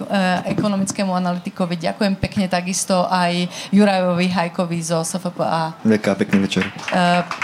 ekonomickému 0.55 1.11
analytikovi. 1.11 1.75
Ďakujem 1.75 2.15
pekne 2.15 2.47
takisto 2.47 3.03
aj 3.11 3.51
Jurajovi 3.75 4.31
Hajkovi 4.31 4.79
zo 4.79 5.03
SFPA. 5.03 5.75
Ďakujem, 5.83 6.15
pekný 6.15 6.37
večer. 6.47 6.63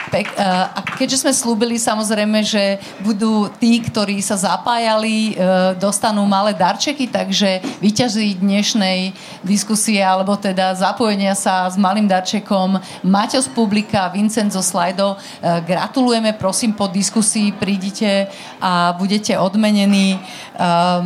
Pek, 0.10 0.32
a 0.40 0.80
keďže 0.96 1.28
sme 1.28 1.34
slúbili 1.36 1.76
samozrejme, 1.76 2.40
že 2.42 2.80
budú 3.04 3.52
tí, 3.60 3.84
ktorí 3.84 4.22
sa 4.24 4.40
zapájali, 4.40 5.38
dostanú 5.78 6.26
malé 6.26 6.54
darčeky, 6.56 7.10
takže 7.10 7.62
vyťazí 7.82 8.38
dnešnej 8.40 9.14
diskusie 9.44 10.02
alebo 10.02 10.38
teda 10.38 10.78
zapojenia 10.78 11.34
sa 11.34 11.49
s 11.50 11.76
malým 11.82 12.06
darčekom 12.06 12.78
Maťo 13.04 13.42
z 13.42 13.50
publika, 13.52 14.12
Vincent 14.14 14.54
zo 14.54 14.62
Slido. 14.62 15.18
Gratulujeme, 15.42 16.38
prosím, 16.38 16.78
po 16.78 16.86
diskusii 16.88 17.52
prídite 17.58 18.28
a 18.62 18.94
budete 18.94 19.34
odmenení. 19.40 20.20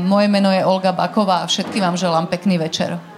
Moje 0.04 0.28
meno 0.28 0.52
je 0.52 0.66
Olga 0.66 0.92
Baková 0.92 1.44
a 1.44 1.50
všetkým 1.50 1.82
vám 1.82 1.98
želám 1.98 2.26
pekný 2.28 2.58
večer. 2.58 3.13